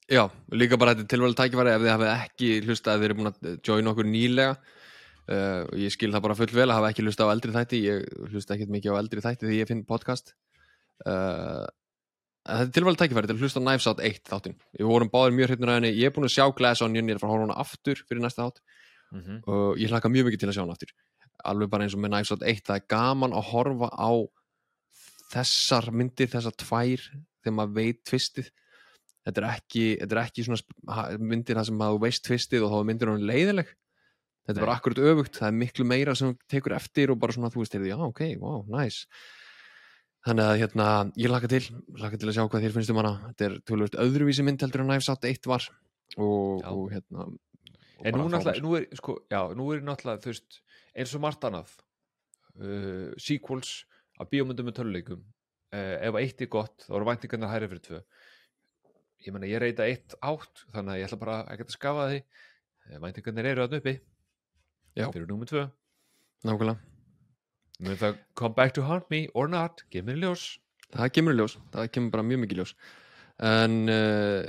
Já, 0.09 0.23
líka 0.55 0.79
bara 0.81 0.95
þetta 0.97 1.11
tilvæli 1.13 1.37
tækifæri 1.37 1.73
ef 1.75 1.83
þið 1.83 1.93
hafið 1.93 2.13
ekki 2.15 2.51
hlusta 2.65 2.95
ef 2.95 3.01
þið 3.03 3.09
eru 3.09 3.17
búin 3.19 3.31
að 3.33 3.49
join 3.67 3.93
okkur 3.93 4.09
nýlega. 4.09 4.55
Uh, 5.29 5.67
og 5.69 5.75
ég 5.83 5.93
skil 5.93 6.09
það 6.15 6.25
bara 6.25 6.37
full 6.39 6.53
vel 6.57 6.69
að 6.71 6.79
hafa 6.79 6.93
ekki 6.95 7.05
hlusta 7.05 7.27
á 7.29 7.33
eldri 7.35 7.53
þætti. 7.53 7.81
Ég 7.85 8.07
hlusta 8.33 8.55
ekkert 8.55 8.73
mikið 8.73 8.95
á 8.97 9.01
eldri 9.03 9.25
þætti 9.27 9.51
því 9.51 9.59
ég 9.59 9.69
finn 9.69 9.83
podcast. 9.91 10.33
Uh, 11.05 11.67
þetta 12.47 12.65
er 12.65 12.73
tilvæli 12.77 13.01
tækifæri 13.01 13.29
til 13.29 13.37
að 13.37 13.43
hlusta 13.45 13.63
Knives 13.63 13.87
Out 13.91 14.03
1 14.05 14.21
þáttin 14.29 14.57
við 14.79 14.89
vorum 14.89 15.11
báðir 15.13 15.37
mjög 15.37 15.51
hrypnur 15.51 15.73
að 15.73 15.79
henni. 15.79 15.93
Ég 15.99 16.11
er 16.11 16.15
búin 16.17 16.29
að 16.29 16.35
sjá 16.37 16.45
Glass 16.57 16.85
Onion, 16.85 17.09
ég 17.09 17.17
er 17.17 17.19
að 17.19 17.25
fara 17.25 17.31
að 17.31 17.35
horfa 17.37 17.45
á 17.45 17.49
hana 17.49 17.63
aftur 17.65 18.03
fyrir 18.09 18.25
næsta 18.25 18.47
þátt. 18.47 18.63
Mm 19.09 19.23
-hmm. 19.23 19.39
og 19.49 19.79
ég 19.79 19.89
hlaka 19.93 20.13
mjög 20.13 20.29
mikið 20.29 20.41
til 20.41 20.49
að 20.49 20.57
sjá 20.57 20.63
hann 20.63 20.75
aftur. 20.77 20.93
Alveg 21.45 21.71
bara 21.71 21.85
eins 21.85 21.95
og 21.95 22.01
með 22.01 22.13
Knives 22.13 22.33
Out 22.33 22.43
1 22.43 22.65
það 22.67 22.77
er 22.77 22.87
gaman 22.89 23.33
að 23.33 23.49
horfa 23.53 23.89
á 23.95 24.13
þessar 25.33 25.91
myndir, 25.93 26.29
þessar 26.29 26.57
tvær 26.57 27.01
þegar 27.43 27.57
maður 27.57 27.75
veit 27.75 28.05
tvistið. 28.05 28.51
Þetta 29.25 29.41
er 29.41 29.49
ekki, 29.51 29.85
þetta 30.01 30.15
er 30.17 30.23
ekki 30.25 31.19
myndir 31.21 31.57
það 31.57 31.67
sem 31.69 31.81
að 31.81 31.93
þú 31.93 32.01
veist 32.01 32.25
tvistið 32.25 32.65
og 32.65 32.71
þá 32.73 32.79
er 32.79 32.89
myndir 32.89 33.09
hann 33.09 33.29
leiðileg 33.29 33.69
þetta 34.49 34.63
er 34.63 34.65
bara 34.65 34.77
akkurat 34.79 35.01
öfugt, 35.05 35.37
það 35.37 35.51
er 35.51 35.59
miklu 35.61 35.85
meira 35.85 36.15
sem 36.17 36.33
tekur 36.49 36.73
eftir 36.73 37.13
og 37.13 37.19
bara 37.21 37.35
svona 37.37 37.51
þú 37.53 37.61
veist, 37.61 37.75
já 37.75 37.97
ok, 38.01 38.23
wow, 38.41 38.63
nice 38.73 39.05
þannig 40.29 40.45
að 40.47 40.61
hérna, 40.63 40.87
ég 41.19 41.33
laka 41.33 41.51
til 41.51 41.63
laka 41.99 42.19
til 42.21 42.29
að 42.29 42.37
sjá 42.37 42.45
hvað 42.45 42.65
þér 42.65 42.75
finnst 42.77 42.93
um 42.93 43.01
hana. 43.01 43.13
Þetta 43.31 43.47
er 43.47 43.59
tölvöld 43.69 43.99
öðruvísi 44.05 44.45
mynd 44.47 44.65
heldur 44.65 44.85
en 44.85 44.91
Knives 44.91 45.11
Out 45.13 45.27
1 45.29 45.49
var. 45.51 45.69
Og, 46.17 46.65
og 46.65 46.89
hérna 46.93 47.27
og 47.99 48.07
en 48.07 48.17
nú, 48.17 48.29
nú 48.65 48.75
er 48.79 48.87
sko, 48.97 49.19
já, 49.31 49.41
nú 49.59 49.67
er 49.75 49.83
náttúrulega 49.85 50.23
þú 50.23 50.31
veist, 50.31 50.61
eins 50.97 51.15
og 51.19 51.23
margt 51.25 51.45
annað 51.45 51.73
uh, 52.63 53.11
sequels 53.21 53.83
af 54.19 54.31
bíómyndum 54.31 54.71
með 54.71 54.79
töluleikum 54.79 55.25
uh, 55.75 55.97
ef 56.07 56.19
eitt 56.23 56.45
er 56.45 56.51
gott, 56.53 56.87
þá 56.87 56.95
eru 56.97 57.09
væntingarnar 57.11 57.53
hærri 57.53 57.71
fyrir 57.73 57.85
tvö. 57.85 58.03
Ég 59.27 59.35
meina, 59.35 59.51
ég 59.51 59.63
reyta 59.63 59.89
eitt 59.89 60.15
átt 60.23 60.65
þannig 60.75 60.95
að 60.95 61.01
ég 61.01 61.09
ætla 61.09 61.23
bara 61.25 61.41
ekki 61.51 61.67
að 61.67 61.75
skafa 61.75 62.07
því. 62.13 62.21
Eh, 62.87 63.01
væntingarnar 63.03 63.51
eru 63.51 63.67
að 63.67 63.81
Já. 64.99 65.11
fyrir 65.13 65.29
númer 65.31 65.51
tvö. 65.51 65.67
Nákvæmlega 66.47 66.88
mun 67.85 67.99
það 68.01 68.17
come 68.39 68.57
back 68.57 68.75
to 68.77 68.87
haunt 68.87 69.07
me 69.13 69.27
or 69.35 69.51
not, 69.51 69.85
gef 69.93 70.07
mér 70.07 70.19
ljós. 70.23 70.47
Það 70.95 71.13
kemur 71.19 71.37
í 71.37 71.39
ljós, 71.39 71.59
það 71.75 71.91
kemur 71.95 72.15
bara 72.15 72.27
mjög 72.27 72.43
mikið 72.45 72.57
í 72.57 72.61
ljós. 72.63 72.75
En 73.49 73.77
uh, 73.93 74.43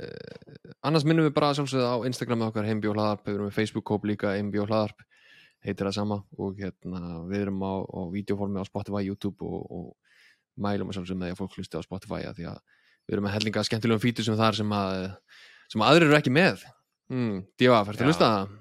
annars 0.88 1.04
minnum 1.06 1.28
við 1.28 1.34
bara 1.36 1.52
sjálfsögða 1.54 1.92
á 1.94 1.96
Instagram 2.08 2.40
með 2.42 2.50
okkar 2.50 2.68
heimbjó 2.70 2.94
hlaðarp, 2.96 3.22
við 3.26 3.36
erum 3.36 3.48
með 3.50 3.56
Facebook-kóp 3.58 4.08
líka 4.10 4.34
heimbjó 4.34 4.66
hlaðarp. 4.66 5.04
Heitir 5.60 5.86
það 5.86 5.96
sama. 5.98 6.22
Og 6.40 6.58
hérna 6.58 7.20
við 7.28 7.44
erum 7.44 7.60
á, 7.62 7.74
á 7.84 8.00
videoformi 8.10 8.62
á 8.62 8.66
Spotify, 8.66 9.04
YouTube 9.06 9.44
og, 9.44 9.66
og 9.68 10.60
mælum 10.60 10.90
að 10.90 10.98
sjálfsögum 10.98 11.20
með 11.20 11.30
því 11.30 11.36
að 11.36 11.42
fólk 11.42 11.58
hlusti 11.58 11.78
á 11.78 11.86
Spotify 11.86 12.20
að 12.24 12.40
því 12.40 12.48
að 12.50 12.58
við 13.04 13.16
erum 13.16 13.26
með 13.28 13.34
hellinga 13.36 13.64
skemmtilegum 13.68 14.02
fítur 14.02 14.26
sem 14.26 14.38
þar 14.40 14.58
sem 14.58 14.74
að 14.74 14.96
sem 15.70 15.84
aðrir 15.86 16.08
eru 16.08 16.18
ekki 16.18 16.32
með. 16.34 16.64
Hmm, 17.10 17.44
Díva, 17.60 17.82
Já. 17.84 17.92
að 17.94 18.08
hlusta 18.08 18.30
það? 18.32 18.56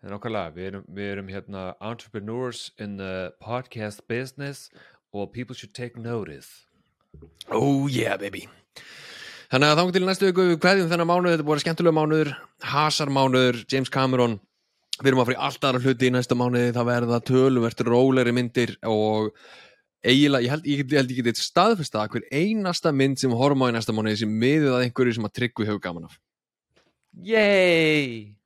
Það 0.00 0.08
er 0.08 0.14
nákvæmlega, 0.16 0.52
við 0.56 0.66
erum, 0.70 0.84
við 0.96 1.08
erum 1.12 1.26
hérna 1.28 1.62
entrepreneurs 1.84 2.60
in 2.80 2.96
the 2.96 3.32
podcast 3.44 4.00
business 4.08 4.70
og 5.12 5.32
people 5.34 5.54
should 5.54 5.74
take 5.76 5.98
notice. 6.00 6.48
Oh 7.50 7.86
yeah 7.90 8.16
baby 8.16 8.46
Þannig 9.50 9.66
að 9.74 9.80
þá 9.80 9.92
til 9.96 10.04
næstu 10.06 10.28
viku 10.30 10.44
við 10.52 10.60
kveðjum 10.62 10.90
þennan 10.92 11.08
mánuð, 11.10 11.32
þetta 11.34 11.46
voru 11.48 11.62
skemmtulega 11.64 11.96
mánuður 11.96 12.28
Hasar 12.70 13.10
mánuður, 13.10 13.58
James 13.72 13.90
Cameron 13.90 14.36
Við 15.00 15.08
erum 15.10 15.22
að 15.24 15.30
fara 15.32 15.36
í 15.36 15.40
allt 15.48 15.66
aðra 15.66 15.80
hluti 15.82 16.06
í 16.06 16.12
næsta 16.14 16.36
mánuði 16.38 16.70
það 16.76 16.88
verða 16.92 17.18
töluvert 17.26 17.82
rólegri 17.88 18.34
myndir 18.36 18.76
og 18.86 19.32
eiginlega, 20.06 20.44
ég 20.46 20.52
held 20.54 20.68
ég, 20.70 20.80
get- 20.84 20.92
ég 20.94 21.00
held 21.02 21.10
ég 21.16 21.18
getið 21.24 21.40
staðfesta 21.44 22.02
að 22.04 22.14
hver 22.14 22.26
einasta 22.30 22.92
mynd 22.94 23.18
sem 23.20 23.32
við 23.34 23.40
horfum 23.42 23.64
á 23.66 23.70
í 23.72 23.74
næsta 23.74 23.92
mánuði 23.96 24.20
sem 24.22 24.32
miðið 24.44 24.70
að 24.76 24.84
einhverju 24.86 25.16
sem 25.18 25.26
að 25.28 25.34
tryggvi 25.40 25.66
hefur 25.68 25.82
gaman 25.88 26.06
af 26.08 26.14
Yay! 27.26 28.36